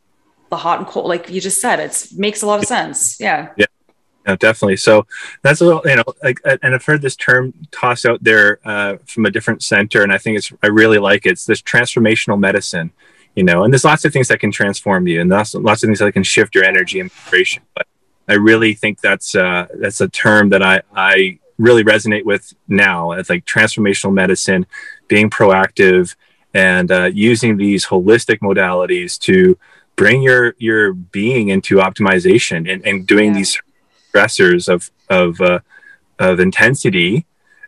the 0.49 0.57
hot 0.57 0.79
and 0.79 0.87
cold, 0.87 1.07
like 1.07 1.29
you 1.29 1.41
just 1.41 1.59
said, 1.59 1.79
it 1.79 2.07
makes 2.15 2.41
a 2.41 2.47
lot 2.47 2.59
of 2.59 2.65
sense. 2.65 3.19
Yeah. 3.19 3.49
Yeah. 3.57 3.65
Yeah, 4.25 4.35
definitely. 4.35 4.75
So 4.75 5.07
that's 5.41 5.61
a 5.61 5.65
little, 5.65 5.81
you 5.85 5.95
know, 5.95 6.03
like, 6.21 6.39
and 6.43 6.75
I've 6.75 6.83
heard 6.83 7.01
this 7.01 7.15
term 7.15 7.53
tossed 7.71 8.05
out 8.05 8.21
there 8.21 8.59
uh, 8.65 8.97
from 9.05 9.25
a 9.25 9.31
different 9.31 9.63
center, 9.63 10.03
and 10.03 10.11
I 10.11 10.17
think 10.17 10.37
it's, 10.37 10.51
I 10.61 10.67
really 10.67 10.97
like 10.97 11.25
it. 11.25 11.31
It's 11.31 11.45
this 11.45 11.61
transformational 11.61 12.37
medicine, 12.37 12.91
you 13.37 13.43
know, 13.43 13.63
and 13.63 13.71
there's 13.71 13.85
lots 13.85 14.03
of 14.03 14.11
things 14.11 14.27
that 14.27 14.41
can 14.41 14.51
transform 14.51 15.07
you, 15.07 15.21
and 15.21 15.29
lots, 15.29 15.53
lots 15.53 15.81
of 15.81 15.87
things 15.87 15.99
that 15.99 16.11
can 16.11 16.23
shift 16.23 16.55
your 16.55 16.65
energy 16.65 16.99
and 16.99 17.09
vibration. 17.09 17.63
But 17.73 17.87
I 18.27 18.33
really 18.33 18.73
think 18.73 19.01
that's 19.01 19.35
uh, 19.35 19.67
that's 19.75 20.01
a 20.01 20.07
term 20.07 20.49
that 20.49 20.61
I 20.61 20.81
I 20.95 21.39
really 21.57 21.83
resonate 21.83 22.25
with 22.25 22.53
now. 22.67 23.11
It's 23.11 23.29
like 23.29 23.45
transformational 23.45 24.13
medicine, 24.13 24.65
being 25.07 25.29
proactive, 25.29 26.15
and 26.53 26.91
uh, 26.91 27.09
using 27.13 27.57
these 27.57 27.85
holistic 27.87 28.39
modalities 28.39 29.17
to 29.19 29.57
bring 29.95 30.21
your 30.21 30.55
your 30.57 30.93
being 30.93 31.49
into 31.49 31.77
optimization 31.77 32.71
and, 32.71 32.85
and 32.85 33.07
doing 33.07 33.29
yeah. 33.31 33.37
these 33.37 33.61
stressors 34.13 34.67
of 34.67 34.91
of 35.09 35.39
uh, 35.41 35.59
of 36.19 36.39
intensity 36.39 37.25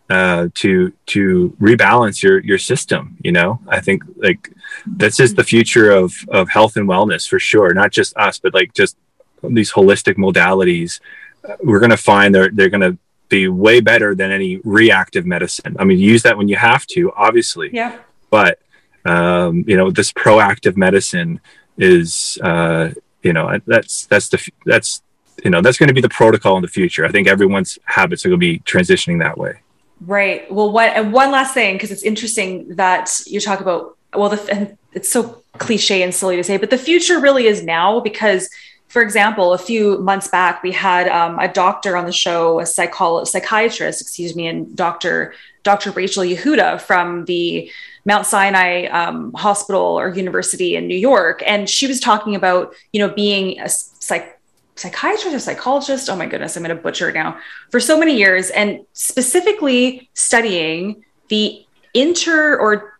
uh, 0.09 0.49
to 0.55 0.91
to 1.05 1.55
rebalance 1.61 2.23
your 2.23 2.39
your 2.39 2.57
system. 2.57 3.17
You 3.23 3.31
know, 3.31 3.59
I 3.67 3.79
think 3.79 4.03
like 4.17 4.49
this 4.85 5.19
is 5.19 5.35
the 5.35 5.43
future 5.43 5.91
of 5.91 6.13
of 6.29 6.49
health 6.49 6.77
and 6.77 6.87
wellness 6.87 7.27
for 7.27 7.39
sure. 7.39 7.73
Not 7.73 7.91
just 7.91 8.15
us, 8.17 8.39
but 8.39 8.53
like 8.53 8.73
just 8.73 8.97
these 9.43 9.71
holistic 9.71 10.15
modalities, 10.15 10.99
uh, 11.47 11.55
we're 11.63 11.79
going 11.79 11.89
to 11.91 11.97
find 11.97 12.33
they're 12.33 12.49
they're 12.49 12.69
going 12.69 12.81
to 12.81 12.97
be 13.29 13.47
way 13.47 13.79
better 13.79 14.15
than 14.15 14.31
any 14.31 14.57
reactive 14.63 15.25
medicine. 15.25 15.75
I 15.79 15.83
mean, 15.83 15.99
use 15.99 16.23
that 16.23 16.37
when 16.37 16.47
you 16.47 16.55
have 16.55 16.85
to, 16.87 17.11
obviously. 17.13 17.69
Yeah. 17.71 17.97
But 18.29 18.59
um, 19.05 19.63
you 19.67 19.77
know, 19.77 19.91
this 19.91 20.11
proactive 20.11 20.75
medicine 20.75 21.39
is, 21.77 22.37
uh, 22.43 22.89
you 23.23 23.33
know, 23.33 23.59
that's 23.65 24.05
that's 24.07 24.29
the 24.29 24.51
that's 24.65 25.01
you 25.43 25.49
know 25.49 25.61
that's 25.61 25.77
going 25.77 25.87
to 25.87 25.93
be 25.93 26.01
the 26.01 26.09
protocol 26.09 26.57
in 26.57 26.61
the 26.61 26.67
future. 26.67 27.05
I 27.05 27.11
think 27.11 27.27
everyone's 27.27 27.79
habits 27.85 28.25
are 28.25 28.29
going 28.29 28.39
to 28.39 28.45
be 28.45 28.59
transitioning 28.59 29.19
that 29.19 29.37
way. 29.37 29.61
Right. 30.01 30.51
Well, 30.51 30.71
one 30.71 30.89
and 30.89 31.13
one 31.13 31.31
last 31.31 31.53
thing 31.53 31.75
because 31.75 31.91
it's 31.91 32.03
interesting 32.03 32.75
that 32.75 33.11
you 33.25 33.39
talk 33.39 33.61
about. 33.61 33.97
Well, 34.13 34.29
the, 34.29 34.51
and 34.51 34.77
it's 34.93 35.09
so 35.09 35.43
cliche 35.59 36.01
and 36.01 36.13
silly 36.13 36.35
to 36.35 36.43
say, 36.43 36.57
but 36.57 36.71
the 36.71 36.77
future 36.77 37.19
really 37.19 37.45
is 37.45 37.63
now 37.63 37.99
because 37.99 38.49
for 38.89 39.03
example, 39.03 39.53
a 39.53 39.57
few 39.57 39.99
months 39.99 40.27
back, 40.27 40.63
we 40.63 40.71
had 40.71 41.07
um, 41.07 41.37
a 41.37 41.47
doctor 41.47 41.95
on 41.95 42.05
the 42.05 42.11
show, 42.11 42.59
a 42.59 42.63
psycholo- 42.63 43.25
psychiatrist, 43.25 44.01
excuse 44.01 44.35
me, 44.35 44.47
and 44.47 44.75
Dr. 44.75 45.35
Dr. 45.61 45.91
Rachel 45.91 46.23
Yehuda 46.23 46.81
from 46.81 47.25
the 47.25 47.71
Mount 48.05 48.25
Sinai 48.25 48.85
um, 48.85 49.31
Hospital 49.33 49.81
or 49.81 50.09
University 50.09 50.75
in 50.75 50.87
New 50.87 50.97
York, 50.97 51.43
and 51.45 51.69
she 51.69 51.85
was 51.85 51.99
talking 51.99 52.35
about, 52.35 52.73
you 52.91 52.99
know, 52.99 53.13
being 53.13 53.59
a 53.59 53.69
psych- 53.69 54.39
psychiatrist 54.75 55.35
or 55.35 55.39
psychologist. 55.39 56.09
Oh 56.09 56.15
my 56.15 56.25
goodness, 56.25 56.57
I'm 56.57 56.63
going 56.63 56.75
to 56.75 56.81
butcher 56.81 57.09
it 57.09 57.13
now. 57.13 57.37
For 57.69 57.79
so 57.79 57.99
many 57.99 58.17
years, 58.17 58.49
and 58.49 58.79
specifically 58.93 60.09
studying 60.15 61.05
the 61.27 61.63
inter 61.93 62.57
or 62.57 62.99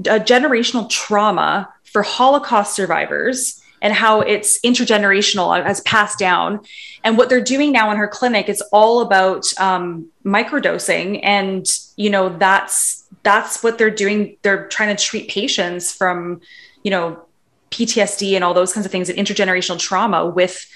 uh, 0.00 0.20
generational 0.20 0.88
trauma 0.88 1.68
for 1.82 2.04
Holocaust 2.04 2.76
survivors 2.76 3.60
and 3.82 3.92
how 3.92 4.20
it's 4.20 4.58
intergenerational 4.60 5.62
as 5.62 5.80
passed 5.82 6.18
down. 6.18 6.60
And 7.04 7.16
what 7.16 7.28
they're 7.28 7.42
doing 7.42 7.72
now 7.72 7.90
in 7.90 7.96
her 7.96 8.08
clinic 8.08 8.48
is 8.48 8.60
all 8.72 9.00
about 9.00 9.46
um, 9.60 10.08
microdosing, 10.24 11.20
and 11.22 11.66
you 11.96 12.10
know 12.10 12.36
that's 12.36 13.04
that's 13.22 13.62
what 13.62 13.78
they're 13.78 13.90
doing. 13.90 14.36
They're 14.42 14.68
trying 14.68 14.96
to 14.96 15.02
treat 15.02 15.28
patients 15.28 15.92
from, 15.92 16.40
you 16.82 16.90
know, 16.90 17.26
PTSD 17.70 18.34
and 18.34 18.44
all 18.44 18.54
those 18.54 18.72
kinds 18.72 18.86
of 18.86 18.92
things 18.92 19.08
and 19.08 19.18
intergenerational 19.18 19.78
trauma 19.78 20.26
with 20.26 20.66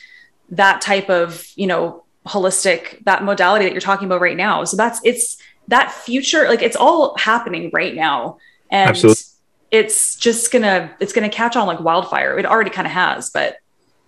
that 0.51 0.81
type 0.81 1.09
of 1.09 1.47
you 1.55 1.66
know 1.66 2.05
holistic 2.27 3.02
that 3.05 3.24
modality 3.24 3.64
that 3.64 3.72
you're 3.72 3.81
talking 3.81 4.06
about 4.06 4.20
right 4.20 4.36
now. 4.36 4.64
So 4.64 4.77
that's 4.77 5.01
it's 5.05 5.36
that 5.68 5.93
future 5.93 6.48
like 6.48 6.62
it's 6.62 6.77
all 6.77 7.16
happening 7.16 7.70
right 7.72 7.94
now. 7.94 8.39
And 8.70 8.90
Absolutely 8.90 9.24
it's 9.71 10.17
just 10.17 10.53
gonna 10.53 10.95
it's 11.01 11.13
gonna 11.13 11.29
catch 11.29 11.57
on 11.57 11.67
like 11.67 11.81
wildfire. 11.81 12.39
It 12.39 12.47
already 12.47 12.71
kind 12.71 12.87
of 12.87 12.93
has, 12.93 13.31
but 13.31 13.59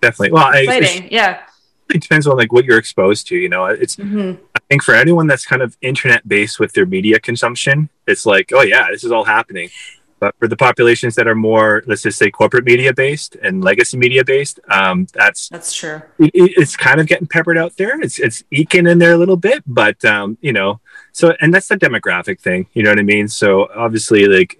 definitely. 0.01 0.33
Well, 0.33 0.53
exciting. 0.53 1.05
I, 1.05 1.09
yeah. 1.11 1.43
It 1.93 2.01
depends 2.01 2.27
on 2.27 2.37
like 2.37 2.53
what 2.53 2.65
you're 2.65 2.79
exposed 2.79 3.27
to. 3.29 3.37
You 3.37 3.49
know, 3.49 3.67
it's. 3.67 3.97
Mm-hmm. 3.97 4.43
I 4.55 4.61
think 4.69 4.83
for 4.83 4.95
anyone 4.95 5.27
that's 5.27 5.45
kind 5.45 5.63
of 5.63 5.77
internet 5.83 6.27
based 6.27 6.59
with 6.59 6.73
their 6.73 6.87
media 6.87 7.21
consumption, 7.21 7.91
it's 8.07 8.25
like, 8.25 8.51
oh 8.53 8.63
yeah, 8.63 8.89
this 8.91 9.05
is 9.05 9.13
all 9.13 9.25
happening. 9.25 9.69
But 10.23 10.37
for 10.39 10.47
the 10.47 10.57
populations 10.57 11.17
that 11.17 11.27
are 11.27 11.35
more, 11.35 11.83
let's 11.89 12.03
just 12.03 12.17
say, 12.17 12.31
corporate 12.31 12.65
media 12.65 12.95
based 12.95 13.35
and 13.43 13.65
legacy 13.65 13.97
media 13.97 14.25
based, 14.25 14.61
um, 14.71 15.09
that's 15.13 15.49
that's 15.49 15.75
true. 15.75 16.01
It, 16.21 16.31
it's 16.35 16.77
kind 16.77 17.01
of 17.01 17.09
getting 17.09 17.27
peppered 17.27 17.59
out 17.59 17.77
there. 17.77 18.01
It's 18.01 18.21
it's 18.21 18.45
eking 18.53 18.87
in 18.87 18.99
there 18.99 19.15
a 19.15 19.19
little 19.19 19.37
bit, 19.37 19.65
but 19.67 20.05
um, 20.05 20.39
you 20.41 20.53
know, 20.53 20.81
so 21.11 21.35
and 21.41 21.53
that's 21.53 21.67
the 21.67 21.77
demographic 21.77 22.39
thing. 22.39 22.69
You 22.73 22.85
know 22.85 22.91
what 22.91 23.01
I 23.01 23.03
mean? 23.03 23.27
So 23.27 23.69
obviously, 23.75 24.27
like 24.27 24.57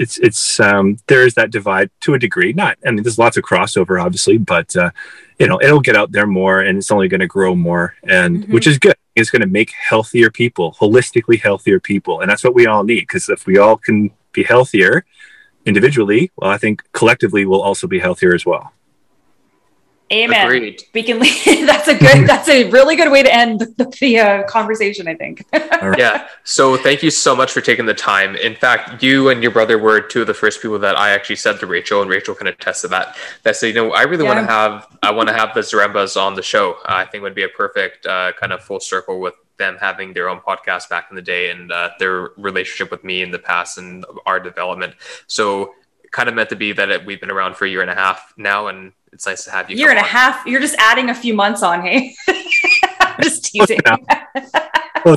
it's 0.00 0.16
it's 0.18 0.58
um, 0.58 0.96
there 1.08 1.26
is 1.26 1.34
that 1.34 1.50
divide 1.50 1.90
to 2.00 2.14
a 2.14 2.18
degree. 2.18 2.54
Not, 2.54 2.78
I 2.86 2.90
mean, 2.90 3.02
there's 3.02 3.18
lots 3.18 3.36
of 3.36 3.44
crossover, 3.44 4.02
obviously, 4.02 4.38
but 4.38 4.74
uh, 4.74 4.90
you 5.38 5.46
know, 5.46 5.60
it'll 5.60 5.80
get 5.80 5.94
out 5.94 6.10
there 6.10 6.26
more, 6.26 6.60
and 6.60 6.78
it's 6.78 6.90
only 6.90 7.06
going 7.06 7.20
to 7.20 7.26
grow 7.26 7.54
more, 7.54 7.94
and 8.04 8.42
mm-hmm. 8.42 8.52
which 8.52 8.66
is 8.66 8.78
good. 8.78 8.96
It's 9.14 9.30
going 9.30 9.42
to 9.42 9.48
make 9.48 9.72
healthier 9.72 10.30
people, 10.30 10.74
holistically 10.80 11.38
healthier 11.38 11.80
people, 11.80 12.20
and 12.20 12.30
that's 12.30 12.42
what 12.42 12.54
we 12.54 12.66
all 12.66 12.82
need. 12.82 13.00
Because 13.00 13.28
if 13.28 13.46
we 13.46 13.58
all 13.58 13.76
can 13.76 14.10
be 14.32 14.42
healthier 14.42 15.04
individually, 15.66 16.30
well, 16.36 16.50
I 16.50 16.56
think 16.56 16.82
collectively 16.92 17.44
we'll 17.44 17.62
also 17.62 17.86
be 17.86 17.98
healthier 17.98 18.34
as 18.34 18.46
well. 18.46 18.72
Amen. 20.12 20.44
Agreed. 20.44 20.82
We 20.92 21.04
can. 21.04 21.18
that's 21.66 21.86
a 21.86 21.96
good. 21.96 22.26
That's 22.26 22.48
a 22.48 22.68
really 22.70 22.96
good 22.96 23.12
way 23.12 23.22
to 23.22 23.32
end 23.32 23.60
the, 23.60 23.96
the 24.00 24.18
uh, 24.18 24.42
conversation. 24.44 25.06
I 25.06 25.14
think. 25.14 25.44
yeah. 25.52 26.26
So 26.42 26.76
thank 26.76 27.04
you 27.04 27.10
so 27.10 27.36
much 27.36 27.52
for 27.52 27.60
taking 27.60 27.86
the 27.86 27.94
time. 27.94 28.34
In 28.34 28.56
fact, 28.56 29.04
you 29.04 29.28
and 29.28 29.40
your 29.40 29.52
brother 29.52 29.78
were 29.78 30.00
two 30.00 30.22
of 30.22 30.26
the 30.26 30.34
first 30.34 30.62
people 30.62 30.80
that 30.80 30.96
I 30.96 31.10
actually 31.10 31.36
said 31.36 31.60
to 31.60 31.66
Rachel, 31.66 32.02
and 32.02 32.10
Rachel 32.10 32.34
can 32.34 32.48
attest 32.48 32.82
to 32.82 32.88
that. 32.88 33.16
That 33.44 33.54
said, 33.54 33.68
you 33.68 33.74
know, 33.74 33.92
I 33.92 34.02
really 34.02 34.24
yeah. 34.24 34.34
want 34.34 34.46
to 34.48 34.52
have. 34.52 34.98
I 35.04 35.12
want 35.12 35.28
to 35.28 35.34
have 35.34 35.54
the 35.54 35.60
Zarembas 35.60 36.20
on 36.20 36.34
the 36.34 36.42
show. 36.42 36.72
Uh, 36.72 36.94
I 36.94 37.04
think 37.04 37.22
would 37.22 37.36
be 37.36 37.44
a 37.44 37.48
perfect 37.48 38.04
uh, 38.04 38.32
kind 38.32 38.52
of 38.52 38.64
full 38.64 38.80
circle 38.80 39.20
with 39.20 39.34
them 39.58 39.76
having 39.78 40.12
their 40.12 40.28
own 40.28 40.40
podcast 40.40 40.88
back 40.88 41.06
in 41.10 41.16
the 41.16 41.22
day 41.22 41.50
and 41.50 41.70
uh, 41.70 41.90
their 42.00 42.30
relationship 42.36 42.90
with 42.90 43.04
me 43.04 43.22
in 43.22 43.30
the 43.30 43.38
past 43.38 43.78
and 43.78 44.04
our 44.26 44.40
development. 44.40 44.94
So 45.28 45.74
kind 46.10 46.28
of 46.28 46.34
meant 46.34 46.48
to 46.48 46.56
be 46.56 46.72
that 46.72 46.90
it, 46.90 47.06
we've 47.06 47.20
been 47.20 47.30
around 47.30 47.56
for 47.56 47.64
a 47.64 47.68
year 47.68 47.82
and 47.82 47.90
a 47.90 47.94
half 47.94 48.34
now, 48.36 48.66
and 48.66 48.92
it's 49.12 49.26
nice 49.26 49.44
to 49.44 49.50
have 49.50 49.70
you. 49.70 49.76
Year 49.76 49.90
and 49.90 49.98
on. 49.98 50.04
a 50.04 50.08
half. 50.08 50.46
You're 50.46 50.60
just 50.60 50.76
adding 50.78 51.10
a 51.10 51.14
few 51.14 51.34
months 51.34 51.62
on, 51.62 51.82
hey? 51.82 52.14
just 53.22 53.44
teasing. 53.44 53.80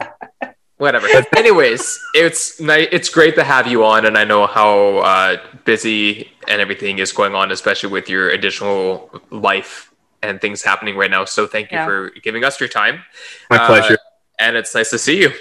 Whatever. 0.78 1.08
Anyways, 1.38 2.00
it's 2.14 2.60
nice. 2.60 2.88
It's 2.92 3.10
great 3.10 3.36
to 3.36 3.44
have 3.44 3.68
you 3.68 3.86
on, 3.86 4.06
and 4.06 4.18
I 4.18 4.24
know 4.24 4.48
how 4.48 4.98
uh, 4.98 5.38
busy 5.64 6.32
and 6.48 6.60
everything 6.60 7.00
is 7.00 7.12
going 7.12 7.36
on, 7.36 7.52
especially 7.52 7.90
with 7.90 8.10
your 8.10 8.32
additional 8.32 9.10
life 9.30 9.94
and 10.22 10.42
things 10.42 10.64
happening 10.64 10.98
right 10.98 11.12
now. 11.12 11.26
So 11.26 11.48
thank 11.48 11.72
you 11.72 11.78
yeah. 11.78 11.86
for 11.86 12.10
giving 12.22 12.44
us 12.44 12.60
your 12.60 12.70
time. 12.70 13.04
My 13.50 13.58
uh, 13.58 13.68
pleasure. 13.68 13.98
And 14.40 14.58
it's 14.58 14.74
nice 14.74 14.90
to 14.90 14.98
see 14.98 15.22
you. 15.22 15.32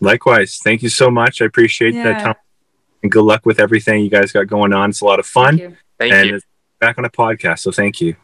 Likewise. 0.00 0.60
Thank 0.62 0.82
you 0.82 0.88
so 0.88 1.10
much. 1.10 1.42
I 1.42 1.44
appreciate 1.44 1.94
yeah. 1.94 2.04
that 2.04 2.22
time. 2.22 2.34
And 3.02 3.10
good 3.10 3.24
luck 3.24 3.44
with 3.44 3.58
everything 3.58 4.04
you 4.04 4.10
guys 4.10 4.32
got 4.32 4.46
going 4.46 4.72
on. 4.72 4.90
It's 4.90 5.00
a 5.00 5.04
lot 5.04 5.18
of 5.18 5.26
fun. 5.26 5.58
Thank 5.58 5.70
you. 5.70 5.76
Thank 5.98 6.12
and 6.12 6.28
you 6.30 6.40
back 6.82 6.98
on 6.98 7.04
a 7.04 7.10
podcast. 7.10 7.60
So 7.60 7.70
thank 7.70 8.00
you. 8.00 8.14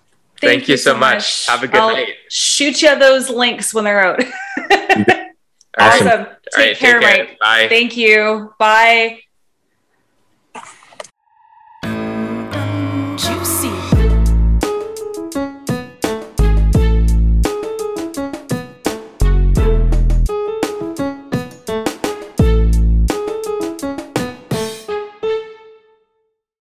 Thank, 0.41 0.61
thank 0.61 0.69
you, 0.69 0.77
so 0.77 0.95
much. 0.95 1.17
much. 1.17 1.47
Have 1.47 1.63
a 1.63 1.69
good 1.69 1.81
I'll 1.81 1.93
night. 1.93 2.15
Shoot 2.29 2.83
you 2.83 2.99
those 2.99 3.31
links 3.31 3.73
when 3.73 3.85
they're 3.85 4.05
out. 4.05 4.21
awesome. 5.79 6.27
Take, 6.55 6.57
right, 6.57 6.77
care, 6.77 6.77
take 6.77 6.77
care, 6.77 7.01
Mike. 7.01 7.39
Bye. 7.39 7.67
Thank 7.69 7.97
you. 7.97 8.53
Bye. 8.59 9.21